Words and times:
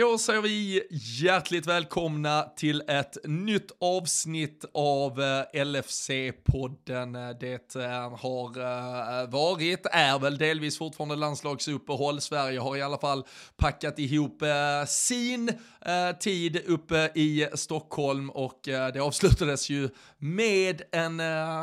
Då 0.00 0.18
säger 0.18 0.40
vi 0.40 0.82
hjärtligt 0.90 1.66
välkomna 1.66 2.42
till 2.56 2.82
ett 2.88 3.16
nytt 3.24 3.70
avsnitt 3.80 4.64
av 4.74 5.20
eh, 5.20 5.64
LFC-podden. 5.64 7.38
Det 7.40 7.76
eh, 7.76 8.18
har 8.18 8.58
eh, 8.58 9.30
varit, 9.30 9.86
är 9.92 10.18
väl 10.18 10.38
delvis 10.38 10.78
fortfarande 10.78 11.16
landslagsuppehåll. 11.16 12.20
Sverige 12.20 12.58
har 12.58 12.76
i 12.76 12.82
alla 12.82 12.98
fall 12.98 13.24
packat 13.56 13.98
ihop 13.98 14.42
sin 14.86 15.52
tid 16.20 16.62
uppe 16.66 17.10
i 17.14 17.48
Stockholm 17.54 18.30
och 18.30 18.60
det 18.64 19.00
avslutades 19.00 19.70
ju 19.70 19.88
med 20.18 20.82
en 20.92 21.20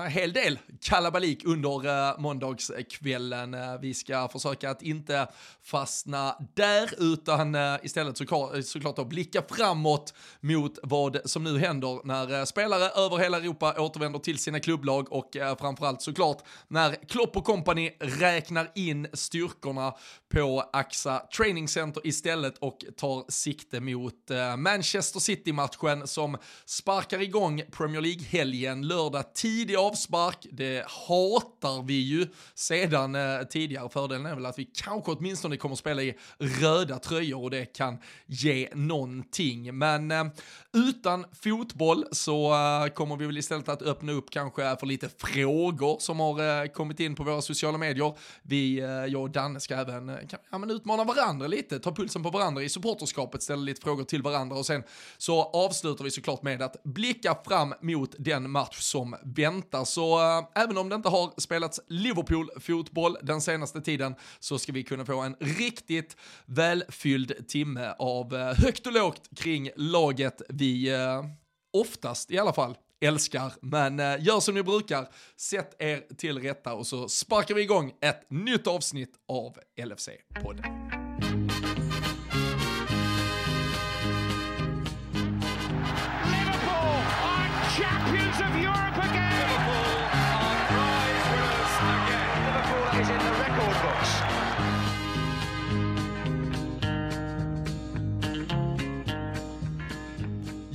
hel 0.08 0.34
del 0.34 0.60
kalabalik 0.82 1.46
under 1.46 2.20
måndagskvällen. 2.20 3.56
Vi 3.82 3.94
ska 3.94 4.28
försöka 4.28 4.70
att 4.70 4.82
inte 4.82 5.28
fastna 5.64 6.36
där 6.54 6.90
utan 6.98 7.58
istället 7.84 8.18
så 8.18 8.25
såklart, 8.26 8.66
såklart 8.66 9.00
att 9.00 9.10
blicka 9.10 9.44
framåt 9.50 10.14
mot 10.42 10.80
vad 10.84 11.18
som 11.26 11.44
nu 11.44 11.60
händer 11.60 12.02
när 12.04 12.40
eh, 12.40 12.46
spelare 12.46 12.90
över 12.90 13.18
hela 13.18 13.38
Europa 13.38 13.76
återvänder 13.78 14.20
till 14.20 14.38
sina 14.38 14.60
klubblag 14.60 15.12
och 15.12 15.38
eh, 15.38 15.58
framförallt 15.58 16.02
såklart 16.02 16.44
när 16.68 17.08
Klopp 17.10 17.38
och 17.38 17.46
company 17.46 17.92
räknar 18.00 18.72
in 18.76 19.08
styrkorna 19.14 19.94
på 20.34 20.70
AXA 20.74 21.20
Training 21.38 21.68
Center 21.68 22.08
istället 22.08 22.58
och 22.58 22.86
tar 22.98 23.32
sikte 23.32 23.80
mot 23.80 24.32
eh, 24.32 24.58
Manchester 24.58 25.20
City-matchen 25.20 26.08
som 26.08 26.38
sparkar 26.66 27.22
igång 27.22 27.62
Premier 27.72 28.02
League-helgen 28.02 28.88
lördag 28.88 29.34
tidig 29.34 29.76
avspark. 29.76 30.48
Det 30.52 30.86
hatar 30.88 31.84
vi 31.84 32.00
ju 32.00 32.28
sedan 32.56 33.18
tidigare. 33.50 33.90
Fördelen 33.90 34.26
är 34.26 34.36
väl 34.36 34.46
att 34.46 34.60
vi 34.60 34.66
kanske 34.66 35.12
åtminstone 35.12 35.58
kommer 35.58 35.74
att 35.74 35.80
spela 35.80 36.02
i 36.02 36.16
röda 36.38 37.00
tröjor 37.00 37.44
och 37.44 37.52
det 37.52 37.66
kan 37.66 37.98
ge 38.26 38.70
någonting. 38.74 39.78
Men 39.78 40.12
eh, 40.12 40.26
utan 40.74 41.26
fotboll 41.44 42.06
så 42.12 42.54
eh, 42.54 42.94
kommer 42.94 43.16
vi 43.16 43.26
väl 43.26 43.38
istället 43.38 43.70
att 43.70 43.82
öppna 43.82 44.12
upp 44.12 44.30
kanske 44.30 44.76
för 44.80 44.86
lite 44.86 45.10
frågor 45.10 46.00
som 46.00 46.20
har 46.20 46.64
eh, 46.64 46.68
kommit 46.68 47.00
in 47.00 47.16
på 47.16 47.24
våra 47.24 47.42
sociala 47.42 47.78
medier. 47.78 48.18
Vi, 48.42 48.80
eh, 48.80 48.88
jag 48.88 49.22
och 49.22 49.30
Danne 49.30 49.60
ska 49.60 49.76
även 49.76 50.10
eh, 50.10 50.28
kan, 50.28 50.40
ja, 50.50 50.58
men 50.58 50.72
utmana 50.72 51.04
varandra 51.04 51.48
lite, 51.48 51.80
ta 51.80 51.92
pulsen 51.92 52.24
på 52.24 52.30
varandra 52.30 52.64
i 52.64 52.70
supporterskapet, 52.70 53.44
ställa 53.44 53.62
lite 53.62 53.82
frågor 53.82 54.04
till 54.04 54.22
varandra 54.22 54.58
och 54.58 54.66
sen 54.66 54.84
så 55.18 55.44
avslutar 55.44 56.04
vi 56.04 56.12
såklart 56.12 56.44
med 56.44 56.62
att 56.62 56.84
blicka 56.84 57.38
fram 57.46 57.74
mot 57.82 58.16
den 58.18 58.52
match 58.52 58.80
som 58.80 59.16
väntar. 59.24 59.86
Så 59.86 60.38
äh, 60.38 60.46
även 60.56 60.78
om 60.78 60.90
det 60.90 60.96
inte 60.96 61.10
har 61.10 61.42
spelats 61.42 61.80
Liverpool-fotboll 61.88 63.18
den 63.22 63.42
senaste 63.42 63.82
tiden 63.82 64.16
så 64.40 64.60
ska 64.60 64.72
vi 64.72 64.84
kunna 64.84 65.06
få 65.06 65.22
en 65.22 65.36
riktigt 65.40 66.18
välfylld 66.46 67.48
timme 67.48 67.95
av 68.00 68.36
eh, 68.36 68.54
högt 68.54 68.88
och 68.88 68.94
lågt 68.94 69.30
kring 69.36 69.70
laget 69.76 70.42
vi 70.50 70.94
eh, 70.94 71.26
oftast 71.74 72.32
i 72.32 72.38
alla 72.38 72.54
fall 72.54 72.78
älskar. 73.02 73.54
Men 73.62 74.00
eh, 74.00 74.24
gör 74.24 74.40
som 74.40 74.56
ni 74.56 74.64
brukar, 74.64 75.08
sätt 75.38 75.76
er 75.80 76.16
till 76.18 76.40
rätta 76.40 76.74
och 76.74 76.88
så 76.88 77.10
sparkar 77.10 77.56
vi 77.56 77.62
igång 77.62 77.94
ett 78.02 78.30
nytt 78.30 78.68
avsnitt 78.68 79.14
av 79.28 79.58
LFC-podden. 79.78 80.96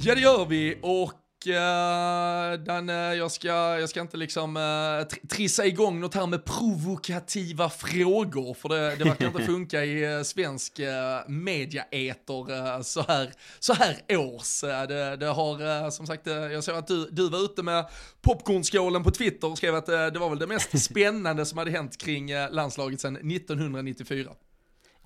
Ja 0.02 0.14
det 0.14 0.20
gör 0.20 0.46
vi 0.46 0.78
och 0.82 1.12
uh, 1.46 2.64
den, 2.64 2.90
uh, 2.90 2.96
jag, 2.96 3.30
ska, 3.30 3.48
jag 3.48 3.88
ska 3.88 4.00
inte 4.00 4.16
liksom 4.16 4.56
uh, 4.56 5.06
trissa 5.28 5.66
igång 5.66 6.00
något 6.00 6.14
här 6.14 6.26
med 6.26 6.44
provokativa 6.44 7.70
frågor 7.70 8.54
för 8.54 8.68
det, 8.68 8.96
det 8.96 9.04
verkar 9.04 9.26
inte 9.26 9.42
funka 9.46 9.84
i 9.84 10.16
uh, 10.16 10.22
svensk 10.22 10.80
mediaeter 11.26 12.82
så, 12.82 13.02
här, 13.08 13.32
så 13.58 13.72
här 13.72 13.96
års. 14.08 14.60
det, 14.60 15.16
det 15.16 15.26
har 15.26 15.90
som 15.90 16.06
sagt, 16.06 16.26
jag 16.26 16.64
såg 16.64 16.76
att 16.76 16.86
du, 16.86 17.08
du 17.10 17.28
var 17.28 17.44
ute 17.44 17.62
med 17.62 17.86
popcornskålen 18.20 19.02
på 19.02 19.10
Twitter 19.10 19.50
och 19.50 19.58
skrev 19.58 19.74
att 19.74 19.86
det 19.86 20.18
var 20.18 20.28
väl 20.28 20.38
det 20.38 20.46
mest 20.46 20.84
spännande 20.84 21.46
som 21.46 21.58
hade 21.58 21.70
hänt 21.70 21.98
kring 21.98 22.30
landslaget 22.50 23.00
sedan 23.00 23.16
1994. 23.16 24.30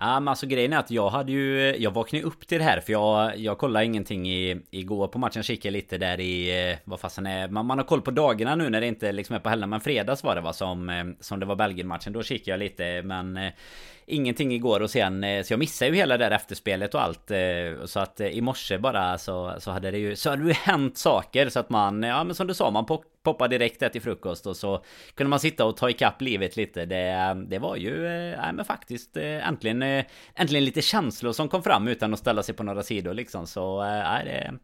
Ja 0.04 0.20
men 0.20 0.28
alltså 0.28 0.46
grejen 0.46 0.72
är 0.72 0.78
att 0.78 0.90
jag 0.90 1.10
hade 1.10 1.32
ju 1.32 1.76
Jag 1.78 1.90
vaknade 1.90 2.24
upp 2.24 2.46
till 2.46 2.58
det 2.58 2.64
här 2.64 2.80
för 2.80 2.92
jag 2.92 3.38
Jag 3.38 3.58
kollade 3.58 3.84
ingenting 3.84 4.28
i 4.28 4.60
Igår 4.70 5.08
på 5.08 5.18
matchen 5.18 5.42
kikade 5.42 5.72
lite 5.72 5.98
där 5.98 6.20
i 6.20 6.70
eh, 6.70 6.78
Vad 6.84 7.00
fasen 7.00 7.26
är 7.26 7.48
man, 7.48 7.66
man 7.66 7.78
har 7.78 7.84
koll 7.84 8.02
på 8.02 8.10
dagarna 8.10 8.54
nu 8.54 8.70
när 8.70 8.80
det 8.80 8.86
inte 8.86 9.12
liksom 9.12 9.36
är 9.36 9.40
på 9.40 9.48
helgen 9.48 9.70
Men 9.70 9.80
fredags 9.80 10.24
var 10.24 10.34
det 10.34 10.40
va 10.40 10.52
som 10.52 10.88
eh, 10.88 11.04
Som 11.20 11.40
det 11.40 11.46
var 11.46 11.56
Belgien-matchen 11.56 12.12
Då 12.12 12.22
kikade 12.22 12.50
jag 12.50 12.58
lite 12.58 13.02
men 13.02 13.36
eh, 13.36 13.52
ingenting 14.06 14.52
igår 14.52 14.80
och 14.80 14.90
sen 14.90 15.24
eh, 15.24 15.42
Så 15.42 15.52
jag 15.52 15.58
missade 15.58 15.90
ju 15.90 15.96
hela 15.96 16.16
det 16.16 16.24
där 16.24 16.30
efterspelet 16.30 16.94
och 16.94 17.02
allt 17.02 17.30
eh, 17.30 17.38
Så 17.84 18.00
att 18.00 18.20
eh, 18.20 18.26
i 18.26 18.40
morse 18.40 18.78
bara 18.78 19.18
så, 19.18 19.54
så 19.58 19.70
hade 19.70 19.90
det 19.90 19.98
ju 19.98 20.16
Så 20.16 20.30
hade 20.30 20.42
det 20.42 20.48
ju 20.48 20.54
hänt 20.54 20.98
saker 20.98 21.48
så 21.48 21.60
att 21.60 21.70
man 21.70 22.02
Ja 22.02 22.24
men 22.24 22.34
som 22.34 22.46
du 22.46 22.54
sa 22.54 22.70
man 22.70 22.86
poppade 23.22 23.58
direkt 23.58 23.80
där 23.80 23.88
till 23.88 24.02
frukost 24.02 24.46
och 24.46 24.56
så 24.56 24.84
Kunde 25.14 25.28
man 25.28 25.40
sitta 25.40 25.64
och 25.64 25.76
ta 25.76 25.90
ikapp 25.90 26.20
livet 26.20 26.56
lite. 26.56 26.84
Det, 26.84 27.36
det 27.48 27.58
var 27.58 27.76
ju 27.76 28.00
Nej 28.36 28.52
men 28.52 28.64
faktiskt 28.64 29.16
äntligen 29.16 29.82
Äntligen 30.34 30.64
lite 30.64 30.82
känslor 30.82 31.32
som 31.32 31.48
kom 31.48 31.62
fram 31.62 31.88
utan 31.88 32.12
att 32.12 32.18
ställa 32.18 32.42
sig 32.42 32.54
på 32.54 32.62
några 32.62 32.82
sidor 32.82 33.14
liksom. 33.14 33.46
Så 33.46 33.82
Nej 33.82 34.24
det 34.24 34.58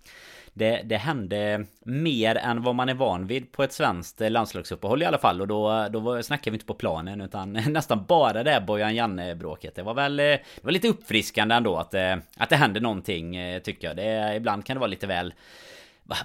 det, 0.52 0.82
det 0.84 0.96
hände 0.96 1.64
mer 1.84 2.36
än 2.36 2.62
vad 2.62 2.74
man 2.74 2.88
är 2.88 2.94
van 2.94 3.26
vid 3.26 3.52
på 3.52 3.62
ett 3.62 3.72
svenskt 3.72 4.20
landslagsuppehåll 4.20 5.02
i 5.02 5.06
alla 5.06 5.18
fall. 5.18 5.40
Och 5.40 5.48
då, 5.48 5.88
då 5.90 6.22
snackar 6.22 6.50
vi 6.50 6.54
inte 6.54 6.66
på 6.66 6.74
planen 6.74 7.20
utan 7.20 7.52
nästan 7.66 8.04
bara 8.08 8.42
det 8.42 8.64
Bojan 8.66 8.94
Janne-bråket. 8.94 9.74
Det 9.74 9.82
var 9.82 9.94
väl 9.94 10.20
eh, 10.20 10.24
det 10.24 10.62
var 10.62 10.72
lite 10.72 10.88
uppfriskande 10.88 11.54
ändå 11.54 11.76
att, 11.76 11.94
eh, 11.94 12.16
att 12.36 12.50
det 12.50 12.56
hände 12.56 12.80
någonting 12.80 13.36
eh, 13.36 13.62
tycker 13.62 13.88
jag. 13.88 13.96
Det, 13.96 14.36
ibland 14.36 14.64
kan 14.64 14.76
det 14.76 14.80
vara 14.80 14.90
lite 14.90 15.06
väl 15.06 15.34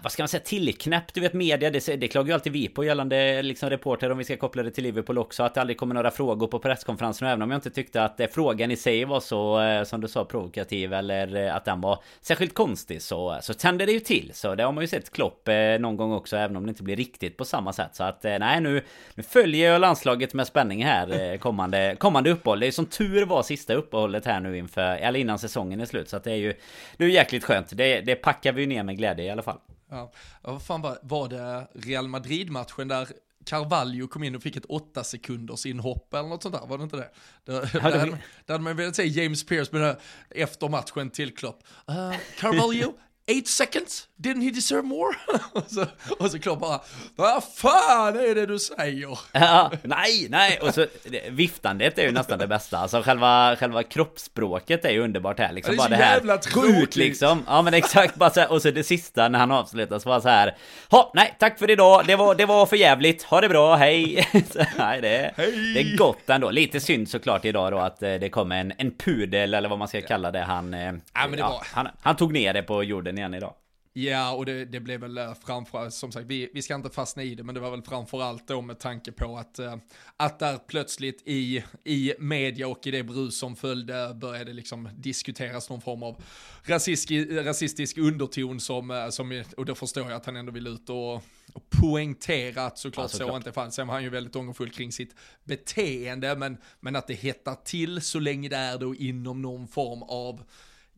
vad 0.03 0.11
ska 0.11 0.23
man 0.23 0.27
säga, 0.27 0.43
tillknäppt. 0.43 1.13
Du 1.13 1.21
vet 1.21 1.33
media, 1.33 1.69
det, 1.69 1.95
det 1.95 2.07
klagar 2.07 2.27
ju 2.27 2.33
alltid 2.33 2.53
vi 2.53 2.67
på 2.67 2.83
gällande 2.83 3.41
liksom 3.41 3.69
reporter 3.69 4.11
om 4.11 4.17
vi 4.17 4.23
ska 4.23 4.37
koppla 4.37 4.63
det 4.63 4.71
till 4.71 4.83
Liverpool 4.83 5.17
också. 5.17 5.43
Att 5.43 5.53
det 5.53 5.61
aldrig 5.61 5.77
kommer 5.77 5.95
några 5.95 6.11
frågor 6.11 6.47
på 6.47 6.59
presskonferensen. 6.59 7.27
Även 7.27 7.41
om 7.41 7.51
jag 7.51 7.57
inte 7.57 7.69
tyckte 7.69 8.03
att 8.03 8.19
eh, 8.19 8.27
frågan 8.27 8.71
i 8.71 8.75
sig 8.75 9.05
var 9.05 9.19
så, 9.19 9.61
eh, 9.61 9.83
som 9.83 10.01
du 10.01 10.07
sa, 10.07 10.25
provokativ 10.25 10.93
eller 10.93 11.35
eh, 11.35 11.55
att 11.55 11.65
den 11.65 11.81
var 11.81 12.03
särskilt 12.21 12.53
konstig. 12.53 13.01
Så, 13.01 13.39
så 13.41 13.53
tände 13.53 13.85
det 13.85 13.91
ju 13.91 13.99
till. 13.99 14.31
Så 14.33 14.55
det 14.55 14.63
har 14.63 14.71
man 14.71 14.83
ju 14.83 14.87
sett 14.87 15.11
Klopp 15.11 15.49
någon 15.79 15.97
gång 15.97 16.13
också, 16.13 16.37
även 16.37 16.55
om 16.55 16.65
det 16.65 16.69
inte 16.69 16.83
blir 16.83 16.95
riktigt 16.95 17.37
på 17.37 17.45
samma 17.45 17.73
sätt. 17.73 17.95
Så 17.95 18.03
att 18.03 18.23
nej, 18.23 18.61
nu, 18.61 18.81
nu 19.15 19.23
följer 19.23 19.71
jag 19.71 19.81
landslaget 19.81 20.33
med 20.33 20.47
spänning 20.47 20.85
här 20.85 21.37
kommande, 21.45 21.95
kommande 21.99 22.31
uppehåll. 22.31 22.59
Det 22.59 22.67
är 22.67 22.71
som 22.71 22.85
tur 22.85 23.25
var 23.25 23.43
sista 23.43 23.73
uppehållet 23.73 24.25
här 24.25 24.39
nu 24.39 24.57
inför, 24.57 24.97
eller 24.97 25.19
innan 25.19 25.39
säsongen 25.39 25.81
är 25.81 25.85
slut. 25.85 26.09
Så 26.09 26.17
att 26.17 26.23
det 26.23 26.31
är 26.31 26.35
ju, 26.35 26.53
det 26.97 27.03
är 27.03 27.09
jäkligt 27.09 27.43
skönt. 27.43 27.77
Det, 27.77 28.01
det 28.01 28.15
packar 28.15 28.53
vi 28.53 28.65
ner 28.65 28.83
med 28.83 28.97
glädje 28.97 29.25
i 29.25 29.29
alla 29.29 29.41
fall. 29.41 29.57
Ja, 29.89 30.11
vad 30.41 30.63
fan 30.63 30.81
var, 30.81 30.97
var 31.01 31.29
det 31.29 31.67
Real 31.73 32.07
Madrid-matchen 32.07 32.87
där 32.87 33.07
Carvalho 33.45 34.07
kom 34.07 34.23
in 34.23 34.35
och 34.35 34.43
fick 34.43 34.55
ett 34.55 34.65
åtta 34.65 35.03
sekunders 35.03 35.65
inhopp 35.65 36.13
eller 36.13 36.29
något 36.29 36.43
sånt 36.43 36.55
där, 36.55 36.67
var 36.67 36.77
det 36.77 36.83
inte 36.83 36.97
det? 36.97 37.09
det 37.43 37.51
där, 37.51 37.81
där, 37.81 38.17
där 38.45 38.53
hade 38.53 38.63
man 38.63 38.75
velat 38.75 38.95
se 38.95 39.07
James 39.07 39.43
Pierce 39.43 39.71
med 39.71 39.97
efter 40.29 40.69
matchen 40.69 41.09
till 41.09 41.35
Klopp. 41.35 41.63
Uh, 41.89 42.15
Carvalho, 42.39 42.93
eight 43.27 43.47
seconds, 43.47 44.07
didn't 44.17 44.41
he 44.41 44.51
deserve 44.51 44.83
more? 44.83 45.15
och, 45.51 45.63
så, 45.67 45.85
och 46.19 46.31
så 46.31 46.39
Klopp 46.39 46.59
bara, 46.59 46.81
vad 47.15 47.43
fan 47.43 48.19
är 48.19 48.35
det 48.35 48.45
du 48.45 48.59
säger? 48.59 49.19
ja, 49.31 49.71
nej, 49.83 50.27
nej, 50.29 50.59
och 50.61 50.73
så 50.73 50.85
viftandet 51.29 51.97
är 51.97 52.03
ju 52.03 52.11
nästan 52.11 52.39
det 52.39 52.47
bästa. 52.47 52.77
Alltså 52.77 53.01
själva, 53.01 53.55
själva 53.55 53.83
kroppsspråket 53.83 54.85
är 54.85 54.89
ju 54.89 55.03
underbart 55.03 55.39
här 55.39 55.53
liksom. 55.53 55.75
Det 55.75 55.83
är 55.83 55.89
bara 55.89 55.89
det 55.89 56.31
här, 56.31 56.53
gå 56.53 56.65
ut 56.65 56.95
liksom. 56.95 57.43
Ja 57.47 57.61
men 57.61 57.73
exakt, 57.73 58.15
bara 58.15 58.29
så 58.29 58.39
här, 58.39 58.51
och 58.51 58.61
så 58.61 58.71
det 58.71 58.83
sista 58.83 59.29
när 59.29 59.39
han 59.39 59.51
avslutar 59.51 59.99
så 59.99 60.09
var 60.09 60.19
så 60.19 60.29
här, 60.29 60.57
ha, 60.89 61.11
nej, 61.15 61.35
tack 61.39 61.59
för 61.59 61.69
idag, 61.69 62.03
det 62.07 62.15
var, 62.15 62.35
det 62.35 62.45
var 62.45 62.65
för 62.65 62.75
jävligt, 62.75 63.23
ha 63.23 63.41
det 63.41 63.49
bra, 63.49 63.75
hej. 63.75 64.27
nej, 64.77 65.01
det, 65.01 65.33
hej. 65.37 65.73
det 65.73 65.79
är 65.79 65.97
gott 65.97 66.29
ändå. 66.29 66.51
Lite 66.51 66.79
synd 66.79 67.09
såklart 67.09 67.45
idag 67.45 67.71
då 67.71 67.79
att 67.79 68.03
eh, 68.03 68.13
det 68.13 68.29
kom 68.29 68.51
en, 68.51 68.73
en 68.77 68.91
pudel 68.91 69.53
eller 69.53 69.69
vad 69.69 69.79
man 69.79 69.87
ska 69.87 70.01
kalla 70.01 70.31
det. 70.31 70.39
Han, 70.39 70.73
eh, 70.73 70.93
ja, 71.13 71.27
men 71.27 71.31
det 71.31 71.43
var... 71.43 71.63
han, 71.73 71.87
han 72.01 72.15
tog 72.15 72.33
ner 72.33 72.53
det 72.53 72.63
på 72.63 72.83
jorden 72.83 73.14
igen 73.17 73.33
idag. 73.33 73.55
Ja, 73.97 74.31
och 74.31 74.45
det, 74.45 74.65
det 74.65 74.79
blev 74.79 74.99
väl 74.99 75.17
eh, 75.17 75.33
framför, 75.45 75.89
som 75.89 76.11
sagt, 76.11 76.25
vi, 76.25 76.49
vi 76.53 76.61
ska 76.61 76.75
inte 76.75 76.89
fastna 76.89 77.23
i 77.23 77.35
det, 77.35 77.43
men 77.43 77.55
det 77.55 77.61
var 77.61 77.71
väl 77.71 77.81
framför 77.81 78.21
allt 78.21 78.47
då 78.47 78.61
med 78.61 78.79
tanke 78.79 79.11
på 79.11 79.37
att, 79.37 79.59
eh, 79.59 79.75
att 80.17 80.39
där 80.39 80.57
plötsligt 80.57 81.21
i, 81.25 81.63
i 81.83 82.13
media 82.19 82.67
och 82.67 82.87
i 82.87 82.91
det 82.91 83.03
brus 83.03 83.37
som 83.37 83.55
följde 83.55 84.13
började 84.13 84.53
liksom 84.53 84.89
diskuteras 84.95 85.69
någon 85.69 85.81
form 85.81 86.03
av 86.03 86.23
rasistisk, 86.63 87.31
rasistisk 87.31 87.97
underton 87.97 88.59
som, 88.59 88.91
eh, 88.91 89.09
som, 89.09 89.43
och 89.57 89.65
då 89.65 89.75
förstår 89.75 90.03
jag 90.03 90.13
att 90.13 90.25
han 90.25 90.35
ändå 90.35 90.51
vill 90.51 90.67
ut 90.67 90.89
och, 90.89 91.15
och 91.53 91.69
poängtera 91.81 92.65
att 92.65 92.77
såklart 92.77 93.03
alltså, 93.03 93.17
så 93.17 93.37
inte 93.37 93.51
fanns. 93.51 93.75
Sen 93.75 93.87
var 93.87 93.93
han 93.93 94.03
ju 94.03 94.09
väldigt 94.09 94.35
ångerfull 94.35 94.69
kring 94.69 94.91
sitt 94.91 95.15
beteende, 95.43 96.35
men, 96.35 96.57
men 96.79 96.95
att 96.95 97.07
det 97.07 97.13
hettar 97.13 97.55
till 97.55 98.01
så 98.01 98.19
länge 98.19 98.49
det 98.49 98.57
är 98.57 98.77
då 98.77 98.95
inom 98.95 99.41
någon 99.41 99.67
form 99.67 100.03
av 100.03 100.43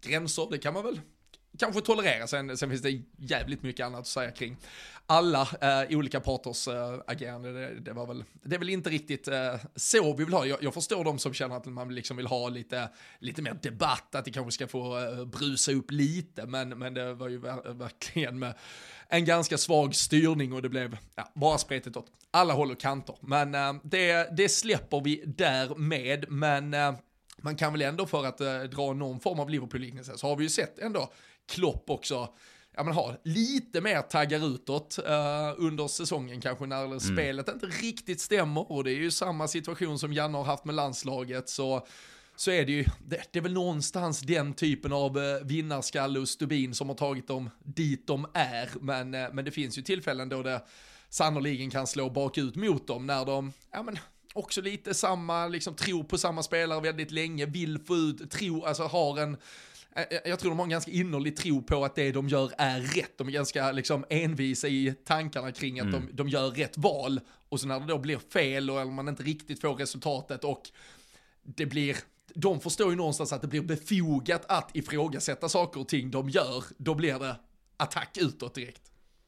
gränser, 0.02 0.48
det 0.52 0.58
kan 0.58 0.74
man 0.74 0.84
väl 0.84 1.00
kanske 1.58 1.82
tolerera. 1.82 2.28
Sen, 2.28 2.58
sen 2.58 2.70
finns 2.70 2.82
det 2.82 3.02
jävligt 3.18 3.64
mycket 3.64 3.86
annat 3.86 4.00
att 4.00 4.08
säga 4.08 4.32
kring 4.32 4.58
alla 5.10 5.42
eh, 5.62 5.98
olika 5.98 6.20
parters 6.20 6.68
eh, 6.68 7.00
agerande. 7.08 7.52
Det, 7.52 7.80
det, 7.80 7.94
var 7.94 8.08
väl, 8.08 8.24
det 8.44 8.56
är 8.56 8.60
väl 8.60 8.70
inte 8.70 8.90
riktigt 8.90 9.28
eh, 9.28 9.56
så 9.76 10.14
vi 10.14 10.24
vill 10.24 10.34
ha. 10.34 10.46
Jag, 10.46 10.64
jag, 10.64 10.74
förstår 10.74 11.04
de 11.04 11.20
som 11.20 11.34
känner 11.34 11.58
att 11.58 11.66
man 11.66 11.96
liksom 11.96 12.18
vill 12.18 12.28
ha 12.28 12.50
lite, 12.50 12.90
lite 13.20 13.42
mer 13.42 13.60
debatt, 13.62 14.16
att 14.16 14.26
det 14.26 14.32
kanske 14.32 14.52
ska 14.52 14.68
få 14.68 15.00
eh, 15.00 15.26
brusa 15.26 15.72
upp 15.72 15.92
lite, 15.92 16.46
men, 16.46 16.70
men 16.70 16.94
det 16.94 17.14
var 17.14 17.28
ju 17.28 17.38
ver 17.38 17.74
verkligen 17.74 18.40
med 18.40 18.54
en 19.08 19.26
ganska 19.26 19.58
svag 19.58 19.96
styrning 19.96 20.54
och 20.54 20.62
det 20.62 20.70
blev 20.70 20.98
ja, 21.16 21.32
bara 21.36 21.58
spretigt 21.58 21.98
åt 21.98 22.08
alla 22.32 22.54
håll 22.54 22.72
och 22.72 22.80
kanter. 22.80 23.16
Men 23.22 23.56
eh, 23.56 23.74
det, 23.84 24.38
det 24.38 24.50
släpper 24.50 25.02
vi 25.02 25.24
därmed, 25.26 26.26
men 26.30 26.74
eh, 26.74 26.94
man 27.42 27.56
kan 27.56 27.72
väl 27.72 27.82
ändå 27.82 28.06
för 28.06 28.26
att 28.26 28.42
eh, 28.42 28.60
dra 28.60 28.94
någon 28.94 29.20
form 29.20 29.40
av 29.40 29.50
Liverpool-liknelse 29.50 30.18
så 30.18 30.28
har 30.28 30.36
vi 30.36 30.44
ju 30.44 30.50
sett 30.50 30.80
ändå 30.80 31.12
Klopp 31.48 31.90
också 31.90 32.30
ja, 32.78 32.84
men 32.84 32.94
ha 32.94 33.16
lite 33.24 33.82
mer 33.82 34.02
taggar 34.02 34.48
utåt 34.56 35.00
uh, 35.00 35.66
under 35.66 35.88
säsongen 35.88 36.42
kanske 36.42 36.66
när 36.66 36.86
mm. 36.86 37.00
spelet 37.00 37.50
inte 37.50 37.66
riktigt 37.66 38.22
stämmer 38.22 38.72
och 38.72 38.84
det 38.84 38.92
är 38.92 38.96
ju 38.96 39.12
samma 39.12 39.48
situation 39.48 40.00
som 40.00 40.14
Janne 40.14 40.38
har 40.38 40.46
haft 40.46 40.66
med 40.66 40.76
landslaget 40.76 41.50
så 41.50 41.88
så 42.36 42.52
är 42.52 42.66
det 42.66 42.72
ju, 42.72 42.86
det, 43.06 43.22
det 43.32 43.40
är 43.40 43.44
väl 43.44 43.54
någonstans 43.54 44.20
den 44.20 44.54
typen 44.54 44.94
av 44.94 45.18
uh, 45.18 45.44
vinnarskalle 45.44 46.20
och 46.20 46.30
stubin 46.30 46.74
som 46.74 46.90
har 46.90 46.96
tagit 46.96 47.28
dem 47.28 47.50
dit 47.64 48.08
de 48.08 48.28
är, 48.34 48.70
men, 48.82 49.16
uh, 49.16 49.34
men 49.34 49.46
det 49.46 49.52
finns 49.52 49.78
ju 49.78 49.82
tillfällen 49.82 50.30
då 50.30 50.44
det 50.44 50.62
sannoliken 51.10 51.70
kan 51.70 51.88
slå 51.88 52.10
bakut 52.10 52.56
mot 52.56 52.88
dem 52.88 53.08
när 53.08 53.26
de, 53.26 53.54
ja 53.72 53.84
men 53.84 54.00
också 54.34 54.62
lite 54.62 54.94
samma, 54.94 55.48
liksom 55.48 55.76
tror 55.76 56.04
på 56.04 56.18
samma 56.18 56.44
spelare 56.44 56.82
väldigt 56.82 57.12
länge, 57.12 57.46
vill 57.46 57.80
få 57.80 57.96
ut, 57.96 58.32
tro, 58.32 58.66
alltså 58.66 58.84
har 58.84 59.20
en 59.20 59.38
jag 60.26 60.40
tror 60.40 60.52
de 60.52 60.60
har 60.60 60.66
en 60.66 60.70
ganska 60.70 60.92
innerlig 60.92 61.38
tro 61.38 61.62
på 61.62 61.86
att 61.86 61.96
det 61.96 62.12
de 62.12 62.28
gör 62.28 62.52
är 62.58 62.82
rätt. 62.82 63.18
De 63.18 63.28
är 63.28 63.32
ganska 63.32 63.72
liksom 63.72 64.06
envisa 64.10 64.68
i 64.68 64.94
tankarna 65.06 65.52
kring 65.52 65.80
att 65.80 65.86
mm. 65.86 66.06
de, 66.08 66.16
de 66.16 66.30
gör 66.30 66.50
rätt 66.50 66.78
val. 66.78 67.20
Och 67.50 67.60
så 67.60 67.68
när 67.68 67.80
det 67.80 67.86
då 67.86 67.98
blir 67.98 68.20
fel 68.34 68.70
och 68.70 68.88
man 68.88 69.08
inte 69.08 69.24
riktigt 69.24 69.62
får 69.62 69.76
resultatet 69.76 70.44
och 70.44 70.62
det 71.44 71.66
blir 71.66 71.98
de 72.34 72.60
förstår 72.60 72.90
ju 72.90 72.96
någonstans 72.96 73.34
att 73.34 73.42
det 73.42 73.48
blir 73.48 73.62
befogat 73.62 74.46
att 74.48 74.76
ifrågasätta 74.76 75.50
saker 75.50 75.80
och 75.80 75.88
ting 75.88 76.12
de 76.12 76.30
gör, 76.30 76.64
då 76.78 76.96
blir 76.96 77.20
det 77.20 77.36
attack 77.78 78.18
utåt 78.18 78.56
direkt. 78.56 78.82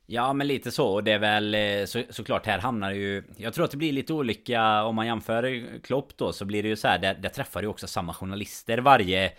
Ja 0.05 0.33
men 0.33 0.47
lite 0.47 0.71
så 0.71 0.87
och 0.87 1.03
det 1.03 1.11
är 1.11 1.19
väl 1.19 1.55
eh, 1.55 1.85
så, 1.85 2.03
såklart 2.09 2.45
här 2.45 2.59
hamnar 2.59 2.91
ju 2.91 3.23
Jag 3.37 3.53
tror 3.53 3.65
att 3.65 3.71
det 3.71 3.77
blir 3.77 3.91
lite 3.91 4.13
olika 4.13 4.83
om 4.83 4.95
man 4.95 5.05
jämför 5.05 5.65
Klopp 5.83 6.17
då 6.17 6.33
så 6.33 6.45
blir 6.45 6.63
det 6.63 6.69
ju 6.69 6.75
så 6.75 6.87
här 6.87 6.99
där, 6.99 7.13
där 7.13 7.29
träffar 7.29 7.61
ju 7.61 7.67
också 7.67 7.87
samma 7.87 8.13
journalister 8.13 8.77
varje 8.77 9.31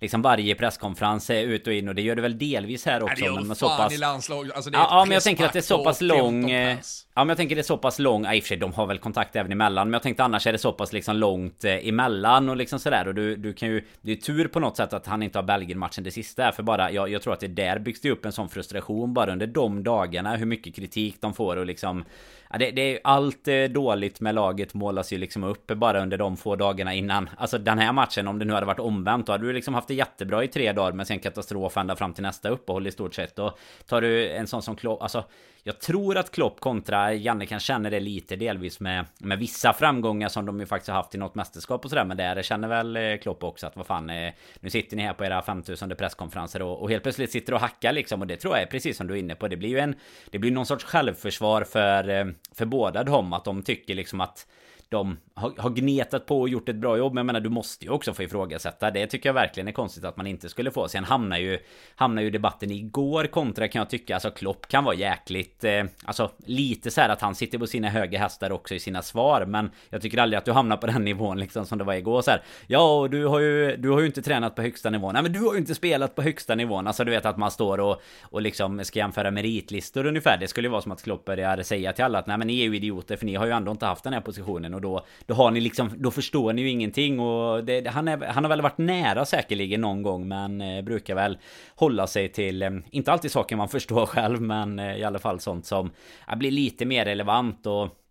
liksom 0.00 0.22
varje 0.22 0.54
presskonferens 0.54 1.30
är 1.30 1.42
ut 1.42 1.66
och 1.66 1.72
in 1.72 1.88
och 1.88 1.94
det 1.94 2.02
gör 2.02 2.16
det 2.16 2.22
väl 2.22 2.38
delvis 2.38 2.86
här 2.86 3.02
också. 3.02 3.14
Nej, 3.20 3.30
det 3.30 3.34
gör 3.34 3.44
men 3.44 3.56
så 3.56 3.68
pass... 3.68 3.92
i 3.92 3.96
landslag. 3.96 4.50
Alltså 4.54 4.70
ja, 4.72 4.88
ja 4.90 5.04
men 5.04 5.14
jag 5.14 5.22
tänker 5.22 5.44
att 5.44 5.52
det 5.52 5.58
är 5.58 5.62
så 5.62 5.84
pass 5.84 6.00
lång... 6.00 6.50
Ja 6.50 7.24
men 7.24 7.28
jag 7.28 7.36
tänker 7.36 7.54
det 7.54 7.60
är 7.60 7.62
så 7.62 7.78
pass 7.78 7.98
lång... 7.98 8.24
Ja 8.24 8.34
i 8.34 8.38
och 8.38 8.42
för 8.42 8.48
sig 8.48 8.56
de 8.56 8.72
har 8.72 8.86
väl 8.86 8.98
kontakt 8.98 9.36
även 9.36 9.52
emellan. 9.52 9.88
Men 9.88 9.92
jag 9.92 10.02
tänkte 10.02 10.24
annars 10.24 10.46
är 10.46 10.52
det 10.52 10.58
så 10.58 10.72
pass 10.72 10.92
liksom 10.92 11.16
långt 11.16 11.64
eh, 11.64 11.88
emellan 11.88 12.48
och 12.48 12.56
liksom 12.56 12.78
sådär. 12.78 13.08
Och 13.08 13.14
du, 13.14 13.36
du 13.36 13.52
kan 13.52 13.68
ju... 13.68 13.84
Det 14.00 14.12
är 14.12 14.16
tur 14.16 14.48
på 14.48 14.60
något 14.60 14.76
sätt 14.76 14.92
att 14.92 15.06
han 15.06 15.22
inte 15.22 15.38
har 15.38 15.42
Belgien-matchen 15.42 16.04
det 16.04 16.10
sista. 16.10 16.52
För 16.52 16.62
bara... 16.62 16.92
Jag, 16.92 17.08
jag 17.08 17.22
tror 17.22 17.32
att 17.32 17.40
det 17.40 17.48
där 17.48 17.78
byggs 17.78 18.00
det 18.00 18.10
upp 18.10 18.24
en 18.24 18.32
sån 18.32 18.48
frustration 18.48 19.14
bara 19.14 19.32
under 19.32 19.46
de 19.46 19.82
dagarna. 19.82 20.36
Hur 20.36 20.46
mycket 20.46 20.74
kritik 20.76 21.16
de 21.20 21.34
får 21.34 21.56
och 21.56 21.66
liksom... 21.66 22.04
Ja, 22.50 22.58
det, 22.58 22.70
det 22.70 22.82
är 22.82 23.00
allt 23.04 23.48
eh, 23.48 23.64
dåligt 23.64 24.20
med 24.20 24.34
laget 24.34 24.74
målas 24.74 25.12
ju 25.12 25.18
liksom 25.18 25.44
upp 25.44 25.66
bara 25.66 26.02
under 26.02 26.18
de 26.18 26.36
få 26.36 26.56
dagarna 26.56 26.94
innan. 26.94 27.30
Alltså 27.36 27.58
den 27.58 27.78
här 27.78 27.92
matchen, 27.92 28.28
om 28.28 28.38
det 28.38 28.44
nu 28.44 28.52
hade 28.52 28.66
varit 28.66 28.80
omvänt, 28.80 29.26
då 29.26 29.32
hade 29.32 29.46
du 29.46 29.52
liksom 29.52 29.74
haft 29.74 29.88
det 29.88 29.94
jättebra 29.94 30.44
i 30.44 30.48
tre 30.48 30.72
dagar 30.72 30.92
men 30.92 31.06
sen 31.06 31.18
katastrof 31.18 31.76
ända 31.76 31.96
fram 31.96 32.12
till 32.12 32.22
nästa 32.22 32.48
uppehåll 32.48 32.86
i 32.86 32.92
stort 32.92 33.14
sett. 33.14 33.36
Då 33.36 33.56
tar 33.86 34.00
du 34.00 34.28
en 34.28 34.46
sån 34.46 34.62
som 34.62 34.76
Klopp, 34.76 35.02
alltså 35.02 35.24
jag 35.66 35.78
tror 35.78 36.16
att 36.16 36.30
Klopp 36.30 36.60
kontra 36.60 37.14
Janne 37.14 37.46
kan 37.46 37.60
känna 37.60 37.90
det 37.90 38.00
lite 38.00 38.36
delvis 38.36 38.80
med, 38.80 39.06
med 39.18 39.38
vissa 39.38 39.72
framgångar 39.72 40.28
som 40.28 40.46
de 40.46 40.60
ju 40.60 40.66
faktiskt 40.66 40.88
har 40.88 40.96
haft 40.96 41.14
i 41.14 41.18
något 41.18 41.34
mästerskap 41.34 41.84
och 41.84 41.90
sådär. 41.90 42.04
Men 42.04 42.16
där 42.16 42.42
känner 42.42 42.68
väl 42.68 42.96
eh, 42.96 43.16
Klopp 43.16 43.44
också 43.44 43.66
att 43.66 43.76
vad 43.76 43.86
fan, 43.86 44.10
eh, 44.10 44.32
nu 44.60 44.70
sitter 44.70 44.96
ni 44.96 45.02
här 45.02 45.12
på 45.12 45.24
era 45.24 45.42
5000 45.42 45.96
presskonferenser 45.98 46.62
och, 46.62 46.82
och 46.82 46.90
helt 46.90 47.02
plötsligt 47.02 47.32
sitter 47.32 47.54
och 47.54 47.60
hackar 47.60 47.92
liksom. 47.92 48.20
Och 48.20 48.26
det 48.26 48.36
tror 48.36 48.54
jag 48.54 48.62
är 48.62 48.66
precis 48.66 48.96
som 48.96 49.06
du 49.06 49.14
är 49.14 49.18
inne 49.18 49.34
på. 49.34 49.48
Det 49.48 49.56
blir 49.56 49.68
ju 49.68 49.78
en, 49.78 49.94
det 50.30 50.38
blir 50.38 50.50
någon 50.50 50.66
sorts 50.66 50.84
självförsvar 50.84 51.64
för, 51.64 52.08
eh, 52.08 52.24
för 52.52 52.66
båda 52.66 53.04
dem. 53.04 53.32
Att 53.32 53.44
de 53.44 53.62
tycker 53.62 53.94
liksom 53.94 54.20
att 54.20 54.46
de 54.88 55.16
har, 55.36 55.52
har 55.58 55.70
gnetat 55.70 56.26
på 56.26 56.40
och 56.40 56.48
gjort 56.48 56.68
ett 56.68 56.76
bra 56.76 56.98
jobb. 56.98 57.14
Men 57.14 57.18
jag 57.18 57.26
menar, 57.26 57.40
du 57.40 57.48
måste 57.48 57.84
ju 57.84 57.90
också 57.90 58.14
få 58.14 58.22
ifrågasätta. 58.22 58.90
Det 58.90 59.06
tycker 59.06 59.28
jag 59.28 59.34
verkligen 59.34 59.68
är 59.68 59.72
konstigt 59.72 60.04
att 60.04 60.16
man 60.16 60.26
inte 60.26 60.48
skulle 60.48 60.70
få. 60.70 60.88
Sen 60.88 61.04
hamnar 61.04 61.38
ju, 61.38 61.58
hamnar 61.94 62.22
ju 62.22 62.30
debatten 62.30 62.70
igår 62.70 63.24
kontra 63.24 63.68
kan 63.68 63.80
jag 63.80 63.90
tycka. 63.90 64.14
Alltså 64.14 64.30
Klopp 64.30 64.68
kan 64.68 64.84
vara 64.84 64.94
jäkligt, 64.94 65.64
eh, 65.64 65.84
alltså 66.04 66.30
lite 66.46 66.90
så 66.90 67.00
här 67.00 67.08
att 67.08 67.20
han 67.20 67.34
sitter 67.34 67.58
på 67.58 67.66
sina 67.66 67.88
höga 67.88 68.18
hästar 68.18 68.52
också 68.52 68.74
i 68.74 68.80
sina 68.80 69.02
svar. 69.02 69.46
Men 69.46 69.70
jag 69.90 70.02
tycker 70.02 70.18
aldrig 70.18 70.38
att 70.38 70.44
du 70.44 70.52
hamnar 70.52 70.76
på 70.76 70.86
den 70.86 71.04
nivån 71.04 71.38
liksom 71.38 71.66
som 71.66 71.78
det 71.78 71.84
var 71.84 71.94
igår 71.94 72.22
så 72.22 72.30
här. 72.30 72.42
Ja, 72.66 72.98
och 73.00 73.10
du 73.10 73.26
har 73.26 73.40
ju, 73.40 73.76
du 73.76 73.90
har 73.90 74.00
ju 74.00 74.06
inte 74.06 74.22
tränat 74.22 74.54
på 74.54 74.62
högsta 74.62 74.90
nivån. 74.90 75.14
Nej, 75.14 75.22
men 75.22 75.32
du 75.32 75.40
har 75.40 75.52
ju 75.52 75.58
inte 75.58 75.74
spelat 75.74 76.14
på 76.14 76.22
högsta 76.22 76.54
nivån. 76.54 76.86
Alltså 76.86 77.04
du 77.04 77.10
vet 77.10 77.26
att 77.26 77.36
man 77.36 77.50
står 77.50 77.80
och, 77.80 78.02
och 78.22 78.42
liksom 78.42 78.84
ska 78.84 78.98
jämföra 78.98 79.30
meritlistor 79.30 80.06
ungefär. 80.06 80.38
Det 80.38 80.48
skulle 80.48 80.68
ju 80.68 80.72
vara 80.72 80.82
som 80.82 80.92
att 80.92 81.02
Klopp 81.02 81.24
börjar 81.24 81.62
säga 81.62 81.92
till 81.92 82.04
alla 82.04 82.18
att 82.18 82.26
nej 82.26 82.38
men 82.38 82.46
ni 82.46 82.60
är 82.60 82.64
ju 82.64 82.76
idioter 82.76 83.16
för 83.16 83.26
ni 83.26 83.34
har 83.34 83.46
ju 83.46 83.52
ändå 83.52 83.72
inte 83.72 83.86
haft 83.86 84.04
den 84.04 84.12
här 84.12 84.20
positionen 84.20 84.74
och 84.74 84.80
då 84.80 85.06
då 85.26 85.34
har 85.34 85.50
ni 85.50 85.60
liksom, 85.60 85.90
då 85.96 86.10
förstår 86.10 86.52
ni 86.52 86.62
ju 86.62 86.70
ingenting 86.70 87.20
och 87.20 87.64
det, 87.64 87.88
han, 87.88 88.08
är, 88.08 88.26
han 88.26 88.44
har 88.44 88.48
väl 88.48 88.62
varit 88.62 88.78
nära 88.78 89.24
säkerligen 89.24 89.80
någon 89.80 90.02
gång 90.02 90.28
men 90.28 90.60
eh, 90.60 90.82
brukar 90.82 91.14
väl 91.14 91.38
hålla 91.74 92.06
sig 92.06 92.28
till, 92.28 92.62
eh, 92.62 92.70
inte 92.90 93.12
alltid 93.12 93.30
saker 93.30 93.56
man 93.56 93.68
förstår 93.76 94.06
själv 94.06 94.40
men 94.40 94.78
eh, 94.78 94.96
i 94.96 95.04
alla 95.04 95.18
fall 95.18 95.40
sånt 95.40 95.66
som 95.66 95.90
eh, 96.28 96.36
blir 96.36 96.50
lite 96.50 96.84
mer 96.84 97.04
relevant 97.04 97.66
och 97.66 98.02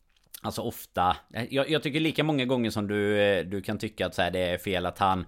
Alltså 0.41 0.61
ofta 0.61 1.17
eh, 1.33 1.43
jag, 1.49 1.69
jag, 1.69 1.83
tycker 1.83 1.99
lika 1.99 2.23
många 2.23 2.45
gånger 2.45 2.69
som 2.69 2.87
du, 2.87 3.21
eh, 3.21 3.45
du 3.45 3.61
kan 3.61 3.77
tycka 3.77 4.05
att 4.05 4.15
så 4.15 4.21
här, 4.21 4.31
det 4.31 4.39
är 4.39 4.57
fel 4.57 4.85
att 4.85 4.99
han 4.99 5.25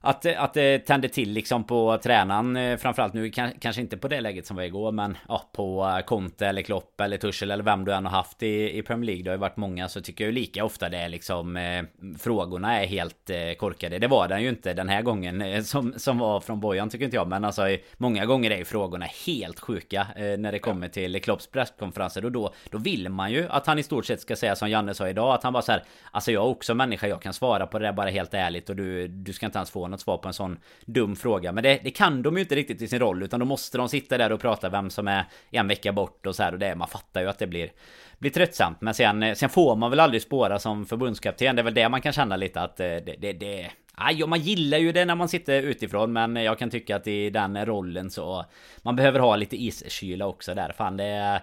att, 0.00 0.26
att 0.26 0.54
det 0.54 0.78
tände 0.78 1.08
till 1.08 1.32
liksom 1.32 1.64
på 1.64 1.98
tränaren 2.02 2.56
eh, 2.56 2.76
Framförallt 2.76 3.14
nu 3.14 3.30
kanske 3.30 3.80
inte 3.80 3.96
på 3.96 4.08
det 4.08 4.20
läget 4.20 4.46
som 4.46 4.56
var 4.56 4.62
igår 4.62 4.92
Men 4.92 5.16
ja, 5.28 5.50
på 5.52 5.94
eh, 5.98 6.04
Conte 6.04 6.46
eller 6.46 6.62
Klopp 6.62 7.00
eller 7.00 7.16
Tuchel 7.16 7.50
eller 7.50 7.64
vem 7.64 7.84
du 7.84 7.92
än 7.92 8.06
har 8.06 8.12
haft 8.12 8.42
i, 8.42 8.78
i 8.78 8.82
Premier 8.82 9.06
League 9.06 9.22
Det 9.22 9.30
har 9.30 9.36
ju 9.36 9.40
varit 9.40 9.56
många 9.56 9.88
så 9.88 10.00
tycker 10.00 10.24
jag 10.24 10.28
ju 10.28 10.40
lika 10.40 10.64
ofta 10.64 10.88
det 10.88 10.98
är 10.98 11.08
liksom 11.08 11.56
eh, 11.56 11.82
Frågorna 12.18 12.82
är 12.82 12.86
helt 12.86 13.30
eh, 13.30 13.52
korkade. 13.58 13.98
Det 13.98 14.08
var 14.08 14.28
den 14.28 14.42
ju 14.42 14.48
inte 14.48 14.74
den 14.74 14.88
här 14.88 15.02
gången 15.02 15.42
eh, 15.42 15.62
som, 15.62 15.94
som 15.96 16.18
var 16.18 16.40
från 16.40 16.60
bojan 16.60 16.90
tycker 16.90 17.04
inte 17.04 17.16
jag. 17.16 17.28
Men 17.28 17.44
alltså 17.44 17.76
många 17.96 18.26
gånger 18.26 18.50
är 18.50 18.56
ju 18.56 18.64
frågorna 18.64 19.06
helt 19.26 19.60
sjuka 19.60 20.06
eh, 20.16 20.38
När 20.38 20.52
det 20.52 20.58
kommer 20.58 20.88
till 20.88 21.22
Klopps 21.22 21.46
presskonferenser. 21.46 22.24
Och 22.24 22.32
då, 22.32 22.54
då 22.70 22.78
vill 22.78 23.08
man 23.08 23.32
ju 23.32 23.46
att 23.50 23.66
han 23.66 23.78
i 23.78 23.82
stort 23.82 24.06
sett 24.06 24.20
ska 24.20 24.36
säga 24.36 24.56
som 24.56 24.70
Janne 24.70 24.94
sa 24.94 25.08
idag 25.08 25.34
Att 25.34 25.42
han 25.42 25.52
bara 25.52 25.62
så 25.62 25.72
här, 25.72 25.82
Alltså 26.10 26.32
jag 26.32 26.44
är 26.44 26.48
också 26.48 26.74
människa, 26.74 27.06
jag 27.06 27.22
kan 27.22 27.32
svara 27.32 27.66
på 27.66 27.78
det 27.78 27.84
där 27.84 27.92
bara 27.92 28.10
helt 28.10 28.34
ärligt 28.34 28.70
Och 28.70 28.76
du, 28.76 29.08
du 29.08 29.32
ska 29.32 29.46
inte 29.46 29.58
ens 29.58 29.70
få 29.70 29.85
något 29.88 29.96
något 29.96 30.00
svar 30.00 30.18
på 30.18 30.28
en 30.28 30.34
sån 30.34 30.58
dum 30.84 31.16
fråga. 31.16 31.52
Men 31.52 31.62
det, 31.62 31.80
det, 31.84 31.90
kan 31.90 32.22
de 32.22 32.36
ju 32.36 32.42
inte 32.42 32.54
riktigt 32.54 32.82
i 32.82 32.88
sin 32.88 32.98
roll. 32.98 33.22
Utan 33.22 33.40
då 33.40 33.46
måste 33.46 33.78
de 33.78 33.88
sitta 33.88 34.18
där 34.18 34.32
och 34.32 34.40
prata 34.40 34.68
vem 34.68 34.90
som 34.90 35.08
är 35.08 35.24
en 35.50 35.68
vecka 35.68 35.92
bort 35.92 36.26
och 36.26 36.36
så 36.36 36.42
här. 36.42 36.52
Och 36.52 36.58
det, 36.58 36.74
man 36.74 36.88
fattar 36.88 37.20
ju 37.20 37.28
att 37.28 37.38
det 37.38 37.46
blir, 37.46 37.72
blir 38.18 38.30
tröttsamt. 38.30 38.80
Men 38.80 38.94
sen, 38.94 39.22
eh, 39.22 39.34
sen 39.34 39.48
får 39.48 39.76
man 39.76 39.90
väl 39.90 40.00
aldrig 40.00 40.22
spåra 40.22 40.58
som 40.58 40.86
förbundskapten. 40.86 41.56
Det 41.56 41.62
är 41.62 41.64
väl 41.64 41.74
det 41.74 41.88
man 41.88 42.00
kan 42.00 42.12
känna 42.12 42.36
lite 42.36 42.60
att 42.60 42.80
eh, 42.80 42.86
det, 42.86 43.16
det, 43.18 43.32
det 43.32 43.70
Aj, 43.98 44.26
man 44.26 44.40
gillar 44.40 44.78
ju 44.78 44.92
det 44.92 45.04
när 45.04 45.14
man 45.14 45.28
sitter 45.28 45.62
utifrån 45.62 46.12
men 46.12 46.36
jag 46.36 46.58
kan 46.58 46.70
tycka 46.70 46.96
att 46.96 47.06
i 47.06 47.30
den 47.30 47.66
rollen 47.66 48.10
så 48.10 48.44
Man 48.82 48.96
behöver 48.96 49.20
ha 49.20 49.36
lite 49.36 49.56
iskyla 49.56 50.26
också 50.26 50.54
där. 50.54 50.72
Fan 50.76 50.96
det 50.96 51.04
är 51.04 51.40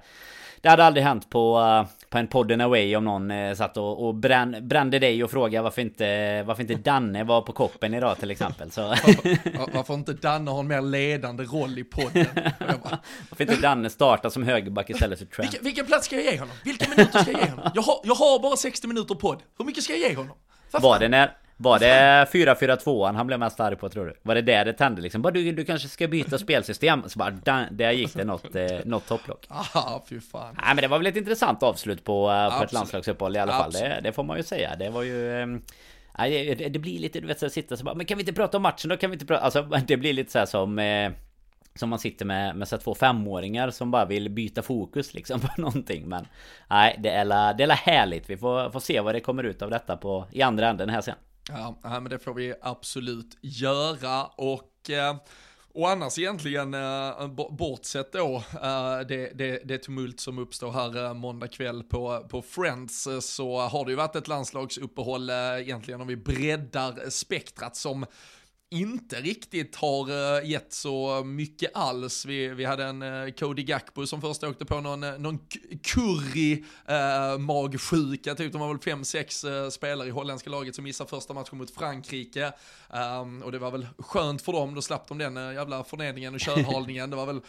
det 0.64 0.70
hade 0.70 0.86
aldrig 0.86 1.04
hänt 1.06 1.30
på, 1.30 1.60
uh, 1.60 1.88
på 2.10 2.18
en 2.18 2.28
podden 2.28 2.62
away 2.62 2.96
om 2.96 3.06
någon 3.06 3.32
uh, 3.32 3.56
satt 3.56 3.78
och, 3.78 4.08
och 4.08 4.16
brän, 4.16 4.68
brände 4.68 5.00
dig 5.00 5.24
och 5.24 5.32
frågade 5.32 5.64
varför 5.64 5.82
inte, 5.82 6.44
varför 6.44 6.62
inte 6.62 6.76
Danne 6.76 7.24
var 7.24 7.42
på 7.42 7.54
koppen 7.54 7.94
idag 7.94 8.20
till 8.20 8.32
exempel. 8.32 8.72
Så. 8.72 8.82
Var, 8.82 9.74
varför 9.74 9.94
inte 9.94 10.14
Danne 10.14 10.52
har 10.52 10.60
en 10.60 10.68
mer 10.68 10.82
ledande 10.82 11.44
roll 11.44 11.80
i 11.80 11.84
podden? 11.84 12.26
varför 13.30 13.42
inte 13.42 13.56
Danne 13.56 13.90
starta 13.90 14.30
som 14.30 14.44
högerback 14.44 14.90
istället 14.90 15.20
för 15.20 15.26
Trent? 15.26 15.52
Vilken, 15.52 15.66
vilken 15.66 15.86
plats 15.86 16.06
ska 16.06 16.16
jag 16.16 16.34
ge 16.34 16.40
honom? 16.40 16.56
Vilka 16.66 16.90
minuter 16.90 17.20
ska 17.20 17.32
jag 17.32 17.42
ge 17.42 17.50
honom? 17.50 17.72
Jag 17.76 17.82
har, 17.82 18.00
jag 18.04 18.16
har 18.16 18.40
bara 18.40 18.58
60 18.58 18.88
minuter 18.88 19.16
podd. 19.16 19.44
Hur 19.58 19.66
mycket 19.66 19.84
ska 19.84 19.94
jag 19.94 20.10
ge 20.10 20.16
honom? 20.16 20.38
Var 20.72 21.00
det 21.00 21.10
när... 21.10 21.43
Var 21.58 21.80
det 21.80 22.28
4-4-2 22.32 23.14
han 23.16 23.28
blev 23.28 23.40
mest 23.40 23.60
arg 23.60 23.76
på 23.76 23.90
tror 23.90 24.06
du? 24.06 24.14
Var 24.22 24.36
det 24.36 24.42
där 24.42 24.66
det 24.66 24.74
tände 24.74 25.02
liksom? 25.02 25.22
Bara 25.22 25.34
du, 25.34 25.52
du 25.52 25.66
kanske 25.66 25.88
ska 25.88 26.08
byta 26.08 26.38
spelsystem? 26.38 27.04
Så 27.08 27.20
bara 27.20 27.32
där, 27.32 27.68
där 27.72 27.92
gick 27.92 28.14
det 28.14 28.24
något, 28.24 28.56
eh, 28.56 28.66
något 28.86 29.08
topplock. 29.08 29.46
Ah, 29.50 30.02
fy 30.10 30.20
fan. 30.20 30.56
Nej 30.58 30.76
men 30.76 30.78
det 30.78 30.88
var 30.88 30.98
väl 30.98 31.08
ett 31.08 31.16
intressant 31.16 31.64
avslut 31.64 32.04
på, 32.04 32.32
eh, 32.32 32.58
på 32.58 32.64
ett 32.64 32.74
landslagsuppehåll 32.74 33.36
i 33.36 33.40
alla 33.40 33.52
fall. 33.52 33.72
Det, 33.72 34.00
det, 34.04 34.12
får 34.12 34.24
man 34.24 34.38
ju 34.38 34.44
säga. 34.44 34.76
Det 34.76 34.90
var 34.90 35.04
ju... 35.04 35.42
Eh, 35.42 35.48
det, 36.18 36.70
det, 36.70 36.80
blir 36.80 37.00
lite, 37.00 37.20
du 37.20 37.28
vet, 37.28 37.40
så 37.40 37.50
sitta 37.50 37.78
så 37.78 37.84
bara, 37.84 37.96
men 37.96 38.06
kan 38.06 38.18
vi 38.18 38.22
inte 38.22 38.34
prata 38.34 38.58
om 38.58 38.64
matchen 38.64 38.90
då? 38.90 38.98
Kan 38.98 39.10
vi 39.10 39.16
inte 39.16 39.26
prata? 39.26 39.44
Alltså, 39.44 39.62
det 39.88 39.98
blir 39.98 40.14
lite 40.14 40.32
så 40.32 40.40
här 40.40 40.46
som... 40.46 40.80
Eh, 40.80 41.12
som 41.76 41.90
man 41.90 42.00
sitter 42.00 42.26
med, 42.26 42.56
med 42.56 42.68
så 42.68 42.78
två 42.78 42.96
femåringar 42.96 43.70
som 43.70 43.92
bara 43.92 44.06
vill 44.06 44.30
byta 44.30 44.62
fokus 44.62 45.14
liksom 45.14 45.40
på 45.56 45.62
någonting 45.62 46.10
Men 46.10 46.28
Nej 46.70 47.00
det 47.00 47.10
är 47.10 47.26
la, 47.26 47.54
det 47.54 47.64
är 47.64 47.68
la 47.68 47.74
härligt 47.74 48.30
Vi 48.30 48.38
får, 48.38 48.70
får 48.70 48.80
se 48.80 49.00
vad 49.00 49.16
det 49.16 49.20
kommer 49.20 49.44
ut 49.44 49.62
av 49.62 49.70
detta 49.70 49.98
på 49.98 50.26
I 50.32 50.42
andra 50.42 50.70
änden 50.70 50.90
här 50.90 51.02
sen 51.02 51.16
Ja, 51.50 51.80
men 51.84 52.04
det 52.04 52.20
får 52.20 52.34
vi 52.34 52.54
absolut 52.62 53.38
göra. 53.42 54.26
Och 54.26 54.70
och 54.90 54.94
och 55.76 55.90
annars 55.90 56.20
egentligen, 56.20 56.74
eh, 56.74 57.28
bortsett 57.52 58.12
då 58.12 58.44
eh, 58.62 59.00
det, 59.08 59.32
det, 59.38 59.62
det 59.66 59.78
tumult 59.78 60.20
som 60.20 60.40
uppstår 60.40 60.72
här 60.72 61.14
måndag 61.14 61.48
kväll 61.48 61.84
på, 61.84 62.28
på 62.30 62.42
Friends, 62.42 63.08
så 63.22 63.60
har 63.60 63.86
det 63.86 63.92
ju 63.92 63.98
varit 63.98 64.16
ett 64.16 64.28
landslagsuppehåll 64.28 65.30
egentligen 65.30 66.02
om 66.02 66.08
vi 66.08 66.16
breddar 66.16 67.10
spektrat 67.10 67.76
som 67.76 68.06
inte 68.74 69.22
riktigt 69.22 69.76
har 69.76 70.12
uh, 70.12 70.50
gett 70.50 70.74
så 70.74 71.24
mycket 71.24 71.72
alls. 71.74 72.26
Vi, 72.26 72.48
vi 72.48 72.66
hade 72.66 72.86
en 72.86 73.02
uh, 73.02 73.32
Cody 73.32 73.64
Gakbo 73.64 74.08
som 74.08 74.22
först 74.22 74.44
åkte 74.44 74.66
på 74.66 74.82
någon, 74.82 75.04
uh, 75.04 75.20
någon 75.20 75.40
curry 75.84 76.64
uh, 76.90 77.38
magsjuka, 77.40 78.36
typ 78.36 78.52
de 78.52 78.62
var 78.62 78.68
väl 78.68 78.80
fem, 78.80 79.06
sex 79.06 79.46
uh, 79.46 79.70
spelare 79.70 80.08
i 80.08 80.12
holländska 80.12 80.50
laget 80.50 80.76
som 80.76 80.84
missade 80.84 81.10
första 81.10 81.34
matchen 81.34 81.58
mot 81.58 81.72
Frankrike. 81.72 82.54
Um, 83.22 83.42
och 83.42 83.52
det 83.52 83.60
var 83.60 83.72
väl 83.72 83.88
skönt 83.98 84.42
för 84.42 84.52
dem, 84.52 84.76
då 84.76 84.82
slapp 84.82 85.08
de 85.08 85.18
den 85.18 85.38
uh, 85.38 85.54
jävla 85.54 85.84
förnedringen 85.84 86.34
och 86.34 86.40
kölhalningen. 86.40 87.10
det 87.10 87.16
var 87.16 87.26
väl, 87.26 87.42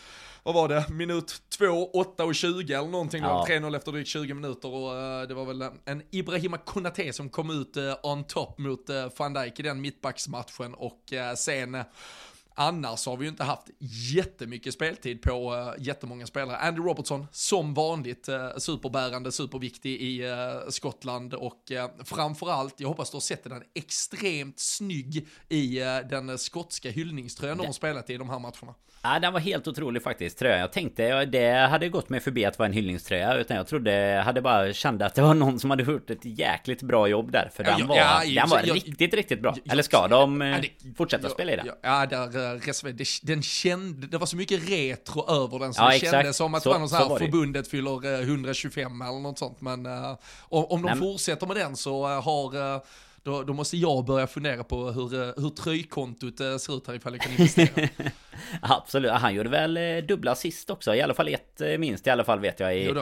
vad 0.43 0.55
var 0.55 0.69
det, 0.69 0.89
minut 0.89 1.43
2, 1.59 1.91
8 1.91 2.25
och 2.25 2.35
20 2.35 2.75
eller 2.75 2.89
någonting. 2.89 3.23
Ja. 3.23 3.47
3-0 3.49 3.77
efter 3.77 3.93
drygt 3.93 4.09
20 4.09 4.35
minuter 4.35 4.69
och 4.69 5.29
det 5.29 5.35
var 5.35 5.45
väl 5.45 5.63
en, 5.63 5.81
en 5.85 6.03
Ibrahima 6.11 6.59
Konate 6.59 7.13
som 7.13 7.29
kom 7.29 7.51
ut 7.51 7.77
on 8.03 8.25
top 8.25 8.59
mot 8.59 8.91
van 9.19 9.33
Dijk 9.33 9.61
i 9.61 9.63
den 9.63 9.81
mittbacksmatchen 9.81 10.75
och 10.75 11.13
sen 11.37 11.85
Annars 12.57 13.07
har 13.07 13.17
vi 13.17 13.25
ju 13.25 13.29
inte 13.31 13.45
haft 13.45 13.71
jättemycket 14.15 14.75
speltid 14.75 15.23
på 15.23 15.55
uh, 15.55 15.85
jättemånga 15.87 16.27
spelare. 16.27 16.57
Andy 16.57 16.81
Robertson, 16.81 17.27
som 17.33 17.75
vanligt, 17.75 18.29
uh, 18.29 18.57
superbärande, 18.59 19.33
superviktig 19.33 20.01
i 20.01 20.27
uh, 20.27 20.69
Skottland 20.69 21.35
och 21.35 21.71
uh, 21.71 22.05
framförallt, 22.05 22.81
jag 22.81 22.89
hoppas 22.89 23.11
du 23.11 23.17
har 23.17 23.21
sett 23.21 23.45
den, 23.45 23.63
extremt 23.75 24.59
snygg 24.59 25.29
i 25.49 25.83
uh, 25.83 26.09
den 26.11 26.39
skotska 26.39 26.91
hyllningströjan 26.91 27.59
de 27.59 27.67
har 27.67 27.73
spelat 27.73 28.11
i 28.11 28.17
de 28.17 28.31
här 28.31 28.39
matcherna. 28.39 28.75
Ja, 29.07 29.19
den 29.19 29.33
var 29.33 29.41
helt 29.41 29.69
otrolig 29.69 30.03
faktiskt, 30.03 30.39
tröjan. 30.39 30.61
Jag 30.61 30.73
tänkte, 30.73 31.25
det 31.25 31.53
hade 31.53 31.89
gått 31.89 32.09
mig 32.09 32.21
förbi 32.21 32.45
att 32.45 32.59
vara 32.59 32.67
en 32.67 32.73
hyllningströja, 32.73 33.35
utan 33.35 33.57
jag 33.57 33.67
trodde, 33.67 33.93
jag 33.93 34.23
hade 34.23 34.43
bara 34.43 34.73
kände 34.73 35.07
att 35.07 35.15
det 35.15 35.23
var 35.23 35.35
någon 35.35 35.61
som 35.61 35.71
hade 35.71 35.83
gjort 35.83 36.11
ett 36.11 36.25
jäkligt 36.25 36.83
bra 36.83 37.09
jobb 37.09 37.33
där, 37.33 37.51
för 37.55 37.65
den 37.65 37.87
var, 37.87 37.97
ja, 37.97 38.23
den 38.43 38.49
var 38.49 38.63
jag, 38.65 38.77
riktigt, 38.77 39.15
riktigt 39.15 39.43
bra. 39.43 39.57
Eller 39.71 39.83
ska 39.83 40.09
de 40.09 40.39
det, 40.39 40.69
fortsätta 40.97 41.29
spela 41.29 41.53
i 41.53 41.57
den? 41.57 41.67
Ja, 41.83 42.07
där 42.07 43.27
den 43.27 43.43
kände, 43.43 44.07
det 44.07 44.19
var 44.19 44.27
så 44.27 44.37
mycket 44.37 44.69
retro 44.69 45.31
över 45.31 45.59
den 45.59 45.75
så 45.75 45.83
ja, 45.83 45.91
det 45.91 45.99
kändes 45.99 46.37
som 46.37 46.55
att 46.55 46.63
så, 46.63 46.69
det 46.69 46.73
var 46.73 46.79
någon 46.79 46.89
så 46.89 46.97
här 46.97 47.19
förbundet 47.19 47.69
fyller 47.69 48.23
125 48.23 49.03
eller 49.03 49.21
något 49.21 49.39
sånt. 49.39 49.61
Men 49.61 49.87
uh, 49.87 50.17
om, 50.41 50.65
om 50.65 50.83
de 50.83 50.87
Nej, 50.87 50.99
fortsätter 50.99 51.47
med 51.47 51.57
den 51.57 51.77
så 51.77 52.07
har 52.07 52.57
uh, 52.57 52.81
då, 53.25 53.43
då, 53.43 53.53
måste 53.53 53.77
jag 53.77 54.05
börja 54.05 54.27
fundera 54.27 54.65
på 54.65 54.91
hur, 54.91 55.41
hur 55.41 55.51
tröjkontot 55.51 56.39
ser 56.39 56.77
ut 56.77 56.87
här 56.87 56.95
ifall 56.95 57.13
jag 57.13 57.23
kan 57.23 57.33
investera. 57.33 57.89
Absolut, 58.63 59.13
han 59.13 59.35
gjorde 59.35 59.49
väl 59.49 60.07
dubbla 60.07 60.35
sist 60.35 60.71
också, 60.71 60.95
i 60.95 61.03
alla 61.03 61.15
fall 61.15 61.29
ett 61.29 61.63
minst 61.79 62.07
i 62.07 62.11
alla 62.11 62.25
fall 62.25 62.41
vet 62.41 62.61
jag 62.61 62.77
i, 62.77 62.95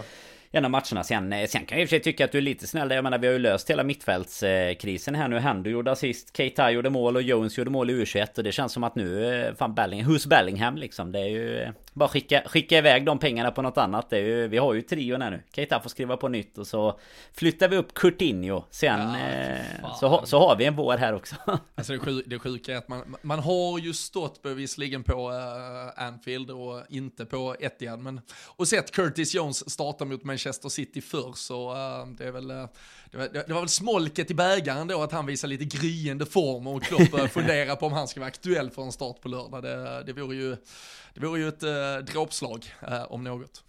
en 0.52 0.64
av 0.64 0.70
matcherna. 0.70 1.04
Sen, 1.04 1.32
eh, 1.32 1.46
sen 1.46 1.66
kan 1.66 1.78
jag 1.78 1.82
i 1.82 1.84
och 1.84 1.88
för 1.88 1.96
sig 1.96 2.02
tycka 2.02 2.24
att 2.24 2.32
du 2.32 2.38
är 2.38 2.42
lite 2.42 2.66
snäll 2.66 2.88
där. 2.88 2.96
Jag 2.96 3.02
menar 3.02 3.18
vi 3.18 3.26
har 3.26 3.32
ju 3.32 3.38
löst 3.38 3.70
hela 3.70 3.84
mittfältskrisen 3.84 5.14
här 5.14 5.28
nu. 5.28 5.38
Hendo 5.38 5.70
gjorde 5.70 5.90
assist, 5.90 6.36
Keita 6.36 6.70
gjorde 6.70 6.90
mål 6.90 7.16
och 7.16 7.22
Jones 7.22 7.58
gjorde 7.58 7.70
mål 7.70 7.90
i 7.90 8.04
U21. 8.04 8.36
Och 8.36 8.44
det 8.44 8.52
känns 8.52 8.72
som 8.72 8.84
att 8.84 8.94
nu, 8.94 9.34
eh, 9.34 9.54
fan 9.54 9.74
Bellingham, 9.74 10.12
hus 10.12 10.26
Bellingham 10.26 10.76
liksom. 10.76 11.12
Det 11.12 11.18
är 11.18 11.28
ju 11.28 11.58
eh, 11.58 11.70
bara 11.92 12.08
skicka, 12.08 12.42
skicka 12.46 12.78
iväg 12.78 13.04
de 13.04 13.18
pengarna 13.18 13.50
på 13.50 13.62
något 13.62 13.78
annat. 13.78 14.11
Det 14.11 14.16
är 14.16 14.22
ju, 14.22 14.49
vi 14.49 14.58
har 14.58 14.75
ju 14.75 14.82
trion 14.82 15.22
här 15.22 15.30
nu. 15.30 15.42
Keita 15.54 15.80
får 15.80 15.90
skriva 15.90 16.16
på 16.16 16.28
nytt 16.28 16.58
och 16.58 16.66
så 16.66 16.99
flyttar 17.32 17.68
vi 17.68 17.76
upp 17.76 17.94
Coutinho. 17.94 18.64
Sen 18.70 19.00
ja, 19.82 19.96
så, 20.00 20.22
så 20.25 20.38
har 20.38 20.56
vi 20.56 20.64
en 20.64 20.76
vår 20.76 20.96
här 20.96 21.14
också. 21.14 21.37
Alltså 21.75 21.92
det, 21.92 21.99
sjuk, 21.99 22.25
det 22.26 22.38
sjuka 22.38 22.72
är 22.72 22.76
att 22.76 22.88
man, 22.88 23.16
man 23.22 23.38
har 23.38 23.78
ju 23.78 23.92
stått 23.92 24.42
bevisligen 24.42 25.04
på 25.04 25.30
uh, 25.30 26.04
Anfield 26.04 26.50
och 26.50 26.82
inte 26.88 27.25
på 27.25 27.56
Etihad. 27.61 28.00
Men, 28.00 28.20
och 28.46 28.68
sett 28.68 28.90
Curtis 28.90 29.34
Jones 29.34 29.70
starta 29.70 30.04
mot 30.04 30.25
Manchester 30.25 30.68
City 30.68 31.00
förr 31.00 31.32
så 31.34 31.70
uh, 31.70 32.06
det 32.18 32.25
är 32.25 32.30
väl, 32.30 32.50
uh, 32.50 32.66
det, 33.11 33.16
var, 33.16 33.28
det, 33.28 33.52
var, 33.52 33.61
väl 33.61 33.68
smolket 33.68 34.30
i 34.30 34.34
bägaren 34.34 34.88
då 34.88 35.02
att 35.02 35.12
han 35.12 35.26
visar 35.26 35.49
lite 35.49 35.64
gryende 35.64 36.26
form 36.26 36.66
och 36.66 36.82
Klopp 36.82 37.11
börjar 37.11 37.28
fundera 37.28 37.76
på 37.76 37.87
om 37.87 37.92
han 37.92 38.08
ska 38.08 38.20
vara 38.20 38.28
aktuell 38.28 38.70
för 38.70 38.82
en 38.82 38.92
start 38.92 39.20
på 39.20 39.28
lördag. 39.28 39.62
Det, 39.62 40.02
det 40.06 40.12
vore 40.12 40.37
ju, 40.37 40.56
det 41.14 41.20
vore 41.26 41.40
ju 41.40 41.49
ett 41.49 41.62
Eh, 41.82 41.98
dråpslag 41.98 42.74
eh, 42.80 43.02
om 43.02 43.24
något. 43.24 43.64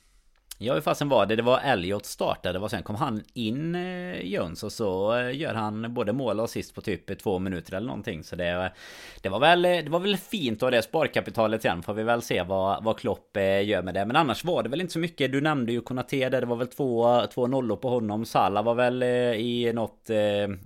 Ja 0.63 0.73
hur 0.73 0.81
fasen 0.81 1.09
var 1.09 1.25
det? 1.25 1.35
Det 1.35 1.43
var 1.43 1.59
Elliot 1.59 2.05
startade 2.05 2.59
och 2.59 2.71
sen 2.71 2.83
kom 2.83 2.95
han 2.95 3.23
in 3.33 3.75
eh, 3.75 4.25
Jöns 4.25 4.63
och 4.63 4.71
så 4.71 5.17
eh, 5.17 5.37
gör 5.37 5.53
han 5.53 5.93
både 5.93 6.13
mål 6.13 6.39
och 6.39 6.45
assist 6.45 6.75
på 6.75 6.81
typ 6.81 7.19
två 7.19 7.39
minuter 7.39 7.73
eller 7.73 7.87
någonting. 7.87 8.23
Så 8.23 8.35
det, 8.35 8.73
det, 9.21 9.29
var, 9.29 9.39
väl, 9.39 9.61
det 9.61 9.89
var 9.89 9.99
väl 9.99 10.17
fint 10.17 10.63
av 10.63 10.71
det 10.71 10.81
sparkapitalet 10.81 11.61
sen. 11.61 11.83
Får 11.83 11.93
vi 11.93 12.03
väl 12.03 12.21
se 12.21 12.43
vad, 12.43 12.83
vad 12.83 12.97
Klopp 12.97 13.37
eh, 13.37 13.65
gör 13.65 13.81
med 13.81 13.93
det. 13.93 14.05
Men 14.05 14.15
annars 14.15 14.43
var 14.43 14.63
det 14.63 14.69
väl 14.69 14.81
inte 14.81 14.93
så 14.93 14.99
mycket. 14.99 15.31
Du 15.31 15.41
nämnde 15.41 15.71
ju 15.71 15.81
Konate 15.81 16.29
där. 16.29 16.41
Det 16.41 16.47
var 16.47 16.55
väl 16.55 16.67
två, 16.67 17.21
två 17.33 17.47
nollor 17.47 17.75
på 17.75 17.89
honom. 17.89 18.25
Salah 18.25 18.63
var 18.63 18.75
väl 18.75 19.03
i 19.03 19.71
något... 19.73 20.09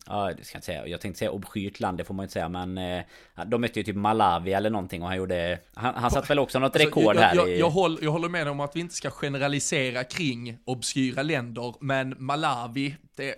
Ja, 0.08 0.32
det 0.38 0.44
ska 0.44 0.56
jag 0.56 0.58
inte 0.58 0.66
säga. 0.66 0.88
Jag 0.88 1.02
tänkte 1.02 1.20
säga 1.20 1.32
obskyrt 1.32 1.80
land. 1.80 1.98
Det 1.98 2.04
får 2.04 2.14
man 2.14 2.24
inte 2.24 2.34
säga. 2.34 2.50
Men 2.50 2.80
de 3.46 3.62
mötte 3.62 3.80
ju 3.80 3.84
typ 3.84 3.96
Malawi 3.96 4.54
eller 4.54 4.70
någonting 4.70 5.02
och 5.02 5.08
han 5.08 5.18
gjorde... 5.18 5.60
Han, 5.74 5.96
han 5.96 6.12
satt 6.12 6.30
väl 6.30 6.40
också 6.40 6.60
något 6.60 6.76
alltså, 6.76 6.88
rekord 6.88 7.16
jag, 7.16 7.22
här 7.22 7.36
jag, 7.36 7.50
jag, 7.50 7.58
jag, 7.58 7.70
håller, 7.70 8.04
jag 8.04 8.12
håller 8.12 8.30
med 8.30 8.48
om 8.48 8.60
att 8.60 8.76
vi 8.76 8.80
inte 8.80 8.96
ska 8.96 9.10
generalisera 9.10 9.87
fundera 9.88 10.04
kring 10.04 10.58
obskyra 10.66 11.24
länder, 11.24 11.74
men 11.82 12.16
Malawi, 12.18 12.96
det, 13.16 13.36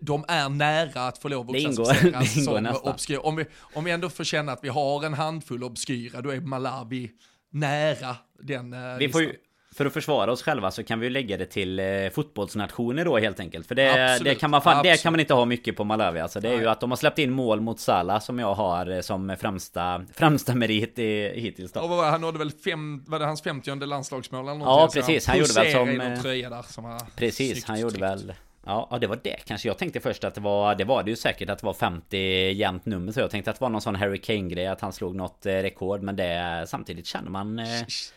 de 0.00 0.24
är 0.28 0.48
nära 0.48 1.06
att 1.06 1.18
få 1.18 1.28
lov 1.28 1.50
att 1.50 1.56
klassificeras 1.56 2.44
som 2.44 2.76
obskyra. 2.82 3.20
Om 3.20 3.36
vi, 3.36 3.44
om 3.74 3.84
vi 3.84 3.90
ändå 3.90 4.10
får 4.10 4.24
känna 4.24 4.52
att 4.52 4.64
vi 4.64 4.68
har 4.68 5.04
en 5.04 5.14
handfull 5.14 5.64
obskyra, 5.64 6.22
då 6.22 6.30
är 6.30 6.40
Malawi 6.40 7.10
nära 7.52 8.16
den 8.42 8.72
eh, 8.72 8.96
vi 8.98 9.08
får 9.08 9.22
ju, 9.22 9.34
för 9.80 9.86
att 9.86 9.92
försvara 9.92 10.32
oss 10.32 10.42
själva 10.42 10.70
så 10.70 10.84
kan 10.84 11.00
vi 11.00 11.06
ju 11.06 11.10
lägga 11.10 11.36
det 11.36 11.46
till 11.46 11.78
eh, 11.78 11.86
fotbollsnationer 12.14 13.04
då 13.04 13.18
helt 13.18 13.40
enkelt. 13.40 13.66
För 13.66 13.74
det, 13.74 14.18
det, 14.24 14.34
kan 14.34 14.50
man 14.50 14.62
fan, 14.62 14.82
det 14.82 15.02
kan 15.02 15.12
man 15.12 15.20
inte 15.20 15.34
ha 15.34 15.44
mycket 15.44 15.76
på 15.76 15.84
Malawi. 15.84 16.20
Alltså 16.20 16.40
det 16.40 16.48
är 16.48 16.52
Nej. 16.52 16.60
ju 16.60 16.68
att 16.68 16.80
de 16.80 16.90
har 16.90 16.96
släppt 16.96 17.18
in 17.18 17.30
mål 17.30 17.60
mot 17.60 17.80
Salah 17.80 18.20
som 18.20 18.38
jag 18.38 18.54
har 18.54 18.90
eh, 18.90 19.00
som 19.00 19.36
främsta, 19.40 20.04
främsta 20.14 20.54
merit 20.54 20.98
i, 20.98 21.32
hittills 21.34 21.72
då. 21.72 21.80
Och 21.80 21.88
vad, 21.88 22.10
han 22.10 22.20
nådde 22.20 22.38
väl 22.38 22.50
fem, 22.50 23.04
var 23.06 23.18
det 23.18 23.24
hans 23.24 23.42
50 23.42 23.86
landslagsmål 23.86 24.40
eller 24.40 24.58
någonting? 24.58 25.00
Ja 25.00 25.02
precis, 25.06 25.26
han, 25.26 25.32
han 25.32 25.40
gjorde 25.40 25.54
väl 25.54 26.16
som... 26.16 26.22
Tröja 26.22 26.50
där 26.50 26.62
som 26.62 26.98
precis, 27.16 27.64
han 27.64 27.80
gjorde 27.80 28.00
väl... 28.00 28.32
Ja, 28.66 28.98
det 29.00 29.06
var 29.06 29.20
det 29.22 29.36
kanske. 29.44 29.68
Jag 29.68 29.78
tänkte 29.78 30.00
först 30.00 30.24
att 30.24 30.34
det 30.34 30.40
var, 30.40 30.74
det 30.74 30.84
var 30.84 31.02
det 31.02 31.10
ju 31.10 31.16
säkert 31.16 31.50
att 31.50 31.58
det 31.58 31.66
var 31.66 31.74
50 31.74 32.16
jämnt 32.52 32.86
nummer. 32.86 33.12
Så 33.12 33.20
jag 33.20 33.30
tänkte 33.30 33.50
att 33.50 33.58
det 33.58 33.62
var 33.62 33.70
någon 33.70 33.80
sån 33.80 33.94
Harry 33.94 34.18
Kane-grej, 34.18 34.66
att 34.66 34.80
han 34.80 34.92
slog 34.92 35.16
något 35.16 35.46
eh, 35.46 35.52
rekord. 35.52 36.02
Men 36.02 36.16
det 36.16 36.64
samtidigt 36.68 37.06
känner 37.06 37.30
man... 37.30 37.58
Eh, 37.58 37.66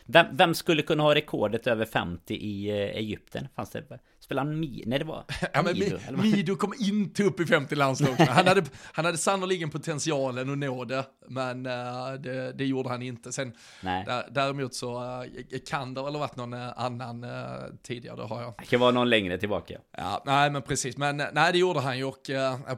vem, 0.05 0.25
vem, 0.31 0.53
skulle 0.53 0.81
kunna 0.81 1.03
ha 1.03 1.15
rekordet 1.15 1.67
över 1.67 1.85
50 1.85 2.33
i 2.33 2.69
eh, 2.69 2.75
Egypten? 2.75 3.47
Fanns 3.55 3.69
det? 3.69 3.99
Spelade 4.23 4.49
han 4.49 4.59
Mi? 4.59 4.83
Nej 4.85 4.99
det 4.99 5.05
var 5.05 5.25
ja, 5.53 5.61
men 5.61 5.73
Mido. 5.73 5.97
Mido 6.11 6.55
kom 6.55 6.73
inte 6.79 7.23
upp 7.23 7.39
i 7.39 7.45
50 7.45 7.75
landslag. 7.75 8.15
Han 8.29 8.47
hade, 8.47 8.63
han 8.93 9.05
hade 9.05 9.17
sannoliken 9.17 9.69
potentialen 9.69 10.49
att 10.49 10.57
nå 10.57 10.85
det, 10.85 11.05
men 11.27 11.65
uh, 11.65 12.13
det, 12.19 12.53
det, 12.53 12.65
gjorde 12.65 12.89
han 12.89 13.01
inte. 13.01 13.31
Sen, 13.31 13.53
där, 13.81 14.27
däremot 14.31 14.75
så 14.75 15.03
uh, 15.03 15.29
kan 15.69 15.93
det 15.93 16.03
väl 16.03 16.13
ha 16.13 16.19
varit 16.19 16.35
någon 16.35 16.53
uh, 16.53 16.71
annan 16.75 17.25
tidigare, 17.83 18.15
det 18.15 18.23
har 18.23 18.41
jag. 18.41 18.53
Det 18.57 18.65
kan 18.65 18.79
vara 18.79 18.91
någon 18.91 19.09
längre 19.09 19.37
tillbaka. 19.37 19.79
Ja, 19.97 20.23
nej 20.25 20.51
men 20.51 20.61
precis. 20.61 20.97
Men 20.97 21.17
nej, 21.17 21.51
det 21.51 21.57
gjorde 21.57 21.79
han 21.79 21.97
ju 21.97 22.03
och 22.03 22.29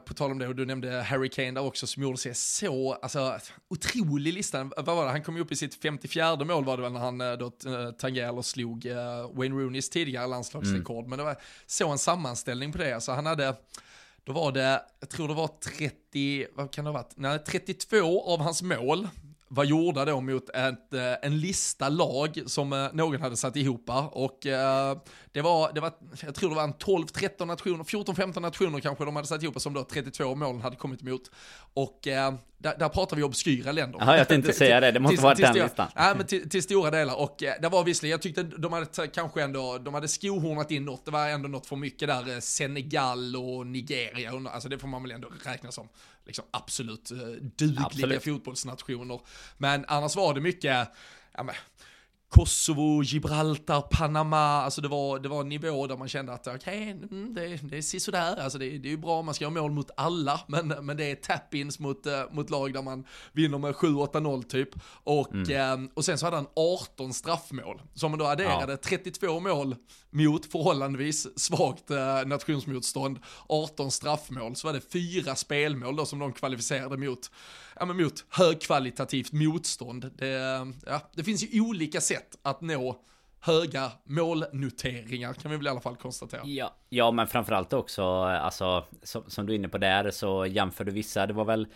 på 0.04 0.14
tal 0.14 0.30
om 0.30 0.38
det, 0.38 0.48
och 0.48 0.56
du 0.56 0.66
nämnde 0.66 1.02
Harry 1.02 1.28
Kane 1.28 1.50
där 1.50 1.64
också 1.64 1.86
som 1.86 2.02
gjorde 2.02 2.18
sig 2.18 2.34
så, 2.34 2.92
alltså 2.92 3.38
otrolig 3.70 4.32
lista. 4.32 4.64
Vad 4.76 4.86
var 4.86 5.04
det? 5.04 5.10
Han 5.10 5.22
kom 5.22 5.36
ju 5.36 5.42
upp 5.42 5.52
i 5.52 5.56
sitt 5.56 5.82
54 5.82 6.36
mål 6.36 6.64
var 6.64 6.76
det 6.76 6.82
väl 6.82 6.92
när 6.92 7.00
han 7.00 7.18
då 7.18 7.50
tangerade 7.98 8.38
och 8.38 8.44
slog 8.44 8.86
Wayne 9.32 9.54
Rooneys 9.54 9.90
tidigare 9.90 10.26
landslagsrekord. 10.26 11.04
Mm. 11.04 11.10
Men 11.10 11.18
det 11.18 11.24
var 11.24 11.35
såg 11.66 11.92
en 11.92 11.98
sammanställning 11.98 12.72
på 12.72 12.78
det. 12.78 12.92
Alltså 12.92 13.12
han 13.12 13.26
hade, 13.26 13.54
då 14.24 14.32
var 14.32 14.52
det, 14.52 14.82
jag 15.00 15.08
tror 15.08 15.28
det 15.28 15.34
var 15.34 15.48
30, 15.48 16.46
vad 16.54 16.72
kan 16.72 16.84
det 16.84 16.90
ha 16.90 16.98
varit? 16.98 17.12
Nej, 17.16 17.38
32 17.38 18.22
av 18.32 18.40
hans 18.40 18.62
mål 18.62 19.08
var 19.48 19.64
gjorda 19.64 20.04
då 20.04 20.20
mot 20.20 20.48
ett, 20.50 20.92
eh, 20.92 21.12
en 21.22 21.40
lista 21.40 21.88
lag 21.88 22.42
som 22.46 22.72
eh, 22.72 22.88
någon 22.92 23.20
hade 23.20 23.36
satt 23.36 23.56
ihop. 23.56 23.90
Och 24.10 24.46
eh, 24.46 24.98
det 25.36 25.42
var, 25.42 25.72
det 25.72 25.80
var, 25.80 25.92
jag 26.22 26.34
tror 26.34 26.50
det 26.50 26.56
var 26.56 26.64
en 26.64 26.74
12-13 26.74 27.44
nationer, 27.44 27.84
14-15 27.84 28.40
nationer 28.40 28.80
kanske 28.80 29.04
de 29.04 29.16
hade 29.16 29.28
satt 29.28 29.42
ihop 29.42 29.60
som 29.60 29.74
då 29.74 29.84
32 29.84 30.34
målen 30.34 30.60
hade 30.60 30.76
kommit 30.76 31.02
emot. 31.02 31.30
Och 31.74 31.98
där, 32.02 32.38
där 32.58 32.88
pratar 32.88 33.16
vi 33.16 33.22
obskyra 33.22 33.72
länder. 33.72 33.98
Ja, 34.00 34.16
jag 34.16 34.28
tänkte 34.28 34.52
säga 34.52 34.80
det, 34.80 34.90
det 34.90 35.00
måste 35.00 35.22
vara 35.22 35.34
den 35.34 35.54
listan. 35.54 35.88
Ja, 35.94 36.14
men 36.16 36.26
till, 36.26 36.50
till, 36.50 36.62
stora 36.62 36.90
delar. 36.90 37.14
Och 37.14 37.36
det 37.38 37.68
var 37.68 37.84
visserligen, 37.84 38.10
jag 38.10 38.22
tyckte 38.22 38.42
de 38.42 38.72
hade 38.72 39.08
kanske 39.14 39.42
ändå, 39.42 39.78
de 39.78 39.94
hade 39.94 40.08
skohornat 40.08 40.70
in 40.70 40.84
något, 40.84 41.04
det 41.04 41.10
var 41.10 41.28
ändå 41.28 41.48
något 41.48 41.66
för 41.66 41.76
mycket 41.76 42.08
där, 42.08 42.40
Senegal 42.40 43.36
och 43.36 43.66
Nigeria, 43.66 44.50
alltså 44.52 44.68
det 44.68 44.78
får 44.78 44.88
man 44.88 45.02
väl 45.02 45.10
ändå 45.12 45.28
räkna 45.44 45.72
som 45.72 45.88
liksom 46.26 46.44
absolut 46.50 47.08
dugliga 47.56 47.86
absolut. 47.86 48.24
fotbollsnationer. 48.24 49.20
Men 49.58 49.84
annars 49.88 50.16
var 50.16 50.34
det 50.34 50.40
mycket, 50.40 50.88
ja, 51.32 51.42
men, 51.42 51.54
Kosovo, 52.28 53.02
Gibraltar, 53.02 53.80
Panama, 53.80 54.38
alltså 54.38 54.80
det 54.80 54.88
var, 54.88 55.18
det 55.18 55.28
var 55.28 55.40
en 55.40 55.48
nivå 55.48 55.86
där 55.86 55.96
man 55.96 56.08
kände 56.08 56.32
att 56.32 56.46
okej, 56.46 56.56
okay, 56.56 56.90
mm, 56.90 57.34
det, 57.34 57.56
det 57.62 57.76
är 57.76 57.98
sådär, 58.00 58.36
alltså 58.36 58.58
det, 58.58 58.78
det 58.78 58.88
är 58.88 58.90
ju 58.90 58.96
bra, 58.96 59.22
man 59.22 59.34
ska 59.34 59.44
göra 59.44 59.54
mål 59.54 59.70
mot 59.70 59.90
alla, 59.96 60.40
men, 60.46 60.68
men 60.68 60.96
det 60.96 61.10
är 61.10 61.14
tap-ins 61.14 61.80
mot, 61.80 62.06
uh, 62.06 62.12
mot 62.30 62.50
lag 62.50 62.72
där 62.72 62.82
man 62.82 63.04
vinner 63.32 63.58
med 63.58 63.74
7-8-0 63.74 64.42
typ. 64.42 64.68
Och, 65.04 65.34
mm. 65.34 65.82
uh, 65.82 65.88
och 65.94 66.04
sen 66.04 66.18
så 66.18 66.26
hade 66.26 66.36
han 66.36 66.46
18 66.56 67.14
straffmål, 67.14 67.82
som 67.94 68.10
man 68.10 68.18
då 68.18 68.26
adderade 68.26 68.72
ja. 68.72 68.78
32 68.82 69.40
mål 69.40 69.76
mot 70.10 70.46
förhållandevis 70.46 71.38
svagt 71.38 71.90
uh, 71.90 72.26
nationsmotstånd, 72.26 73.18
18 73.48 73.90
straffmål, 73.90 74.56
så 74.56 74.66
var 74.66 74.74
det 74.74 74.92
fyra 74.92 75.34
spelmål 75.34 75.96
då 75.96 76.06
som 76.06 76.18
de 76.18 76.32
kvalificerade 76.32 76.96
mot 76.96 77.30
ja, 77.78 77.86
men 77.86 77.96
mot 77.96 78.24
högkvalitativt 78.28 79.32
motstånd. 79.32 80.10
Det, 80.18 80.26
ja, 80.86 81.00
det 81.14 81.24
finns 81.24 81.44
ju 81.44 81.60
olika 81.60 82.00
sätt 82.00 82.38
att 82.42 82.60
nå 82.60 83.02
höga 83.40 83.92
målnoteringar 84.04 85.34
kan 85.34 85.50
vi 85.50 85.56
väl 85.56 85.66
i 85.66 85.70
alla 85.70 85.80
fall 85.80 85.96
konstatera. 85.96 86.40
Ja, 86.44 86.74
ja 86.88 87.10
men 87.10 87.26
framförallt 87.26 87.72
också, 87.72 88.04
alltså 88.22 88.84
som, 89.02 89.22
som 89.26 89.46
du 89.46 89.52
är 89.52 89.56
inne 89.56 89.68
på 89.68 89.78
där 89.78 90.10
så 90.10 90.46
jämför 90.46 90.84
du 90.84 90.92
vissa, 90.92 91.26
det 91.26 91.32
var 91.32 91.44
väl 91.44 91.66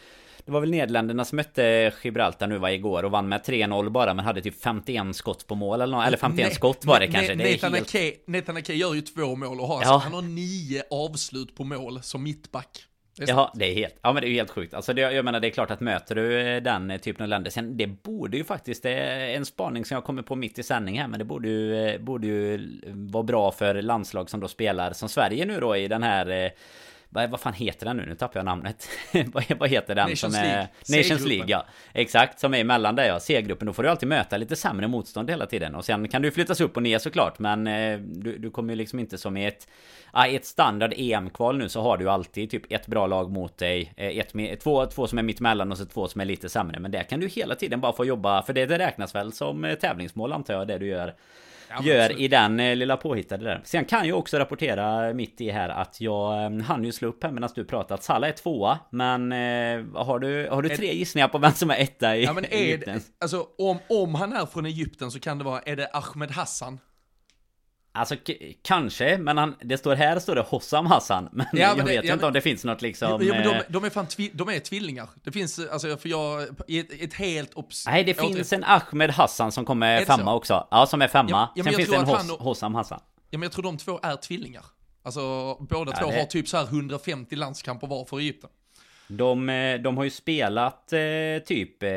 det 0.44 0.52
var 0.52 0.60
väl 0.60 0.70
Nederländerna 0.70 1.24
som 1.24 1.36
mötte 1.36 1.92
Gibraltar 2.02 2.46
nu 2.46 2.58
var 2.58 2.68
igår 2.68 3.02
och 3.02 3.10
vann 3.10 3.28
med 3.28 3.40
3-0 3.40 3.90
bara 3.90 4.14
men 4.14 4.24
hade 4.24 4.42
typ 4.42 4.62
51 4.62 5.16
skott 5.16 5.46
på 5.46 5.54
mål 5.54 5.80
eller 5.80 5.96
något, 5.96 6.06
eller 6.06 6.18
51 6.18 6.48
ne 6.48 6.54
skott 6.54 6.84
var 6.84 7.00
det 7.00 7.06
ne 7.06 7.12
kanske. 7.12 7.34
Nathan, 7.34 7.74
helt... 8.26 8.48
Ake, 8.48 8.74
gör 8.74 8.94
ju 8.94 9.00
två 9.00 9.36
mål 9.36 9.60
och 9.60 9.66
har, 9.66 9.82
ja. 9.82 10.00
han 10.04 10.12
har 10.12 10.22
nio 10.22 10.82
avslut 10.90 11.56
på 11.56 11.64
mål 11.64 12.02
som 12.02 12.22
mittback. 12.22 12.86
Ja, 13.28 13.52
det 13.54 13.64
är 13.64 13.74
helt, 13.74 13.96
ja 14.02 14.12
men 14.12 14.22
det 14.22 14.28
är 14.28 14.32
helt 14.32 14.50
sjukt. 14.50 14.74
Alltså 14.74 14.92
det, 14.92 15.00
jag 15.00 15.24
menar 15.24 15.40
det 15.40 15.48
är 15.48 15.50
klart 15.50 15.70
att 15.70 15.80
möter 15.80 16.14
du 16.14 16.60
den 16.60 16.98
typen 16.98 17.22
av 17.22 17.28
länder. 17.28 17.50
Sen 17.50 17.76
det 17.76 17.86
borde 17.86 18.36
ju 18.36 18.44
faktiskt, 18.44 18.82
det 18.82 18.90
är 18.90 19.36
en 19.36 19.46
spaning 19.46 19.84
som 19.84 19.94
jag 19.94 20.04
kommer 20.04 20.22
på 20.22 20.36
mitt 20.36 20.58
i 20.58 20.62
sändning 20.62 21.00
här. 21.00 21.08
Men 21.08 21.18
det 21.18 21.24
borde 21.24 21.48
ju, 21.48 21.98
borde 21.98 22.26
ju 22.26 22.68
vara 22.86 23.22
bra 23.22 23.52
för 23.52 23.82
landslag 23.82 24.30
som 24.30 24.40
då 24.40 24.48
spelar 24.48 24.92
som 24.92 25.08
Sverige 25.08 25.44
nu 25.44 25.60
då 25.60 25.76
i 25.76 25.88
den 25.88 26.02
här 26.02 26.44
eh, 26.44 26.50
vad, 27.12 27.30
vad 27.30 27.40
fan 27.40 27.52
heter 27.52 27.86
den 27.86 27.96
nu? 27.96 28.06
Nu 28.06 28.14
tappar 28.14 28.40
jag 28.40 28.44
namnet. 28.44 28.88
vad, 29.58 29.70
heter 29.70 29.94
den 29.94 30.08
Nations 30.08 30.20
som 30.20 30.34
är... 30.34 30.44
League. 30.44 30.68
Nations 30.88 31.26
League, 31.26 31.44
ja. 31.48 31.66
Exakt, 31.92 32.40
som 32.40 32.54
är 32.54 32.58
emellan 32.58 32.96
där 32.96 33.04
ja. 33.04 33.20
C-gruppen. 33.20 33.66
Då 33.66 33.72
får 33.72 33.82
du 33.82 33.88
alltid 33.88 34.08
möta 34.08 34.36
lite 34.36 34.56
sämre 34.56 34.88
motstånd 34.88 35.30
hela 35.30 35.46
tiden. 35.46 35.74
Och 35.74 35.84
sen 35.84 36.08
kan 36.08 36.22
du 36.22 36.30
flyttas 36.30 36.60
upp 36.60 36.76
och 36.76 36.82
ner 36.82 36.98
såklart. 36.98 37.38
Men 37.38 37.66
eh, 37.66 37.98
du, 37.98 38.38
du 38.38 38.50
kommer 38.50 38.72
ju 38.72 38.76
liksom 38.76 38.98
inte 38.98 39.18
som 39.18 39.36
i 39.36 39.46
ett... 39.46 39.68
I 40.28 40.36
ett 40.36 40.44
standard 40.44 40.92
EM-kval 40.96 41.58
nu 41.58 41.68
så 41.68 41.82
har 41.82 41.96
du 41.96 42.10
alltid 42.10 42.50
typ 42.50 42.72
ett 42.72 42.86
bra 42.86 43.06
lag 43.06 43.30
mot 43.30 43.58
dig. 43.58 43.92
Eh, 43.96 44.18
ett, 44.18 44.60
två, 44.60 44.86
två 44.86 45.06
som 45.06 45.18
är 45.18 45.22
mittemellan 45.22 45.72
och 45.72 45.78
så 45.78 45.84
två 45.84 46.08
som 46.08 46.20
är 46.20 46.24
lite 46.24 46.48
sämre. 46.48 46.80
Men 46.80 46.90
där 46.90 47.02
kan 47.02 47.20
du 47.20 47.28
hela 47.28 47.54
tiden 47.54 47.80
bara 47.80 47.92
få 47.92 48.04
jobba. 48.04 48.42
För 48.42 48.52
det, 48.52 48.66
det 48.66 48.78
räknas 48.78 49.14
väl 49.14 49.32
som 49.32 49.64
eh, 49.64 49.74
tävlingsmål 49.74 50.32
antar 50.32 50.54
jag, 50.54 50.68
det 50.68 50.78
du 50.78 50.86
gör 50.86 51.14
gör 51.82 52.20
i 52.20 52.28
den 52.28 52.60
eh, 52.60 52.76
lilla 52.76 52.96
påhittade 52.96 53.44
där. 53.44 53.60
Sen 53.64 53.84
kan 53.84 54.08
jag 54.08 54.18
också 54.18 54.38
rapportera 54.38 55.14
mitt 55.14 55.40
i 55.40 55.50
här 55.50 55.68
att 55.68 56.00
jag 56.00 56.44
eh, 56.44 56.62
hann 56.62 56.84
ju 56.84 56.92
slå 56.92 57.08
upp 57.08 57.24
här 57.24 57.30
medan 57.30 57.50
du 57.54 57.64
pratat. 57.64 58.02
Salla 58.02 58.28
är 58.28 58.32
tvåa, 58.32 58.78
men 58.90 59.32
eh, 59.32 59.38
har 59.94 60.18
du, 60.18 60.48
har 60.50 60.62
du 60.62 60.68
tre 60.68 60.94
gissningar 60.94 61.28
på 61.28 61.38
vem 61.38 61.52
som 61.52 61.70
är 61.70 61.76
etta 61.76 62.16
i 62.16 62.24
ja, 62.24 62.32
men 62.32 62.44
är 62.44 62.48
Egypten? 62.48 63.00
alltså 63.20 63.46
om, 63.58 63.78
om 63.88 64.14
han 64.14 64.32
är 64.32 64.46
från 64.46 64.66
Egypten 64.66 65.10
så 65.10 65.20
kan 65.20 65.38
det 65.38 65.44
vara, 65.44 65.60
är 65.60 65.76
det 65.76 65.90
Ahmed 65.92 66.30
Hassan? 66.30 66.78
Alltså 67.92 68.16
kanske, 68.62 69.18
men 69.18 69.38
han, 69.38 69.56
det 69.62 69.78
står 69.78 69.94
här 69.94 70.18
står 70.18 70.34
det 70.34 70.40
Hossam 70.40 70.86
Hassan. 70.86 71.28
Men 71.32 71.46
ja, 71.52 71.60
jag 71.60 71.76
men 71.76 71.86
vet 71.86 72.04
ja, 72.04 72.12
inte 72.12 72.26
om 72.26 72.32
det 72.32 72.40
finns 72.40 72.64
något 72.64 72.82
liksom... 72.82 73.08
Ja, 73.10 73.34
men 73.34 73.44
de, 73.44 73.54
eh, 73.54 73.62
de, 73.68 73.84
är 73.84 73.90
fan 73.90 74.06
tvi, 74.06 74.30
de 74.34 74.48
är 74.48 74.60
tvillingar. 74.60 75.08
Det 75.24 75.32
finns, 75.32 75.58
alltså 75.58 75.96
för 75.96 76.08
jag, 76.08 76.42
ett, 76.42 77.02
ett 77.02 77.14
helt... 77.14 77.54
Obs 77.54 77.86
Nej, 77.86 78.04
det 78.04 78.14
finns 78.14 78.52
en 78.52 78.64
Ahmed 78.64 79.10
Hassan 79.10 79.52
som 79.52 79.64
kommer 79.64 80.04
femma 80.04 80.24
så? 80.24 80.36
också. 80.36 80.68
Ja, 80.70 80.86
som 80.86 81.02
är 81.02 81.08
femma. 81.08 81.48
Ja, 81.54 81.64
Sen 81.64 81.72
finns 81.72 81.88
det 81.88 81.96
en 81.96 82.04
Hoss, 82.04 82.30
och, 82.30 82.38
Hossam 82.38 82.74
Hassan. 82.74 83.00
Ja, 83.30 83.38
men 83.38 83.42
jag 83.42 83.52
tror 83.52 83.62
de 83.62 83.78
två 83.78 84.00
är 84.02 84.16
tvillingar. 84.16 84.64
Alltså 85.02 85.54
båda 85.60 85.92
två 85.92 86.10
det... 86.10 86.18
har 86.18 86.24
typ 86.24 86.48
så 86.48 86.56
här 86.56 86.64
150 86.64 87.36
landskamper 87.36 87.86
var 87.86 88.04
för 88.04 88.18
Egypten. 88.18 88.50
De, 89.08 89.48
eh, 89.48 89.80
de 89.80 89.96
har 89.96 90.04
ju 90.04 90.10
spelat 90.10 90.92
eh, 90.92 90.98
typ... 91.46 91.82
Eh, 91.82 91.90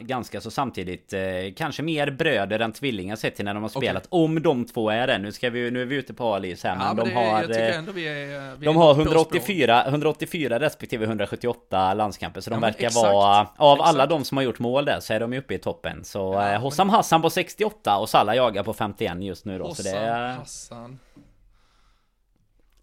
ganska 0.00 0.40
så 0.40 0.50
samtidigt 0.50 1.12
eh, 1.12 1.20
Kanske 1.56 1.82
mer 1.82 2.10
bröder 2.10 2.58
än 2.58 2.72
tvillingar 2.72 3.16
sett 3.16 3.36
till 3.36 3.44
när 3.44 3.54
de 3.54 3.62
har 3.62 3.70
spelat. 3.70 4.06
Okay. 4.06 4.24
Om 4.24 4.42
de 4.42 4.64
två 4.64 4.90
är 4.90 5.06
det. 5.06 5.18
Nu 5.18 5.32
ska 5.32 5.50
vi 5.50 5.70
Nu 5.70 5.82
är 5.82 5.86
vi 5.86 5.96
ute 5.96 6.14
på 6.14 6.34
Alis 6.34 6.64
här 6.64 6.76
men, 6.76 6.86
ja, 6.86 6.94
men 6.94 7.04
de 7.04 7.14
har 7.14 7.42
eh, 7.42 7.94
vi 7.94 8.08
är, 8.08 8.56
vi 8.56 8.66
De 8.66 8.76
har 8.76 8.94
184 8.94 9.84
184 9.86 10.60
respektive 10.60 11.04
178 11.04 11.94
landskamper 11.94 12.40
Så 12.40 12.50
de 12.50 12.54
ja, 12.54 12.60
verkar 12.60 12.90
vara 12.90 13.48
Av 13.56 13.76
exakt. 13.76 13.88
alla 13.88 14.06
de 14.06 14.24
som 14.24 14.36
har 14.36 14.44
gjort 14.44 14.58
mål 14.58 14.84
där 14.84 15.00
så 15.00 15.12
är 15.12 15.20
de 15.20 15.32
uppe 15.32 15.54
i 15.54 15.58
toppen. 15.58 16.04
Så 16.04 16.18
ja, 16.18 16.52
eh, 16.52 16.60
Hossam 16.60 16.86
men... 16.86 16.96
Hassan 16.96 17.22
på 17.22 17.30
68 17.30 17.96
och 17.96 18.08
Salah 18.08 18.36
jagar 18.36 18.62
på 18.62 18.74
51 18.74 19.22
just 19.22 19.44
nu 19.44 19.58
då 19.58 19.64
Hossam 19.64 19.84
så 19.84 19.90
det 19.90 19.98
är, 19.98 20.32
Hassan. 20.32 20.98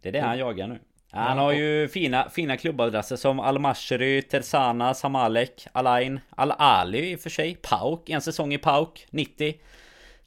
Det 0.02 0.10
är 0.10 0.14
det 0.14 0.22
han 0.22 0.38
jagar 0.38 0.68
nu 0.68 0.80
han 1.14 1.38
har 1.38 1.52
ju 1.52 1.88
fina, 1.88 2.30
fina 2.30 2.58
klubbadresser 2.58 3.16
som 3.16 3.40
Al-Mashri, 3.40 4.22
Tersana, 4.22 4.94
Samalek, 4.94 5.68
Alain, 5.72 6.20
Al-Ali 6.30 7.12
i 7.12 7.16
och 7.16 7.20
för 7.20 7.30
sig, 7.30 7.56
Pauk, 7.62 8.10
en 8.10 8.22
säsong 8.22 8.54
i 8.54 8.58
Pauk, 8.58 9.08
90. 9.10 9.54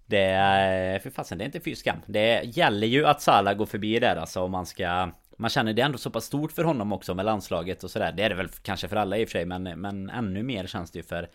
Det 0.06 0.22
är, 0.22 0.98
för 0.98 1.10
fasen 1.10 1.38
det 1.38 1.44
är 1.44 1.46
inte 1.46 1.60
fy 1.60 1.74
skam. 1.74 1.96
Det 2.06 2.42
gäller 2.44 2.86
ju 2.86 3.06
att 3.06 3.22
Salah 3.22 3.54
går 3.54 3.66
förbi 3.66 3.98
där 3.98 4.16
alltså 4.16 4.42
om 4.42 4.50
man 4.50 4.66
ska 4.66 5.10
man 5.38 5.50
känner 5.50 5.72
det 5.72 5.82
ändå 5.82 5.98
så 5.98 6.10
pass 6.10 6.24
stort 6.24 6.52
för 6.52 6.64
honom 6.64 6.92
också 6.92 7.14
med 7.14 7.24
landslaget 7.24 7.84
och 7.84 7.90
sådär. 7.90 8.12
Det 8.12 8.22
är 8.22 8.28
det 8.28 8.34
väl 8.34 8.48
kanske 8.48 8.88
för 8.88 8.96
alla 8.96 9.18
i 9.18 9.24
och 9.24 9.28
för 9.28 9.32
sig 9.32 9.46
men, 9.46 9.62
men 9.62 10.10
ännu 10.10 10.42
mer 10.42 10.66
känns 10.66 10.90
det 10.90 10.98
ju 10.98 11.02
för 11.02 11.28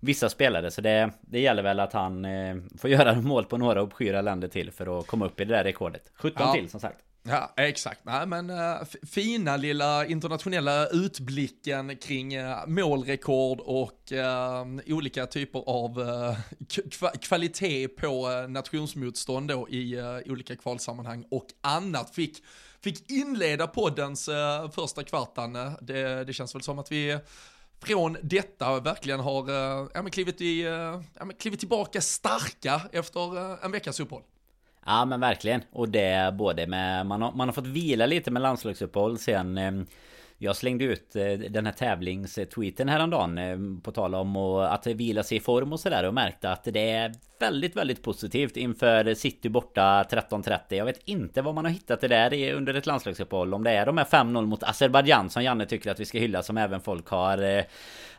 vissa 0.00 0.28
spelare. 0.28 0.70
Så 0.70 0.80
det, 0.80 1.10
det 1.20 1.40
gäller 1.40 1.62
väl 1.62 1.80
att 1.80 1.92
han 1.92 2.24
eh, 2.24 2.56
får 2.78 2.90
göra 2.90 3.14
mål 3.20 3.44
på 3.44 3.56
några 3.58 3.82
obskyra 3.82 4.20
länder 4.20 4.48
till 4.48 4.70
för 4.70 4.98
att 5.00 5.06
komma 5.06 5.26
upp 5.26 5.40
i 5.40 5.44
det 5.44 5.54
där 5.54 5.64
rekordet. 5.64 6.10
17 6.14 6.46
ja. 6.46 6.52
till 6.52 6.70
som 6.70 6.80
sagt. 6.80 7.05
Ja, 7.28 7.52
exakt. 7.56 8.00
Nej, 8.04 8.26
men 8.26 8.50
uh, 8.50 8.82
fina 9.02 9.56
lilla 9.56 10.06
internationella 10.06 10.86
utblicken 10.86 11.96
kring 11.96 12.38
uh, 12.38 12.66
målrekord 12.66 13.60
och 13.60 14.12
uh, 14.12 14.94
olika 14.94 15.26
typer 15.26 15.62
av 15.66 15.94
kva 16.90 17.10
kvalitet 17.10 17.88
på 17.88 18.28
nationsmotstånd 18.48 19.48
då 19.48 19.68
i 19.68 20.00
olika 20.26 20.56
kvalsammanhang 20.56 21.24
och 21.30 21.46
annat 21.60 22.14
fick, 22.14 22.44
fick 22.80 23.10
inleda 23.10 23.66
poddens 23.66 24.28
första 24.74 25.02
kvartan. 25.02 25.52
Det, 25.80 26.24
det 26.24 26.32
känns 26.32 26.54
väl 26.54 26.62
som 26.62 26.78
att 26.78 26.92
vi 26.92 27.18
från 27.80 28.16
detta 28.22 28.80
verkligen 28.80 29.20
har 29.20 29.50
ja, 29.94 30.02
men 30.02 30.10
klivit, 30.10 30.40
i, 30.40 30.60
ja, 31.18 31.24
men 31.24 31.36
klivit 31.36 31.60
tillbaka 31.60 32.00
starka 32.00 32.82
efter 32.92 33.64
en 33.64 33.72
veckas 33.72 34.00
uppehåll. 34.00 34.22
Ja 34.86 35.04
men 35.04 35.20
verkligen. 35.20 35.62
Och 35.72 35.88
det 35.88 36.34
både 36.34 36.66
med... 36.66 37.06
Man 37.06 37.22
har, 37.22 37.32
man 37.32 37.48
har 37.48 37.52
fått 37.52 37.66
vila 37.66 38.06
lite 38.06 38.30
med 38.30 38.42
landslagsuppehåll 38.42 39.18
sen... 39.18 39.58
Eh, 39.58 39.72
Eh, 40.40 40.44
jag 40.44 40.56
slängde 40.56 40.84
ut 40.84 41.16
eh, 41.16 41.32
den 41.50 41.66
här 41.66 41.72
tävlingstweeten 41.72 42.88
häromdagen 42.88 43.38
eh, 43.38 43.58
På 43.82 43.92
tal 43.92 44.14
om 44.14 44.36
att 44.36 44.86
vila 44.86 45.22
sig 45.22 45.36
i 45.36 45.40
form 45.40 45.72
och 45.72 45.80
sådär 45.80 46.04
och 46.04 46.14
märkte 46.14 46.50
att 46.50 46.64
det 46.64 46.90
är 46.90 47.12
väldigt, 47.40 47.76
väldigt 47.76 48.02
positivt 48.02 48.56
inför 48.56 49.14
City 49.14 49.48
borta 49.48 50.02
13.30. 50.02 50.58
Jag 50.68 50.84
vet 50.84 51.00
inte 51.04 51.42
vad 51.42 51.54
man 51.54 51.64
har 51.64 51.72
hittat 51.72 52.00
det 52.00 52.08
där 52.08 52.52
under 52.52 52.74
ett 52.74 52.86
landslagsuppehåll. 52.86 53.54
Om 53.54 53.64
det 53.64 53.70
är 53.70 53.86
de 53.86 53.98
här 53.98 54.04
5-0 54.04 54.46
mot 54.46 54.62
Azerbajdzjan 54.62 55.30
som 55.30 55.42
Janne 55.42 55.66
tycker 55.66 55.90
att 55.90 56.00
vi 56.00 56.04
ska 56.04 56.18
hylla 56.18 56.42
som 56.42 56.56
även 56.56 56.80
folk 56.80 57.08
har 57.08 57.64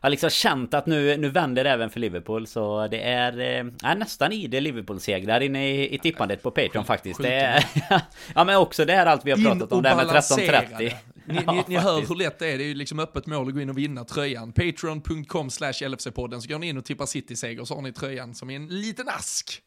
har 0.02 0.10
liksom 0.10 0.30
känt 0.30 0.74
att 0.74 0.86
nu, 0.86 1.18
nu 1.18 1.30
vänder 1.30 1.64
det 1.64 1.70
även 1.70 1.90
för 1.90 2.00
Liverpool. 2.00 2.48
Så 2.48 2.88
det 2.88 3.02
är, 3.02 3.38
är 3.84 3.96
nästan 3.96 4.32
i 4.32 4.48
det 4.48 4.60
Liverpool-segrar 4.60 5.42
inne 5.42 5.70
i, 5.70 5.96
i 5.96 6.00
tippandet 6.00 6.44
på 6.44 6.52
Patreon 6.52 6.86
faktiskt. 6.86 7.22
Det 7.22 7.34
är, 7.34 7.66
ja 8.36 8.44
men 8.44 8.56
också 8.56 8.86
det 8.86 8.94
här 8.94 9.06
allt 9.06 9.26
vi 9.26 9.32
har 9.32 9.38
pratat 9.38 9.72
om, 9.72 9.84
det 9.84 9.90
här 9.90 9.96
med 9.96 10.06
13.30. 10.06 10.94
Ni, 11.28 11.42
ja, 11.46 11.54
ni, 11.54 11.64
ni 11.68 11.78
hör 11.78 12.02
hur 12.02 12.16
lätt 12.16 12.40
det 12.40 12.48
är, 12.48 12.58
det 12.58 12.64
är 12.64 12.68
ju 12.68 12.74
liksom 12.74 13.00
öppet 13.00 13.26
mål 13.26 13.48
att 13.48 13.54
gå 13.54 13.62
in 13.62 13.70
och 13.70 13.78
vinna 13.78 14.04
tröjan. 14.04 14.52
Patreon.com 14.54 15.50
slash 15.50 15.72
LFC-podden 15.72 16.40
så 16.40 16.50
går 16.50 16.60
ni 16.60 16.68
in 16.68 16.78
och 16.78 16.86
tippar 16.86 17.06
City-seger 17.06 17.66
så 17.66 17.76
har 17.76 17.82
ni 17.82 17.94
tröjan 17.94 18.36
som 18.36 18.50
är 18.50 18.56
en 18.56 18.68
liten 18.68 19.10
ask. 19.10 19.62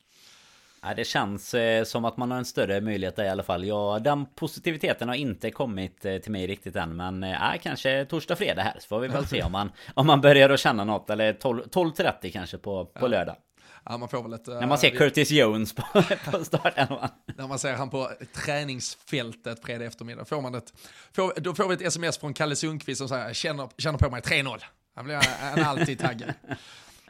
Ja, 0.83 0.95
det 0.95 1.05
känns 1.05 1.55
eh, 1.55 1.85
som 1.85 2.05
att 2.05 2.17
man 2.17 2.31
har 2.31 2.39
en 2.39 2.45
större 2.45 2.81
möjlighet 2.81 3.17
där 3.17 3.25
i 3.25 3.29
alla 3.29 3.43
fall. 3.43 3.65
Ja, 3.65 3.99
den 3.99 4.27
positiviteten 4.27 5.09
har 5.09 5.15
inte 5.15 5.51
kommit 5.51 6.05
eh, 6.05 6.17
till 6.17 6.33
mig 6.33 6.47
riktigt 6.47 6.77
än. 6.77 6.97
Men 6.97 7.25
eh, 7.25 7.39
kanske 7.63 8.05
torsdag, 8.05 8.37
fredag 8.37 8.63
här. 8.63 8.77
Så 8.79 8.87
får 8.89 9.01
vi 9.01 9.09
väl 9.09 9.27
se 9.27 9.43
om 9.43 9.53
man, 9.53 9.73
om 9.95 10.07
man 10.07 10.21
börjar 10.21 10.51
att 10.51 10.61
känna 10.61 10.85
något. 10.85 11.11
Eller 11.11 11.33
12.30 11.33 12.33
kanske 12.33 12.59
på, 12.59 12.85
på 12.85 13.09
lördag. 13.09 13.37
Ja, 13.85 13.99
man 13.99 14.09
får 14.09 14.23
väl 14.23 14.33
ett, 14.33 14.47
När 14.47 14.67
man 14.67 14.79
ser 14.79 14.93
uh, 14.93 14.99
Curtis 14.99 15.31
Jones 15.31 15.73
på, 15.73 15.83
på 16.31 16.45
starten. 16.45 16.89
När 17.37 17.49
man 17.49 17.59
ser 17.59 17.75
han 17.75 17.91
på 17.91 18.11
träningsfältet 18.35 19.63
fredag 19.65 19.85
eftermiddag. 19.85 20.25
Får 20.25 20.41
man 20.41 20.55
ett, 20.55 20.73
får, 21.13 21.41
då 21.41 21.55
får 21.55 21.69
vi 21.69 21.75
ett 21.75 21.83
sms 21.83 22.19
från 22.19 22.35
Kalle 22.35 22.57
Sundqvist 22.57 22.99
som 22.99 23.09
säger 23.09 23.33
känner, 23.33 23.69
känner 23.79 23.99
på 23.99 24.11
mig 24.11 24.21
3-0. 24.21 24.61
Han 24.95 25.05
blir 25.05 25.15
han 25.15 25.59
är 25.59 25.65
alltid 25.65 25.99
taggad. 25.99 26.35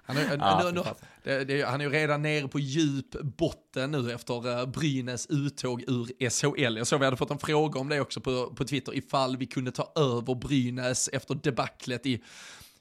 Han 0.03 0.17
är, 0.17 0.37
ja, 0.39 0.63
nu, 0.65 0.73
nu, 0.73 0.83
det, 1.23 1.45
det, 1.45 1.63
han 1.63 1.81
är 1.81 1.85
ju 1.85 1.91
redan 1.91 2.23
nere 2.23 2.49
på 2.49 2.59
djup 2.59 3.11
botten 3.23 3.91
nu 3.91 4.13
efter 4.13 4.49
uh, 4.49 4.67
Brynäs 4.67 5.27
uttåg 5.27 5.85
ur 5.87 6.31
SHL. 6.31 6.77
Jag 6.77 6.87
såg 6.87 6.99
vi 6.99 7.05
hade 7.05 7.17
fått 7.17 7.31
en 7.31 7.39
fråga 7.39 7.81
om 7.81 7.89
det 7.89 8.01
också 8.01 8.21
på, 8.21 8.55
på 8.55 8.65
Twitter, 8.65 8.97
ifall 8.97 9.37
vi 9.37 9.47
kunde 9.47 9.73
ta 9.73 9.93
över 9.97 10.35
Brynäs 10.35 11.09
efter 11.09 11.35
debaclet 11.35 12.07
i 12.07 12.23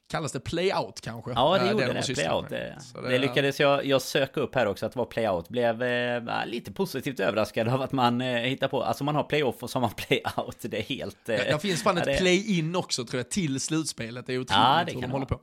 kallas 0.09 0.31
det 0.31 0.39
playout 0.39 1.01
kanske? 1.01 1.31
Ja, 1.31 1.53
det 1.57 1.65
Eh, 1.65 1.71
gjorde 1.71 1.85
de 1.87 1.93
det. 1.93 2.03
sysslar 2.03 2.25
Playout. 2.25 2.49
Det, 2.49 3.09
det 3.09 3.17
lyckades 3.19 3.59
jag, 3.59 3.85
jag 3.85 4.01
söka 4.01 4.39
upp 4.39 4.55
här 4.55 4.65
också 4.65 4.85
att 4.85 4.91
det 4.93 4.99
var 4.99 5.05
playout. 5.05 5.49
Blev 5.49 5.83
eh, 5.83 6.21
lite 6.45 6.71
positivt 6.71 7.19
överraskad 7.19 7.67
av 7.67 7.81
att 7.81 7.91
man 7.91 8.21
eh, 8.21 8.27
hittar 8.41 8.67
på, 8.67 8.83
alltså 8.83 9.03
man 9.03 9.15
har 9.15 9.23
playoff 9.23 9.63
och 9.63 9.69
så 9.69 9.79
har 9.79 9.81
man 9.81 9.91
playout. 9.91 10.57
Det 10.61 10.77
är 10.77 10.81
helt... 10.83 11.29
Eh, 11.29 11.35
Ja, 11.35 11.43
det 11.53 11.59
finns 11.59 11.83
fan 11.83 11.97
ett 11.97 12.05
det- 12.05 12.17
play-in 12.17 12.75
också 12.75 13.05
tror 13.05 13.19
jag, 13.19 13.29
till 13.29 13.59
slutspelet. 13.59 14.27
Det 14.27 14.33
är 14.33 14.37
otroligt 14.37 14.51
Ja, 14.51 14.83
det 14.85 14.93
hur 14.93 15.01
de 15.01 15.07
det 15.07 15.13
håller 15.13 15.25
på. 15.25 15.39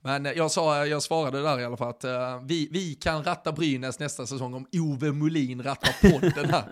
Men 0.00 0.26
eh, 0.26 0.32
jag, 0.32 0.50
sa, 0.50 0.86
jag 0.86 1.02
svarade 1.02 1.42
där 1.42 1.60
i 1.60 1.64
alla 1.64 1.76
fall 1.76 1.88
att 1.90 2.04
eh, 2.04 2.40
vi, 2.44 2.68
vi 2.72 2.94
kan 2.94 3.24
ratta 3.24 3.52
Brynäs 3.52 3.98
nästa 3.98 4.26
säsong 4.26 4.54
om 4.54 4.66
Ove 4.72 5.12
Molin 5.12 5.62
rattar 5.62 6.10
podden 6.10 6.50
här. 6.50 6.64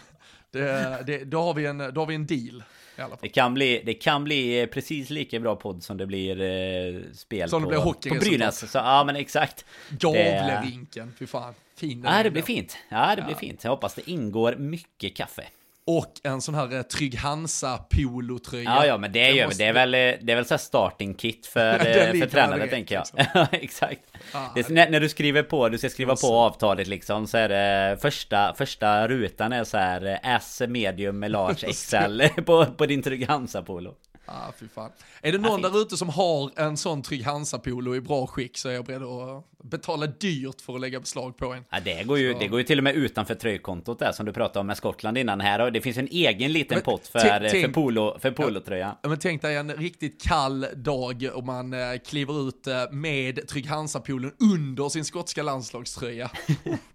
det, 0.50 1.02
det, 1.06 1.24
då, 1.24 1.42
har 1.42 1.54
vi 1.54 1.66
en, 1.66 1.78
då 1.78 2.00
har 2.00 2.06
vi 2.06 2.14
en 2.14 2.26
deal 2.26 2.62
i 3.02 3.04
alla 3.04 3.16
fall. 3.16 3.28
Det 3.28 3.28
kan, 3.28 3.54
bli, 3.54 3.82
det 3.86 3.94
kan 3.94 4.24
bli 4.24 4.60
eh, 4.60 4.66
precis 4.66 5.10
lika 5.10 5.40
bra 5.40 5.56
podd 5.56 5.82
som 5.82 5.96
det 5.96 6.06
blir 6.06 6.40
eh, 6.40 7.00
spel 7.14 7.48
Som 7.50 7.62
det 7.62 7.64
på, 7.64 7.68
blir 7.68 7.78
på 7.78 7.84
hockeyresultat. 7.84 8.30
Brynäs. 8.30 8.70
Så, 8.70 8.78
ja 8.78 9.04
men 9.04 9.16
exakt. 9.16 9.64
Gavlerinken, 9.90 11.12
fy 11.18 11.26
fan. 11.26 11.54
Fin 11.76 12.02
Ja 12.04 12.22
det 12.22 12.30
blir 12.30 12.42
fint. 12.42 12.76
Ja 12.88 13.16
det 13.16 13.22
blir 13.22 13.34
fint. 13.34 13.64
Jag 13.64 13.70
hoppas 13.70 13.94
det 13.94 14.10
ingår 14.10 14.56
mycket 14.56 15.16
kaffe. 15.16 15.44
Och 15.86 16.12
en 16.22 16.40
sån 16.40 16.54
här 16.54 16.74
eh, 16.76 16.82
Trygg 16.82 17.16
Hansa 17.16 17.78
polotröja. 17.78 18.64
Ja 18.64 18.86
ja 18.86 18.98
men 18.98 19.12
det 19.12 19.30
gör 19.30 19.46
måste- 19.46 19.62
Det 19.64 19.68
är 19.68 19.72
väl, 19.72 19.94
eh, 19.94 19.98
det 19.98 20.32
är 20.32 20.36
väl 20.36 20.44
så 20.44 20.58
starting 20.58 21.14
kit 21.14 21.46
för, 21.46 21.74
eh, 21.86 22.20
för 22.20 22.26
tränare 22.26 22.66
tänker 22.68 22.94
jag. 22.94 23.04
liksom. 23.16 23.46
Exakt. 23.52 24.00
Ja, 24.32 24.52
Det 24.54 24.60
är, 24.70 24.72
när, 24.72 24.90
när 24.90 25.00
du 25.00 25.08
skriver 25.08 25.42
på, 25.42 25.68
du 25.68 25.78
ska 25.78 25.88
skriva 25.88 26.10
Alltså. 26.10 26.26
på 26.28 26.34
avtalet 26.34 26.86
liksom 26.86 27.26
så 27.26 27.38
är 27.38 27.48
det 27.48 27.96
första, 28.02 28.54
första 28.58 29.08
rutan 29.08 29.52
är 29.52 29.64
så 29.64 29.76
här 29.78 30.20
S 30.22 30.62
medium 30.68 31.18
med 31.18 31.30
large 31.30 31.72
XL 31.72 32.42
på, 32.42 32.66
på 32.66 32.86
din 32.86 33.02
Trygg 33.02 33.26
Hansa 33.28 33.62
polo. 33.62 33.94
Ah, 34.34 34.52
fy 34.60 34.68
fan. 34.68 34.90
Är 35.22 35.32
det 35.32 35.38
någon 35.38 35.62
fint. 35.62 35.72
där 35.72 35.82
ute 35.82 35.96
som 35.96 36.08
har 36.08 36.50
en 36.56 36.76
sån 36.76 37.02
Trygg 37.02 37.24
Hansa-polo 37.24 37.94
i 37.96 38.00
bra 38.00 38.26
skick 38.26 38.58
så 38.58 38.68
är 38.68 38.72
jag 38.72 38.84
beredd 38.84 39.02
att 39.02 39.44
betala 39.62 40.06
dyrt 40.06 40.60
för 40.60 40.74
att 40.74 40.80
lägga 40.80 41.00
beslag 41.00 41.36
på 41.36 41.52
en. 41.52 41.64
Ja, 41.70 41.80
det 41.84 42.04
går, 42.04 42.18
ju, 42.18 42.32
Så. 42.32 42.38
det 42.38 42.48
går 42.48 42.60
ju 42.60 42.64
till 42.64 42.78
och 42.78 42.84
med 42.84 42.94
utanför 42.94 43.34
tröjkontot 43.34 43.98
där 43.98 44.12
som 44.12 44.26
du 44.26 44.32
pratade 44.32 44.60
om 44.60 44.66
med 44.66 44.76
Skottland 44.76 45.18
innan 45.18 45.40
här 45.40 45.60
och 45.60 45.72
det 45.72 45.80
finns 45.80 45.98
en 45.98 46.08
egen 46.10 46.52
liten 46.52 46.76
Men 46.76 46.84
pott 46.84 47.06
för, 47.06 47.18
för, 47.18 47.72
polo, 47.72 48.18
för 48.18 48.30
polotröjan. 48.30 48.94
Ja, 49.02 49.08
Men 49.08 49.18
tänk 49.18 49.42
dig 49.42 49.56
en 49.56 49.72
riktigt 49.74 50.22
kall 50.22 50.66
dag 50.74 51.30
och 51.34 51.44
man 51.44 51.72
eh, 51.72 51.98
kliver 52.06 52.48
ut 52.48 52.66
eh, 52.66 52.90
med 52.90 53.48
Trygg 53.48 53.66
Hansa-polon 53.66 54.32
under 54.38 54.88
sin 54.88 55.04
skotska 55.04 55.42
landslagströja. 55.42 56.30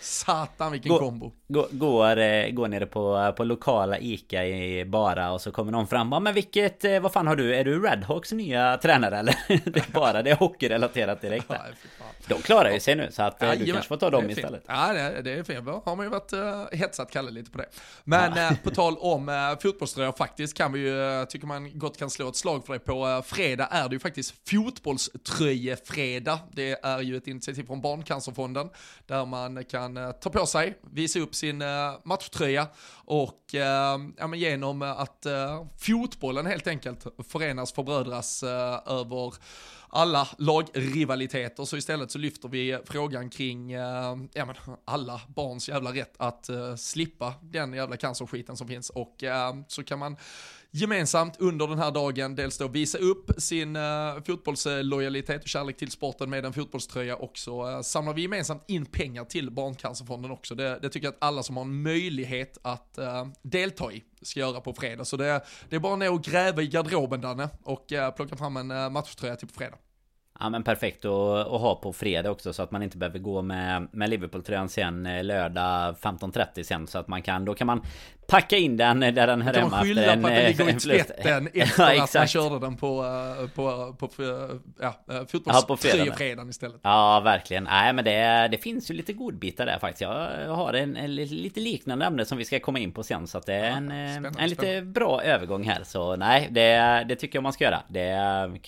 Satan 0.00 0.72
vilken 0.72 0.88
Gå- 0.92 0.98
kombo. 0.98 1.32
Gå- 1.48 1.68
Går, 1.70 2.18
eh, 2.18 2.50
går 2.50 2.68
nere 2.68 2.86
på, 2.86 3.32
på 3.36 3.44
lokala 3.44 3.98
Ica 3.98 4.44
i 4.44 4.84
Bara 4.84 5.32
och 5.32 5.40
så 5.40 5.50
kommer 5.52 5.72
någon 5.72 5.86
fram. 5.86 6.12
Ja 6.12 6.20
men 6.20 6.34
vilket, 6.34 6.84
eh, 6.84 7.00
vad 7.00 7.12
fan 7.12 7.26
har 7.26 7.36
du? 7.36 7.54
Är 7.56 7.64
du 7.64 7.82
Redhawks 7.82 8.32
nya 8.32 8.76
tränare 8.76 9.18
eller? 9.18 9.34
Det 9.70 9.76
är 9.88 9.92
bara, 9.92 10.22
det 10.22 10.30
är 10.30 10.36
hockeyrelaterat 10.36 11.20
direkt 11.20 11.46
fan. 11.48 11.56
De 12.26 12.34
klarar 12.42 12.70
ju 12.70 12.80
sig 12.80 12.94
nu 12.94 13.08
så 13.10 13.22
att 13.22 13.42
eh, 13.42 13.50
du 13.50 13.64
kanske 13.66 13.88
får 13.88 13.96
ta 13.96 14.10
dem 14.10 14.30
istället. 14.30 14.64
Ja, 14.66 14.92
det, 14.92 15.00
är- 15.00 15.22
det 15.22 15.32
är 15.32 15.42
fint. 15.42 15.66
Då 15.66 15.82
har 15.84 15.96
man 15.96 16.06
ju 16.06 16.10
varit 16.10 16.32
uh, 16.32 16.64
hetsat 16.78 17.10
Kalle 17.10 17.30
lite 17.30 17.50
på 17.50 17.58
det. 17.58 17.66
Men 18.04 18.32
eh, 18.38 18.58
på 18.62 18.70
tal 18.70 18.96
om 18.98 19.28
uh, 19.28 19.34
fotbollströjor 19.62 20.12
faktiskt 20.12 20.56
kan 20.56 20.72
vi 20.72 20.80
ju, 20.80 21.26
tycker 21.28 21.46
man 21.46 21.78
gott 21.78 21.98
kan 21.98 22.10
slå 22.10 22.28
ett 22.28 22.36
slag 22.36 22.66
för 22.66 22.72
det. 22.72 22.78
På 22.78 23.06
uh, 23.06 23.22
fredag 23.22 23.66
är 23.70 23.88
det 23.88 23.94
ju 23.94 23.98
faktiskt 24.00 24.34
fotbollströjefredag. 24.50 26.38
Det 26.52 26.78
är 26.84 27.00
ju 27.00 27.16
ett 27.16 27.26
initiativ 27.26 27.66
från 27.66 27.80
Barncancerfonden 27.80 28.70
där 29.06 29.24
man 29.26 29.64
kan 29.64 29.87
eh, 29.96 30.12
ta 30.12 30.30
på 30.30 30.46
sig, 30.46 30.78
visa 30.82 31.18
upp 31.18 31.34
sin 31.34 31.62
eh, 31.62 31.92
matchtröja 32.04 32.66
och 33.04 33.54
eh, 33.54 33.98
ja, 34.16 34.26
men 34.26 34.38
genom 34.38 34.82
att 34.82 35.26
eh, 35.26 35.66
fotbollen 35.78 36.46
helt 36.46 36.66
enkelt 36.66 37.06
förenas, 37.28 37.72
förbrödras 37.72 38.42
över 38.86 39.34
alla 39.88 40.28
lagrivaliteter 40.38 41.64
så 41.64 41.76
istället 41.76 42.10
så 42.10 42.18
lyfter 42.18 42.48
vi 42.48 42.78
frågan 42.84 43.30
kring 43.30 43.72
eh, 43.72 44.16
ja, 44.32 44.44
men 44.44 44.54
alla 44.84 45.20
barns 45.28 45.68
jävla 45.68 45.92
rätt 45.92 46.14
att 46.16 46.48
eh, 46.48 46.74
slippa 46.74 47.34
den 47.42 47.72
jävla 47.72 47.96
cancerskiten 47.96 48.56
som 48.56 48.68
finns. 48.68 48.90
Och 48.90 49.24
eh, 49.24 49.54
så 49.68 49.84
kan 49.84 49.98
man 49.98 50.16
gemensamt 50.70 51.40
under 51.40 51.66
den 51.66 51.78
här 51.78 51.90
dagen 51.90 52.34
dels 52.34 52.58
då 52.58 52.68
visa 52.68 52.98
upp 52.98 53.30
sin 53.38 53.76
uh, 53.76 54.22
fotbollslojalitet 54.26 55.42
och 55.42 55.48
kärlek 55.48 55.76
till 55.76 55.90
sporten 55.90 56.30
med 56.30 56.44
en 56.44 56.52
fotbollströja 56.52 57.16
och 57.16 57.38
så 57.38 57.70
eh, 57.70 57.80
samlar 57.80 58.12
vi 58.12 58.22
gemensamt 58.22 58.64
in 58.68 58.86
pengar 58.86 59.24
till 59.24 59.50
Barncancerfonden 59.50 60.30
också. 60.30 60.54
Det, 60.54 60.78
det 60.82 60.88
tycker 60.88 61.06
jag 61.06 61.12
att 61.12 61.24
alla 61.24 61.42
som 61.42 61.56
har 61.56 61.64
en 61.64 61.82
möjlighet 61.82 62.58
att 62.62 62.98
uh, 62.98 63.26
delta 63.42 63.92
i 63.92 64.04
ska 64.22 64.40
göra 64.40 64.60
på 64.60 64.72
fredag. 64.72 65.04
Så 65.04 65.16
det, 65.16 65.44
det 65.68 65.76
är 65.76 65.80
bara 65.80 65.96
ner 65.96 66.12
och 66.12 66.22
gräva 66.22 66.62
i 66.62 66.66
garderoben 66.66 67.20
Danne 67.20 67.48
och 67.62 67.92
uh, 67.92 68.10
plocka 68.10 68.36
fram 68.36 68.56
en 68.56 68.70
uh, 68.70 68.90
matchtröja 68.90 69.36
till 69.36 69.48
på 69.48 69.54
fredag. 69.54 69.76
Ja 70.40 70.50
men 70.50 70.62
perfekt 70.62 71.04
att, 71.04 71.12
att 71.46 71.60
ha 71.60 71.80
på 71.82 71.92
fredag 71.92 72.30
också 72.30 72.52
så 72.52 72.62
att 72.62 72.70
man 72.70 72.82
inte 72.82 72.98
behöver 72.98 73.18
gå 73.18 73.42
med, 73.42 73.88
med 73.92 74.10
Liverpool-tröjan 74.10 74.68
sen 74.68 75.26
lördag 75.26 75.94
15.30 75.94 76.62
sen 76.62 76.86
så 76.86 76.98
att 76.98 77.08
man 77.08 77.22
kan, 77.22 77.44
då 77.44 77.54
kan 77.54 77.66
man 77.66 77.82
packa 78.30 78.56
in 78.56 78.76
den 78.76 79.00
där 79.00 79.12
den 79.12 79.42
hör 79.42 79.52
Kan 79.52 79.62
hemma 79.62 79.82
skylla 79.82 80.02
efter 80.02 80.12
en, 80.12 80.22
på 80.22 80.28
att 80.28 80.34
den 80.34 80.42
eh, 80.44 80.48
ligger 80.48 80.68
i 80.68 80.70
en 80.72 80.80
förlust. 80.80 81.06
tvätten 81.22 81.48
Ja, 81.54 81.62
efter 81.64 82.02
att 82.02 82.14
man 82.14 82.26
körde 82.26 82.58
den 82.58 82.76
på, 82.76 83.04
eh, 83.04 83.48
på, 83.48 83.94
på, 83.98 84.08
på 84.08 84.22
ja, 84.80 84.94
eh, 85.10 85.22
Ja, 85.46 85.64
på 85.68 85.76
istället. 86.50 86.80
Ja, 86.82 87.20
verkligen. 87.20 87.64
Nej, 87.64 87.92
men 87.92 88.04
det, 88.04 88.48
det 88.50 88.58
finns 88.58 88.90
ju 88.90 88.94
lite 88.94 89.12
godbitar 89.12 89.66
där 89.66 89.78
faktiskt. 89.78 90.00
Jag 90.00 90.48
har 90.54 90.72
en, 90.72 90.96
en 90.96 91.14
li- 91.14 91.26
lite 91.26 91.60
liknande 91.60 92.04
ämne 92.04 92.24
som 92.24 92.38
vi 92.38 92.44
ska 92.44 92.60
komma 92.60 92.78
in 92.78 92.92
på 92.92 93.02
sen. 93.02 93.26
Så 93.26 93.38
att 93.38 93.46
det 93.46 93.54
är 93.54 93.70
en, 93.70 93.90
eh, 93.90 94.10
spännande, 94.10 94.42
en 94.42 94.48
lite 94.50 94.82
bra 94.82 95.22
övergång 95.22 95.64
här. 95.64 95.80
Så 95.84 96.16
nej, 96.16 96.48
det, 96.50 97.04
det 97.08 97.16
tycker 97.16 97.36
jag 97.36 97.42
man 97.42 97.52
ska 97.52 97.64
göra. 97.64 97.82
Det 97.88 98.18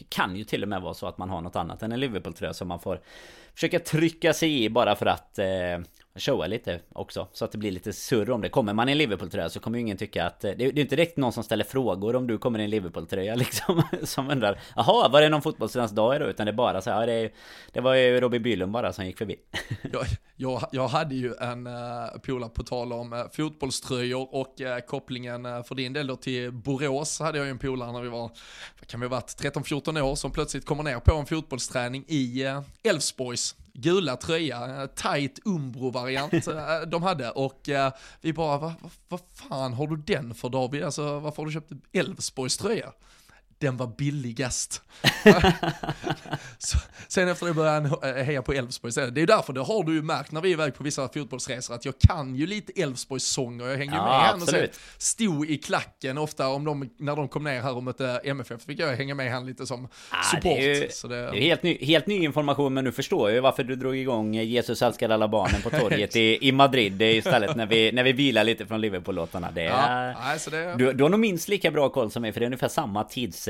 kan 0.08 0.36
ju 0.36 0.44
till 0.44 0.62
och 0.62 0.68
med 0.68 0.82
vara 0.82 0.94
så 0.94 1.06
att 1.06 1.18
man 1.18 1.30
har 1.30 1.40
något 1.40 1.56
annat 1.56 1.82
än 1.82 1.92
en 1.92 2.00
Liverpool-tröja 2.00 2.52
som 2.54 2.68
man 2.68 2.80
får 2.80 3.00
försöka 3.54 3.78
trycka 3.78 4.32
sig 4.32 4.64
i 4.64 4.70
bara 4.70 4.96
för 4.96 5.06
att 5.06 5.38
eh, 5.38 5.46
showa 6.14 6.46
lite 6.46 6.80
också. 6.92 7.28
Så 7.32 7.44
att 7.44 7.52
det 7.52 7.58
blir 7.58 7.70
lite 7.70 7.92
surr 7.92 8.30
om 8.30 8.40
det. 8.40 8.48
Kommer 8.48 8.74
man 8.74 8.88
i 8.88 8.92
en 8.92 8.98
Liverpool-tröja 8.98 9.48
så 9.48 9.60
kommer 9.60 9.78
ju 9.78 9.82
ingen 9.82 9.96
tycka 9.96 10.26
att... 10.26 10.44
Eh, 10.44 10.50
det, 10.50 10.64
är 10.64 10.72
ju 10.72 10.82
inte 10.82 10.96
direkt 10.96 11.16
någon 11.16 11.32
som 11.32 11.44
ställer 11.44 11.64
frågor 11.64 12.16
om 12.16 12.26
du 12.26 12.38
kommer 12.38 12.58
i 12.58 12.64
en 12.64 12.70
Liverpool-tröja 12.70 13.34
liksom. 13.44 13.82
Som 14.02 14.30
undrar 14.30 14.60
Jaha, 14.76 15.08
var 15.08 15.20
det 15.20 15.28
någon 15.28 15.42
fotbollsvensk 15.42 15.94
dag 15.94 16.16
idag? 16.16 16.30
Utan 16.30 16.46
det 16.46 16.52
är 16.52 16.56
bara 16.56 16.80
så 16.80 16.90
här, 16.90 17.00
ja, 17.00 17.06
det, 17.06 17.32
det 17.72 17.80
var 17.80 17.94
ju 17.94 18.20
Robbie 18.20 18.38
Bylund 18.38 18.72
bara 18.72 18.92
som 18.92 19.06
gick 19.06 19.18
förbi. 19.18 19.36
Jag, 19.92 20.06
jag, 20.36 20.68
jag 20.72 20.88
hade 20.88 21.14
ju 21.14 21.34
en 21.34 21.66
uh, 21.66 21.72
polare 22.22 22.50
på 22.50 22.62
tal 22.62 22.92
om 22.92 23.12
uh, 23.12 23.24
fotbollströjor 23.32 24.34
och 24.34 24.60
uh, 24.60 24.78
kopplingen 24.86 25.46
uh, 25.46 25.62
för 25.62 25.74
din 25.74 25.92
del 25.92 26.06
då 26.06 26.16
till 26.16 26.52
Borås 26.52 27.20
hade 27.20 27.38
jag 27.38 27.44
ju 27.44 27.50
en 27.50 27.58
polare 27.58 27.92
när 27.92 28.00
vi 28.00 28.08
var, 28.08 28.30
vad 28.80 28.86
kan 28.86 29.00
vi 29.00 29.06
ha 29.06 29.10
varit, 29.10 29.26
13-14 29.26 30.00
år 30.00 30.14
som 30.14 30.30
plötsligt 30.30 30.64
kommer 30.64 30.82
ner 30.82 30.98
på 30.98 31.14
en 31.14 31.26
fotbollsträning 31.26 32.04
i 32.08 32.44
Elfsborgs 32.82 33.54
gula 33.80 34.16
tröja, 34.16 34.82
eh, 34.82 34.86
tight 34.86 35.38
Umbro-variant 35.44 36.46
eh, 36.48 36.80
de 36.86 37.02
hade 37.02 37.30
och 37.30 37.68
eh, 37.68 37.92
vi 38.20 38.32
bara, 38.32 38.58
vad 38.58 38.72
va, 38.82 38.90
vad 39.08 39.20
fan 39.34 39.72
har 39.72 39.86
du 39.86 39.96
den 39.96 40.34
för 40.34 40.48
David? 40.48 40.84
Alltså 40.84 41.18
varför 41.18 41.42
har 41.42 41.46
du 41.46 41.52
köpt 41.52 41.72
Elfsborgs 41.92 42.58
tröja? 42.58 42.92
Den 43.60 43.76
var 43.76 43.86
billigast. 43.86 44.82
Så, 46.58 46.78
sen 47.08 47.28
efter 47.28 47.46
det 47.46 47.54
började 47.54 47.88
han 47.88 48.16
eh, 48.16 48.24
heja 48.24 48.42
på 48.42 48.52
Elfsborg. 48.52 48.92
Så 48.92 49.06
Det 49.06 49.20
är 49.22 49.26
därför, 49.26 49.52
det 49.52 49.60
har 49.60 49.84
du 49.84 49.94
ju 49.94 50.02
märkt 50.02 50.32
när 50.32 50.40
vi 50.40 50.48
är 50.48 50.52
iväg 50.52 50.74
på 50.74 50.84
vissa 50.84 51.08
fotbollsresor, 51.08 51.74
att 51.74 51.84
jag 51.84 51.94
kan 51.98 52.34
ju 52.36 52.46
lite 52.46 52.82
Elfsborgs 52.82 53.24
sånger. 53.24 53.66
Jag 53.66 53.76
hänger 53.76 53.92
ju 53.92 53.98
Ja, 53.98 54.04
med 54.04 54.12
han 54.12 54.36
och 54.36 54.42
absolut. 54.42 54.80
stod 54.98 55.50
i 55.50 55.58
klacken 55.58 56.18
ofta 56.18 56.48
om 56.48 56.64
de, 56.64 56.90
när 56.98 57.16
de 57.16 57.28
kom 57.28 57.44
ner 57.44 57.60
här 57.60 57.76
och 57.76 57.82
mötte 57.82 58.20
MFF, 58.24 58.62
fick 58.62 58.78
jag 58.80 58.96
hänga 58.96 59.14
med 59.14 59.32
han 59.32 59.46
lite 59.46 59.66
som 59.66 59.88
Ah, 60.10 60.22
support. 60.22 60.42
det 60.42 60.70
är 60.70 60.82
ju, 60.82 60.88
så 60.90 61.08
det 61.08 61.16
det, 61.16 61.38
är 61.38 61.40
helt, 61.42 61.62
ny, 61.62 61.78
helt 61.84 62.06
ny 62.06 62.24
information 62.24 62.74
men 62.74 62.84
nu 62.84 62.92
förstår 62.92 63.28
jag 63.30 63.34
ju 63.34 63.40
varför 63.40 63.64
du 63.64 63.76
drog 63.76 63.96
igång 63.96 64.34
Jesus 64.34 64.82
älskar 64.82 65.08
alla 65.10 65.28
barnen 65.28 65.62
på 65.62 65.70
torget 65.70 66.16
i, 66.16 66.48
i 66.48 66.52
Madrid 66.52 66.92
Det 66.92 67.04
är 67.04 67.14
istället 67.14 67.56
när 67.56 67.66
vi, 67.66 67.92
när 67.92 68.04
vi 68.04 68.12
vilar 68.12 68.44
lite 68.44 68.66
från 68.66 68.80
Liverpool-låtarna. 68.80 69.50
Det 69.50 69.62
är... 69.62 70.08
ja, 70.10 70.20
nej, 70.24 70.38
så 70.38 70.50
det, 70.50 70.74
Du, 70.78 70.92
du 70.92 71.02
har 71.02 71.10
nog 71.10 71.20
minst 71.20 71.48
lika 71.48 71.70
bra 71.70 71.88
koll 71.88 72.10
som 72.10 72.22
mig 72.22 72.32
för 72.32 72.40
det 72.40 72.44
är 72.44 72.46
ungefär 72.46 72.68
samma 72.68 73.04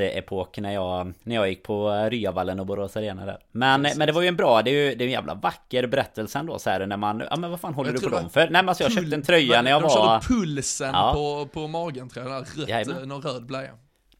tidsepok 0.09 0.57
när 0.57 0.71
jag, 0.73 1.13
när 1.23 1.35
jag 1.35 1.49
gick 1.49 1.63
på 1.63 1.91
Ryavallen 2.09 2.59
och 2.59 2.65
Borås 2.65 2.97
Arena 2.97 3.25
där. 3.25 3.37
Men, 3.51 3.81
men 3.81 3.99
det 3.99 4.11
var 4.11 4.21
ju 4.21 4.27
en 4.27 4.35
bra, 4.35 4.61
det 4.61 4.71
är 4.71 4.89
ju 4.89 4.95
det 4.95 5.03
är 5.03 5.05
en 5.05 5.11
jävla 5.11 5.33
vacker 5.33 5.87
berättelse 5.87 6.39
ändå 6.39 6.59
så 6.59 6.69
här 6.69 6.85
när 6.87 6.97
man, 6.97 7.23
ja 7.29 7.35
men 7.37 7.51
vad 7.51 7.59
fan 7.59 7.73
håller 7.73 7.91
Jag 7.91 8.01
du 8.01 8.09
på 8.09 8.15
dem 8.15 8.29
för? 8.29 8.39
Nej 8.39 8.49
men 8.51 8.69
alltså 8.69 8.83
jag 8.83 8.93
köpte 8.93 9.15
en 9.15 9.21
tröja 9.23 9.61
när 9.61 9.71
jag 9.71 9.81
de 9.81 9.87
var... 9.87 10.21
körde 10.21 10.41
pulsen 10.41 10.89
Ja. 10.93 11.11
på, 11.13 11.47
på 11.53 11.67
magen 11.67 12.09
tror 12.09 12.29
jag, 12.29 12.41
rött, 12.41 12.69
Jajamän. 12.69 13.07
någon 13.09 13.21
röd 13.21 13.45
blöja. 13.45 13.71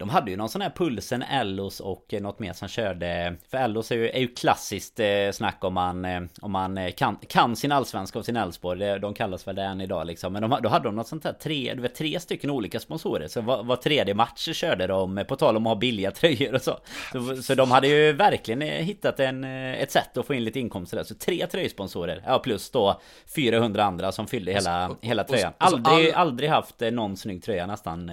De 0.01 0.09
hade 0.09 0.31
ju 0.31 0.37
någon 0.37 0.49
sån 0.49 0.61
här 0.61 0.69
Pulsen, 0.69 1.21
Ellos 1.23 1.79
och 1.79 2.13
eh, 2.13 2.21
något 2.21 2.39
mer 2.39 2.53
som 2.53 2.67
körde 2.67 3.35
För 3.49 3.57
Ellos 3.57 3.91
är 3.91 3.95
ju, 3.95 4.09
är 4.09 4.19
ju 4.19 4.27
klassiskt 4.27 4.99
eh, 4.99 5.31
snack 5.33 5.57
om 5.63 5.73
man 5.73 6.05
eh, 6.05 6.21
Om 6.41 6.51
man 6.51 6.91
kan, 6.91 7.17
kan 7.27 7.55
sin 7.55 7.71
allsvenska 7.71 8.19
och 8.19 8.25
sin 8.25 8.35
Elfsborg. 8.35 8.99
De 8.99 9.13
kallas 9.13 9.47
väl 9.47 9.55
det 9.55 9.63
än 9.63 9.81
idag 9.81 10.07
liksom. 10.07 10.33
Men 10.33 10.41
de, 10.41 10.59
då 10.63 10.69
hade 10.69 10.85
de 10.85 10.95
något 10.95 11.07
sånt 11.07 11.23
här 11.23 11.33
tre, 11.33 11.73
du 11.75 11.81
vet, 11.81 11.95
tre 11.95 12.19
stycken 12.19 12.49
olika 12.49 12.79
sponsorer. 12.79 13.27
Så 13.27 13.41
var, 13.41 13.63
var 13.63 13.75
tredje 13.75 14.13
match 14.13 14.49
körde 14.53 14.87
de 14.87 15.23
På 15.27 15.35
tal 15.35 15.57
om 15.57 15.67
att 15.67 15.71
ha 15.73 15.75
billiga 15.79 16.11
tröjor 16.21 16.55
och 16.55 16.61
så. 16.61 16.77
Så, 17.11 17.41
så 17.43 17.55
de 17.55 17.71
hade 17.71 17.87
ju 17.87 18.13
verkligen 18.13 18.61
hittat 18.61 19.19
en, 19.19 19.43
ett 19.43 19.91
sätt 19.91 20.17
att 20.17 20.25
få 20.25 20.33
in 20.33 20.43
lite 20.43 20.59
inkomster 20.59 20.97
där. 20.97 21.03
Så 21.03 21.15
tre 21.15 21.47
tröjsponsorer. 21.47 22.23
Ja 22.25 22.39
plus 22.39 22.71
då 22.71 23.01
400 23.35 23.83
andra 23.83 24.11
som 24.11 24.27
fyllde 24.27 24.51
hela, 24.51 24.89
Och 24.89 24.97
så- 25.01 25.07
hela 25.07 25.23
tröjan. 25.23 25.53
och 25.59 25.65
Aldrig, 25.65 26.11
all- 26.11 26.27
aldrig 26.27 26.49
haft 26.49 26.79
någon 26.79 27.17
snygg 27.17 27.43
tröja 27.43 27.67
nästan 27.67 28.11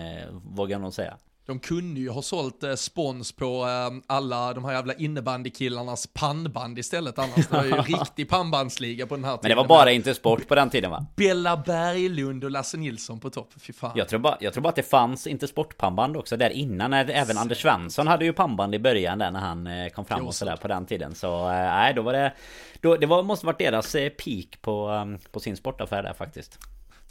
Vågar 0.55 0.73
jag 0.75 0.81
nog 0.81 0.93
säga 0.93 1.17
de 1.49 1.59
kunde 1.59 2.01
ju 2.01 2.11
ha 2.11 2.23
sålt 2.23 2.63
eh, 2.63 2.75
spons 2.75 3.33
på 3.33 3.67
eh, 3.67 4.03
alla 4.07 4.55
de 4.55 4.65
här 4.65 4.73
jävla 4.73 4.95
innebandykillarnas 4.95 6.07
pannband 6.07 6.79
istället 6.79 7.19
annars. 7.19 7.49
Det 7.49 7.57
var 7.57 7.65
ju 7.65 7.73
riktig 7.97 8.29
pannbandsliga 8.29 9.07
på 9.07 9.15
den 9.17 9.25
här 9.25 9.37
tiden. 9.37 9.41
Men 9.43 9.51
det 9.51 9.55
var 9.55 9.69
bara 9.69 9.93
inte 9.93 10.15
sport 10.15 10.49
på 10.49 10.55
den 10.55 10.71
tiden 10.71 10.91
va? 10.91 11.07
Bella 11.17 11.57
Berglund 11.57 12.45
och 12.45 12.51
Lasse 12.51 12.77
Nilsson 12.77 13.21
på 13.21 13.31
topp, 13.31 13.53
fy 13.61 13.73
fan. 13.73 13.93
Jag 13.95 14.09
tror, 14.09 14.21
bara, 14.21 14.37
jag 14.41 14.53
tror 14.53 14.63
bara 14.63 14.69
att 14.69 14.77
det 14.77 14.83
fanns 14.83 15.27
inte 15.27 15.49
sportpannband 15.49 16.17
också 16.17 16.37
där 16.37 16.51
innan. 16.51 16.91
När 16.91 17.11
även 17.11 17.39
Anders 17.39 17.63
Svensson 17.63 18.07
hade 18.07 18.25
ju 18.25 18.33
pannband 18.33 18.75
i 18.75 18.79
början 18.79 19.19
där 19.19 19.31
när 19.31 19.41
han 19.41 19.67
eh, 19.67 19.89
kom 19.89 20.05
fram 20.05 20.27
och 20.27 20.35
sådär 20.35 20.57
på 20.57 20.69
den 20.69 20.87
tiden. 20.87 21.15
Så 21.15 21.49
eh, 21.49 21.53
nej, 21.53 21.95
då 21.95 22.03
var 22.03 22.13
det... 22.13 22.33
Då, 22.81 22.97
det 22.97 23.07
var, 23.07 23.23
måste 23.23 23.47
varit 23.47 23.59
deras 23.59 23.95
eh, 23.95 24.09
peak 24.09 24.63
på, 24.63 24.89
um, 24.89 25.19
på 25.33 25.41
sin 25.41 25.57
sportaffär 25.57 26.03
där 26.03 26.13
faktiskt. 26.13 26.59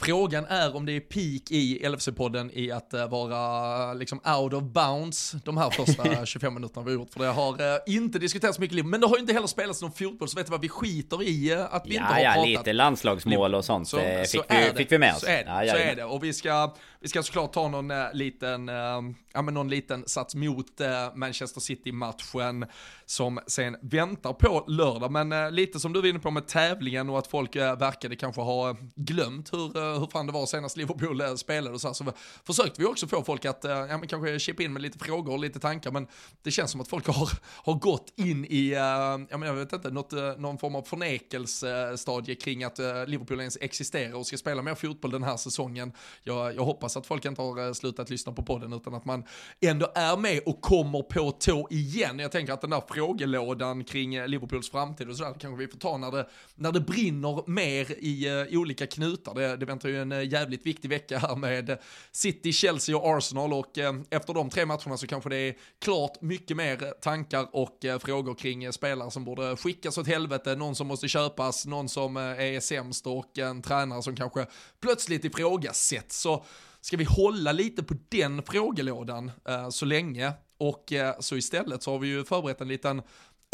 Frågan 0.00 0.46
är 0.46 0.76
om 0.76 0.86
det 0.86 0.92
är 0.92 1.00
peak 1.00 1.50
i 1.50 1.80
LFC-podden 1.82 2.50
i 2.52 2.72
att 2.72 2.94
uh, 2.94 3.08
vara 3.08 3.94
liksom 3.94 4.20
out 4.38 4.52
of 4.52 4.62
bounds 4.62 5.34
de 5.44 5.56
här 5.56 5.70
första 5.70 6.26
25 6.26 6.54
minuterna 6.54 6.86
vi 6.86 6.90
har 6.90 6.98
gjort. 6.98 7.12
För 7.12 7.20
det 7.20 7.26
har 7.26 7.52
uh, 7.52 7.78
inte 7.86 8.18
diskuterats 8.18 8.58
mycket 8.58 8.76
liv, 8.76 8.84
men 8.84 9.00
det 9.00 9.06
har 9.06 9.16
ju 9.16 9.20
inte 9.20 9.32
heller 9.32 9.46
spelats 9.46 9.82
någon 9.82 9.92
fotboll, 9.92 10.28
så 10.28 10.36
vet 10.36 10.46
du 10.46 10.50
vad, 10.50 10.60
vi 10.60 10.68
skiter 10.68 11.22
i 11.22 11.54
uh, 11.54 11.74
att 11.74 11.86
vi 11.86 11.94
ja, 11.94 12.00
inte 12.00 12.14
har 12.14 12.20
ja, 12.20 12.32
pratat. 12.32 12.48
lite 12.48 12.72
landslagsmål 12.72 13.54
och 13.54 13.64
sånt 13.64 13.88
så, 13.88 13.96
fick, 13.96 14.28
så 14.28 14.42
vi, 14.48 14.76
fick 14.76 14.92
vi 14.92 14.98
med 14.98 15.14
oss. 15.14 15.20
Så 15.20 15.26
är, 15.26 15.44
ja, 15.46 15.64
ja, 15.64 15.72
så 15.72 15.78
är 15.78 15.96
det, 15.96 16.04
och 16.04 16.24
vi 16.24 16.32
ska, 16.32 16.74
vi 17.00 17.08
ska 17.08 17.22
såklart 17.22 17.52
ta 17.52 17.68
någon 17.68 17.90
eh, 17.90 18.06
liten, 18.12 18.68
eh, 18.68 19.00
ja 19.32 19.42
men 19.42 19.54
någon 19.54 19.68
liten 19.68 20.04
sats 20.08 20.34
mot 20.34 20.80
eh, 20.80 21.14
Manchester 21.14 21.60
City-matchen 21.60 22.66
som 23.06 23.40
sen 23.46 23.76
väntar 23.82 24.32
på 24.32 24.64
lördag. 24.66 25.10
Men 25.10 25.54
lite 25.54 25.80
som 25.80 25.92
du 25.92 26.00
var 26.00 26.08
inne 26.08 26.18
på 26.18 26.30
med 26.30 26.46
tävlingen 26.46 27.10
och 27.10 27.18
att 27.18 27.26
folk 27.26 27.56
verkade 27.56 28.16
kanske 28.16 28.40
ha 28.40 28.76
glömt 28.94 29.52
hur 29.52 29.98
hur 29.98 30.06
fan 30.06 30.26
det 30.26 30.32
var 30.32 30.46
senast 30.46 30.76
Liverpool 30.76 31.38
spelade 31.38 31.74
och 31.74 31.80
så, 31.80 31.88
här, 31.88 31.94
så 31.94 32.12
försökte 32.44 32.80
vi 32.80 32.86
också 32.86 33.06
få 33.06 33.24
folk 33.24 33.44
att 33.44 33.64
ja, 33.64 33.86
men 33.86 34.08
kanske 34.08 34.38
chippa 34.38 34.62
in 34.62 34.72
med 34.72 34.82
lite 34.82 34.98
frågor 34.98 35.32
och 35.32 35.38
lite 35.38 35.60
tankar, 35.60 35.90
men 35.90 36.06
det 36.42 36.50
känns 36.50 36.70
som 36.70 36.80
att 36.80 36.88
folk 36.88 37.06
har, 37.06 37.30
har 37.44 37.74
gått 37.74 38.12
in 38.16 38.44
i, 38.44 38.70
ja 38.72 39.18
men 39.18 39.42
jag 39.42 39.54
vet 39.54 39.72
inte, 39.72 39.90
något, 39.90 40.12
någon 40.38 40.58
form 40.58 40.74
av 40.74 40.82
förnekelsestadie 40.82 42.34
kring 42.34 42.64
att 42.64 42.78
Liverpool 43.06 43.40
ens 43.40 43.58
existerar 43.60 44.14
och 44.14 44.26
ska 44.26 44.36
spela 44.36 44.62
mer 44.62 44.74
fotboll 44.74 45.10
den 45.10 45.22
här 45.22 45.36
säsongen. 45.36 45.92
Jag, 46.22 46.54
jag 46.54 46.64
hoppas 46.64 46.87
att 46.96 47.06
folk 47.06 47.24
inte 47.24 47.42
har 47.42 47.66
eh, 47.66 47.72
slutat 47.72 48.10
lyssna 48.10 48.32
på 48.32 48.42
podden 48.42 48.72
utan 48.72 48.94
att 48.94 49.04
man 49.04 49.24
ändå 49.60 49.92
är 49.94 50.16
med 50.16 50.40
och 50.46 50.60
kommer 50.60 51.02
på 51.02 51.30
tå 51.30 51.68
igen. 51.70 52.18
Jag 52.18 52.32
tänker 52.32 52.52
att 52.52 52.60
den 52.60 52.70
där 52.70 52.82
frågelådan 52.88 53.84
kring 53.84 54.14
eh, 54.14 54.28
Liverpools 54.28 54.70
framtid 54.70 55.08
och 55.08 55.16
sådär 55.16 55.34
kanske 55.40 55.58
vi 55.58 55.68
får 55.68 55.78
ta 55.78 55.96
när 55.96 56.10
det, 56.10 56.28
när 56.54 56.72
det 56.72 56.80
brinner 56.80 57.50
mer 57.50 57.92
i 57.98 58.28
i 58.48 58.56
olika 58.56 58.86
knutar. 58.86 59.34
Det, 59.34 59.56
det 59.56 59.66
väntar 59.66 59.88
ju 59.88 60.02
en 60.02 60.28
jävligt 60.30 60.66
viktig 60.66 60.88
vecka 60.88 61.18
här 61.18 61.36
med 61.36 61.78
City, 62.12 62.52
Chelsea 62.52 62.96
och 62.96 63.16
Arsenal 63.16 63.52
och 63.52 63.78
efter 64.10 64.34
de 64.34 64.50
tre 64.50 64.66
matcherna 64.66 64.96
så 64.96 65.06
kanske 65.06 65.30
det 65.30 65.36
är 65.36 65.54
klart 65.78 66.20
mycket 66.20 66.56
mer 66.56 66.76
tankar 67.00 67.48
och 67.52 67.84
frågor 68.00 68.34
kring 68.34 68.72
spelare 68.72 69.10
som 69.10 69.24
borde 69.24 69.56
skickas 69.56 69.98
åt 69.98 70.06
helvete, 70.06 70.56
någon 70.56 70.74
som 70.74 70.86
måste 70.86 71.08
köpas, 71.08 71.66
någon 71.66 71.88
som 71.88 72.16
är 72.16 72.60
sämst 72.60 73.06
och 73.06 73.38
en 73.38 73.62
tränare 73.62 74.02
som 74.02 74.16
kanske 74.16 74.46
plötsligt 74.80 75.24
ifrågasätts. 75.24 76.20
Så 76.20 76.44
ska 76.80 76.96
vi 76.96 77.04
hålla 77.04 77.52
lite 77.52 77.82
på 77.82 77.94
den 78.08 78.42
frågelådan 78.42 79.30
eh, 79.48 79.68
så 79.68 79.84
länge 79.84 80.32
och 80.58 80.92
eh, 80.92 81.14
så 81.20 81.36
istället 81.36 81.82
så 81.82 81.92
har 81.92 81.98
vi 81.98 82.08
ju 82.08 82.24
förberett 82.24 82.60
en 82.60 82.68
liten 82.68 83.02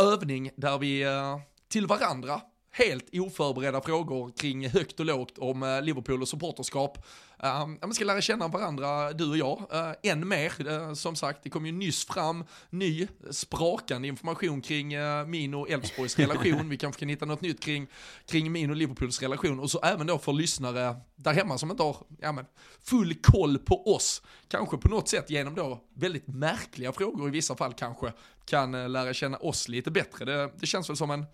övning 0.03 0.51
där 0.57 0.79
vi 0.79 1.03
eh, 1.03 1.39
till 1.69 1.87
varandra 1.87 2.41
helt 2.71 3.09
oförberedda 3.13 3.81
frågor 3.81 4.33
kring 4.37 4.69
högt 4.69 5.01
och 5.01 5.07
lågt 5.07 5.39
om 5.39 5.63
eh, 5.63 5.83
Liverpool 5.83 6.23
och 6.23 6.29
supporterskap. 6.29 7.07
Uh, 7.45 7.67
man 7.67 7.95
ska 7.95 8.05
lära 8.05 8.21
känna 8.21 8.49
varandra, 8.49 9.13
du 9.13 9.31
och 9.31 9.37
jag, 9.37 9.59
uh, 9.75 10.11
än 10.13 10.29
mer. 10.29 10.69
Uh, 10.69 10.95
som 10.95 11.17
sagt, 11.17 11.41
det 11.43 11.51
kom 11.51 11.67
ju 11.67 11.73
nyss 11.73 12.05
fram 12.07 12.45
ny 12.71 13.09
sprakande 13.31 14.09
information 14.09 14.61
kring 14.61 14.97
uh, 14.97 15.27
min 15.27 15.55
och 15.55 15.71
Elfsborgs 15.71 16.19
relation. 16.19 16.69
Vi 16.69 16.77
kanske 16.77 17.01
kan 17.01 17.09
hitta 17.09 17.25
något 17.27 17.41
nytt 17.41 17.61
kring, 17.61 17.87
kring 18.27 18.53
min 18.53 18.71
och 18.71 18.77
Liverpools 18.77 19.23
relation. 19.23 19.61
Och 19.61 19.71
så 19.71 19.81
även 19.81 20.07
då 20.07 20.19
för 20.19 20.33
lyssnare 20.33 20.97
där 21.17 21.33
hemma 21.33 21.59
som 21.59 21.71
inte 21.71 21.83
har 21.83 21.97
ja, 22.21 22.33
men, 22.33 22.45
full 22.83 23.15
koll 23.15 23.59
på 23.59 23.95
oss. 23.95 24.23
Kanske 24.49 24.77
på 24.77 24.89
något 24.89 25.09
sätt 25.09 25.31
genom 25.31 25.55
då 25.55 25.81
väldigt 25.95 26.27
märkliga 26.27 26.93
frågor 26.93 27.29
i 27.29 27.31
vissa 27.31 27.57
fall 27.57 27.73
kanske 27.73 28.13
kan 28.45 28.75
eh, 28.75 28.89
lära 28.89 29.15
känna 29.15 29.37
oss 29.37 29.69
lite 29.69 29.91
bättre. 29.91 30.25
Det, 30.25 30.51
det 30.61 30.67
känns 30.67 30.89
väl 30.89 30.97
som 30.97 31.11
en 31.11 31.25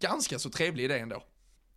ganska 0.00 0.38
så 0.38 0.50
trevlig 0.50 0.84
idé 0.84 0.98
ändå. 0.98 1.22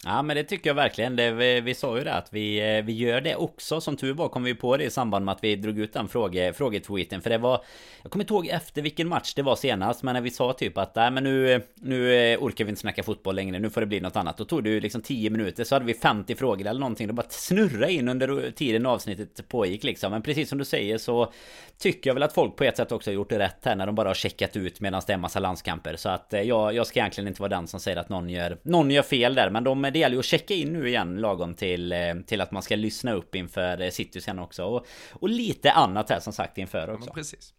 Ja 0.05 0.21
men 0.21 0.35
det 0.35 0.43
tycker 0.43 0.69
jag 0.69 0.75
verkligen. 0.75 1.15
Det, 1.15 1.31
vi, 1.31 1.61
vi 1.61 1.73
sa 1.73 1.97
ju 1.97 2.03
det 2.03 2.13
att 2.13 2.33
vi, 2.33 2.77
eh, 2.77 2.83
vi 2.85 2.93
gör 2.93 3.21
det 3.21 3.35
också. 3.35 3.81
Som 3.81 3.97
tur 3.97 4.13
var 4.13 4.29
kom 4.29 4.43
vi 4.43 4.55
på 4.55 4.77
det 4.77 4.83
i 4.83 4.89
samband 4.89 5.25
med 5.25 5.31
att 5.31 5.43
vi 5.43 5.55
drog 5.55 5.79
ut 5.79 5.93
den 5.93 6.07
fråge, 6.07 6.53
frågetweeten. 6.53 7.21
För 7.21 7.29
det 7.29 7.37
var... 7.37 7.63
Jag 8.01 8.11
kommer 8.11 8.23
inte 8.23 8.33
ihåg 8.33 8.47
efter 8.47 8.81
vilken 8.81 9.07
match 9.07 9.33
det 9.33 9.41
var 9.41 9.55
senast. 9.55 10.03
Men 10.03 10.13
när 10.13 10.21
vi 10.21 10.29
sa 10.29 10.53
typ 10.53 10.77
att 10.77 10.95
nej 10.95 11.11
men 11.11 11.23
nu, 11.23 11.61
nu 11.75 12.13
eh, 12.13 12.43
orkar 12.43 12.65
vi 12.65 12.69
inte 12.69 12.81
snacka 12.81 13.03
fotboll 13.03 13.35
längre. 13.35 13.59
Nu 13.59 13.69
får 13.69 13.81
det 13.81 13.87
bli 13.87 13.99
något 13.99 14.15
annat. 14.15 14.37
Då 14.37 14.45
tog 14.45 14.63
det 14.63 14.69
ju 14.69 14.79
liksom 14.79 15.01
10 15.01 15.29
minuter. 15.29 15.63
Så 15.63 15.75
hade 15.75 15.85
vi 15.85 15.93
50 15.93 16.35
frågor 16.35 16.67
eller 16.67 16.79
någonting. 16.79 17.07
Det 17.07 17.13
bara 17.13 17.29
snurra 17.29 17.89
in 17.89 18.09
under 18.09 18.51
tiden 18.51 18.85
avsnittet 18.85 19.47
pågick 19.47 19.83
liksom. 19.83 20.11
Men 20.11 20.21
precis 20.21 20.49
som 20.49 20.57
du 20.57 20.65
säger 20.65 20.97
så 20.97 21.31
tycker 21.77 22.09
jag 22.09 22.13
väl 22.13 22.23
att 22.23 22.33
folk 22.33 22.55
på 22.55 22.63
ett 22.63 22.77
sätt 22.77 22.91
också 22.91 23.09
har 23.09 23.15
gjort 23.15 23.29
det 23.29 23.39
rätt 23.39 23.65
här. 23.65 23.75
När 23.75 23.85
de 23.85 23.95
bara 23.95 24.09
har 24.09 24.13
checkat 24.13 24.55
ut 24.55 24.79
medan 24.79 25.01
det 25.07 25.13
är 25.13 25.15
en 25.15 25.21
massa 25.21 25.39
landskamper. 25.39 25.95
Så 25.95 26.09
att 26.09 26.33
eh, 26.33 26.41
jag, 26.41 26.73
jag 26.73 26.87
ska 26.87 26.99
egentligen 26.99 27.27
inte 27.27 27.41
vara 27.41 27.49
den 27.49 27.67
som 27.67 27.79
säger 27.79 27.97
att 27.97 28.09
någon 28.09 28.29
gör, 28.29 28.57
någon 28.63 28.91
gör 28.91 29.03
fel 29.03 29.35
där. 29.35 29.49
Men 29.49 29.63
de 29.63 29.90
det 29.91 29.99
gäller 29.99 30.15
ju 30.15 30.19
att 30.19 30.25
checka 30.25 30.53
in 30.53 30.73
nu 30.73 30.87
igen 30.87 31.17
lagom 31.17 31.53
till, 31.53 31.91
eh, 31.91 32.15
till 32.27 32.41
att 32.41 32.51
man 32.51 32.63
ska 32.63 32.75
lyssna 32.75 33.13
upp 33.13 33.35
inför 33.35 33.81
eh, 33.81 33.89
City 33.89 34.21
sen 34.21 34.39
också. 34.39 34.63
Och, 34.63 34.85
och 35.11 35.29
lite 35.29 35.71
annat 35.71 36.09
här 36.09 36.19
som 36.19 36.33
sagt 36.33 36.57
inför 36.57 36.93
också. 36.93 37.09
Ja, 37.09 37.13
precis. 37.13 37.53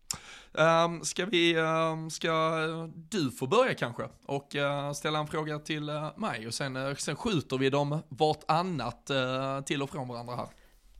Um, 0.52 1.04
ska 1.04 1.26
vi, 1.26 1.56
um, 1.56 2.10
ska 2.10 2.52
du 2.94 3.30
få 3.30 3.46
börja 3.46 3.74
kanske 3.74 4.08
och 4.26 4.54
uh, 4.54 4.92
ställa 4.92 5.18
en 5.18 5.26
fråga 5.26 5.58
till 5.58 5.90
uh, 5.90 6.08
mig 6.16 6.46
och 6.46 6.54
sen, 6.54 6.76
uh, 6.76 6.94
sen 6.94 7.16
skjuter 7.16 7.58
vi 7.58 7.70
dem 7.70 8.02
vartannat 8.08 9.10
uh, 9.10 9.64
till 9.64 9.82
och 9.82 9.90
från 9.90 10.08
varandra 10.08 10.36
här. 10.36 10.48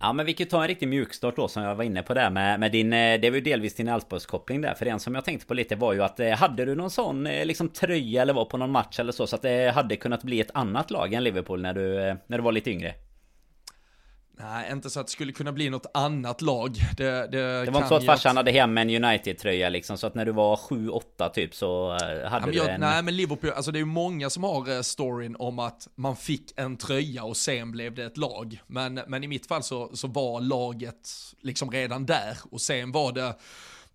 Ja 0.05 0.13
men 0.13 0.27
vi 0.27 0.33
kan 0.33 0.47
ta 0.47 0.63
en 0.63 0.69
riktig 0.69 0.89
mjukstart 0.89 1.37
då 1.37 1.49
som 1.49 1.63
jag 1.63 1.75
var 1.75 1.85
inne 1.85 2.03
på 2.03 2.15
där 2.15 2.31
med, 2.31 2.61
med 2.61 2.73
din 2.73 2.93
eh, 2.93 3.21
Det 3.21 3.31
var 3.31 3.35
ju 3.35 3.41
delvis 3.41 3.75
din 3.75 3.89
Elfsborgskoppling 3.89 4.61
där 4.61 4.75
För 4.75 4.87
en 4.87 5.01
som 5.01 5.15
jag 5.15 5.25
tänkte 5.25 5.47
på 5.47 5.55
lite 5.55 5.77
var 5.77 5.93
ju 5.93 6.03
att 6.03 6.21
eh, 6.21 6.31
Hade 6.31 6.65
du 6.65 6.75
någon 6.75 6.91
sån 6.91 7.27
eh, 7.27 7.45
liksom 7.45 7.69
tröja 7.69 8.23
eller 8.23 8.33
var 8.33 8.45
på 8.45 8.57
någon 8.57 8.71
match 8.71 9.01
eller 9.01 9.13
så 9.13 9.27
Så 9.27 9.37
att 9.37 9.43
det 9.43 9.75
hade 9.75 9.97
kunnat 9.97 10.23
bli 10.23 10.41
ett 10.41 10.51
annat 10.55 10.91
lag 10.91 11.13
än 11.13 11.25
Liverpool 11.25 11.63
när 11.63 11.75
du, 11.75 12.17
när 12.27 12.39
du 12.39 12.45
var 12.45 12.53
lite 12.53 12.71
yngre? 12.71 12.95
Nej, 14.39 14.73
inte 14.73 14.91
så 14.91 15.01
att 15.01 15.07
det 15.07 15.13
skulle 15.13 15.33
kunna 15.33 15.53
bli 15.53 15.71
något 15.71 15.87
annat 15.95 16.43
lag. 16.43 16.77
Det, 16.97 17.05
det, 17.05 17.65
det 17.65 17.71
var 17.71 17.81
inte 17.81 17.89
så 17.89 17.95
att 17.95 18.07
farsan 18.07 18.37
hade 18.37 18.51
hem 18.51 18.79
en 18.79 19.05
United-tröja 19.05 19.69
liksom, 19.69 19.99
så 19.99 20.07
att 20.07 20.15
när 20.15 20.25
du 20.25 20.33
var 20.33 20.57
7-8 20.57 21.31
typ 21.31 21.55
så 21.55 21.91
hade 21.91 22.47
ja, 22.47 22.47
du 22.47 22.53
jag, 22.53 22.69
en... 22.69 22.81
Nej, 22.81 23.03
men 23.03 23.17
Liverpool, 23.17 23.51
alltså 23.51 23.73
det 23.73 23.77
är 23.77 23.81
ju 23.81 23.85
många 23.85 24.31
som 24.31 24.45
har 24.45 24.83
storyn 24.83 25.37
om 25.39 25.59
att 25.59 25.89
man 25.95 26.17
fick 26.17 26.53
en 26.57 26.77
tröja 26.77 27.25
och 27.25 27.37
sen 27.37 27.73
blev 27.73 27.95
det 27.95 28.05
ett 28.05 28.17
lag. 28.17 28.63
Men, 28.67 29.01
men 29.07 29.25
i 29.25 29.27
mitt 29.27 29.47
fall 29.47 29.63
så, 29.63 29.97
så 29.97 30.09
var 30.09 30.41
laget 30.41 31.11
liksom 31.41 31.71
redan 31.71 32.07
där 32.07 32.39
och 32.51 32.61
sen 32.61 32.93
var 32.93 33.13
det 33.13 33.35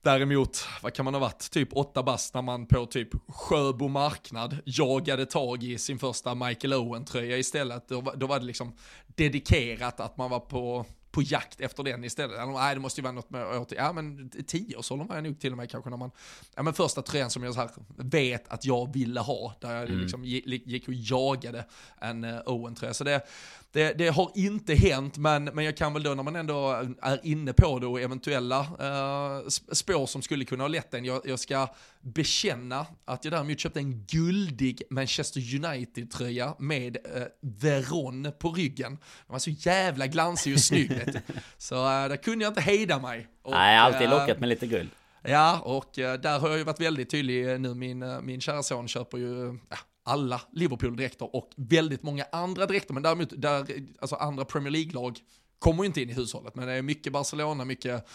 Däremot, 0.08 0.65
vad 0.82 0.93
kan 0.93 1.06
man 1.06 1.13
ha 1.13 1.22
varit, 1.22 1.52
typ 1.52 1.70
åtta 1.72 2.04
bast 2.04 2.34
när 2.34 2.41
man 2.41 2.65
på 2.65 2.86
typ 2.86 3.10
Sjöbo 3.28 3.88
marknad 3.88 4.58
jagade 4.65 5.26
tag 5.26 5.63
i 5.63 5.78
sin 5.78 6.00
första 6.00 6.36
Michael 6.36 6.74
Owen-tröja 6.74 7.38
istället. 7.38 7.89
Då, 7.89 8.13
då 8.15 8.28
var 8.28 8.39
det 8.39 8.46
liksom 8.46 8.74
dedikerat 9.08 10.00
att 10.00 10.17
man 10.17 10.30
var 10.30 10.39
på 10.39 10.86
på 11.12 11.22
jakt 11.22 11.62
efter 11.62 11.84
den 11.84 12.04
istället. 12.04 12.48
Nej, 12.48 12.76
det 12.76 12.82
måste 12.82 13.02
ju 13.02 13.04
vara 13.04 13.13
något 13.13 13.30
med, 13.30 13.65
ja 13.78 13.93
men 13.93 14.30
tioårsåldern 14.48 15.08
var 15.08 15.15
jag 15.15 15.24
nog 15.24 15.39
till 15.39 15.52
och 15.52 15.58
med 15.58 15.72
kanske 15.72 15.89
när 15.89 15.98
man, 15.98 16.12
ja 16.56 16.63
men 16.63 16.74
första 16.74 17.02
tröjan 17.02 17.30
som 17.30 17.43
jag 17.43 17.54
så 17.54 17.60
här 17.60 17.70
vet 17.98 18.48
att 18.48 18.65
jag 18.65 18.93
ville 18.93 19.20
ha, 19.20 19.54
där 19.62 19.76
jag 19.76 19.89
mm. 19.89 20.00
liksom 20.00 20.26
gick 20.26 20.88
och 20.88 20.93
jagade 20.93 21.65
en 21.98 22.24
uh, 22.24 22.39
Owen-tröja. 22.46 22.93
Så 22.93 23.04
det, 23.04 23.22
det, 23.71 23.93
det, 23.93 24.08
har 24.08 24.32
inte 24.36 24.75
hänt, 24.75 25.17
men, 25.17 25.43
men 25.43 25.65
jag 25.65 25.77
kan 25.77 25.93
väl 25.93 26.03
då 26.03 26.13
när 26.13 26.23
man 26.23 26.36
ändå 26.36 26.86
är 27.01 27.19
inne 27.23 27.53
på 27.53 27.80
det 27.80 27.88
och 27.88 28.01
eventuella 28.01 28.60
uh, 28.62 29.47
spår 29.71 30.06
som 30.06 30.21
skulle 30.21 30.45
kunna 30.45 30.63
ha 30.63 30.67
lett 30.67 30.93
en, 30.93 31.06
jag, 31.06 31.21
jag 31.25 31.39
ska 31.39 31.67
bekänna 32.01 32.86
att 33.06 33.25
jag 33.25 33.34
däremot 33.34 33.60
köpte 33.60 33.80
en 33.80 34.06
guldig 34.06 34.82
Manchester 34.89 35.56
United-tröja 35.56 36.56
med 36.60 36.97
uh, 36.97 37.23
Veron 37.41 38.32
på 38.39 38.51
ryggen. 38.51 38.91
Den 38.91 38.99
var 39.27 39.39
så 39.39 39.49
jävla 39.49 40.08
glansig 40.08 40.53
och 40.53 40.60
snygg. 40.60 40.91
så 41.58 41.75
uh, 41.75 42.10
där 42.10 42.17
kunde 42.17 42.45
jag 42.45 42.51
inte 42.51 42.62
hejda 42.62 42.99
mig. 42.99 43.27
Och, 43.41 43.51
Nej, 43.51 43.77
alltid 43.77 44.10
lockat 44.10 44.39
med 44.39 44.49
lite 44.49 44.67
guld. 44.67 44.89
Ja, 45.21 45.60
och 45.60 45.91
där 45.95 46.39
har 46.39 46.49
jag 46.49 46.58
ju 46.58 46.63
varit 46.63 46.82
väldigt 46.82 47.10
tydlig 47.10 47.62
nu. 47.62 47.73
Min, 47.73 48.25
min 48.25 48.41
kära 48.41 48.63
son 48.63 48.88
köper 48.88 49.17
ju, 49.17 49.60
ja, 49.69 49.77
alla 50.08 50.41
Liverpool-dräkter 50.52 51.36
och 51.36 51.50
väldigt 51.56 52.04
många 52.04 52.26
andra 52.32 52.65
dräkter, 52.65 52.93
men 52.93 53.04
däremot 53.04 53.41
där, 53.41 53.65
alltså 54.00 54.15
andra 54.15 54.46
Premier 54.46 54.72
League-lag 54.72 55.20
kommer 55.60 55.84
ju 55.84 55.88
inte 55.88 56.02
in 56.02 56.10
i 56.10 56.13
hushållet, 56.13 56.56
men 56.56 56.67
det 56.67 56.74
är 56.74 56.82
mycket 56.82 57.13
Barcelona, 57.13 57.65
mycket 57.65 58.08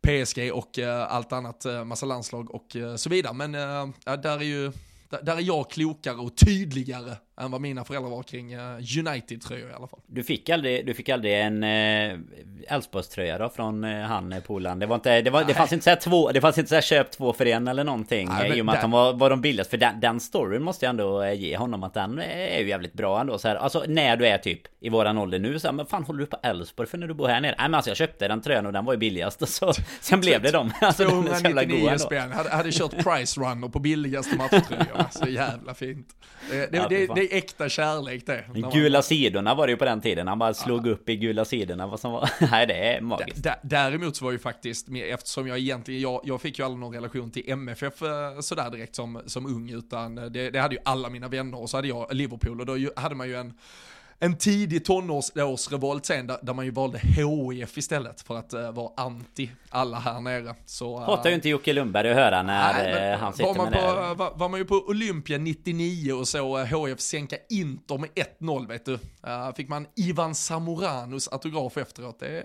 PSG 0.00 0.52
och 0.52 0.78
eh, 0.78 1.12
allt 1.12 1.32
annat, 1.32 1.64
eh, 1.64 1.84
massa 1.84 2.06
landslag 2.06 2.50
och 2.50 2.76
eh, 2.76 2.96
så 2.96 3.10
vidare. 3.10 3.32
Men 3.32 3.54
eh, 3.54 4.16
där 4.16 4.38
är 4.38 4.42
ju 4.42 4.72
där, 5.08 5.22
där, 5.22 5.36
är 5.36 5.40
jag 5.40 5.70
klokare 5.70 6.16
och 6.16 6.36
tydligare 6.36 7.16
än 7.40 7.50
vad 7.50 7.60
mina 7.60 7.84
föräldrar 7.84 8.10
var 8.10 8.22
kring 8.22 8.56
uh, 8.56 8.76
United-tröjor 8.98 9.70
i 9.70 9.72
alla 9.72 9.86
fall. 9.86 10.00
Du 10.06 10.22
fick 10.22 10.48
aldrig, 10.48 10.86
du 10.86 10.94
fick 10.94 11.08
aldrig 11.08 11.40
en 11.40 11.62
Elfsborgströja 12.68 13.34
uh, 13.34 13.40
då 13.40 13.48
från 13.48 13.84
uh, 13.84 14.04
han 14.04 14.34
polaren? 14.46 14.78
Det 14.78 14.86
var 14.86 14.94
inte, 14.94 15.20
det, 15.20 15.30
var, 15.30 15.44
det 15.44 15.54
fanns 15.54 15.72
inte 15.72 15.84
såhär 15.84 15.96
två, 15.96 16.32
det 16.32 16.40
fanns 16.40 16.58
inte 16.58 16.68
såhär 16.68 16.82
köp 16.82 17.10
två 17.10 17.32
för 17.32 17.46
en 17.46 17.68
eller 17.68 17.84
någonting 17.84 18.28
Nej, 18.28 18.58
I 18.58 18.60
och 18.60 18.66
med 18.66 18.74
att 18.74 18.80
de 18.80 18.90
var, 18.90 19.12
var 19.12 19.30
de 19.30 19.40
billigast. 19.40 19.70
För 19.70 19.76
den, 19.76 20.00
den 20.00 20.20
storyn 20.20 20.62
måste 20.62 20.84
jag 20.84 20.90
ändå 20.90 21.26
ge 21.26 21.56
honom 21.56 21.82
att 21.82 21.94
den 21.94 22.18
är 22.18 22.58
ju 22.60 22.68
jävligt 22.68 22.92
bra 22.92 23.20
ändå 23.20 23.38
så 23.38 23.48
här. 23.48 23.56
Alltså 23.56 23.84
när 23.88 24.16
du 24.16 24.26
är 24.26 24.38
typ 24.38 24.60
i 24.80 24.88
våran 24.88 25.18
ålder 25.18 25.38
nu 25.38 25.58
så 25.58 25.68
här, 25.68 25.72
men 25.72 25.86
fan 25.86 26.04
håller 26.04 26.20
du 26.20 26.26
på 26.26 26.36
Elfsborg 26.42 26.88
för 26.88 26.98
när 26.98 27.06
du 27.06 27.14
bor 27.14 27.28
här 27.28 27.40
nere? 27.40 27.54
Nej 27.58 27.68
men 27.68 27.74
alltså 27.74 27.90
jag 27.90 27.96
köpte 27.96 28.28
den 28.28 28.42
tröjan 28.42 28.66
och 28.66 28.72
den 28.72 28.84
var 28.84 28.92
ju 28.92 28.98
billigast 28.98 29.42
och 29.42 29.48
så 29.48 29.72
Sen 30.00 30.20
blev 30.20 30.42
det 30.42 30.50
dem. 30.50 30.72
Alltså, 30.80 31.08
299 31.08 31.98
spänn. 31.98 32.32
Hade, 32.32 32.50
hade 32.50 32.72
kört 32.72 33.04
price 33.04 33.40
runner 33.40 33.68
på 33.68 33.78
billigaste 33.78 34.36
matchtröjor. 34.36 35.04
Så 35.10 35.28
jävla 35.28 35.74
fint. 35.74 36.08
Det, 36.50 36.72
det, 36.72 36.76
ja, 36.76 36.86
det, 36.88 37.06
är 37.22 37.36
äkta 37.36 37.68
kärlek 37.68 38.26
det. 38.26 38.44
Gula 38.72 39.02
sidorna 39.02 39.54
var 39.54 39.66
det 39.66 39.70
ju 39.70 39.76
på 39.76 39.84
den 39.84 40.00
tiden. 40.00 40.28
Han 40.28 40.38
bara 40.38 40.54
slog 40.54 40.86
ja. 40.86 40.90
upp 40.90 41.08
i 41.08 41.16
gula 41.16 41.44
sidorna 41.44 41.86
vad 41.86 42.00
som 42.00 42.12
var. 42.12 42.30
Nej 42.50 42.66
det 42.66 42.94
är 42.94 43.00
magiskt. 43.00 43.42
D 43.42 43.50
däremot 43.62 44.16
så 44.16 44.24
var 44.24 44.32
ju 44.32 44.38
faktiskt, 44.38 44.88
eftersom 44.88 45.48
jag 45.48 45.58
egentligen, 45.58 46.00
jag, 46.00 46.20
jag 46.24 46.40
fick 46.40 46.58
ju 46.58 46.64
aldrig 46.64 46.80
någon 46.80 46.94
relation 46.94 47.30
till 47.30 47.50
MFF 47.50 48.02
eh, 48.02 48.40
sådär 48.40 48.70
direkt 48.70 48.94
som, 48.94 49.22
som 49.26 49.46
ung. 49.46 49.70
Utan 49.70 50.14
det, 50.14 50.50
det 50.50 50.60
hade 50.60 50.74
ju 50.74 50.80
alla 50.84 51.10
mina 51.10 51.28
vänner 51.28 51.60
och 51.60 51.70
så 51.70 51.76
hade 51.76 51.88
jag 51.88 52.14
Liverpool 52.14 52.60
och 52.60 52.66
då 52.66 52.76
hade 52.96 53.14
man 53.14 53.28
ju 53.28 53.36
en 53.36 53.54
en 54.24 54.36
tidig 54.36 54.84
tonårsrevolt 54.84 56.06
sen 56.06 56.26
där, 56.26 56.38
där, 56.42 56.54
man 56.54 56.64
ju 56.64 56.70
valde 56.70 56.98
HIF 56.98 57.78
istället 57.78 58.20
för 58.20 58.36
att 58.36 58.54
uh, 58.54 58.70
vara 58.70 58.92
anti 58.96 59.50
alla 59.70 59.98
här 59.98 60.20
nere. 60.20 60.54
Så, 60.66 60.98
uh, 60.98 61.04
Hatar 61.04 61.30
ju 61.30 61.34
inte 61.34 61.48
Jocke 61.48 61.72
Lundberg 61.72 62.10
att 62.10 62.16
höra 62.16 62.42
när 62.42 62.72
nej, 62.72 63.12
uh, 63.12 63.18
han 63.18 63.32
sitter 63.32 63.46
var 63.46 63.54
man 63.54 63.70
med 63.70 63.80
på, 63.80 64.00
det. 64.00 64.14
Var, 64.14 64.32
var, 64.34 64.48
man 64.48 64.60
ju 64.60 64.66
på 64.66 64.74
Olympia 64.74 65.38
99 65.38 66.12
och 66.12 66.28
så 66.28 66.58
uh, 66.58 66.86
HIF 66.86 67.00
sänka 67.00 67.36
Inter 67.50 67.98
med 67.98 68.10
1-0 68.40 68.68
vet 68.68 68.84
du. 68.84 68.92
Uh, 68.92 69.54
fick 69.56 69.68
man 69.68 69.86
Ivan 69.96 70.34
Samoranos 70.34 71.28
autograf 71.28 71.76
efteråt. 71.76 72.20
Det 72.20 72.26
är 72.26 72.44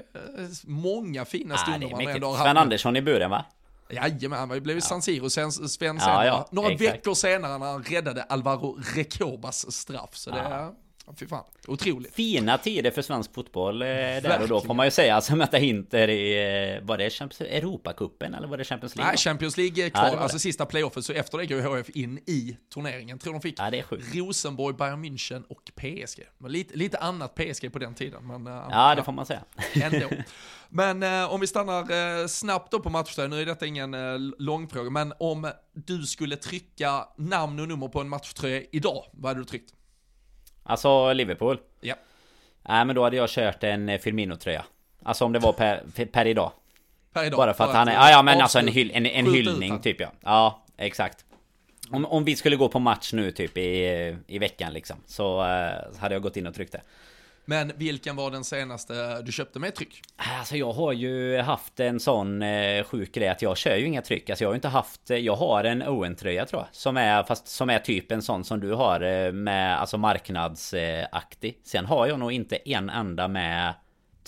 många 0.70 1.26
fina 1.26 1.58
stunder 1.58 1.90
man 1.90 2.08
ändå 2.08 2.28
har. 2.28 2.44
Sven 2.44 2.58
Andersson 2.58 2.96
i 2.96 3.02
buren 3.02 3.30
va? 3.30 3.46
Jajamän, 3.90 4.40
han 4.40 4.50
blev 4.50 4.68
ju 4.68 4.74
ja. 4.76 4.82
San 4.82 5.02
Siro 5.02 5.30
sen, 5.30 5.52
Sven 5.52 5.98
ja, 6.02 6.26
ja, 6.26 6.48
Några 6.52 6.72
exakt. 6.72 6.94
veckor 6.94 7.14
senare 7.14 7.58
när 7.58 7.66
han 7.66 7.84
räddade 7.84 8.24
Alvaro 8.24 8.80
Recobas 8.96 9.72
straff. 9.72 10.16
Så 10.16 10.32
det 10.32 10.40
är 10.40 10.72
Fy 11.16 11.28
fan, 11.28 11.44
otroligt. 11.68 12.14
Fina 12.14 12.58
tider 12.58 12.92
för 12.92 13.02
svensk 13.02 13.34
fotboll 13.34 13.82
eh, 13.82 13.88
där 13.88 14.42
och 14.42 14.48
då 14.48 14.62
får 14.62 14.74
man 14.74 14.88
ju 14.88 14.92
säga. 14.92 15.16
Alltså 15.16 15.36
möta 15.36 15.58
Hinter 15.58 16.08
i, 16.08 16.76
eh, 16.76 16.86
var 16.86 16.98
det 16.98 17.10
Champions, 17.10 17.42
Europacupen 17.42 18.34
eller 18.34 18.48
var 18.48 18.58
det 18.58 18.64
Champions 18.64 18.96
League? 18.96 19.12
Nej, 19.12 19.18
Champions 19.18 19.58
League 19.58 19.86
är 19.86 19.90
kvar, 19.90 20.10
ja, 20.14 20.18
alltså 20.18 20.40
sista 20.40 20.66
playoffet. 20.66 21.06
Så 21.06 21.14
efter 21.14 21.38
det 21.38 21.46
går 21.46 21.78
HF 21.78 21.90
in 21.90 22.18
i 22.18 22.58
turneringen. 22.74 23.20
Tror 23.20 23.34
de 23.34 23.42
fick 23.42 23.60
ja, 23.60 23.72
Rosenborg, 24.14 24.76
Bayern 24.76 25.06
München 25.06 25.44
och 25.50 25.72
PSG. 25.76 26.24
Lite, 26.48 26.78
lite 26.78 26.98
annat 26.98 27.36
PSG 27.36 27.74
på 27.74 27.80
den 27.80 27.94
tiden. 27.94 28.28
Men, 28.28 28.48
uh, 28.48 28.68
ja, 28.70 28.96
det 28.96 29.04
får 29.04 29.12
man 29.12 29.26
säga. 29.26 29.44
Ändå. 29.74 30.08
Men 30.70 31.04
uh, 31.04 31.34
om 31.34 31.40
vi 31.40 31.48
stannar 31.48 31.92
uh, 32.22 32.28
snabbt 32.28 32.72
då 32.72 32.80
på 32.80 32.90
matchtröja, 32.90 33.28
nu 33.28 33.42
är 33.42 33.46
detta 33.46 33.66
ingen 33.66 33.94
uh, 33.94 34.20
långfråga, 34.40 34.90
men 34.90 35.14
om 35.20 35.52
du 35.74 36.04
skulle 36.04 36.36
trycka 36.36 37.08
namn 37.18 37.60
och 37.60 37.68
nummer 37.68 37.88
på 37.88 38.02
en 38.02 38.10
matchtröja 38.10 38.64
idag, 38.72 39.06
vad 39.14 39.30
hade 39.30 39.42
du 39.42 39.46
tryckt? 39.46 39.74
Alltså 40.68 41.14
Liverpool? 41.14 41.60
Ja. 41.82 41.96
Nej 42.70 42.86
men 42.86 42.96
då 42.96 43.04
hade 43.04 43.16
jag 43.16 43.30
kört 43.30 43.64
en 43.64 43.90
eh, 43.90 44.00
Firmino-tröja. 44.00 44.66
Alltså 45.04 45.26
om 45.26 45.34
det 45.34 45.40
var 45.40 45.54
per, 45.54 45.84
per 46.06 46.28
idag. 46.28 46.52
Per 47.14 47.24
idag? 47.24 47.38
Bara 47.38 47.54
för 47.54 47.64
att 47.64 47.76
han 47.76 47.88
är... 47.88 47.94
Ja, 47.94 48.10
ja 48.10 48.22
men 48.24 48.42
alltså 48.42 48.60
en, 48.60 48.68
hyll, 48.68 48.92
en, 48.94 49.06
en 49.06 49.34
hyllning 49.34 49.80
typ 49.80 50.00
ja. 50.00 50.12
Ja, 50.24 50.66
exakt. 50.78 51.26
Om, 51.92 52.06
om 52.06 52.24
vi 52.24 52.36
skulle 52.36 52.56
gå 52.56 52.70
på 52.70 52.80
match 52.80 53.14
nu 53.14 53.32
typ 53.32 53.58
i, 53.58 54.16
i 54.28 54.40
veckan 54.40 54.74
liksom. 54.74 54.98
Så 55.06 55.42
uh, 55.42 56.00
hade 56.00 56.16
jag 56.16 56.22
gått 56.22 56.38
in 56.38 56.48
och 56.48 56.56
tryckt 56.56 56.72
det. 56.72 56.82
Men 57.50 57.72
vilken 57.76 58.16
var 58.16 58.32
den 58.32 58.44
senaste 58.44 59.22
du 59.22 59.32
köpte 59.32 59.60
med 59.60 59.76
tryck? 59.76 60.02
Alltså 60.16 60.58
jag 60.58 60.72
har 60.72 60.94
ju 60.94 61.38
haft 61.38 61.80
en 61.80 62.00
sån 62.00 62.42
eh, 62.42 62.84
sjuk 62.84 63.14
grej 63.14 63.28
att 63.28 63.42
jag 63.42 63.58
kör 63.58 63.76
ju 63.76 63.86
inga 63.86 64.02
tryck. 64.02 64.30
Alltså 64.30 64.44
jag 64.44 64.50
har 64.50 64.56
inte 64.56 64.68
haft... 64.68 65.12
Eh, 65.12 65.18
jag 65.18 65.36
har 65.36 65.64
en 65.64 65.82
Owen-tröja 65.82 66.46
tror 66.46 66.62
jag. 66.62 66.68
Som 66.72 66.98
är, 66.98 67.24
fast 67.24 67.48
som 67.48 67.70
är 67.70 67.80
typ 67.80 68.12
en 68.12 68.22
sån 68.22 68.44
som 68.44 68.60
du 68.60 68.74
har 68.74 69.02
eh, 69.02 69.32
med 69.32 69.80
alltså 69.80 69.98
marknadsaktig. 69.98 71.60
Sen 71.64 71.86
har 71.86 72.08
jag 72.08 72.20
nog 72.20 72.32
inte 72.32 72.56
en 72.56 72.90
enda 72.90 73.28
med 73.28 73.74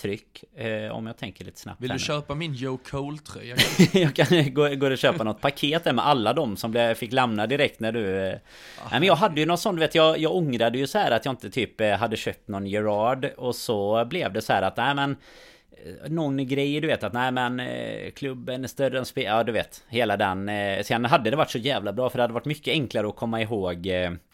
tryck 0.01 0.43
eh, 0.55 0.91
om 0.91 1.07
jag 1.07 1.17
tänker 1.17 1.45
lite 1.45 1.59
snabbt. 1.59 1.81
Vill 1.81 1.89
du 1.89 1.99
köpa 1.99 2.35
min 2.35 2.53
Joe 2.53 2.77
Cole-tröja? 2.77 3.55
jag 3.93 4.15
kan 4.15 4.53
gå, 4.53 4.75
gå 4.75 4.87
och 4.87 4.97
köpa 4.97 5.23
något 5.23 5.41
paket 5.41 5.83
där 5.83 5.93
med 5.93 6.07
alla 6.07 6.33
de 6.33 6.57
som 6.57 6.71
blev, 6.71 6.93
fick 6.93 7.11
lämna 7.11 7.47
direkt 7.47 7.79
när 7.79 7.91
du... 7.91 8.27
Eh. 8.27 8.37
Nej 8.91 8.99
men 8.99 9.03
jag 9.03 9.15
hade 9.15 9.39
ju 9.39 9.45
någon 9.45 9.57
sån, 9.57 9.75
du 9.75 9.79
vet 9.79 9.95
jag, 9.95 10.17
jag 10.17 10.35
ångrade 10.35 10.77
ju 10.77 10.87
så 10.87 10.97
här 10.97 11.11
att 11.11 11.25
jag 11.25 11.31
inte 11.31 11.49
typ 11.49 11.81
eh, 11.81 11.91
hade 11.91 12.17
köpt 12.17 12.47
någon 12.47 12.67
Gerard 12.67 13.25
och 13.37 13.55
så 13.55 14.05
blev 14.05 14.33
det 14.33 14.41
så 14.41 14.53
här 14.53 14.61
att 14.61 14.77
nej 14.77 14.95
men 14.95 15.15
eh, 15.71 16.11
någon 16.11 16.47
grej 16.47 16.81
du 16.81 16.87
vet 16.87 17.03
att 17.03 17.13
nej 17.13 17.31
men 17.31 17.59
eh, 17.59 18.11
klubben 18.11 18.63
är 18.63 18.67
större 18.67 18.99
än 18.99 19.05
spel, 19.05 19.23
ja 19.23 19.43
du 19.43 19.51
vet 19.51 19.83
hela 19.87 20.17
den. 20.17 20.49
Sen 20.83 21.05
hade 21.05 21.29
det 21.29 21.35
varit 21.35 21.51
så 21.51 21.57
jävla 21.57 21.93
bra 21.93 22.09
för 22.09 22.17
det 22.17 22.23
hade 22.23 22.33
varit 22.33 22.45
mycket 22.45 22.71
enklare 22.71 23.07
att 23.07 23.15
komma 23.15 23.41
ihåg 23.41 23.87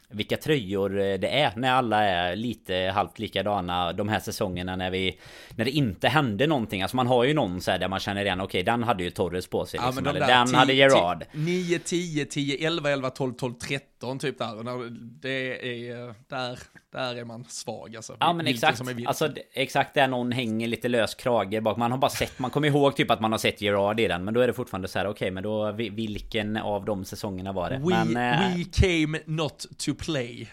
vilka 0.10 0.38
tröjor 0.38 1.00
eh, 1.00 1.20
det 1.20 1.40
är 1.40 1.54
när 1.56 1.72
alla 1.72 2.04
är 2.04 2.36
lite 2.36 2.92
halvt 2.96 3.20
likadana 3.20 3.94
de 3.94 4.10
här 4.10 4.20
säsongerna 4.20 4.76
när 4.76 4.92
vi 4.92 5.20
När 5.56 5.66
det 5.66 5.72
inte 5.72 6.08
hände 6.08 6.48
någonting 6.48 6.82
Alltså 6.82 6.96
man 6.96 7.08
har 7.08 7.24
ju 7.24 7.34
någon 7.34 7.62
så 7.62 7.72
här 7.72 7.80
där 7.80 7.88
man 7.88 8.00
känner 8.00 8.26
igen 8.26 8.42
Okej 8.42 8.64
den 8.64 8.84
hade 8.84 9.04
ju 9.04 9.10
Torres 9.10 9.48
på 9.48 9.66
sig 9.66 9.80
liksom, 9.86 10.06
ja, 10.06 10.12
de 10.12 10.18
eller 10.18 10.28
den 10.28 10.56
hade 10.56 10.74
Gerard 10.74 11.26
9, 11.32 11.80
10, 11.80 12.26
10, 12.26 12.68
11, 12.68 12.90
11, 12.90 13.10
12, 13.10 13.34
12, 13.34 13.54
13 13.54 14.20
typ 14.20 14.38
där 14.38 14.90
Det 15.22 15.88
är 15.92 16.14
där 16.30 16.60
där 16.96 17.16
är 17.16 17.26
man 17.26 17.46
svag 17.48 17.96
alltså. 17.96 18.18
Ja 18.20 18.34
men 18.34 18.48
exakt. 18.48 18.82
Alltså 19.06 19.30
exakt 19.54 19.94
där 19.94 20.08
någon 20.08 20.32
hänger 20.32 20.68
lite 20.68 20.88
lös 20.88 21.16
krage 21.16 21.64
bak. 21.64 21.78
Man 21.78 21.92
har 21.92 21.98
bara 21.98 22.12
sett, 22.12 22.40
man 22.40 22.52
kommer 22.52 22.68
ihåg 22.68 22.96
typ 22.96 23.12
att 23.12 23.22
man 23.22 23.32
har 23.32 23.40
sett 23.40 23.62
Gerard 23.62 24.00
i 24.00 24.08
den. 24.08 24.24
Men 24.24 24.34
då 24.34 24.40
är 24.40 24.48
det 24.48 24.54
fortfarande 24.54 24.88
så 24.88 25.00
här, 25.00 25.06
okej 25.06 25.12
okay, 25.12 25.32
men 25.32 25.44
då 25.44 25.72
vilken 25.72 26.58
av 26.58 26.86
de 26.86 27.06
säsongerna 27.06 27.52
var 27.52 27.70
det? 27.70 27.78
We, 27.78 28.06
men, 28.06 28.58
we 28.58 28.64
came 28.64 29.20
not 29.26 29.66
to 29.78 29.94
play. 29.94 30.05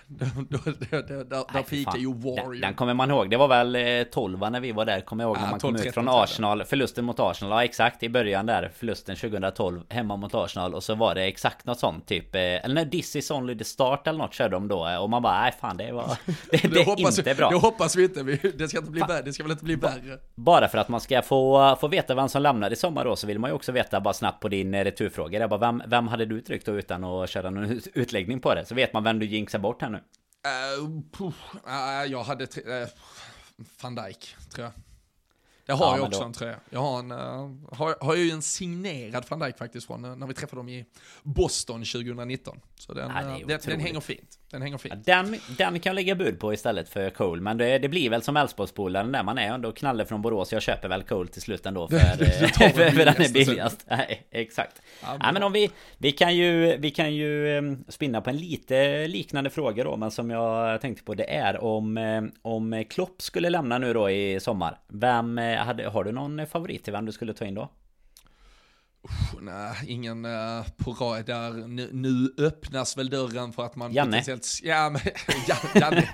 där 1.53 1.63
fikar 1.63 1.97
ju 1.97 2.15
Warrior. 2.15 2.53
Den, 2.53 2.61
den, 2.61 2.75
kommer 2.75 2.95
man 2.95 3.11
ihåg. 3.11 3.31
Det 3.31 3.37
var 3.37 3.49
väl 3.49 4.07
12 4.07 4.43
eh, 4.43 4.51
när 4.51 4.61
vi 4.61 4.73
var 4.73 4.85
där. 4.85 5.01
Kommer 5.01 5.25
jag 5.25 5.29
ihåg 5.29 5.39
när 5.43 5.51
man 5.51 5.61
kom 5.61 5.77
ut 5.77 5.95
från 5.95 6.09
Arsenal. 6.09 6.65
Förlusten 6.65 7.05
mot 7.05 7.21
Arsenal. 7.21 7.53
Ja 7.53 7.65
exakt 7.65 8.03
i 8.03 8.09
början 8.09 8.47
där. 8.47 8.71
Förlusten 8.77 9.17
2012 9.17 9.81
hemma 9.89 10.17
mot 10.17 10.35
Arsenal. 10.35 10.75
Och 10.75 10.83
så 10.83 10.95
var 10.95 11.15
det 11.15 11.23
exakt 11.23 11.67
något 11.67 11.79
sånt 11.79 12.07
typ. 12.07 12.35
Eh, 12.35 12.41
eller 12.41 12.75
när 12.75 12.85
This 12.85 13.17
is 13.17 13.31
only 13.31 13.59
the 13.59 13.65
start 13.65 14.07
eller 14.07 14.19
något 14.19 14.35
körde 14.35 14.57
de 14.57 14.69
då. 14.69 14.99
Och 15.01 15.11
man 15.11 15.23
bara, 15.23 15.41
nej 15.41 15.53
fan 15.61 15.77
det 15.77 15.93
var... 15.93 16.03
Det, 16.51 16.73
det, 16.73 16.81
är 16.81 16.85
hoppas, 16.85 17.19
inte 17.19 17.35
bra. 17.35 17.51
Det 17.51 17.57
hoppas 17.57 17.97
vi 17.97 18.05
inte. 18.05 18.23
Det 18.59 18.69
ska, 18.69 18.79
inte 18.79 18.91
bli 18.91 19.01
värre. 19.01 19.23
det 19.23 19.33
ska 19.33 19.43
väl 19.43 19.53
inte 19.53 19.65
bli 19.65 19.75
värre. 19.75 20.19
Bara 20.35 20.69
för 20.69 20.79
att 20.79 20.89
man 20.89 21.01
ska 21.01 21.23
få, 21.23 21.77
få 21.81 21.89
veta 21.89 22.15
vem 22.15 22.29
som 22.29 22.43
lämnar 22.43 22.73
i 22.73 22.77
sommar 22.77 23.05
då 23.05 23.17
så 23.17 23.27
vill 23.27 23.39
man 23.39 23.51
ju 23.51 23.55
också 23.55 23.73
veta 23.73 24.01
bara 24.01 24.15
snabbt 24.15 24.41
på 24.41 24.49
din 24.49 24.75
eh, 24.75 24.85
returfråga. 24.85 25.41
Jag 25.41 25.51
bara, 25.51 25.61
vem, 25.61 25.83
vem 25.87 26.09
hade 26.09 26.25
du 26.27 26.41
tryckt 26.41 26.67
då 26.67 26.73
utan 26.73 27.05
att 27.05 27.31
köra 27.31 27.51
någon 27.51 27.81
utläggning 27.95 28.41
på 28.41 28.55
det? 28.55 28.65
Så 28.65 28.75
vet 28.75 28.93
man 28.93 29.05
vem 29.05 29.19
du 29.19 29.27
jinxar 29.33 29.59
bort 29.59 29.83
här 29.83 29.91
nu. 29.91 29.99
Uh, 30.79 30.89
uh, 31.25 32.13
jag 32.13 32.23
hade... 32.23 32.45
Uh, 32.45 32.89
Van 33.83 33.95
Dijk, 33.95 34.37
tror 34.55 34.65
jag. 34.65 34.73
Jag 35.67 35.77
har 35.77 35.87
ja, 35.87 35.97
ju 35.97 36.03
också 36.03 36.21
då... 36.21 36.27
en 36.27 36.33
tröja. 36.33 36.61
Jag 36.71 36.81
har, 36.81 36.99
en, 36.99 37.13
uh, 37.13 37.55
har, 37.73 37.97
har 38.01 38.15
ju 38.15 38.31
en 38.31 38.43
signerad 38.43 39.25
van 39.29 39.39
Dijk 39.39 39.59
faktiskt 39.59 39.87
från 39.87 40.19
när 40.19 40.27
vi 40.27 40.35
träffade 40.35 40.61
dem 40.61 40.69
i 40.69 40.87
Boston 41.23 41.85
2019. 41.85 42.61
Så 42.75 42.95
den, 42.95 43.11
ja, 43.11 43.47
den, 43.47 43.61
den, 43.65 43.81
hänger 43.81 44.01
fint. 44.01 44.39
Den 44.53 44.63
hänger 44.63 44.79
fint. 44.79 44.95
Ja, 45.07 45.23
den, 45.23 45.37
den 45.59 45.81
kan 45.81 45.91
jag 45.91 45.95
lägga 45.95 46.15
bud 46.15 46.41
på 46.41 46.53
istället 46.53 46.89
för 46.89 47.11
Cole. 47.11 47.43
Men 47.43 47.57
det, 47.57 47.79
det 47.79 47.89
blir 47.89 48.11
väl 48.11 48.23
som 48.23 48.37
Elfsborgspolaren 48.37 49.13
där 49.13 49.23
man 49.23 49.39
är 49.39 49.49
ändå 49.55 49.73
knalle 49.73 50.07
från 50.07 50.23
Borås. 50.23 50.53
Jag 50.53 50.63
köper 50.63 50.89
väl 50.89 51.03
Cole 51.03 51.29
till 51.29 51.43
slut 51.43 51.67
ändå. 51.67 51.89
För, 51.89 51.99
för, 52.73 52.91
för 52.91 53.05
den 53.05 53.23
är 53.23 53.33
billigast. 53.33 53.87
Nej, 53.91 54.27
exakt. 54.31 54.83
Ja, 55.03 55.17
ja, 55.21 55.33
men 55.33 55.43
om 55.43 55.53
vi, 55.53 55.71
vi 55.99 56.13
kan 56.13 56.37
ju, 56.37 56.77
vi 56.77 56.91
kan 56.91 57.15
ju 57.15 57.59
um, 57.59 57.85
spinna 57.89 58.21
på 58.21 58.31
en 58.31 58.37
lite 58.37 59.07
liknande 59.07 59.51
fråga 59.51 59.85
då. 59.85 59.97
Men 59.97 60.11
som 60.11 60.31
jag 60.31 60.81
tänkte 60.81 61.05
på 61.05 61.15
det 61.15 61.35
är 61.35 61.65
om, 61.65 61.97
um, 61.97 62.33
om 62.43 62.85
Klopp 62.91 63.23
skulle 63.23 63.51
lämna 63.51 63.79
nu 63.79 63.93
då 63.93 64.11
i 64.11 64.41
sommar. 64.41 64.79
Vem 64.89 65.39
hade, 65.39 65.89
har 65.89 66.05
du 66.05 66.13
någon 66.13 66.47
favorit 66.47 66.85
till 66.85 66.93
vem 66.93 67.07
du 67.07 67.13
skulle 67.13 67.33
ta 67.33 67.45
in 67.45 67.55
då? 67.55 67.69
Nej, 69.41 69.77
ingen 69.87 70.25
uh, 70.25 70.67
på 70.77 70.93
rad 70.93 71.27
där. 71.27 71.51
Nu, 71.53 71.89
nu, 71.93 72.35
öppnas 72.39 72.99
väl 72.99 73.11
dörren 73.11 73.53
för 73.53 73.65
att 73.65 73.77
man... 73.77 73.93
Janne? 73.93 74.25
Ja, 74.63 74.91
men, 74.91 75.01
Janne, 75.75 76.09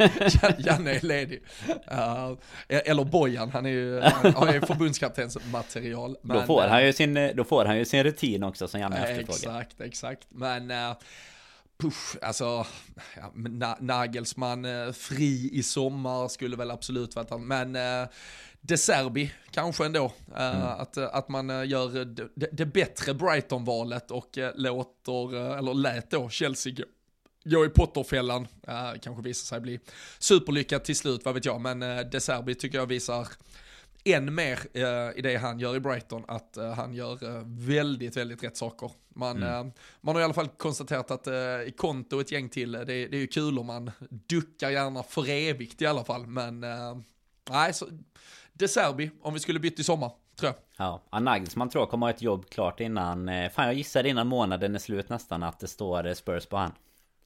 Janne 0.58 0.90
är 0.90 1.06
ledig. 1.06 1.42
Uh, 1.68 2.36
eller 2.68 3.04
Bojan, 3.04 3.50
han 3.50 3.66
är 3.66 3.70
ju 3.70 4.00
han 4.00 4.48
är 4.48 4.66
förbundskaptensmaterial. 4.66 6.16
då, 6.22 6.42
får 6.42 6.62
han 6.62 6.86
ju 6.86 6.92
sin, 6.92 7.32
då 7.34 7.44
får 7.44 7.64
han 7.64 7.78
ju 7.78 7.84
sin 7.84 8.04
rutin 8.04 8.42
också 8.42 8.68
som 8.68 8.80
Janne 8.80 8.96
efterfrågar. 8.96 9.60
Exakt, 9.60 9.80
exakt. 9.80 10.26
Men... 10.28 10.70
Uh, 10.70 10.96
Push, 11.80 12.16
alltså, 12.22 12.66
ja, 13.16 13.76
Nagelsman 13.80 14.64
uh, 14.64 14.92
fri 14.92 15.50
i 15.52 15.62
sommar 15.62 16.28
skulle 16.28 16.56
väl 16.56 16.70
absolut 16.70 17.16
varit 17.16 17.30
han, 17.30 17.46
men 17.46 17.76
uh, 17.76 18.08
De 18.60 18.76
Serbi 18.76 19.32
kanske 19.50 19.86
ändå. 19.86 20.12
Eh, 20.36 20.56
mm. 20.56 20.62
Att, 20.62 20.96
eh, 20.96 21.08
att 21.12 21.28
man 21.28 21.50
eh, 21.50 21.64
gör 21.66 22.04
det, 22.04 22.48
det 22.52 22.66
bättre 22.66 23.14
Brighton-valet 23.14 24.10
och 24.10 24.38
låter, 24.54 25.56
eller 25.58 25.74
lät 25.74 26.10
då 26.10 26.28
Chelsea 26.28 26.72
gå, 26.72 26.84
gå 27.44 27.64
i 27.64 27.68
Potterfällan. 27.68 28.42
Uh, 28.68 29.00
kanske 29.02 29.22
visar 29.22 29.46
sig 29.46 29.60
bli 29.60 29.80
superlyckad 30.18 30.84
till 30.84 30.96
slut, 30.96 31.24
vad 31.24 31.34
vet 31.34 31.44
jag. 31.44 31.60
Men 31.60 31.82
uh, 31.82 32.00
De 32.00 32.20
Serbi 32.20 32.54
tycker 32.54 32.78
jag 32.78 32.86
visar 32.86 33.28
än 34.04 34.34
mer 34.34 34.58
i 35.18 35.22
det 35.22 35.36
han 35.36 35.60
gör 35.60 35.76
i 35.76 35.80
Brighton, 35.80 36.24
att 36.28 36.58
han 36.76 36.94
gör 36.94 37.42
väldigt, 37.66 38.16
väldigt 38.16 38.42
rätt 38.42 38.56
saker. 38.56 38.90
Man, 39.08 39.42
mm. 39.42 39.72
man 40.00 40.14
har 40.14 40.22
i 40.22 40.24
alla 40.24 40.34
fall 40.34 40.48
konstaterat 40.48 41.10
att 41.10 41.26
i 41.66 41.74
konto 41.76 42.16
och 42.16 42.22
ett 42.22 42.32
gäng 42.32 42.48
till, 42.48 42.72
det, 42.72 42.84
det 42.84 43.14
är 43.14 43.20
ju 43.20 43.26
kul 43.26 43.58
om 43.58 43.66
man 43.66 43.90
duckar 44.08 44.70
gärna 44.70 45.02
för 45.02 45.28
evigt 45.28 45.82
i 45.82 45.86
alla 45.86 46.04
fall. 46.04 46.26
Men 46.26 46.60
nej, 47.50 47.74
så 47.74 47.86
De 48.58 48.68
Serbi, 48.68 49.10
om 49.22 49.34
vi 49.34 49.40
skulle 49.40 49.60
bytt 49.60 49.78
i 49.78 49.84
sommar, 49.84 50.10
tror 50.38 50.52
jag. 50.76 51.00
Ja, 51.10 51.20
Nagelsmann 51.20 51.68
tror 51.68 51.82
jag 51.82 51.90
kommer 51.90 52.06
ha 52.06 52.10
ett 52.10 52.22
jobb 52.22 52.50
klart 52.50 52.80
innan, 52.80 53.26
fan 53.26 53.66
jag 53.66 53.74
gissade 53.74 54.08
innan 54.08 54.26
månaden 54.26 54.74
är 54.74 54.78
slut 54.78 55.08
nästan 55.08 55.42
att 55.42 55.60
det 55.60 55.68
står 55.68 56.14
Spurs 56.14 56.46
på 56.46 56.56
han. 56.56 56.72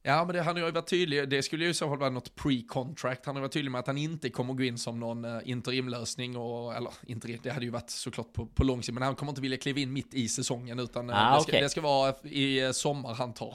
Ja, 0.05 0.25
men 0.25 0.37
det, 0.37 0.43
han 0.43 0.57
har 0.57 0.67
ju 0.67 0.71
varit 0.71 0.87
tydlig, 0.87 1.29
det 1.29 1.43
skulle 1.43 1.65
ju 1.65 1.71
i 1.71 1.75
så 1.75 1.89
fall 1.89 1.99
vara 1.99 2.11
något 2.11 2.35
pre-contract. 2.35 3.21
Han 3.25 3.35
har 3.35 3.43
varit 3.43 3.53
tydlig 3.53 3.71
med 3.71 3.79
att 3.79 3.87
han 3.87 3.99
inte 3.99 4.31
kommer 4.31 4.55
gå 4.55 4.63
in 4.63 4.79
som 4.79 5.01
någon 5.01 5.25
uh, 5.25 5.41
interimlösning, 5.45 6.37
och, 6.37 6.75
eller 6.75 6.93
interim, 7.07 7.41
det 7.43 7.51
hade 7.51 7.65
ju 7.65 7.71
varit 7.71 7.91
såklart 7.91 8.33
på, 8.33 8.47
på 8.47 8.65
lång 8.65 8.83
sikt, 8.83 8.95
men 8.95 9.03
han 9.03 9.15
kommer 9.15 9.33
inte 9.33 9.41
vilja 9.41 9.59
kliva 9.59 9.81
in 9.81 9.93
mitt 9.93 10.15
i 10.15 10.29
säsongen, 10.29 10.79
utan 10.79 11.11
ah, 11.11 11.35
det, 11.35 11.43
ska, 11.43 11.51
okay. 11.51 11.61
det, 11.61 11.69
ska, 11.69 11.81
vara 11.81 12.15
i 12.23 12.71
sommar 12.73 13.15
han 13.15 13.33
tar, 13.33 13.55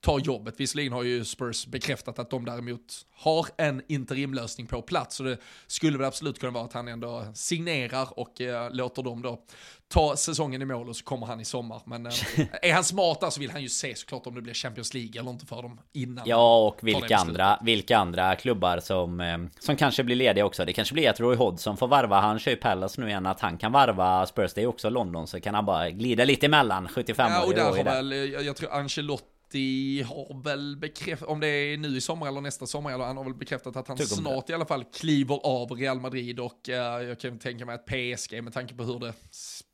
tar 0.00 0.18
jobbet. 0.18 0.54
Visserligen 0.60 0.92
har 0.92 1.02
ju 1.02 1.24
Spurs 1.24 1.66
bekräftat 1.66 2.18
att 2.18 2.30
de 2.30 2.44
däremot 2.44 3.06
har 3.14 3.46
en 3.56 3.82
interimlösning 3.88 4.66
på 4.66 4.82
plats, 4.82 5.16
så 5.16 5.22
det 5.22 5.38
skulle 5.66 5.98
väl 5.98 6.06
absolut 6.06 6.38
kunna 6.38 6.52
vara 6.52 6.64
att 6.64 6.72
han 6.72 6.88
ändå 6.88 7.24
signerar 7.34 8.18
och 8.18 8.32
låter 8.70 9.02
dem 9.02 9.22
då 9.22 9.44
ta 9.88 10.16
säsongen 10.16 10.62
i 10.62 10.64
mål 10.64 10.88
och 10.88 10.96
så 10.96 11.04
kommer 11.04 11.26
han 11.26 11.40
i 11.40 11.44
sommar. 11.44 11.82
Men 11.86 12.06
äh, 12.06 12.12
är 12.62 12.72
han 12.72 12.84
smart 12.84 13.20
där 13.20 13.30
så 13.30 13.40
vill 13.40 13.50
han 13.50 13.62
ju 13.62 13.68
se 13.68 13.94
såklart 13.94 14.26
om 14.26 14.34
det 14.34 14.42
blir 14.42 14.54
Champions 14.54 14.94
League 14.94 15.20
eller 15.20 15.30
inte 15.30 15.46
för 15.46 15.62
dem 15.62 15.80
innan. 15.92 16.24
Ja, 16.28 16.66
och 16.66 16.78
vilka 16.82 17.16
andra, 17.16 17.58
vilka 17.62 17.98
andra 17.98 18.36
klubbar 18.36 18.80
som, 18.80 19.20
eh, 19.20 19.38
som 19.58 19.76
kanske 19.76 20.04
blir 20.04 20.16
lediga 20.16 20.44
också. 20.44 20.64
Det 20.64 20.72
kanske 20.72 20.94
blir 20.94 21.10
att 21.10 21.20
Roy 21.20 21.36
Hodgson 21.36 21.76
får 21.76 21.88
varva. 21.88 22.20
Han 22.20 22.38
kör 22.38 22.50
ju 22.50 22.56
Palace 22.56 23.00
nu 23.00 23.08
igen. 23.08 23.26
Att 23.26 23.40
han 23.40 23.58
kan 23.58 23.72
varva 23.72 24.26
Spurs. 24.26 24.54
Det 24.54 24.62
är 24.62 24.66
också 24.66 24.90
London. 24.90 25.26
Så 25.26 25.40
kan 25.40 25.54
han 25.54 25.64
bara 25.66 25.90
glida 25.90 26.24
lite 26.24 26.46
emellan 26.46 26.88
75 26.88 27.32
ja, 27.32 27.44
och 27.44 27.54
där 27.54 27.64
har 27.64 27.84
väl, 27.84 28.12
jag, 28.12 28.42
jag 28.42 28.56
tror 28.56 28.72
Ancelotti 28.72 29.37
City 29.48 30.02
har 30.02 30.42
väl 30.42 30.76
bekräftat, 30.76 31.28
om 31.28 31.40
det 31.40 31.48
är 31.48 31.76
nu 31.76 31.96
i 31.96 32.00
sommar 32.00 32.28
eller 32.28 32.40
nästa 32.40 32.66
sommar, 32.66 32.92
eller 32.92 33.04
han 33.04 33.16
har 33.16 33.24
väl 33.24 33.34
bekräftat 33.34 33.76
att 33.76 33.88
han 33.88 33.98
snart 33.98 34.50
i 34.50 34.54
alla 34.54 34.66
fall 34.66 34.84
kliver 34.84 35.40
av 35.44 35.70
Real 35.72 36.00
Madrid 36.00 36.40
och 36.40 36.68
uh, 36.68 36.74
jag 36.74 37.20
kan 37.20 37.38
tänka 37.38 37.66
mig 37.66 37.74
att 37.74 37.86
PSG 37.86 38.42
med 38.44 38.52
tanke 38.52 38.74
på 38.74 38.84
hur 38.84 38.98
det 38.98 39.14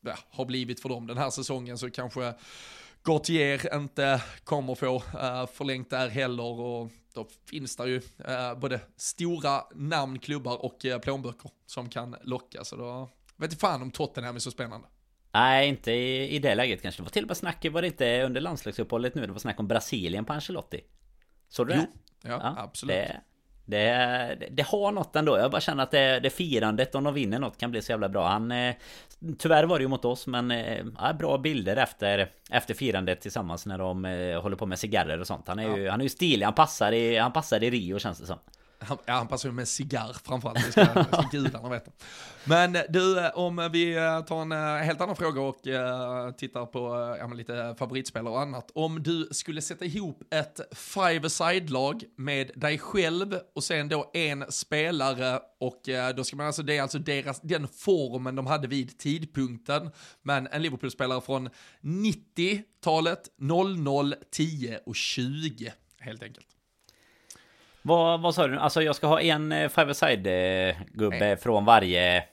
uh, 0.07 0.15
har 0.29 0.45
blivit 0.45 0.79
för 0.79 0.89
dem 0.89 1.07
den 1.07 1.17
här 1.17 1.29
säsongen 1.29 1.77
så 1.77 1.89
kanske 1.89 2.33
Gautier 3.03 3.75
inte 3.75 4.21
kommer 4.43 4.75
få 4.75 4.95
uh, 4.95 5.45
förlängt 5.53 5.89
där 5.89 6.09
heller 6.09 6.59
och 6.59 6.91
då 7.13 7.27
finns 7.49 7.75
det 7.75 7.87
ju 7.87 7.97
uh, 7.97 8.59
både 8.59 8.79
stora 8.97 9.63
namn, 9.75 10.19
klubbar 10.19 10.65
och 10.65 10.85
uh, 10.85 10.97
plånböcker 10.97 11.51
som 11.65 11.89
kan 11.89 12.15
locka. 12.21 12.63
Så 12.63 12.75
då 12.75 13.09
vet 13.35 13.51
inte 13.51 13.59
fan 13.59 13.81
om 13.81 13.91
Tottenham 13.91 14.35
är 14.35 14.39
så 14.39 14.51
spännande. 14.51 14.87
Nej, 15.35 15.67
inte 15.67 15.91
i, 15.91 16.35
i 16.35 16.39
det 16.39 16.55
läget 16.55 16.81
kanske. 16.81 17.01
Det 17.01 17.03
var 17.03 17.09
till 17.09 17.23
och 17.23 17.27
med 17.27 17.37
snack, 17.37 17.65
var 17.71 17.81
det 17.81 17.87
inte 17.87 18.23
under 18.23 18.41
landslagsuppehållet 18.41 19.15
nu? 19.15 19.25
Det 19.25 19.31
var 19.31 19.39
snack 19.39 19.59
om 19.59 19.67
Brasilien 19.67 20.25
på 20.25 20.33
Ancelotti. 20.33 20.81
Såg 21.49 21.67
du 21.67 21.73
det? 21.73 21.87
Ja, 22.21 22.29
ja, 22.29 22.55
absolut. 22.57 22.95
Det, 22.95 23.21
det, 23.65 24.47
det, 24.51 24.63
har 24.63 24.91
något 24.91 25.15
ändå. 25.15 25.37
Jag 25.37 25.51
bara 25.51 25.61
känner 25.61 25.83
att 25.83 25.91
det, 25.91 26.19
det 26.19 26.29
firandet 26.29 26.95
om 26.95 27.03
de 27.03 27.13
vinner 27.13 27.39
något 27.39 27.57
kan 27.57 27.71
bli 27.71 27.81
så 27.81 27.91
jävla 27.91 28.09
bra. 28.09 28.27
Han, 28.27 28.51
eh, 28.51 28.75
tyvärr 29.37 29.63
var 29.63 29.77
det 29.79 29.83
ju 29.83 29.87
mot 29.87 30.05
oss 30.05 30.27
men 30.27 30.51
eh, 30.51 30.85
ja, 30.97 31.13
bra 31.13 31.37
bilder 31.37 31.77
efter, 31.77 32.31
efter 32.51 32.73
firandet 32.73 33.21
tillsammans 33.21 33.65
när 33.65 33.77
de 33.77 34.05
eh, 34.05 34.41
håller 34.41 34.55
på 34.55 34.65
med 34.65 34.79
cigarrer 34.79 35.19
och 35.19 35.27
sånt. 35.27 35.47
Han 35.47 35.59
är 35.59 35.77
ju, 35.77 35.89
han 35.89 35.99
är 35.99 36.05
ju 36.05 36.09
stilig. 36.09 36.45
Han 36.45 36.55
passar, 36.55 36.91
i, 36.91 37.17
han 37.17 37.33
passar 37.33 37.63
i 37.63 37.69
Rio 37.69 37.99
känns 37.99 38.19
det 38.19 38.25
som. 38.25 38.39
Han, 38.79 38.97
ja, 39.05 39.13
han 39.13 39.27
passar 39.27 39.49
ju 39.49 39.55
med 39.55 39.67
cigarr 39.67 40.15
framförallt, 40.23 40.65
det 40.65 40.71
ska, 40.71 41.03
ska 41.03 41.21
gudarna 41.31 41.69
veta. 41.69 41.91
Men 42.43 42.77
du, 42.89 43.29
om 43.29 43.69
vi 43.71 43.95
eh, 43.95 44.21
tar 44.21 44.41
en 44.41 44.51
eh, 44.51 44.57
helt 44.57 45.01
annan 45.01 45.15
fråga 45.15 45.41
och 45.41 45.57
tittar 46.37 46.65
på 46.65 47.15
ja, 47.19 47.27
lite 47.27 47.75
favoritspelare 47.79 48.33
och 48.33 48.41
annat. 48.41 48.71
Om 48.75 49.03
du 49.03 49.27
skulle 49.31 49.61
sätta 49.61 49.85
ihop 49.85 50.23
ett 50.33 50.59
five-a-side-lag 50.75 52.03
med 52.17 52.51
dig 52.55 52.77
själv 52.77 53.39
och 53.55 53.63
sen 53.63 53.89
då 53.89 54.11
en 54.13 54.51
spelare 54.51 55.39
och 55.59 55.81
då 56.15 56.23
ska 56.23 56.35
man 56.35 56.47
alltså, 56.47 56.63
det 56.63 56.77
är 56.77 56.81
alltså 56.81 56.99
deras, 56.99 57.41
den 57.41 57.67
formen 57.67 58.35
de 58.35 58.45
hade 58.47 58.67
vid 58.67 58.99
tidpunkten. 58.99 59.91
Men 60.21 60.47
en 60.47 60.61
Liverpool-spelare 60.61 61.21
från 61.21 61.49
90-talet, 61.81 63.29
00, 63.37 64.15
10 64.31 64.79
och 64.85 64.95
20 64.95 65.73
helt 65.99 66.23
enkelt. 66.23 66.54
Vad, 67.87 68.21
vad 68.21 68.35
sa 68.35 68.47
du? 68.47 68.57
Alltså 68.57 68.81
jag 68.81 68.95
ska 68.95 69.07
ha 69.07 69.21
en 69.21 69.51
eh, 69.51 69.69
five 69.69 69.93
side 69.93 70.27
eh, 70.27 70.75
gubbe 70.91 71.37
från 71.37 71.65
varje... 71.65 72.23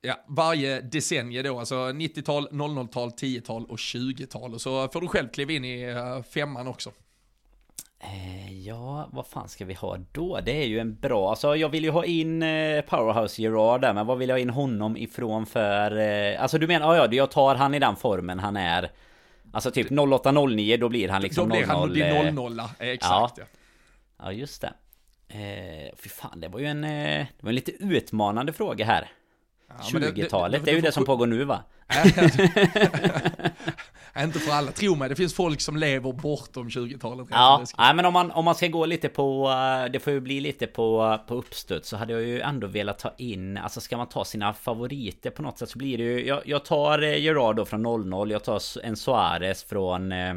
Ja, 0.00 0.14
varje 0.28 0.80
decennie 0.80 1.42
då, 1.42 1.58
alltså 1.58 1.74
90-tal, 1.74 2.48
00-tal, 2.48 3.10
10-tal 3.10 3.64
och 3.64 3.76
20-tal. 3.76 4.54
Och 4.54 4.60
så 4.60 4.88
får 4.88 5.00
du 5.00 5.08
själv 5.08 5.28
kliva 5.28 5.52
in 5.52 5.64
i 5.64 5.86
uh, 5.90 6.22
femman 6.22 6.66
också. 6.66 6.90
Eh, 8.00 8.58
ja, 8.66 9.08
vad 9.12 9.26
fan 9.26 9.48
ska 9.48 9.64
vi 9.64 9.74
ha 9.74 9.98
då? 10.12 10.40
Det 10.44 10.62
är 10.62 10.66
ju 10.66 10.78
en 10.78 10.94
bra... 10.94 11.30
Alltså 11.30 11.56
jag 11.56 11.68
vill 11.68 11.84
ju 11.84 11.90
ha 11.90 12.04
in 12.04 12.42
eh, 12.42 12.80
Powerhouse 12.80 13.42
Gerard 13.42 13.80
där, 13.80 13.94
men 13.94 14.06
vad 14.06 14.18
vill 14.18 14.28
jag 14.28 14.36
ha 14.36 14.40
in 14.40 14.50
honom 14.50 14.96
ifrån 14.96 15.46
för... 15.46 15.98
Eh, 15.98 16.42
alltså 16.42 16.58
du 16.58 16.66
menar, 16.66 16.96
ja, 16.96 17.06
ja, 17.06 17.12
jag 17.12 17.30
tar 17.30 17.54
han 17.54 17.74
i 17.74 17.78
den 17.78 17.96
formen 17.96 18.38
han 18.38 18.56
är. 18.56 18.90
Alltså 19.52 19.70
typ 19.70 19.90
08-09, 19.90 20.76
då 20.76 20.88
blir 20.88 21.08
han 21.08 21.22
liksom 21.22 21.48
00... 21.48 21.58
Då 21.68 21.86
blir 21.86 22.24
han 22.24 22.34
00, 22.34 22.54
00 22.54 22.60
exakt 22.78 23.38
ja. 23.38 23.44
Ja, 24.18 24.32
just 24.32 24.60
det. 24.60 24.72
Eh, 25.34 25.90
fy 25.96 26.08
fan, 26.08 26.40
det 26.40 26.48
var 26.48 26.60
ju 26.60 26.66
en, 26.66 26.84
eh, 26.84 27.26
det 27.36 27.42
var 27.42 27.48
en 27.48 27.54
lite 27.54 27.72
utmanande 27.72 28.52
fråga 28.52 28.84
här. 28.84 29.10
Ja, 29.68 29.74
20-talet, 29.98 30.64
det, 30.64 30.70
är 30.70 30.74
ju 30.74 30.80
det 30.80 30.92
som 30.92 31.04
pågår 31.04 31.26
nu 31.26 31.44
va? 31.44 31.62
inte 34.18 34.38
för 34.38 34.52
alla, 34.52 34.72
tro 34.72 34.94
mig, 34.94 35.08
det 35.08 35.14
finns 35.14 35.34
folk 35.34 35.60
som 35.60 35.76
lever 35.76 36.12
bortom 36.12 36.68
20-talet. 36.68 37.28
Ja, 37.30 37.64
nej, 37.78 37.94
men 37.94 38.04
om 38.04 38.12
man, 38.12 38.30
om 38.30 38.44
man 38.44 38.54
ska 38.54 38.66
gå 38.66 38.86
lite 38.86 39.08
på, 39.08 39.50
eh, 39.50 39.92
det 39.92 40.00
får 40.00 40.12
ju 40.12 40.20
bli 40.20 40.40
lite 40.40 40.66
på, 40.66 41.18
på 41.28 41.34
uppstöd 41.34 41.84
så 41.84 41.96
hade 41.96 42.12
jag 42.12 42.22
ju 42.22 42.40
ändå 42.40 42.66
velat 42.66 42.98
ta 42.98 43.14
in, 43.18 43.56
alltså 43.56 43.80
ska 43.80 43.96
man 43.96 44.08
ta 44.08 44.24
sina 44.24 44.54
favoriter 44.54 45.30
på 45.30 45.42
något 45.42 45.58
sätt 45.58 45.70
så 45.70 45.78
blir 45.78 45.98
det 45.98 46.04
ju, 46.04 46.26
jag, 46.26 46.42
jag 46.44 46.64
tar 46.64 47.02
eh, 47.02 47.54
då 47.54 47.64
från 47.64 47.82
00, 47.82 48.30
jag 48.30 48.44
tar 48.44 48.60
en 48.84 48.96
Suarez 48.96 49.64
från, 49.64 50.12
eh, 50.12 50.34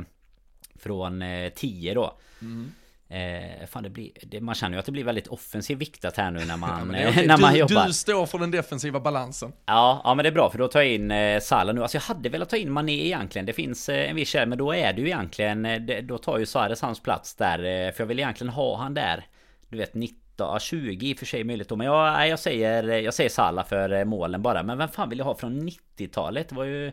från 0.75 1.23
10 1.55 1.93
då. 1.93 2.17
Mm. 2.41 2.71
Eh, 3.07 3.67
fan 3.67 3.83
det 3.83 3.89
blir, 3.89 4.11
det, 4.21 4.41
man 4.41 4.55
känner 4.55 4.75
ju 4.75 4.79
att 4.79 4.85
det 4.85 4.91
blir 4.91 5.03
väldigt 5.03 5.27
offensivt 5.27 5.77
viktat 5.77 6.17
här 6.17 6.31
nu 6.31 6.45
när 6.45 6.57
man, 6.57 6.95
ja, 6.97 7.09
okay. 7.09 7.27
när 7.27 7.37
man 7.37 7.53
du, 7.53 7.59
jobbar. 7.59 7.87
Du 7.87 7.93
står 7.93 8.25
för 8.25 8.39
den 8.39 8.51
defensiva 8.51 8.99
balansen. 8.99 9.53
Ja, 9.65 10.01
ja 10.03 10.15
men 10.15 10.23
det 10.23 10.29
är 10.29 10.33
bra 10.33 10.49
för 10.49 10.57
då 10.57 10.67
tar 10.67 10.81
jag 10.81 10.91
in 10.91 11.11
eh, 11.11 11.39
Salah 11.39 11.75
nu. 11.75 11.81
Alltså 11.81 11.97
jag 11.97 12.01
hade 12.01 12.29
velat 12.29 12.49
ta 12.49 12.57
in 12.57 12.71
Mané 12.71 13.05
egentligen. 13.05 13.45
Det 13.45 13.53
finns 13.53 13.89
eh, 13.89 14.09
en 14.09 14.15
viss 14.15 14.29
kär, 14.29 14.45
men 14.45 14.57
då 14.57 14.75
är 14.75 14.93
det 14.93 15.01
ju 15.01 15.07
egentligen, 15.07 15.65
eh, 15.65 16.03
då 16.03 16.17
tar 16.17 16.37
ju 16.37 16.45
Suarez 16.45 16.81
hans 16.81 16.99
plats 16.99 17.35
där. 17.35 17.59
Eh, 17.59 17.91
för 17.91 18.01
jag 18.03 18.07
vill 18.07 18.19
egentligen 18.19 18.53
ha 18.53 18.77
han 18.77 18.93
där. 18.93 19.25
Du 19.69 19.77
vet 19.77 19.93
19, 19.93 20.59
20 20.59 21.09
i 21.09 21.13
och 21.13 21.17
för 21.17 21.25
sig 21.25 21.43
möjligt 21.43 21.69
då. 21.69 21.75
Men 21.75 21.87
jag, 21.87 22.29
jag 22.29 22.39
säger, 22.39 22.83
jag 22.83 23.13
säger 23.13 23.29
Salah 23.29 23.65
för 23.65 23.93
eh, 23.93 24.05
målen 24.05 24.41
bara. 24.41 24.63
Men 24.63 24.77
vem 24.77 24.89
fan 24.89 25.09
vill 25.09 25.17
jag 25.17 25.25
ha 25.25 25.35
från 25.35 25.69
90-talet? 25.69 26.49
Det 26.49 26.55
var 26.55 26.63
ju 26.63 26.91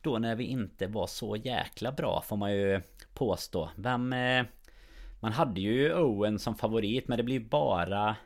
då 0.00 0.18
när 0.18 0.34
vi 0.34 0.44
inte 0.44 0.86
var 0.86 1.06
så 1.06 1.36
jäkla 1.36 1.92
bra 1.92 2.22
får 2.26 2.36
man 2.36 2.52
ju 2.52 2.80
påstå. 3.14 3.70
Vem... 3.76 4.14
Man 5.22 5.32
hade 5.32 5.60
ju 5.60 5.94
Owen 5.94 6.38
som 6.38 6.54
favorit 6.54 7.08
men 7.08 7.16
det 7.16 7.22
blir 7.22 7.40
bara... 7.40 8.16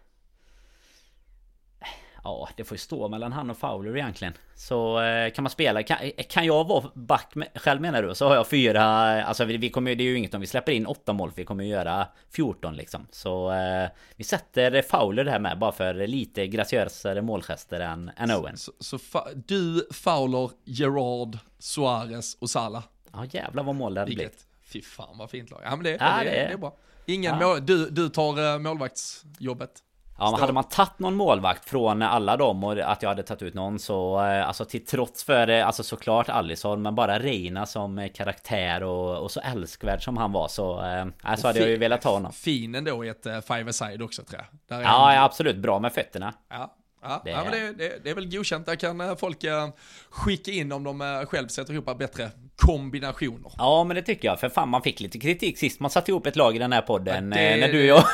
Ja, 2.25 2.49
det 2.57 2.65
får 2.65 2.75
ju 2.75 2.79
stå 2.79 3.09
mellan 3.09 3.33
han 3.33 3.51
och 3.51 3.57
Fowler 3.57 3.97
egentligen. 3.97 4.35
Så 4.55 5.01
eh, 5.01 5.31
kan 5.31 5.43
man 5.43 5.51
spela, 5.51 5.83
kan, 5.83 5.99
kan 6.29 6.47
jag 6.47 6.67
vara 6.67 6.91
back 6.95 7.35
med, 7.35 7.49
själv 7.55 7.81
menar 7.81 8.03
du? 8.03 8.15
Så 8.15 8.29
har 8.29 8.35
jag 8.35 8.47
fyra, 8.47 8.85
alltså 9.25 9.45
vi, 9.45 9.57
vi 9.57 9.71
kommer 9.71 9.95
det 9.95 10.03
är 10.03 10.05
ju 10.05 10.19
inget 10.19 10.35
om 10.35 10.41
vi 10.41 10.47
släpper 10.47 10.73
in 10.73 10.87
åtta 10.87 11.13
mål 11.13 11.31
för 11.31 11.37
vi 11.37 11.45
kommer 11.45 11.65
ju 11.65 11.71
göra 11.71 12.07
14 12.31 12.77
liksom. 12.77 13.07
Så 13.11 13.53
eh, 13.53 13.89
vi 14.17 14.25
sätter 14.25 14.83
Fowler 14.83 15.25
här 15.25 15.39
med 15.39 15.59
bara 15.59 15.73
för 15.73 16.07
lite 16.07 16.47
graciösare 16.47 17.23
målgester 17.23 17.81
än, 17.81 18.11
än 18.17 18.31
Owen. 18.31 18.57
Så, 18.57 18.73
så, 18.81 18.99
så 18.99 19.29
du, 19.35 19.89
Fowler, 19.93 20.51
Gerard, 20.65 21.39
Suarez 21.59 22.37
och 22.41 22.51
Salah? 22.51 22.83
Ja 23.13 23.25
jävlar 23.25 23.63
vad 23.63 23.75
mål 23.75 23.95
det 23.95 24.01
hade 24.01 24.15
blivit. 24.15 24.47
Fy 24.77 24.83
fan 24.83 25.18
vad 25.18 25.31
fint 25.31 25.51
lag. 25.51 25.61
Ja 25.64 25.70
men 25.70 25.85
det, 25.85 25.91
ja, 25.91 25.97
det, 25.97 26.24
det, 26.24 26.31
är, 26.31 26.49
det 26.49 26.53
är 26.53 26.57
bra. 26.57 26.77
Ingen 27.07 27.41
ja. 27.41 27.49
mål, 27.49 27.66
du, 27.66 27.91
du 27.91 28.09
tar 28.09 28.41
uh, 28.41 28.59
målvaktsjobbet. 28.59 29.83
Ja 30.18 30.31
men 30.31 30.41
hade 30.41 30.53
man 30.53 30.64
tagit 30.64 30.99
någon 30.99 31.14
målvakt 31.14 31.68
från 31.68 32.03
alla 32.03 32.37
dem 32.37 32.64
och 32.64 32.79
att 32.79 33.03
jag 33.03 33.09
hade 33.09 33.22
tagit 33.22 33.43
ut 33.43 33.55
någon 33.55 33.79
så 33.79 34.24
eh, 34.24 34.49
Alltså 34.49 34.64
till 34.64 34.87
trots 34.87 35.24
för 35.24 35.49
alltså 35.49 35.83
såklart 35.83 36.29
Allison 36.29 36.83
men 36.83 36.95
bara 36.95 37.18
Reina 37.18 37.66
som 37.66 38.09
karaktär 38.14 38.83
och, 38.83 39.22
och 39.22 39.31
så 39.31 39.41
älskvärd 39.41 40.05
som 40.05 40.16
han 40.16 40.33
var 40.33 40.49
så 40.49 40.85
äh, 40.85 41.37
Så 41.37 41.47
hade 41.47 41.59
jag 41.59 41.68
ju 41.68 41.77
velat 41.77 42.03
ta 42.03 42.11
honom 42.11 42.33
Fin 42.33 42.74
ändå 42.74 43.05
i 43.05 43.09
ett 43.09 43.27
five 43.49 43.72
side 43.72 44.03
också 44.03 44.22
tror 44.22 44.45
jag 44.68 44.83
ja, 44.83 45.14
ja 45.14 45.24
absolut, 45.24 45.57
bra 45.57 45.79
med 45.79 45.93
fötterna 45.93 46.35
Ja 46.49 46.77
Ja, 47.03 47.20
det... 47.24 47.31
Ja, 47.31 47.45
men 47.45 47.53
det, 47.53 47.72
det, 47.72 48.05
det, 48.05 48.11
är 48.11 48.14
väl 48.14 48.31
godkänt. 48.31 48.66
Där 48.66 48.77
kan 48.77 49.01
eh, 49.01 49.16
folk 49.16 49.45
skicka 50.11 50.51
in 50.51 50.72
om 50.72 50.85
de 50.85 51.27
själv 51.29 51.49
sätter 51.49 51.72
ihop 51.72 51.99
bättre 51.99 52.31
kombinationer. 52.57 53.53
Ja, 53.59 53.85
men 53.85 53.97
det 53.97 54.03
tycker 54.03 54.29
jag. 54.29 54.41
För 54.41 54.49
fan, 54.49 54.69
man 54.69 54.83
fick 54.83 55.01
lite 55.01 55.19
kritik 55.19 55.59
sist 55.59 55.81
man 55.81 55.91
satte 55.91 56.11
ihop 56.11 56.27
ett 56.27 56.37
lag 56.37 56.57
i 56.57 56.59
den 56.59 56.73
här 56.73 56.83
podden. 56.83 57.31
Det, 57.31 57.57
när 57.61 57.73
du 57.73 57.93
och 57.93 57.99
jag... 57.99 58.05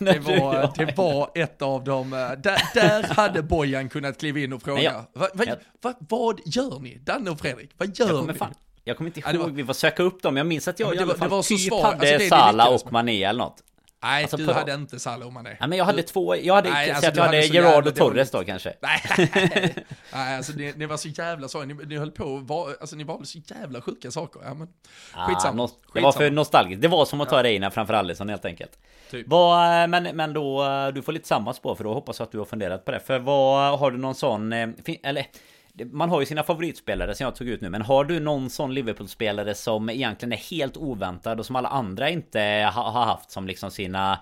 det, 0.00 0.18
var, 0.18 0.72
det 0.76 0.96
var 0.96 1.30
ett 1.34 1.62
av 1.62 1.84
dem. 1.84 2.10
Där, 2.10 2.74
där 2.74 3.14
hade 3.14 3.42
Bojan 3.42 3.88
kunnat 3.88 4.18
kliva 4.18 4.38
in 4.38 4.52
och 4.52 4.62
fråga. 4.62 4.82
Jag, 4.82 4.92
va, 4.92 5.28
va, 5.34 5.44
jag, 5.46 5.56
va, 5.82 5.94
vad 5.98 6.40
gör 6.44 6.78
ni? 6.80 6.98
Danne 6.98 7.30
och 7.30 7.40
Fredrik, 7.40 7.70
vad 7.76 7.98
gör 7.98 8.22
ni? 8.22 8.34
Fan, 8.34 8.54
jag 8.84 8.96
kommer 8.96 9.08
inte 9.08 9.20
ihåg, 9.20 9.34
ja, 9.34 9.38
var... 9.38 9.48
vi 9.48 9.64
får 9.64 9.72
söka 9.72 10.02
upp 10.02 10.22
dem. 10.22 10.36
Jag 10.36 10.46
minns 10.46 10.68
att 10.68 10.80
jag 10.80 10.94
ja, 10.94 11.00
i 11.00 11.02
alla 11.02 11.14
fall 11.14 11.44
typ 11.44 11.72
hade 11.72 12.14
alltså, 12.14 12.28
Sala 12.28 12.68
och 12.68 12.92
Mané 12.92 13.24
eller 13.24 13.38
något. 13.38 13.62
Nej, 14.02 14.22
alltså, 14.22 14.36
du 14.36 14.46
på... 14.46 14.52
hade 14.52 14.74
inte 14.74 14.98
Salah 14.98 15.30
Mané. 15.30 15.56
Nej, 15.60 15.68
men 15.68 15.78
jag 15.78 15.84
hade 15.84 16.02
två, 16.02 16.36
jag 16.36 16.54
hade, 16.54 16.70
Nej, 16.70 16.90
alltså, 16.90 17.10
jag 17.14 17.24
hade 17.24 17.46
Gerard 17.46 17.86
och 17.86 17.94
Torres 17.94 18.30
då 18.30 18.44
kanske. 18.44 18.74
Nej, 18.80 19.02
Nej 20.12 20.36
alltså 20.36 20.52
ni, 20.52 20.72
ni, 20.76 20.86
var 20.86 20.96
så 20.96 21.08
jävla 21.08 21.48
så, 21.48 21.64
ni, 21.64 21.74
ni 21.74 21.96
höll 21.96 22.10
på, 22.10 22.36
var, 22.36 22.76
alltså 22.80 22.96
ni 22.96 23.04
valde 23.04 23.26
så 23.26 23.38
jävla 23.46 23.80
sjuka 23.80 24.10
saker. 24.10 24.40
Ja 24.44 24.54
men, 24.54 24.68
skitsamma. 25.26 25.64
Ah, 25.64 25.68
det 25.94 26.00
var 26.00 26.12
för 26.12 26.30
nostalgiskt, 26.30 26.82
det 26.82 26.88
var 26.88 27.04
som 27.04 27.20
att 27.20 27.28
ta 27.28 27.36
ja. 27.36 27.42
Reina 27.42 27.70
framför 27.70 27.94
Alisson 27.94 28.28
helt 28.28 28.44
enkelt. 28.44 28.78
Typ. 29.10 29.26
Vad, 29.28 29.90
men, 29.90 30.16
men 30.16 30.32
då, 30.32 30.64
du 30.94 31.02
får 31.02 31.12
lite 31.12 31.28
samma 31.28 31.54
spår 31.54 31.74
för 31.74 31.84
då 31.84 31.94
hoppas 31.94 32.18
jag 32.18 32.26
att 32.26 32.32
du 32.32 32.38
har 32.38 32.44
funderat 32.44 32.84
på 32.84 32.90
det. 32.90 33.00
För 33.00 33.18
vad, 33.18 33.78
har 33.78 33.90
du 33.90 33.98
någon 33.98 34.14
sån, 34.14 34.52
eh, 34.52 34.68
eller 35.02 35.26
man 35.84 36.10
har 36.10 36.20
ju 36.20 36.26
sina 36.26 36.42
favoritspelare 36.42 37.14
som 37.14 37.24
jag 37.24 37.36
tog 37.36 37.48
ut 37.48 37.60
nu 37.60 37.70
Men 37.70 37.82
har 37.82 38.04
du 38.04 38.20
någon 38.20 38.50
sån 38.50 38.74
Liverpool-spelare 38.74 39.54
som 39.54 39.90
egentligen 39.90 40.32
är 40.32 40.36
helt 40.36 40.76
oväntad 40.76 41.38
och 41.40 41.46
som 41.46 41.56
alla 41.56 41.68
andra 41.68 42.10
inte 42.10 42.40
har 42.74 43.04
haft 43.04 43.30
som 43.30 43.46
liksom 43.46 43.70
sina 43.70 44.18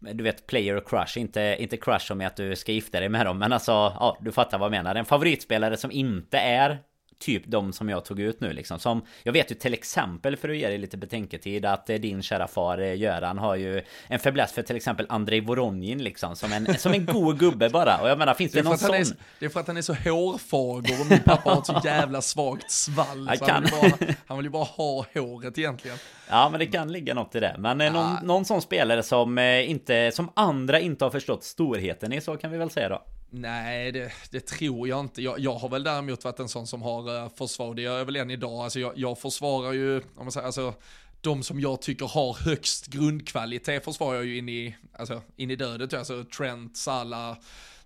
du 0.00 0.24
vet 0.24 0.46
player 0.46 0.82
crush, 0.86 1.18
inte, 1.18 1.56
inte 1.58 1.76
crush 1.76 2.06
som 2.06 2.20
är 2.20 2.26
att 2.26 2.36
du 2.36 2.56
ska 2.56 2.72
gifta 2.72 3.00
dig 3.00 3.08
med 3.08 3.26
dem 3.26 3.38
Men 3.38 3.52
alltså, 3.52 3.72
ja 3.72 4.18
du 4.20 4.32
fattar 4.32 4.58
vad 4.58 4.66
jag 4.66 4.70
menar. 4.70 4.94
En 4.94 5.04
favoritspelare 5.04 5.76
som 5.76 5.90
inte 5.90 6.38
är 6.38 6.78
typ 7.20 7.42
de 7.46 7.72
som 7.72 7.88
jag 7.88 8.04
tog 8.04 8.20
ut 8.20 8.40
nu 8.40 8.52
liksom. 8.52 8.78
Som, 8.78 9.02
jag 9.22 9.32
vet 9.32 9.50
ju 9.50 9.54
till 9.54 9.74
exempel 9.74 10.36
för 10.36 10.48
att 10.48 10.56
ge 10.56 10.68
dig 10.68 10.78
lite 10.78 10.96
betänketid 10.96 11.64
att 11.64 11.90
eh, 11.90 11.96
din 11.96 12.22
kära 12.22 12.48
far 12.48 12.78
eh, 12.78 12.94
Göran 12.94 13.38
har 13.38 13.56
ju 13.56 13.82
en 14.06 14.18
fäbless 14.18 14.52
för 14.52 14.62
till 14.62 14.76
exempel 14.76 15.06
Andrei 15.08 15.40
Voronjin 15.40 16.02
liksom. 16.02 16.36
Som 16.36 16.52
en, 16.52 16.78
som 16.78 16.92
en 16.92 17.06
god 17.06 17.38
gubbe 17.38 17.70
bara. 17.70 17.98
Och 18.02 18.08
jag 18.08 18.18
menar 18.18 18.34
finns 18.34 18.52
det, 18.52 18.62
det 18.62 18.68
någon 18.68 18.78
sån? 18.78 18.94
Är, 18.94 19.06
det 19.38 19.44
är 19.44 19.48
för 19.48 19.60
att 19.60 19.66
han 19.66 19.76
är 19.76 19.82
så 19.82 19.94
hårfager 19.94 21.00
och 21.00 21.06
min 21.10 21.20
pappa 21.20 21.50
har 21.50 21.60
ett 21.60 21.66
så 21.66 21.80
jävla 21.84 22.22
svagt 22.22 22.70
svall. 22.70 23.30
Så 23.38 23.44
han, 23.44 23.62
vill 23.62 23.70
bara, 23.70 24.14
han 24.26 24.36
vill 24.36 24.46
ju 24.46 24.50
bara 24.50 24.64
ha 24.64 25.06
håret 25.14 25.58
egentligen. 25.58 25.96
Ja 26.28 26.48
men 26.50 26.60
det 26.60 26.66
kan 26.66 26.92
ligga 26.92 27.14
något 27.14 27.34
i 27.34 27.40
det. 27.40 27.56
Men 27.58 27.80
ja. 27.80 27.92
någon, 27.92 28.16
någon 28.22 28.44
sån 28.44 28.62
spelare 28.62 29.02
som 29.02 29.38
inte, 29.38 30.10
som 30.14 30.30
andra 30.34 30.80
inte 30.80 31.04
har 31.04 31.10
förstått 31.10 31.44
storheten 31.44 32.12
i 32.12 32.20
så 32.20 32.36
kan 32.36 32.50
vi 32.50 32.58
väl 32.58 32.70
säga 32.70 32.88
då. 32.88 33.02
Nej, 33.30 33.92
det, 33.92 34.12
det, 34.30 34.40
tror 34.40 34.88
jag 34.88 35.00
inte. 35.00 35.22
Jag, 35.22 35.38
jag, 35.38 35.54
har 35.54 35.68
väl 35.68 35.82
däremot 35.82 36.24
varit 36.24 36.40
en 36.40 36.48
sån 36.48 36.66
som 36.66 36.82
har 36.82 37.24
uh, 37.24 37.28
försvar, 37.28 37.74
det 37.74 37.82
gör 37.82 37.98
jag 37.98 38.04
väl 38.04 38.16
än 38.16 38.30
idag. 38.30 38.52
Alltså 38.52 38.80
jag, 38.80 38.92
jag 38.96 39.18
försvarar 39.18 39.72
ju, 39.72 39.96
om 39.96 40.04
man 40.16 40.32
säger, 40.32 40.46
alltså 40.46 40.74
de 41.20 41.42
som 41.42 41.60
jag 41.60 41.82
tycker 41.82 42.06
har 42.06 42.34
högst 42.44 42.86
grundkvalitet 42.86 43.84
försvarar 43.84 44.14
jag 44.14 44.24
ju 44.24 44.38
in 44.38 44.48
i, 44.48 44.76
alltså, 44.92 45.22
in 45.36 45.50
i 45.50 45.56
dödet. 45.56 45.94
Alltså 45.94 46.24
Trent, 46.24 46.76
Salah, 46.76 47.36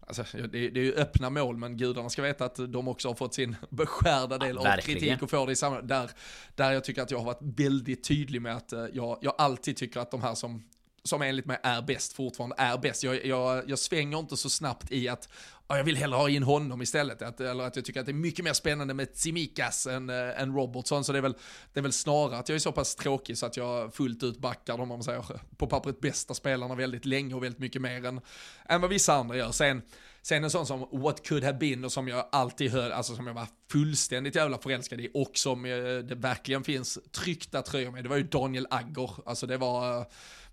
Alltså, 0.07 0.25
det, 0.33 0.49
det, 0.49 0.81
är 0.81 0.85
ju 0.85 0.95
öppna 0.95 1.31
mål, 1.31 1.57
men 1.57 1.77
gudarna 1.77 2.11
ska 2.11 2.23
veta 2.23 2.45
att 2.45 2.73
de 2.73 2.89
också 2.89 3.09
har 3.09 3.15
fått 3.15 3.35
sin 3.35 3.57
beskärda 3.71 4.39
del 4.39 4.59
ja, 4.63 4.75
av 4.75 4.81
kritik 4.81 5.23
och 5.23 5.31
får 5.31 5.47
det 5.47 5.53
i 5.53 5.57
samma, 5.57 5.81
där, 5.81 6.11
där 6.55 6.73
jag 6.73 6.85
tycker 6.85 7.03
att 7.03 7.11
jag 7.11 7.19
har 7.19 7.25
varit 7.25 7.39
väldigt 7.41 8.05
tydlig 8.05 8.43
med 8.43 8.57
att 8.57 8.73
uh, 8.73 8.87
jag, 8.93 9.19
jag 9.21 9.35
alltid 9.39 9.77
tycker 9.77 10.01
att 10.01 10.11
de 10.11 10.23
här 10.23 10.35
som 10.35 10.63
som 11.05 11.23
enligt 11.23 11.47
mig 11.47 11.59
är 11.63 11.83
bäst 11.83 12.13
fortfarande 12.13 12.57
är 12.59 12.79
bäst. 12.79 13.03
Jag, 13.03 13.27
jag, 13.27 13.71
jag 13.71 13.79
svänger 13.79 14.19
inte 14.19 14.37
så 14.37 14.51
snabbt 14.51 14.93
i 14.93 15.09
att 15.09 15.29
jag 15.69 15.85
vill 15.85 15.97
hellre 15.97 16.17
ha 16.17 16.29
in 16.29 16.43
honom 16.43 16.83
istället. 16.83 17.23
Att, 17.23 17.41
eller 17.41 17.65
att 17.65 17.77
jag 17.77 17.85
tycker 17.85 18.01
att 18.01 18.07
det 18.07 18.13
är 18.13 18.15
mycket 18.15 18.45
mer 18.45 18.53
spännande 18.53 18.95
med 18.95 19.15
Tsimikas 19.15 19.87
än, 19.87 20.11
äh, 20.11 20.41
än 20.43 20.55
Robertson. 20.55 21.05
Så 21.05 21.13
det 21.13 21.19
är, 21.19 21.23
väl, 21.23 21.35
det 21.73 21.81
är 21.81 21.83
väl 21.83 21.93
snarare 21.93 22.39
att 22.39 22.49
jag 22.49 22.57
är 22.57 22.61
så 22.61 22.73
pass 22.73 22.95
tråkig 22.95 23.39
så 23.39 23.47
att 23.47 23.57
jag 23.57 23.95
fullt 23.95 24.23
ut 24.23 24.39
backar 24.39 24.79
dem, 24.79 24.81
om 24.81 24.89
man 24.89 25.05
säger, 25.05 25.25
på 25.57 25.67
pappret 25.67 26.01
bästa 26.01 26.35
spelarna 26.35 26.75
väldigt 26.75 27.05
länge 27.05 27.35
och 27.35 27.43
väldigt 27.43 27.61
mycket 27.61 27.83
mer 27.83 28.05
än, 28.05 28.21
än 28.69 28.81
vad 28.81 28.91
vissa 28.91 29.15
andra 29.15 29.37
gör. 29.37 29.53
Sen, 29.53 29.83
sen 30.23 30.45
en 30.45 30.51
sån 30.51 30.67
som 30.67 30.87
What 30.93 31.29
Could 31.29 31.45
Have 31.45 31.59
Been 31.59 31.85
och 31.85 31.93
som 31.93 32.09
jag 32.09 32.29
alltid 32.33 32.71
hör, 32.71 32.91
alltså 32.91 33.17
som 33.17 33.27
jag 33.27 33.35
var 33.35 33.47
fullständigt 33.71 34.35
jävla 34.35 34.59
förälskad 34.59 35.01
i 35.01 35.11
och 35.15 35.31
som 35.35 35.65
eh, 35.65 35.71
det 35.99 36.15
verkligen 36.15 36.65
finns 36.65 36.99
tryckta 37.13 37.63
tröjor 37.63 37.91
med, 37.91 38.05
det 38.05 38.09
var 38.09 38.17
ju 38.17 38.23
Daniel 38.23 38.67
Agger. 38.71 39.11
Alltså 39.27 39.47
det 39.47 39.57
var 39.57 40.07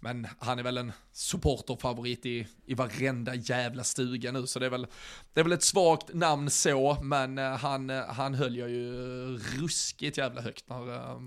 men 0.03 0.27
han 0.39 0.59
är 0.59 0.63
väl 0.63 0.77
en 0.77 0.91
supporterfavorit 1.11 2.25
i, 2.25 2.47
i 2.65 2.73
varenda 2.73 3.35
jävla 3.35 3.83
stuga 3.83 4.31
nu, 4.31 4.47
så 4.47 4.59
det 4.59 4.65
är 4.65 4.69
väl, 4.69 4.87
det 5.33 5.39
är 5.39 5.43
väl 5.43 5.53
ett 5.53 5.63
svagt 5.63 6.13
namn 6.13 6.49
så, 6.49 6.97
men 7.03 7.37
eh, 7.37 7.57
han, 7.57 7.89
eh, 7.89 8.05
han 8.05 8.33
höll 8.33 8.55
jag 8.55 8.69
ju 8.69 8.93
ruskigt 9.37 10.17
jävla 10.17 10.41
högt 10.41 10.69
när, 10.69 10.93
eh, 10.93 11.19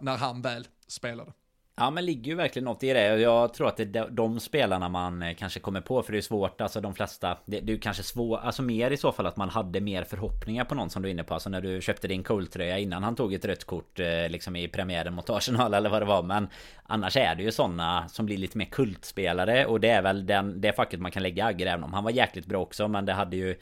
när 0.00 0.16
han 0.16 0.42
väl 0.42 0.68
spelade. 0.86 1.32
Ja 1.76 1.90
men 1.90 2.04
ligger 2.04 2.30
ju 2.30 2.34
verkligen 2.34 2.64
något 2.64 2.82
i 2.82 2.92
det. 2.92 3.20
Jag 3.20 3.54
tror 3.54 3.68
att 3.68 3.76
det 3.76 3.96
är 3.96 4.10
de 4.10 4.40
spelarna 4.40 4.88
man 4.88 5.22
eh, 5.22 5.34
kanske 5.34 5.60
kommer 5.60 5.80
på. 5.80 6.02
För 6.02 6.12
det 6.12 6.18
är 6.18 6.22
svårt, 6.22 6.60
alltså 6.60 6.80
de 6.80 6.94
flesta. 6.94 7.38
Det, 7.44 7.60
det 7.60 7.72
är 7.72 7.78
kanske 7.78 8.02
svårt, 8.02 8.40
alltså 8.42 8.62
mer 8.62 8.90
i 8.90 8.96
så 8.96 9.12
fall 9.12 9.26
att 9.26 9.36
man 9.36 9.48
hade 9.48 9.80
mer 9.80 10.04
förhoppningar 10.04 10.64
på 10.64 10.74
någon 10.74 10.90
som 10.90 11.02
du 11.02 11.08
är 11.08 11.12
inne 11.12 11.24
på. 11.24 11.34
Alltså 11.34 11.50
när 11.50 11.60
du 11.60 11.80
köpte 11.80 12.08
din 12.08 12.22
Cole-tröja 12.22 12.78
innan 12.78 13.02
han 13.02 13.16
tog 13.16 13.34
ett 13.34 13.44
rött 13.44 13.64
kort 13.64 14.00
eh, 14.00 14.28
liksom 14.28 14.56
i 14.56 14.68
premiären 14.68 15.14
mot 15.14 15.30
Arsenal 15.30 15.74
eller 15.74 15.90
vad 15.90 16.02
det 16.02 16.06
var. 16.06 16.22
Men 16.22 16.48
annars 16.82 17.16
är 17.16 17.34
det 17.34 17.42
ju 17.42 17.52
sådana 17.52 18.08
som 18.08 18.26
blir 18.26 18.36
lite 18.36 18.58
mer 18.58 18.64
kultspelare. 18.64 19.66
Och 19.66 19.80
det 19.80 19.88
är 19.88 20.02
väl 20.02 20.26
den, 20.26 20.60
det 20.60 20.72
facket 20.72 21.00
man 21.00 21.10
kan 21.10 21.22
lägga 21.22 21.46
Agger 21.46 21.66
även 21.66 21.84
om 21.84 21.92
han 21.92 22.04
var 22.04 22.10
jäkligt 22.10 22.46
bra 22.46 22.60
också. 22.60 22.88
Men 22.88 23.06
det 23.06 23.12
hade 23.12 23.36
ju 23.36 23.56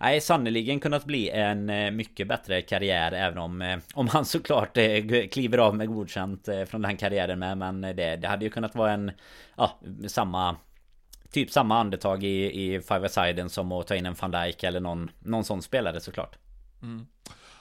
Nej 0.00 0.20
sannoliken 0.20 0.80
kunnat 0.80 1.04
bli 1.04 1.30
en 1.30 1.70
eh, 1.70 1.90
mycket 1.90 2.28
bättre 2.28 2.62
karriär 2.62 3.12
även 3.12 3.38
om 3.38 3.62
eh, 3.62 3.78
Om 3.94 4.08
han 4.08 4.24
såklart 4.24 4.76
eh, 4.76 5.28
kliver 5.30 5.58
av 5.58 5.76
med 5.76 5.88
godkänt 5.88 6.48
från 6.66 6.82
den 6.82 6.96
karriären 6.96 7.38
med 7.38 7.58
Men 7.58 7.80
det, 7.80 8.16
det 8.16 8.28
hade 8.28 8.44
ju 8.44 8.50
kunnat 8.50 8.74
vara 8.74 8.92
en 8.92 9.10
Ja 9.56 9.80
samma 10.08 10.56
Typ 11.30 11.50
samma 11.50 11.80
andetag 11.80 12.24
i, 12.24 12.64
i 12.64 12.80
Five 12.80 13.06
Asiden 13.06 13.50
som 13.50 13.72
att 13.72 13.86
ta 13.86 13.94
in 13.94 14.06
en 14.06 14.14
van 14.20 14.30
Dijk 14.30 14.62
eller 14.62 14.80
någon, 14.80 15.10
någon 15.18 15.44
sån 15.44 15.62
spelare 15.62 16.00
såklart 16.00 16.38
mm. 16.82 17.06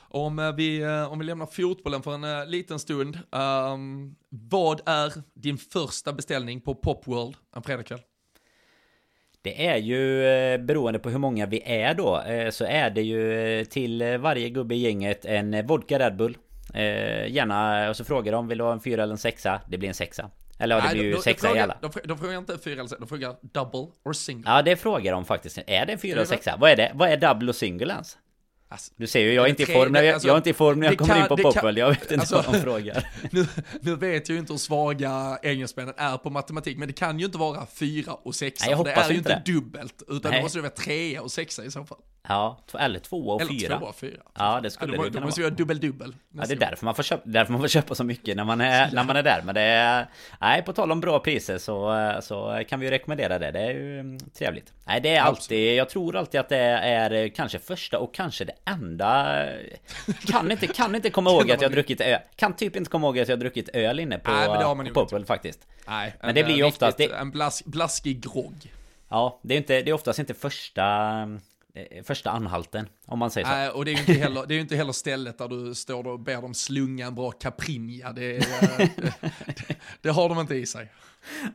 Om 0.07 0.53
vi, 0.57 0.85
om 1.09 1.19
vi 1.19 1.25
lämnar 1.25 1.45
fotbollen 1.45 2.03
för 2.03 2.13
en 2.13 2.51
liten 2.51 2.79
stund. 2.79 3.19
Um, 3.31 4.15
vad 4.29 4.81
är 4.85 5.13
din 5.33 5.57
första 5.57 6.13
beställning 6.13 6.61
på 6.61 6.75
Popworld 6.75 7.35
en 7.55 7.63
fredagkväll? 7.63 7.99
Det 9.43 9.67
är 9.67 9.77
ju 9.77 10.25
eh, 10.27 10.57
beroende 10.57 10.99
på 10.99 11.09
hur 11.09 11.17
många 11.17 11.45
vi 11.45 11.61
är 11.65 11.93
då 11.93 12.21
eh, 12.21 12.49
Så 12.49 12.65
är 12.65 12.89
det 12.89 13.01
ju 13.01 13.59
eh, 13.59 13.65
till 13.65 14.17
varje 14.17 14.49
gubbe 14.49 14.75
i 14.75 14.77
gänget 14.77 15.25
en 15.25 15.67
vodka 15.67 15.99
Red 15.99 16.15
Bull 16.15 16.37
Gärna 17.27 17.89
och 17.89 17.95
så 17.95 18.03
frågar 18.03 18.31
de 18.31 18.47
vill 18.47 18.57
du 18.57 18.63
ha 18.63 18.71
en 18.71 18.79
fyra 18.79 19.03
eller 19.03 19.13
en 19.13 19.17
sexa? 19.17 19.61
Det 19.67 19.77
blir 19.77 19.89
en 19.89 19.95
sexa 19.95 20.29
eller 20.59 20.75
ja, 20.75 20.83
det 20.89 20.93
blir 20.93 21.03
ju 21.03 21.17
sexa 21.17 21.47
frågar, 21.47 21.59
i 21.59 21.63
alla 21.63 21.77
de, 21.81 21.91
de 22.03 22.17
frågar 22.17 22.37
inte 22.37 22.57
fyra 22.57 22.73
eller 22.73 22.83
sexa, 22.83 22.99
de 22.99 23.07
frågar 23.07 23.35
double 23.41 23.87
or 24.05 24.13
single 24.13 24.51
Ja 24.51 24.61
det 24.61 24.75
frågar 24.75 25.11
de 25.11 25.25
faktiskt 25.25 25.57
Är 25.67 25.85
det 25.85 25.93
en 25.93 25.99
fyra 25.99 26.15
eller 26.15 26.25
sexa? 26.25 26.57
Vad 26.59 26.71
är 26.71 26.75
det? 26.75 26.91
Vad 26.93 27.09
är 27.09 27.17
double 27.17 27.49
och 27.49 27.55
single 27.55 27.93
ens? 27.93 28.17
Alltså, 28.73 28.91
du 28.97 29.07
ser 29.07 29.19
ju, 29.19 29.33
jag 29.33 29.45
är 29.45 29.49
inte 29.49 29.63
i 29.63 29.65
form 29.65 29.91
när 29.91 30.03
jag, 30.03 30.13
alltså, 30.13 30.27
jag 30.27 30.33
är 30.33 30.37
inte 30.37 30.49
i 30.49 30.53
form 30.53 30.79
när 30.79 30.87
jag 30.87 30.97
kommer 30.97 31.13
kan, 31.13 31.21
in 31.21 31.27
på 31.27 31.37
Popwell, 31.37 31.77
jag 31.77 31.89
vet 31.89 32.01
inte 32.01 32.19
alltså, 32.19 32.35
vad 32.35 32.45
de 32.45 32.61
frågar. 32.61 33.09
Nu, 33.31 33.47
nu 33.81 33.95
vet 33.95 34.29
jag 34.29 34.33
ju 34.33 34.39
inte 34.39 34.53
hur 34.53 34.57
svaga 34.57 35.39
engelsmännen 35.43 35.93
är 35.97 36.17
på 36.17 36.29
matematik, 36.29 36.77
men 36.77 36.87
det 36.87 36.93
kan 36.93 37.19
ju 37.19 37.25
inte 37.25 37.37
vara 37.37 37.65
fyra 37.65 38.13
och 38.13 38.35
sexa, 38.35 38.65
Nej, 38.65 38.77
för 38.77 38.83
det 38.83 38.91
är 38.91 39.09
ju 39.09 39.17
inte 39.17 39.41
det. 39.45 39.51
dubbelt, 39.51 40.03
utan 40.07 40.31
Nej. 40.31 40.39
det 40.39 40.43
måste 40.43 40.57
ju 40.57 40.61
vara 40.61 40.71
trea 40.71 41.21
och 41.21 41.31
sexa 41.31 41.65
i 41.65 41.71
så 41.71 41.85
fall. 41.85 41.97
Ja, 42.27 42.57
eller 42.79 42.99
tvåa 42.99 43.33
och 43.33 43.41
eller 43.41 43.59
fyra. 43.59 43.77
Tvåa 43.79 43.89
och 43.89 43.95
fyra. 43.95 44.21
Ja, 44.33 44.59
det 44.63 44.71
skulle 44.71 44.95
ja, 44.95 45.03
det, 45.03 45.09
det 45.09 45.21
måste 45.21 45.41
ju 45.41 45.49
vara 45.49 45.55
dubbel-dubbel. 45.55 46.15
Ja, 46.29 46.43
det 46.47 46.53
är 46.53 46.59
därför 46.59 46.85
man, 46.85 46.95
får 46.95 47.03
köpa, 47.03 47.23
därför 47.25 47.51
man 47.51 47.61
får 47.61 47.67
köpa 47.67 47.95
så 47.95 48.03
mycket 48.03 48.37
när 48.37 48.43
man 48.43 48.61
är, 48.61 48.91
när 48.91 49.03
man 49.03 49.15
är 49.15 49.23
där. 49.23 49.41
Men 49.45 49.55
det 49.55 49.61
är... 49.61 50.07
Nej, 50.41 50.61
på 50.61 50.73
tal 50.73 50.91
om 50.91 51.01
bra 51.01 51.19
priser 51.19 51.57
så, 51.57 52.13
så 52.21 52.63
kan 52.69 52.79
vi 52.79 52.85
ju 52.85 52.91
rekommendera 52.91 53.39
det. 53.39 53.51
Det 53.51 53.59
är 53.59 53.71
ju 53.71 53.99
mm, 53.99 54.19
trevligt. 54.19 54.73
Nej, 54.85 55.01
det 55.01 55.15
är 55.15 55.21
alltid... 55.21 55.75
Jag 55.75 55.89
tror 55.89 56.15
alltid 56.15 56.39
att 56.39 56.49
det 56.49 56.57
är 56.57 57.27
kanske 57.27 57.59
första 57.59 57.99
och 57.99 58.13
kanske 58.13 58.45
det 58.45 58.55
enda... 58.65 59.45
Kan 60.25 60.51
inte, 60.51 60.67
kan 60.67 60.95
inte 60.95 61.09
komma 61.09 61.29
ihåg 61.31 61.51
att 61.51 61.61
jag 61.61 61.71
druckit 61.71 62.01
öl. 62.01 62.19
Kan 62.35 62.55
typ 62.55 62.75
inte 62.75 62.89
komma 62.89 63.07
ihåg 63.07 63.19
att 63.19 63.29
jag 63.29 63.39
druckit 63.39 63.69
öl 63.73 63.99
inne 63.99 64.17
på, 64.17 64.31
Nej, 64.31 64.47
men 64.47 64.59
det 64.59 64.65
har 64.65 64.75
man 64.75 64.85
på 64.85 64.93
Popwell 64.93 65.25
faktiskt. 65.25 65.67
Nej, 65.87 66.15
men 66.21 66.35
det 66.35 66.43
blir 66.43 66.55
ju 66.55 66.63
oftast... 66.63 66.97
Det... 66.97 67.11
En 67.11 67.31
blask, 67.31 67.65
blaskig 67.65 68.21
grogg. 68.21 68.73
Ja, 69.09 69.39
det 69.41 69.53
är, 69.53 69.57
inte, 69.57 69.81
det 69.81 69.89
är 69.89 69.93
oftast 69.93 70.19
inte 70.19 70.33
första 70.33 70.83
Eh, 71.23 71.52
första 72.03 72.31
anhalten, 72.31 72.89
om 73.05 73.19
man 73.19 73.31
säger 73.31 73.47
så. 73.47 73.53
Nej, 73.53 73.69
och 73.69 73.85
det 73.85 73.91
är 73.91 73.93
ju 73.93 73.99
inte 73.99 74.13
heller, 74.13 74.45
det 74.45 74.55
är 74.55 74.59
inte 74.59 74.75
heller 74.75 74.91
stället 74.91 75.37
där 75.37 75.47
du 75.47 75.75
står 75.75 76.07
och 76.07 76.19
ber 76.19 76.41
dem 76.41 76.53
slunga 76.53 77.07
en 77.07 77.15
bra 77.15 77.31
caprinja. 77.31 78.13
Det, 78.13 78.37
det, 78.37 78.91
det, 78.97 79.75
det, 80.01 80.09
har 80.09 80.29
de 80.29 80.39
inte 80.39 80.55
i 80.55 80.65
sig. 80.65 80.91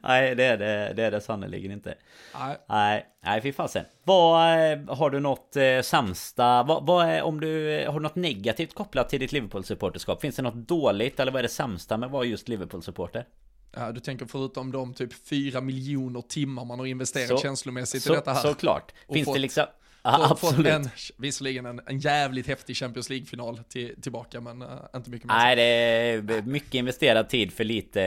Nej, 0.03 0.35
det 0.35 0.45
är 0.45 0.59
det, 0.59 0.93
det, 0.97 1.03
är 1.05 1.11
det 1.11 1.21
sannerligen 1.21 1.73
inte. 1.73 1.95
Nej. 2.35 2.57
Nej, 2.69 3.07
nej 3.25 3.41
fy 3.43 3.53
fasen. 3.53 3.85
Vad, 4.05 4.73
eh, 4.73 4.97
har 4.97 5.11
du 5.11 5.21
något 5.21 5.57
eh, 5.57 5.81
sämsta, 5.83 6.63
vad, 6.63 6.87
vad 6.87 7.21
om 7.21 7.41
du, 7.41 7.85
har 7.87 7.95
du 7.95 8.01
något 8.01 8.17
negativt 8.17 8.75
kopplat 8.75 9.09
till 9.09 9.21
ditt 9.21 9.33
Liverpool-supporterskap? 9.33 10.21
Finns 10.21 10.37
det 10.37 10.43
något 10.43 10.69
dåligt 10.69 11.21
eller 11.21 11.33
vad 11.33 11.39
är 11.39 11.43
det 11.43 11.49
sämsta 11.49 11.97
med 11.97 12.07
att 12.07 12.13
vara 12.13 12.25
just 12.25 12.49
Liverpool-supporter? 12.49 13.25
Ja, 13.73 13.93
du 13.93 14.01
tänker 14.01 14.27
förutom 14.27 14.73
de 14.73 14.95
typ 14.95 15.29
fyra 15.29 15.61
miljoner 15.61 16.21
timmar 16.21 16.65
man 16.65 16.79
har 16.79 16.87
investerat 16.87 17.29
så, 17.29 17.39
känslomässigt 17.39 18.03
så, 18.03 18.13
i 18.13 18.17
detta 18.17 18.33
här. 18.33 18.41
Såklart. 18.41 18.93
Finns 19.13 19.25
fått... 19.25 19.35
det 19.35 19.41
liksom 19.41 19.67
Ja, 20.03 20.29
absolut. 20.31 20.67
En, 20.67 20.89
visserligen 21.17 21.67
en, 21.67 21.81
en 21.87 21.99
jävligt 21.99 22.47
häftig 22.47 22.77
Champions 22.77 23.11
League-final 23.11 23.59
till, 23.69 24.03
tillbaka, 24.03 24.41
men 24.41 24.63
uh, 24.63 24.69
inte 24.97 25.11
mycket 25.11 25.29
mer. 25.29 25.35
Nej, 25.35 25.57
det 25.57 25.63
är 25.63 26.43
mycket 26.43 26.75
investerad 26.75 27.29
tid 27.29 27.53
för 27.53 27.65
lite, 27.65 28.01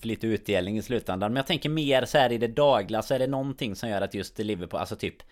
för 0.00 0.08
lite 0.08 0.26
utdelning 0.26 0.78
i 0.78 0.82
slutändan. 0.82 1.32
Men 1.32 1.36
jag 1.36 1.46
tänker 1.46 1.68
mer 1.68 2.04
så 2.04 2.18
här 2.18 2.32
i 2.32 2.38
det 2.38 2.48
dagliga, 2.48 3.02
så 3.02 3.14
är 3.14 3.18
det 3.18 3.26
någonting 3.26 3.76
som 3.76 3.88
gör 3.88 4.00
att 4.00 4.14
just 4.14 4.38
Liverpool, 4.38 4.80
alltså 4.80 4.96
typ 4.96 5.22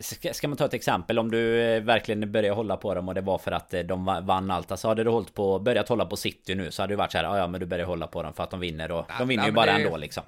Ska, 0.00 0.34
ska 0.34 0.48
man 0.48 0.56
ta 0.56 0.64
ett 0.64 0.74
exempel 0.74 1.18
om 1.18 1.30
du 1.30 1.60
eh, 1.62 1.82
verkligen 1.82 2.32
börjar 2.32 2.54
hålla 2.54 2.76
på 2.76 2.94
dem 2.94 3.08
och 3.08 3.14
det 3.14 3.20
var 3.20 3.38
för 3.38 3.52
att 3.52 3.74
eh, 3.74 3.80
de 3.80 4.04
vann 4.04 4.50
allt. 4.50 4.70
Alltså 4.70 4.88
hade 4.88 5.04
du 5.04 5.10
hållit 5.10 5.34
på, 5.34 5.58
börjat 5.58 5.88
hålla 5.88 6.06
på 6.06 6.16
City 6.16 6.54
nu 6.54 6.70
så 6.70 6.82
hade 6.82 6.92
det 6.92 6.96
varit 6.96 7.12
så 7.12 7.18
här, 7.18 7.36
ja 7.38 7.46
men 7.46 7.60
du 7.60 7.66
börjar 7.66 7.86
hålla 7.86 8.06
på 8.06 8.22
dem 8.22 8.32
för 8.32 8.42
att 8.44 8.50
de 8.50 8.60
vinner 8.60 8.90
och 8.90 9.06
de 9.18 9.28
vinner 9.28 9.42
ja, 9.42 9.48
ju 9.48 9.54
bara 9.54 9.66
det... 9.66 9.72
ändå 9.72 9.96
liksom. 9.96 10.22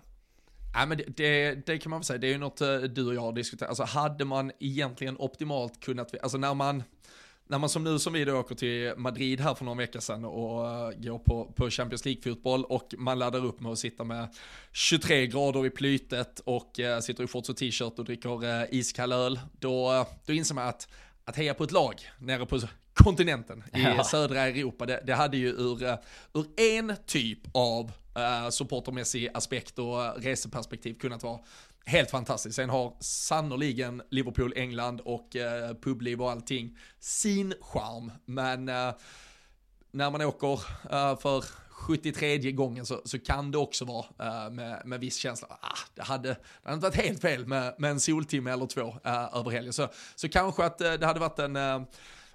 Ja, 0.75 0.87
men 0.87 0.99
det, 0.99 1.05
det, 1.17 1.67
det, 1.67 1.79
kan 1.79 1.91
man 1.91 2.01
väl 2.01 2.05
säga, 2.05 2.19
det 2.19 2.27
är 2.27 2.33
ju 2.33 2.39
något 2.39 2.61
eh, 2.61 2.77
du 2.77 3.07
och 3.07 3.15
jag 3.15 3.21
har 3.21 3.33
diskuterat. 3.33 3.69
Alltså 3.69 3.99
hade 3.99 4.25
man 4.25 4.53
egentligen 4.61 5.17
optimalt 5.19 5.81
kunnat, 5.81 6.15
alltså 6.23 6.39
när 6.39 6.55
man, 6.55 6.83
när 7.47 7.59
man 7.59 7.69
som 7.69 7.85
nu 7.85 7.99
som 7.99 8.13
vi 8.13 8.25
då 8.25 8.39
åker 8.39 8.55
till 8.55 8.93
Madrid 8.97 9.41
här 9.41 9.55
för 9.55 9.65
några 9.65 9.79
veckor 9.79 10.01
sedan 10.01 10.25
och 10.25 10.71
eh, 10.71 10.91
går 10.99 11.19
på, 11.19 11.53
på 11.57 11.71
Champions 11.71 12.05
League-fotboll 12.05 12.65
och 12.65 12.95
man 12.99 13.19
laddar 13.19 13.45
upp 13.45 13.61
med 13.61 13.73
att 13.73 13.79
sitta 13.79 14.05
med 14.05 14.29
23 14.73 15.27
grader 15.27 15.67
i 15.67 15.71
plytet 15.71 16.41
och 16.45 16.79
uh, 16.79 17.01
sitter 17.01 17.25
i 17.25 17.27
shorts 17.27 17.49
och 17.49 17.57
t-shirt 17.57 17.99
och 17.99 18.05
dricker 18.05 18.45
uh, 18.45 18.65
iskall 18.71 19.13
öl, 19.13 19.41
då, 19.59 20.07
då 20.27 20.33
inser 20.33 20.55
man 20.55 20.69
att 20.69 20.89
att 21.25 21.37
heja 21.37 21.55
på 21.55 21.65
ett 21.65 21.73
lag 21.73 21.95
nere 22.19 22.47
på 22.47 22.61
kontinenten 22.95 23.65
i 23.75 23.83
ja. 23.83 24.05
södra 24.05 24.41
Europa, 24.41 24.87
det, 24.87 25.03
det 25.07 25.15
hade 25.15 25.37
ju 25.37 25.49
ur, 25.49 25.99
ur 26.35 26.47
en 26.57 26.97
typ 27.07 27.39
av 27.53 27.93
uh, 28.17 28.51
supportermässig 28.51 29.29
aspekt 29.35 29.79
och 29.79 30.23
reseperspektiv 30.23 30.95
kunnat 30.95 31.23
vara 31.23 31.39
helt 31.85 32.11
fantastiskt. 32.11 32.57
Sen 32.57 32.71
har 32.71 32.97
sannoliken 33.01 34.03
Liverpool, 34.11 34.53
England 34.57 35.01
och 35.01 35.37
uh, 35.37 35.77
publiv 35.81 36.23
och 36.23 36.31
allting 36.31 36.79
sin 37.01 37.55
charm. 37.61 38.13
Men 38.25 38.69
uh, 38.69 38.93
när 39.91 40.11
man 40.11 40.23
åker 40.23 40.53
uh, 40.93 41.19
för 41.19 41.45
73 41.71 42.53
gången 42.53 42.87
så, 42.87 43.03
så 43.05 43.19
kan 43.19 43.51
det 43.51 43.59
också 43.59 43.85
vara 43.85 44.07
uh, 44.47 44.53
med, 44.53 44.83
med 44.85 45.01
viss 45.01 45.17
känsla. 45.17 45.49
Ah, 45.61 45.79
det, 45.95 46.03
hade, 46.03 46.29
det 46.29 46.39
hade 46.63 46.75
inte 46.75 46.87
varit 46.87 47.07
helt 47.07 47.21
fel 47.21 47.47
med, 47.47 47.75
med 47.79 47.91
en 47.91 48.01
soltimme 48.01 48.51
eller 48.51 48.67
två 48.67 48.83
uh, 48.83 49.37
över 49.37 49.51
helgen. 49.51 49.73
Så, 49.73 49.89
så 50.15 50.29
kanske 50.29 50.65
att 50.65 50.81
uh, 50.81 50.93
det 50.93 51.07
hade 51.07 51.21
varit 51.21 51.39
en 51.39 51.57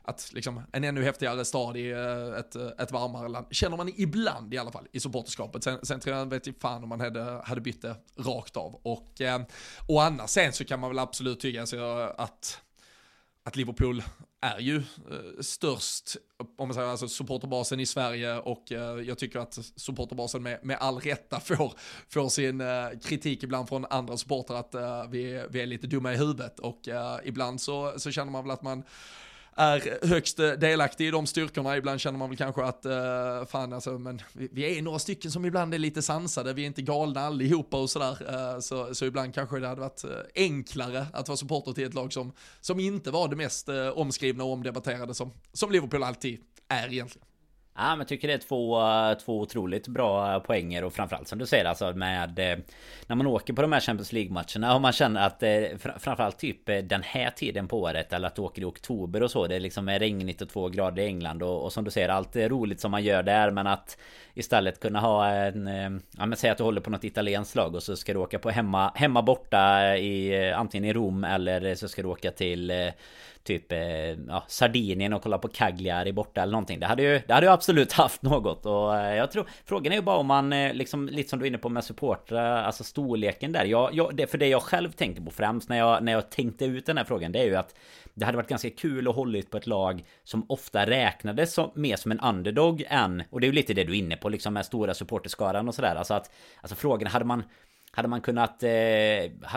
att 0.06 0.32
liksom, 0.34 0.62
en 0.72 0.84
ännu 0.84 1.04
häftigare 1.04 1.46
stad 1.46 1.78
i 1.78 1.92
eh, 1.92 2.40
ett, 2.40 2.56
eh, 2.56 2.68
ett 2.80 2.92
varmare 2.92 3.28
land. 3.28 3.48
Känner 3.52 3.78
man 3.78 3.92
ibland 3.96 4.54
i 4.54 4.58
alla 4.58 4.72
fall 4.72 4.88
i 4.92 5.00
supporterskapet. 5.00 5.64
Sen, 5.64 5.80
sen 5.84 6.00
tror 6.00 6.16
jag, 6.16 6.26
vet 6.26 6.48
inte 6.48 6.60
fan 6.60 6.84
om 6.84 6.90
man 6.90 7.00
hade, 7.00 7.42
hade 7.44 7.62
bytt 7.62 7.82
det 7.82 7.96
rakt 8.18 8.58
av. 8.58 8.76
Och, 8.84 9.22
eh, 9.22 9.42
och 9.88 10.04
annars 10.04 10.30
sen 10.30 10.54
så 10.54 10.66
kan 10.66 10.80
man 10.80 10.90
väl 10.90 11.00
absolut 11.00 11.40
tycka 11.40 11.62
alltså, 11.62 12.14
att 12.18 12.62
att 13.46 13.56
Liverpool 13.56 14.04
är 14.42 14.60
ju 14.60 14.76
eh, 14.76 15.40
störst, 15.40 16.16
om 16.58 16.68
man 16.68 16.74
säger 16.74 16.88
alltså 16.88 17.08
supporterbasen 17.08 17.80
i 17.80 17.86
Sverige 17.86 18.40
och 18.40 18.72
eh, 18.72 19.00
jag 19.00 19.18
tycker 19.18 19.40
att 19.40 19.60
supporterbasen 19.76 20.44
med, 20.44 20.60
med 20.64 20.78
all 20.80 21.00
rätta 21.00 21.40
får, 21.40 21.74
får 22.10 22.30
sin 22.30 22.62
eh, 22.62 22.90
kritik 23.04 23.44
ibland 23.44 23.70
från 23.70 23.86
andra 23.86 24.18
supportrar 24.18 24.60
att 24.60 24.76
vi, 25.10 25.46
vi 25.50 25.62
är 25.62 25.66
lite 25.66 25.88
dumma 25.88 26.14
i 26.14 26.18
huvudet 26.18 26.60
och 26.60 26.88
ibland 27.24 27.62
så, 27.62 27.94
så 27.98 28.12
känner 28.12 28.32
man 28.32 28.44
väl 28.44 28.52
att 28.52 28.62
man 28.62 28.84
är 29.56 30.08
högst 30.08 30.38
delaktig 30.38 31.08
i 31.08 31.12
de 31.12 31.28
styrkorna. 31.28 31.78
Ibland 31.78 32.00
känner 32.00 32.20
man 32.20 32.30
väl 32.30 32.38
kanske 32.38 32.64
att, 32.64 32.86
uh, 32.86 33.46
fan 33.46 33.74
alltså, 33.74 34.00
men 34.00 34.22
vi, 34.34 34.50
vi, 34.52 34.78
är 34.78 34.82
några 34.82 35.00
stycken 35.00 35.32
som 35.32 35.46
ibland 35.46 35.74
är 35.74 35.78
lite 35.78 36.02
sansade, 36.02 36.54
vi 36.54 36.62
är 36.62 36.66
inte 36.66 36.82
galna 36.82 37.22
allihopa 37.22 37.82
och 37.82 37.90
sådär. 37.90 38.18
Uh, 38.30 38.60
så, 38.60 38.96
så 38.96 39.06
ibland 39.06 39.34
kanske 39.34 39.60
det 39.60 39.68
hade 39.68 39.82
varit 39.82 40.04
eh, 40.04 40.12
enklare 40.36 41.06
att 41.14 41.28
vara 41.28 41.38
supporter 41.38 41.74
till 41.74 41.84
ett 41.84 41.94
lag 41.94 42.14
som, 42.14 42.32
som 42.62 42.80
inte 42.80 43.12
var 43.12 43.28
det 43.28 43.36
mest 43.36 43.70
uh, 43.70 43.88
omskrivna 43.88 44.44
och 44.44 44.52
omdebatterade 44.52 45.14
som, 45.14 45.32
som 45.54 45.72
Liverpool 45.72 46.04
alltid 46.04 46.40
är 46.68 46.94
egentligen. 46.94 47.28
Ja, 47.78 47.90
men 47.90 48.00
jag 48.00 48.08
tycker 48.08 48.28
det 48.28 48.34
är 48.34 48.38
två, 48.38 48.82
två 49.26 49.40
otroligt 49.40 49.88
bra 49.88 50.40
poänger 50.40 50.84
och 50.84 50.94
framförallt 50.94 51.28
som 51.28 51.40
du 51.40 51.46
säger 51.46 51.66
alltså 51.66 51.94
med 51.94 52.40
eh, 52.40 52.58
När 53.08 53.16
man 53.16 53.28
åker 53.28 53.54
på 53.54 53.62
de 53.62 53.72
här 53.72 53.80
Champions 53.80 54.14
League-matcherna 54.14 54.76
och 54.76 54.82
man 54.82 54.92
känner 54.92 55.28
att 55.28 55.44
eh, 55.44 55.64
framförallt 55.98 56.38
typ 56.38 56.70
eh, 56.70 56.78
den 56.78 57.04
här 57.04 57.30
tiden 57.30 57.68
på 57.68 57.82
året 57.82 58.14
eller 58.14 58.28
att 58.28 58.36
du 58.36 58.42
åker 58.42 58.62
i 58.62 58.66
oktober 58.66 59.24
och 59.24 59.32
så 59.32 59.48
Det 59.48 59.56
är 59.56 59.60
liksom 59.60 59.90
är 59.90 60.00
regnigt 60.00 60.42
och 60.42 60.50
två 60.50 60.70
grader 60.70 61.04
i 61.04 61.06
England 61.06 61.44
och, 61.44 61.64
och 61.64 61.74
som 61.74 61.84
du 61.84 61.92
säger 61.92 62.10
allt 62.10 62.36
är 62.36 62.50
roligt 62.50 62.80
som 62.80 62.92
man 62.92 63.04
gör 63.04 63.24
där 63.24 63.52
men 63.52 63.68
att 63.68 63.98
Istället 64.34 64.80
kunna 64.80 65.00
ha 65.00 65.28
en 65.28 65.68
Ja 66.18 66.26
men 66.26 66.38
säg 66.38 66.50
att 66.50 66.58
du 66.58 66.64
håller 66.64 66.82
på 66.82 66.90
något 66.90 67.04
italienskt 67.04 67.56
lag 67.56 67.76
och 67.76 67.84
så 67.84 67.96
ska 67.96 68.14
du 68.14 68.20
åka 68.20 68.40
på 68.40 68.50
hemma 68.50 68.92
Hemma 68.96 69.22
borta 69.22 69.96
i 69.98 70.52
Antingen 70.52 70.86
i 70.86 70.94
Rom 70.94 71.24
eller 71.24 71.76
så 71.76 71.88
ska 71.88 72.02
du 72.02 72.08
åka 72.08 72.32
till 72.32 72.92
typ 73.46 73.72
eh, 73.72 73.80
ja, 74.28 74.44
Sardinien 74.48 75.14
och 75.14 75.22
kolla 75.22 75.38
på 75.38 75.48
Cagliari 75.48 76.14
borta 76.14 76.42
eller 76.42 76.52
någonting. 76.52 76.80
Det 76.80 76.86
hade 76.86 77.04
ju, 77.04 77.22
det 77.28 77.34
hade 77.34 77.46
ju 77.46 77.52
absolut 77.52 77.94
haft 77.94 78.22
något 78.22 78.66
och 78.66 78.96
eh, 78.96 79.16
jag 79.16 79.32
tror 79.32 79.48
Frågan 79.66 79.94
är 79.94 79.98
ju 79.98 80.02
bara 80.02 80.18
om 80.18 80.28
man 80.28 80.54
eh, 80.54 80.74
liksom 80.74 81.08
lite 81.10 81.30
som 81.30 81.40
du 81.40 81.46
är 81.46 81.48
inne 81.48 81.58
på 81.58 81.70
med 81.70 81.84
supportrar, 81.84 82.64
alltså 82.64 82.84
storleken 82.84 83.52
där. 83.52 83.66
Jag, 83.66 83.94
jag, 83.94 84.16
det, 84.16 84.28
för 84.28 84.38
det 84.38 84.48
jag 84.48 84.62
själv 84.62 84.92
tänkte 84.92 85.22
på 85.22 85.32
främst 85.32 85.70
när 85.70 85.78
jag, 85.78 86.04
när 86.04 86.12
jag 86.12 86.30
tänkte 86.30 86.66
ut 86.66 86.86
den 86.86 86.98
här 86.98 87.04
frågan 87.04 87.32
det 87.32 87.40
är 87.40 87.46
ju 87.46 87.56
att 87.56 87.76
det 88.14 88.26
hade 88.26 88.38
varit 88.38 88.50
ganska 88.50 88.70
kul 88.70 89.08
att 89.08 89.16
hålla 89.16 89.42
på 89.50 89.58
ett 89.58 89.68
lag 89.68 90.04
som 90.24 90.46
ofta 90.50 90.86
räknades 90.86 91.54
som, 91.54 91.72
mer 91.76 91.96
som 91.96 92.12
en 92.12 92.20
underdog 92.20 92.84
än, 92.88 93.24
och 93.30 93.42
det 93.42 93.46
är 93.46 93.50
ju 93.50 93.54
lite 93.54 93.74
det 93.74 93.84
du 93.84 93.94
är 93.94 93.98
inne 93.98 94.18
på 94.18 94.30
liksom 94.30 94.54
med 94.54 94.66
stora 94.66 94.94
supporterskaran 94.94 95.68
och 95.68 95.76
sådär. 95.76 95.96
Alltså 95.96 96.14
att, 96.14 96.32
alltså 96.62 96.76
frågan, 96.76 97.08
hade 97.08 97.26
man 97.26 97.44
hade 97.96 98.08
man 98.08 98.22
kunnat... 98.22 98.64
Eh, 98.64 98.70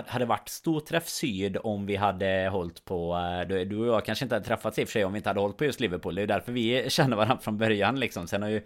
hade 0.07 0.25
varit 0.25 0.49
storträff 0.49 1.09
syd 1.09 1.57
om 1.63 1.87
vi 1.87 1.97
hade 1.97 2.49
hållit 2.53 2.85
på... 2.85 3.17
Eh, 3.17 3.49
du, 3.49 3.79
och 3.79 3.87
jag 3.95 4.05
kanske 4.05 4.25
inte 4.25 4.35
hade 4.35 4.45
träffats 4.45 4.79
i 4.79 4.85
och 4.85 4.89
för 4.89 4.93
sig 4.93 5.05
om 5.05 5.13
vi 5.13 5.17
inte 5.17 5.31
hade 5.31 5.41
hållit 5.41 5.57
på 5.57 5.65
just 5.65 5.81
Liverpool. 5.81 6.15
Det 6.15 6.19
är 6.19 6.23
ju 6.23 6.27
därför 6.27 6.53
vi 6.53 6.91
känner 6.91 7.17
varandra 7.17 7.39
från 7.41 7.59
början 7.59 8.01
liksom. 8.01 8.27
Sen 8.27 8.43
har 8.43 8.49
ju... 8.49 8.63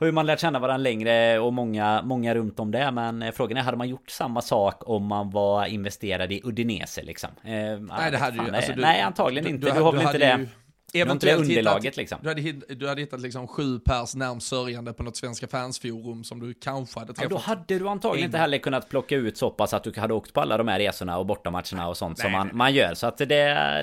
Ju 0.00 0.12
man 0.12 0.26
lärt 0.26 0.40
känna 0.40 0.58
varandra 0.58 0.82
längre 0.82 1.38
och 1.38 1.52
många, 1.52 2.02
många 2.02 2.34
runt 2.34 2.60
om 2.60 2.70
det. 2.70 2.90
Men 2.90 3.22
eh, 3.22 3.32
frågan 3.32 3.58
är, 3.58 3.62
hade 3.62 3.76
man 3.76 3.88
gjort 3.88 4.10
samma 4.10 4.42
sak 4.42 4.88
om 4.88 5.06
man 5.06 5.30
var 5.30 5.66
investerad 5.66 6.32
i 6.32 6.40
Udinese 6.44 7.02
liksom? 7.02 7.30
Eh, 7.42 7.50
nej, 7.80 8.10
det 8.10 8.18
hade 8.18 8.36
ju... 8.36 8.56
Alltså, 8.56 8.72
du, 8.72 8.80
nej, 8.80 9.00
antagligen 9.00 9.44
du, 9.44 9.50
inte. 9.50 9.66
Du, 9.66 9.72
du 9.72 9.80
har 9.80 9.92
väl 9.92 10.02
inte 10.02 10.18
det... 10.18 10.36
Ju 10.38 10.48
Eventuellt 11.00 11.40
underlaget 11.40 11.84
hittat, 11.84 11.96
liksom. 11.96 12.18
Du 12.22 12.28
hade, 12.28 12.74
du 12.74 12.88
hade 12.88 13.00
hittat 13.00 13.20
liksom 13.20 13.48
sju 13.48 13.78
pers 13.78 14.14
närmst 14.14 14.48
sörjande 14.48 14.92
på 14.92 15.02
något 15.02 15.16
svenska 15.16 15.46
fansforum 15.46 16.24
som 16.24 16.40
du 16.40 16.54
kanske 16.54 17.00
hade 17.00 17.12
träffat. 17.12 17.30
Ja, 17.30 17.36
då 17.36 17.42
hade 17.42 17.78
du 17.78 17.88
antagligen 17.88 18.24
en... 18.24 18.28
inte 18.28 18.38
heller 18.38 18.58
kunnat 18.58 18.88
plocka 18.88 19.16
ut 19.16 19.36
så 19.36 19.50
pass 19.50 19.74
att 19.74 19.84
du 19.84 20.00
hade 20.00 20.14
åkt 20.14 20.32
på 20.32 20.40
alla 20.40 20.56
de 20.56 20.68
här 20.68 20.78
resorna 20.78 21.18
och 21.18 21.26
bortamatcherna 21.26 21.88
och 21.88 21.96
sånt 21.96 22.18
nej, 22.18 22.24
som 22.24 22.32
man, 22.32 22.50
man 22.52 22.74
gör. 22.74 22.94
Så 22.94 23.06
att 23.06 23.18
det, 23.18 23.24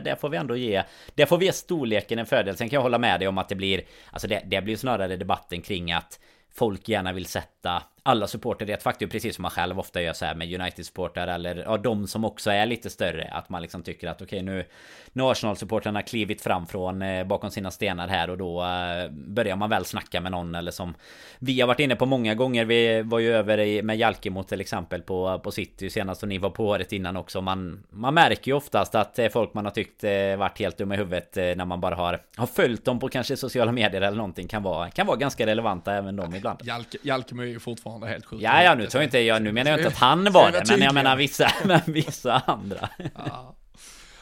det 0.06 0.18
får 0.22 0.30
vi 0.30 0.38
ändå 0.38 0.56
ge. 0.56 0.84
Det 1.16 1.26
får 1.26 1.38
vi 1.38 1.46
ge 1.46 1.54
storleken 1.54 2.20
en 2.20 2.26
fördel. 2.26 2.58
Sen 2.58 2.70
kan 2.70 2.78
jag 2.78 2.82
hålla 2.82 2.98
med 2.98 3.20
dig 3.20 3.28
om 3.28 3.38
att 3.38 3.50
det 3.50 3.56
blir, 3.56 3.82
alltså 4.12 4.28
det, 4.28 4.44
det 4.46 4.62
blir 4.62 4.78
snarare 4.78 5.18
debatten 5.18 5.62
kring 5.62 5.92
att 5.92 6.20
folk 6.54 6.90
gärna 6.90 7.14
vill 7.14 7.26
sätta 7.26 7.84
alla 8.04 8.28
supporter 8.28 8.70
i 8.70 8.74
ett 8.74 8.84
faktum 8.84 9.10
precis 9.10 9.36
som 9.36 9.42
man 9.42 9.52
själv 9.52 9.80
ofta 9.80 10.02
gör 10.02 10.14
så 10.14 10.26
här 10.26 10.36
med 10.36 10.62
United-supportrar 10.62 11.28
eller 11.28 11.56
ja, 11.56 11.78
de 11.78 12.08
som 12.08 12.26
också 12.26 12.52
är 12.52 12.66
lite 12.66 12.90
större. 12.90 13.30
Att 13.32 13.50
man 13.50 13.62
liksom 13.62 13.84
tycker 13.84 14.08
att 14.08 14.22
okej 14.22 14.26
okay, 14.26 14.56
nu 14.56 14.66
Nu 15.14 15.24
Arsenal-supportrarna 15.24 16.02
klivit 16.02 16.42
fram 16.42 16.68
från 16.68 17.02
eh, 17.02 17.24
bakom 17.24 17.52
sina 17.52 17.72
stenar 17.72 18.08
här 18.08 18.30
och 18.30 18.38
då 18.38 18.64
eh, 18.64 19.12
börjar 19.12 19.56
man 19.56 19.70
väl 19.70 19.86
snacka 19.86 20.22
med 20.22 20.32
någon 20.32 20.56
eller 20.56 20.72
som 20.72 20.94
Vi 21.40 21.62
har 21.62 21.68
varit 21.68 21.80
inne 21.80 21.96
på 21.96 22.06
många 22.06 22.36
gånger. 22.36 22.66
Vi 22.66 23.02
var 23.02 23.20
ju 23.20 23.34
över 23.34 23.60
i, 23.60 23.82
med 23.82 23.98
Jalkemo 23.98 24.44
till 24.44 24.62
exempel 24.62 25.02
på, 25.02 25.40
på 25.40 25.52
City 25.52 25.90
senast 25.90 26.24
och 26.24 26.30
ni 26.30 26.38
var 26.38 26.50
på 26.50 26.68
året 26.68 26.92
innan 26.92 27.18
också. 27.18 27.42
Man, 27.42 27.84
man 27.90 28.14
märker 28.14 28.52
ju 28.52 28.58
oftast 28.58 28.96
att 28.96 29.20
eh, 29.20 29.30
folk 29.30 29.54
man 29.54 29.66
har 29.66 29.72
tyckt 29.72 30.04
eh, 30.04 30.36
varit 30.38 30.60
helt 30.60 30.78
dumma 30.78 30.94
i 30.94 30.98
huvudet 30.98 31.38
eh, 31.38 31.44
när 31.44 31.66
man 31.66 31.82
bara 31.82 31.96
har, 31.96 32.22
har 32.36 32.48
följt 32.48 32.86
dem 32.86 33.00
på 33.00 33.10
kanske 33.10 33.38
sociala 33.38 33.72
medier 33.72 34.02
eller 34.02 34.18
någonting 34.18 34.48
kan 34.48 34.64
vara, 34.64 34.90
kan 34.90 35.08
vara 35.08 35.18
ganska 35.18 35.46
relevanta 35.46 35.94
även 35.94 36.16
de 36.16 36.36
ibland. 36.36 36.60
Jalkemo 37.04 37.42
är 37.42 37.46
ju 37.46 37.60
fortfarande 37.60 37.93
fortfarande 37.94 38.08
helt 38.08 38.26
sjukt. 38.26 38.44
Ja, 38.44 38.64
ja, 38.64 38.76
nu 38.76 38.88
tror 38.88 39.02
jag 39.02 39.08
inte 39.08 39.20
jag, 39.20 39.42
nu 39.42 39.52
menar 39.52 39.72
jag 39.72 39.80
inte 39.80 39.88
att 39.88 39.98
han 39.98 40.32
var 40.32 40.52
det, 40.52 40.64
men 40.70 40.82
jag 40.82 40.94
menar 40.94 41.16
vissa, 41.16 41.52
men 41.64 41.82
vissa 41.86 42.42
andra. 42.46 42.90
Ja. 43.16 43.56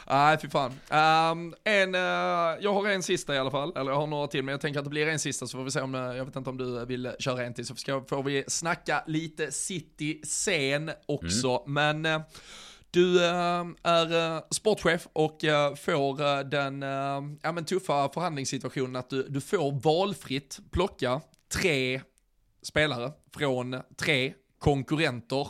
Nej, 0.07 0.37
fy 0.41 0.49
fan. 0.49 0.71
Um, 0.71 1.55
en, 1.63 1.95
uh, 1.95 2.01
jag 2.61 2.73
har 2.73 2.89
en 2.89 3.03
sista 3.03 3.35
i 3.35 3.37
alla 3.37 3.51
fall, 3.51 3.77
eller 3.77 3.91
jag 3.91 3.99
har 3.99 4.07
några 4.07 4.27
till, 4.27 4.43
men 4.43 4.51
jag 4.51 4.61
tänker 4.61 4.79
att 4.79 4.85
det 4.85 4.89
blir 4.89 5.07
en 5.07 5.19
sista 5.19 5.47
så 5.47 5.57
får 5.57 5.63
vi 5.63 5.71
se 5.71 5.81
om, 5.81 5.95
uh, 5.95 6.17
jag 6.17 6.25
vet 6.25 6.35
inte 6.35 6.49
om 6.49 6.57
du 6.57 6.85
vill 6.85 7.11
köra 7.19 7.45
en 7.45 7.53
till, 7.53 7.65
så 7.65 7.75
ska, 7.75 8.03
får 8.09 8.23
vi 8.23 8.43
snacka 8.47 9.03
lite 9.07 9.51
city 9.51 10.21
sen 10.23 10.91
också, 11.05 11.63
mm. 11.67 12.01
men 12.01 12.15
uh, 12.15 12.21
du 12.91 13.25
är 13.25 14.53
sportchef 14.53 15.07
och 15.13 15.37
får 15.77 16.43
den 16.43 16.81
ja, 17.41 17.51
men 17.51 17.65
tuffa 17.65 18.09
förhandlingssituationen 18.09 18.95
att 18.95 19.09
du, 19.09 19.27
du 19.29 19.41
får 19.41 19.71
valfritt 19.71 20.59
plocka 20.71 21.21
tre 21.53 22.01
spelare 22.61 23.11
från 23.33 23.81
tre 23.97 24.33
konkurrenter 24.59 25.47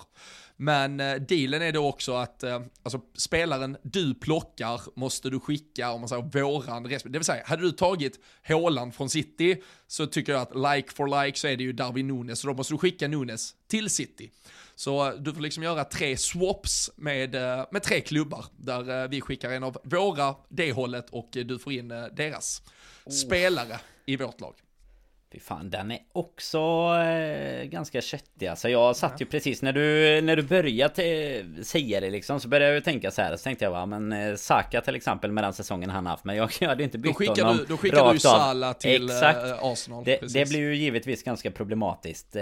Men 0.57 0.99
eh, 0.99 1.16
dealen 1.16 1.62
är 1.62 1.72
då 1.72 1.88
också 1.88 2.14
att 2.14 2.43
eh, 2.43 2.62
alltså, 2.84 3.01
spelaren 3.18 3.78
du 3.84 4.16
plockar 4.16 4.82
måste 4.95 5.30
du 5.30 5.39
skicka, 5.39 5.91
om 5.91 6.01
man 6.01 6.09
säger 6.09 6.41
våran 6.41 6.84
Det 6.84 6.99
vill 7.03 7.24
säga, 7.24 7.43
hade 7.45 7.62
du 7.62 7.72
tagit 7.72 8.20
Håland 8.47 8.95
från 8.95 9.09
City 9.09 9.62
så 9.88 10.07
tycker 10.07 10.34
jag 10.34 10.41
att 10.41 10.76
like 10.76 10.91
for 10.91 11.26
like 11.26 11.39
så 11.39 11.47
är 11.47 11.57
det 11.57 11.64
ju 11.64 11.74
Darwin 11.74 12.07
Nunes, 12.07 12.39
så 12.39 12.47
då 12.47 12.53
måste 12.53 12.74
du 12.74 12.78
skicka 12.78 13.07
Nunes 13.07 13.55
till 13.68 13.89
City. 13.89 14.32
Så 14.76 15.07
eh, 15.07 15.14
du 15.14 15.34
får 15.34 15.41
liksom 15.41 15.64
göra 15.64 15.84
tre 15.84 16.18
swaps 16.18 16.91
med, 16.95 17.36
eh, 17.36 17.66
med 17.72 17.84
tre 17.84 18.01
klubbar 18.01 18.45
där 18.57 19.03
eh, 19.03 19.09
vi 19.09 19.22
skickar 19.22 19.51
en 19.51 19.64
av 19.64 19.78
våra 19.84 20.36
det 20.49 20.72
hållet 20.72 21.09
och 21.09 21.30
du 21.32 21.59
får 21.59 21.74
in 21.74 21.88
deras 21.88 22.62
oh. 23.05 23.12
spelare 23.12 23.80
i 24.05 24.16
vårt 24.16 24.41
lag. 24.41 24.55
Fy 25.32 25.39
fan, 25.39 25.69
den 25.69 25.91
är 25.91 25.99
också 26.13 26.59
eh, 26.97 27.63
ganska 27.63 28.01
köttig 28.01 28.47
alltså. 28.47 28.69
Jag 28.69 28.95
satt 28.95 29.21
ju 29.21 29.25
precis 29.25 29.61
när 29.61 29.73
du, 29.73 30.21
när 30.21 30.36
du 30.36 30.41
började 30.41 31.43
säga 31.63 31.99
det 31.99 32.09
liksom 32.09 32.39
Så 32.39 32.47
började 32.47 32.65
jag 32.65 32.75
ju 32.75 32.82
tänka 32.82 33.11
så 33.11 33.21
här 33.21 33.36
Så 33.36 33.43
tänkte 33.43 33.65
jag 33.65 33.71
va, 33.71 33.86
men 33.86 34.11
eh, 34.11 34.36
Saka 34.36 34.82
till 34.82 34.95
exempel 34.95 35.32
med 35.32 35.43
den 35.43 35.53
säsongen 35.53 35.89
han 35.89 36.05
haft 36.05 36.23
Men 36.23 36.36
jag, 36.36 36.51
jag 36.59 36.69
hade 36.69 36.84
inte 36.84 36.97
bytt 36.97 37.11
då 37.11 37.17
skickar 37.17 37.43
honom 37.43 37.57
du, 37.57 37.65
Då 37.65 37.77
skickar 37.77 38.13
du 38.13 38.19
Salah 38.19 38.73
till 38.73 39.09
eh, 39.09 39.15
Exakt. 39.15 39.39
Arsenal 39.61 40.03
det, 40.03 40.34
det, 40.34 40.49
blir 40.49 40.59
ju 40.59 40.75
givetvis 40.75 41.23
ganska 41.23 41.51
problematiskt 41.51 42.36
eh, 42.36 42.41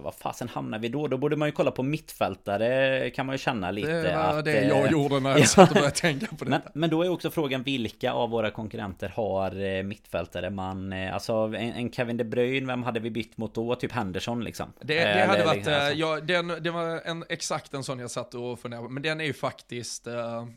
Vad 0.00 0.14
fasen 0.14 0.48
hamnar 0.48 0.78
vi 0.78 0.88
då? 0.88 1.08
Då 1.08 1.16
borde 1.16 1.36
man 1.36 1.48
ju 1.48 1.52
kolla 1.52 1.70
på 1.70 1.82
mittfältare 1.82 3.10
Kan 3.10 3.26
man 3.26 3.34
ju 3.34 3.38
känna 3.38 3.70
lite 3.70 4.02
Det 4.02 4.16
var 4.16 4.38
att, 4.38 4.44
det 4.44 4.64
jag 4.64 4.84
eh, 4.84 4.92
gjorde 4.92 5.20
när 5.20 5.30
jag 5.30 5.40
ja. 5.40 5.46
satt 5.46 5.70
och 5.70 5.74
började 5.74 5.96
tänka 5.96 6.26
på 6.26 6.44
det 6.44 6.50
men, 6.50 6.60
men 6.74 6.90
då 6.90 7.02
är 7.02 7.08
också 7.08 7.30
frågan 7.30 7.62
vilka 7.62 8.12
av 8.12 8.30
våra 8.30 8.50
konkurrenter 8.50 9.08
har 9.08 9.82
mittfältare 9.82 10.50
man 10.50 10.92
Alltså 10.92 11.32
en, 11.32 11.54
en 11.54 11.92
Kevin 11.92 12.16
De 12.16 12.24
Bruyne, 12.30 12.66
vem 12.66 12.82
hade 12.82 13.00
vi 13.00 13.10
bytt 13.10 13.36
mot 13.36 13.54
då? 13.54 13.74
Typ 13.74 13.92
Henderson 13.92 14.44
liksom. 14.44 14.72
Det, 14.80 14.94
det 14.94 15.00
hade 15.00 15.20
Eller, 15.20 15.44
varit, 15.44 15.56
liksom, 15.56 15.74
alltså. 15.74 15.92
ja, 15.92 16.20
den, 16.20 16.48
det 16.48 16.70
var 16.70 17.00
en, 17.04 17.24
exakt 17.28 17.74
en 17.74 17.84
sån 17.84 17.98
jag 17.98 18.10
satt 18.10 18.34
och 18.34 18.60
funderade 18.60 18.86
på. 18.86 18.92
Men 18.92 19.02
den 19.02 19.20
är 19.20 19.24
ju 19.24 19.32
faktiskt, 19.32 20.06
uh, 20.06 20.14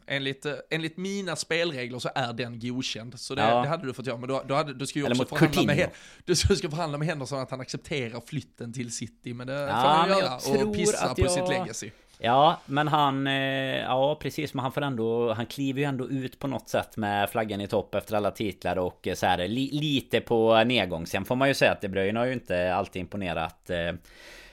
enligt, 0.08 0.46
uh, 0.46 0.54
enligt 0.70 0.98
mina 0.98 1.36
spelregler 1.36 2.00
så 2.00 2.10
är 2.16 2.34
den 2.34 2.60
godkänd. 2.60 3.20
Så 3.20 3.36
det, 3.36 3.42
ja. 3.42 3.62
det 3.62 3.68
hade 3.68 3.88
du 3.88 3.94
fått 3.94 4.08
göra. 4.08 4.18
Men 4.18 4.30
då, 4.30 4.44
då 4.48 4.56
hade, 4.56 4.74
du 4.74 4.88
ska 4.88 5.00
ju 5.00 5.06
också 5.06 5.26
förhandla 5.26 5.64
med, 5.64 5.90
du 6.26 6.36
ska 6.36 6.70
förhandla 6.70 6.98
med 6.98 7.08
Henderson 7.08 7.40
att 7.40 7.52
han 7.52 7.62
accepterar 7.62 8.22
flytten 8.26 8.74
till 8.74 8.92
City. 8.92 9.34
Men 9.34 9.48
det 9.48 9.54
ja, 9.54 9.68
får 9.68 9.88
han 9.88 10.10
göra 10.10 10.66
och 10.68 10.76
pissa 10.76 11.16
på 11.16 11.22
jag... 11.22 11.32
sitt 11.32 11.50
legacy. 11.50 11.92
Ja, 12.26 12.60
men 12.66 12.88
han, 12.88 13.28
eh, 13.28 13.80
ja 13.80 14.16
precis, 14.22 14.54
men 14.54 14.64
han 14.64 14.72
får 14.72 14.82
ändå, 14.82 15.34
han 15.34 15.46
kliver 15.46 15.80
ju 15.80 15.86
ändå 15.86 16.10
ut 16.10 16.40
på 16.40 16.48
något 16.48 16.70
sätt 16.70 16.98
med 16.98 17.30
flaggan 17.30 17.62
i 17.62 17.68
topp 17.68 17.96
efter 17.96 18.16
alla 18.16 18.32
titlar 18.32 18.78
och 18.78 19.08
eh, 19.08 19.16
så 19.16 19.26
här 19.26 19.48
li, 19.48 19.70
lite 19.72 20.22
på 20.22 20.64
nedgång. 20.64 21.08
Sen 21.08 21.26
får 21.26 21.36
man 21.36 21.48
ju 21.48 21.54
säga 21.54 21.72
att 21.72 21.82
De 21.82 21.88
Bruyne 21.88 22.20
har 22.20 22.26
ju 22.26 22.34
inte 22.34 22.76
alltid 22.76 23.00
imponerat 23.00 23.70
eh, 23.70 23.94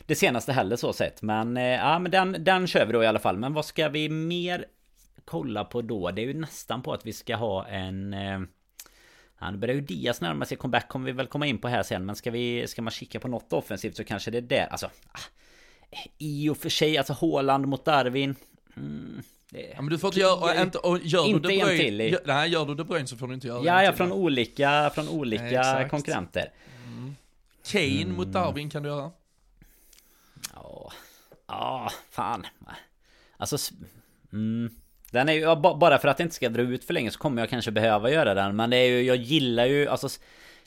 det 0.06 0.14
senaste 0.14 0.52
heller 0.52 0.76
så 0.76 0.92
sett. 0.92 1.22
Men 1.22 1.56
ja, 1.56 1.98
men 1.98 2.10
den, 2.10 2.44
den 2.44 2.66
kör 2.66 2.86
vi 2.86 2.92
då 2.92 3.04
i 3.04 3.06
alla 3.06 3.18
fall. 3.18 3.36
Men 3.36 3.54
vad 3.54 3.64
ska 3.64 3.88
vi 3.88 4.08
mer 4.08 4.64
kolla 5.24 5.64
på 5.64 5.82
då? 5.82 6.10
Det 6.10 6.22
är 6.22 6.26
ju 6.26 6.34
nästan 6.34 6.82
på 6.82 6.92
att 6.92 7.06
vi 7.06 7.12
ska 7.12 7.36
ha 7.36 7.66
en 7.66 8.16
Ja, 9.40 9.50
nu 9.50 9.58
börjar 9.58 9.74
ju 9.74 9.80
Diaz 9.80 10.20
närma 10.20 10.44
sig 10.44 10.56
comeback 10.56 10.88
kommer 10.88 11.06
vi 11.06 11.12
väl 11.12 11.26
komma 11.26 11.46
in 11.46 11.58
på 11.58 11.68
här 11.68 11.82
sen 11.82 12.06
Men 12.06 12.16
ska 12.16 12.30
vi 12.30 12.66
Ska 12.66 12.82
man 12.82 12.90
kika 12.90 13.20
på 13.20 13.28
något 13.28 13.52
offensivt 13.52 13.96
så 13.96 14.04
kanske 14.04 14.30
det 14.30 14.38
är 14.38 14.42
där 14.42 14.66
Alltså 14.70 14.86
ah, 14.86 15.20
i 16.18 16.48
och 16.48 16.56
för 16.56 16.68
sig, 16.68 16.98
alltså 16.98 17.12
Håland 17.12 17.66
mot 17.66 17.84
Darwin. 17.84 18.34
Mm, 18.76 19.22
ja, 19.50 19.82
men 19.82 19.86
du 19.86 19.98
får 19.98 20.08
inte 20.08 20.20
göra, 20.20 20.62
inte, 20.62 20.78
och 20.78 20.98
gör 20.98 21.26
inte 21.26 21.48
du 21.48 21.58
Bruyne, 21.58 21.76
till 21.76 22.00
i, 22.00 22.16
nej 22.24 22.50
gör 22.50 22.66
du 22.66 22.74
De 22.74 22.84
Bruyne 22.84 23.06
så 23.06 23.16
får 23.16 23.28
du 23.28 23.34
inte 23.34 23.46
göra 23.46 23.64
Ja, 23.64 23.82
ja 23.82 23.92
från 23.92 24.12
olika, 24.12 24.90
från 24.94 25.08
olika 25.08 25.62
nej, 25.62 25.88
konkurrenter. 25.88 26.52
Mm. 26.86 27.16
Kane 27.66 28.02
mm. 28.02 28.16
mot 28.16 28.26
Darwin 28.26 28.70
kan 28.70 28.82
du 28.82 28.88
göra. 28.88 29.10
Ja, 30.54 30.92
ja, 31.46 31.90
fan. 32.10 32.46
Alltså, 33.36 33.74
mm. 34.32 34.70
Den 35.10 35.28
är 35.28 35.32
ju, 35.32 35.56
bara 35.56 35.98
för 35.98 36.08
att 36.08 36.16
det 36.16 36.22
inte 36.22 36.34
ska 36.34 36.48
dra 36.48 36.62
ut 36.62 36.84
för 36.84 36.94
länge 36.94 37.10
så 37.10 37.18
kommer 37.18 37.42
jag 37.42 37.50
kanske 37.50 37.70
behöva 37.70 38.10
göra 38.10 38.34
den. 38.34 38.56
Men 38.56 38.70
det 38.70 38.76
är 38.76 38.88
ju, 38.88 39.02
jag 39.02 39.16
gillar 39.16 39.66
ju, 39.66 39.88
alltså 39.88 40.08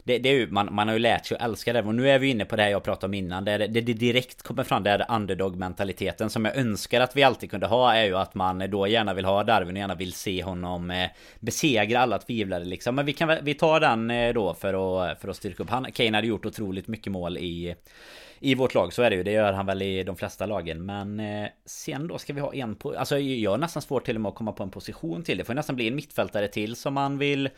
det, 0.04 0.18
det 0.18 0.30
är 0.30 0.34
ju, 0.34 0.48
man, 0.52 0.74
man 0.74 0.88
har 0.88 0.96
ju 0.96 1.00
lärt 1.00 1.26
sig 1.26 1.38
att 1.38 1.44
älska 1.44 1.74
det. 1.74 1.82
Och 1.82 1.96
nu 1.96 2.10
är 2.10 2.20
vi 2.20 2.28
inne 2.28 2.46
på 2.46 2.56
det 2.56 2.64
här 2.64 2.70
jag 2.70 2.84
pratade 2.84 3.06
om 3.06 3.14
innan. 3.14 3.46
Det, 3.46 3.58
det, 3.58 3.82
det 3.82 3.94
direkt 3.94 4.42
kommer 4.42 4.64
fram 4.64 4.84
det 4.84 4.90
är 4.90 5.06
underdog 5.10 5.56
mentaliteten 5.56 6.30
som 6.30 6.46
jag 6.46 6.58
önskar 6.58 7.02
att 7.02 7.16
vi 7.16 7.24
alltid 7.24 7.52
kunde 7.52 7.68
ha 7.68 7.94
är 7.94 8.06
ju 8.06 8.18
att 8.18 8.36
man 8.36 8.70
då 8.70 8.88
gärna 8.88 9.14
vill 9.14 9.26
ha 9.26 9.44
Darwin 9.44 9.76
och 9.76 9.78
gärna 9.78 9.96
vill 9.96 10.14
se 10.14 10.44
honom 10.44 10.92
eh, 10.92 11.10
besegra 11.40 12.00
alla 12.00 12.20
tvivlare 12.20 12.66
liksom. 12.66 12.96
Men 12.96 13.06
vi 13.06 13.14
kan 13.14 13.38
vi 13.42 13.54
tar 13.54 13.80
den 13.80 14.12
eh, 14.12 14.34
då 14.34 14.54
för 14.54 14.74
att, 14.74 15.22
för 15.22 15.28
att 15.28 15.36
styrka 15.36 15.64
upp. 15.64 15.70
Han 15.70 15.92
Kane 15.92 16.18
hade 16.18 16.28
gjort 16.28 16.46
otroligt 16.46 16.88
mycket 16.88 17.12
mål 17.12 17.38
i 17.38 17.76
i 18.44 18.56
vårt 18.56 18.74
lag, 18.74 18.94
så 18.94 19.02
är 19.02 19.10
det 19.10 19.16
ju. 19.16 19.24
Det 19.24 19.32
gör 19.32 19.54
han 19.54 19.66
väl 19.66 19.82
i 19.82 20.04
de 20.04 20.16
flesta 20.16 20.46
lagen. 20.46 20.86
Men 20.86 21.20
eh, 21.20 21.50
sen 21.66 22.08
då 22.08 22.18
ska 22.18 22.34
vi 22.34 22.42
ha 22.42 22.54
en 22.54 22.76
på... 22.76 22.98
Alltså 22.98 23.20
jag 23.20 23.52
har 23.52 23.58
nästan 23.58 23.82
svårt 23.82 24.06
till 24.06 24.16
och 24.16 24.22
med 24.22 24.30
att 24.30 24.36
komma 24.36 24.52
på 24.52 24.64
en 24.64 24.72
position 24.72 25.24
till. 25.24 25.38
Det 25.38 25.44
får 25.44 25.54
nästan 25.54 25.76
bli 25.76 25.88
en 25.88 25.96
mittfältare 25.96 26.48
till 26.48 26.76
som 26.76 26.94
man 26.94 27.18
vill 27.18 27.50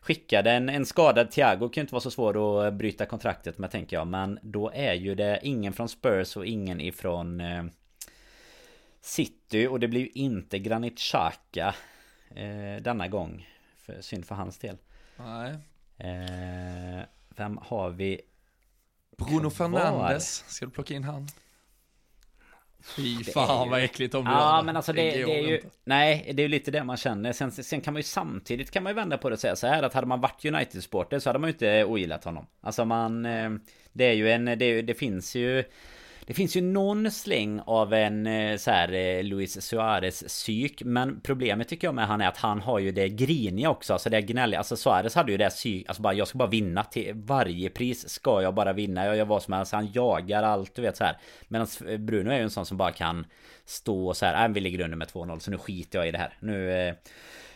skicka. 0.00 0.42
Den, 0.42 0.68
en 0.68 0.86
skadad 0.86 1.30
Thiago 1.30 1.68
kan 1.68 1.80
ju 1.80 1.80
inte 1.80 1.94
vara 1.94 2.00
så 2.00 2.10
svår 2.10 2.66
att 2.66 2.74
bryta 2.74 3.06
kontraktet 3.06 3.58
med 3.58 3.70
tänker 3.70 3.96
jag. 3.96 4.06
Men 4.06 4.38
då 4.42 4.70
är 4.74 4.94
ju 4.94 5.14
det 5.14 5.40
ingen 5.42 5.72
från 5.72 5.88
Spurs 5.88 6.36
och 6.36 6.46
ingen 6.46 6.80
ifrån 6.80 7.40
eh, 7.40 7.64
City. 9.00 9.66
Och 9.66 9.80
det 9.80 9.88
blir 9.88 10.00
ju 10.00 10.08
inte 10.14 10.58
Granit 10.58 10.98
Xhaka 10.98 11.74
eh, 12.34 12.82
denna 12.82 13.08
gång. 13.08 13.48
För, 13.76 14.00
synd 14.00 14.26
för 14.26 14.34
hans 14.34 14.58
del. 14.58 14.76
Nej. 15.16 15.56
Eh, 15.98 17.04
vem 17.36 17.58
har 17.62 17.90
vi 17.90 18.20
Bruno 19.28 19.50
Fernandes, 19.50 20.44
ska 20.48 20.66
du 20.66 20.72
plocka 20.72 20.94
in 20.94 21.04
han? 21.04 21.28
Fy 22.84 23.24
fan 23.24 23.70
vad 23.70 23.84
äckligt 23.84 24.14
om 24.14 24.24
du 24.24 24.30
Ja 24.30 24.56
gör 24.56 24.62
men 24.62 24.76
alltså 24.76 24.92
det, 24.92 25.02
det, 25.02 25.24
det 25.24 25.38
är 25.38 25.48
ju 25.48 25.56
inte. 25.56 25.68
Nej 25.84 26.30
det 26.34 26.42
är 26.42 26.44
ju 26.44 26.48
lite 26.48 26.70
det 26.70 26.84
man 26.84 26.96
känner. 26.96 27.32
Sen, 27.32 27.52
sen 27.52 27.80
kan 27.80 27.94
man 27.94 27.98
ju 27.98 28.04
samtidigt 28.04 28.70
kan 28.70 28.82
man 28.82 28.90
ju 28.90 28.94
vända 28.94 29.18
på 29.18 29.28
det 29.28 29.32
och 29.32 29.40
säga 29.40 29.56
så 29.56 29.66
här 29.66 29.82
att 29.82 29.94
hade 29.94 30.06
man 30.06 30.20
varit 30.20 30.44
United-supporter 30.44 31.18
så 31.18 31.28
hade 31.28 31.38
man 31.38 31.48
ju 31.48 31.52
inte 31.52 31.84
ogillat 31.84 32.24
honom. 32.24 32.46
Alltså 32.60 32.84
man 32.84 33.26
eh, 33.26 33.50
Det 33.92 34.04
är 34.04 34.12
ju 34.12 34.30
en 34.30 34.44
det, 34.44 34.82
det 34.82 34.94
finns 34.94 35.34
ju 35.34 35.64
det 36.26 36.34
finns 36.34 36.56
ju 36.56 36.60
någon 36.60 37.10
släng 37.10 37.60
av 37.60 37.94
en 37.94 38.26
eh, 38.26 38.56
så 38.56 38.70
här 38.70 38.92
eh, 38.92 39.22
Luis 39.22 39.62
Suarez 39.62 40.22
psyk 40.22 40.82
Men 40.84 41.20
problemet 41.20 41.68
tycker 41.68 41.86
jag 41.86 41.94
med 41.94 42.06
han 42.06 42.20
är 42.20 42.28
att 42.28 42.36
han 42.36 42.60
har 42.60 42.78
ju 42.78 42.92
det 42.92 43.08
griniga 43.08 43.70
också 43.70 43.92
Alltså 43.92 44.10
det 44.10 44.22
gnälliga. 44.22 44.58
Alltså 44.58 44.76
Suarez 44.76 45.14
hade 45.14 45.32
ju 45.32 45.38
det 45.38 45.50
psyk 45.50 45.88
Alltså 45.88 46.02
bara 46.02 46.14
jag 46.14 46.28
ska 46.28 46.38
bara 46.38 46.48
vinna 46.48 46.84
till 46.84 47.12
varje 47.14 47.70
pris 47.70 48.08
Ska 48.08 48.42
jag 48.42 48.54
bara 48.54 48.72
vinna? 48.72 49.06
Jag 49.06 49.16
gör 49.16 49.24
vad 49.24 49.42
som 49.42 49.54
helst 49.54 49.72
Han 49.72 49.92
jagar 49.92 50.42
allt 50.42 50.74
du 50.74 50.82
vet 50.82 50.96
så 50.96 51.04
här. 51.04 51.18
Medan 51.48 51.66
Bruno 51.98 52.30
är 52.30 52.36
ju 52.36 52.42
en 52.42 52.50
sån 52.50 52.66
som 52.66 52.76
bara 52.76 52.92
kan 52.92 53.26
Stå 53.64 54.06
och 54.06 54.16
så 54.16 54.26
här 54.26 54.48
äh, 54.48 54.52
vi 54.52 54.60
ligger 54.60 54.80
under 54.80 54.96
med 54.96 55.08
2-0 55.08 55.38
Så 55.38 55.50
nu 55.50 55.58
skiter 55.58 55.98
jag 55.98 56.08
i 56.08 56.10
det 56.10 56.18
här. 56.18 56.36
Nu 56.40 56.72
eh, 56.72 56.94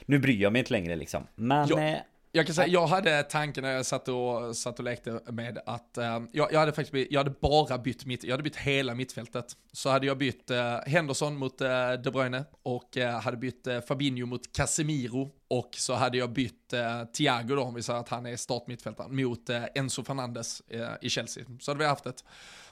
Nu 0.06 0.18
bryr 0.18 0.42
jag 0.42 0.52
mig 0.52 0.58
inte 0.58 0.72
längre 0.72 0.96
liksom. 0.96 1.26
Men 1.34 1.68
ja. 1.68 1.96
Jag 2.36 2.46
kan 2.46 2.54
säga, 2.54 2.68
jag 2.68 2.86
hade 2.86 3.22
tanken 3.22 3.64
när 3.64 3.72
jag 3.72 3.86
satt 3.86 4.08
och, 4.08 4.56
satt 4.56 4.78
och 4.78 4.84
lekte 4.84 5.20
med 5.26 5.58
att 5.66 5.98
uh, 5.98 6.04
jag, 6.32 6.52
jag, 6.52 6.60
hade 6.60 6.72
faktiskt 6.72 7.10
jag 7.12 7.20
hade 7.20 7.34
bara 7.40 7.78
bytt 7.78 8.06
mitt, 8.06 8.24
jag 8.24 8.30
hade 8.30 8.42
bytt 8.42 8.56
hela 8.56 8.94
mittfältet. 8.94 9.56
Så 9.72 9.90
hade 9.90 10.06
jag 10.06 10.18
bytt 10.18 10.50
uh, 10.50 10.78
Henderson 10.86 11.36
mot 11.36 11.60
uh, 11.60 11.68
De 12.04 12.10
Bruyne 12.10 12.44
och 12.62 12.96
hade 13.22 13.36
bytt 13.36 13.68
Fabinho 13.88 14.26
mot 14.26 14.52
Casemiro 14.56 15.30
och 15.48 15.70
så 15.76 15.94
hade 15.94 16.18
jag 16.18 16.32
bytt 16.32 16.74
Thiago 17.16 17.54
då, 17.54 17.62
om 17.62 17.74
vi 17.74 17.82
säger 17.82 18.00
att 18.00 18.08
han 18.08 18.26
är 18.26 18.36
startmittfältare, 18.36 19.08
mot 19.08 19.50
Enzo 19.74 20.04
Fernandes 20.04 20.62
i 21.00 21.10
Chelsea. 21.10 21.44
Så 21.60 21.70
hade 21.70 21.78
vi 21.78 21.84
haft 21.86 22.06
ett 22.06 22.24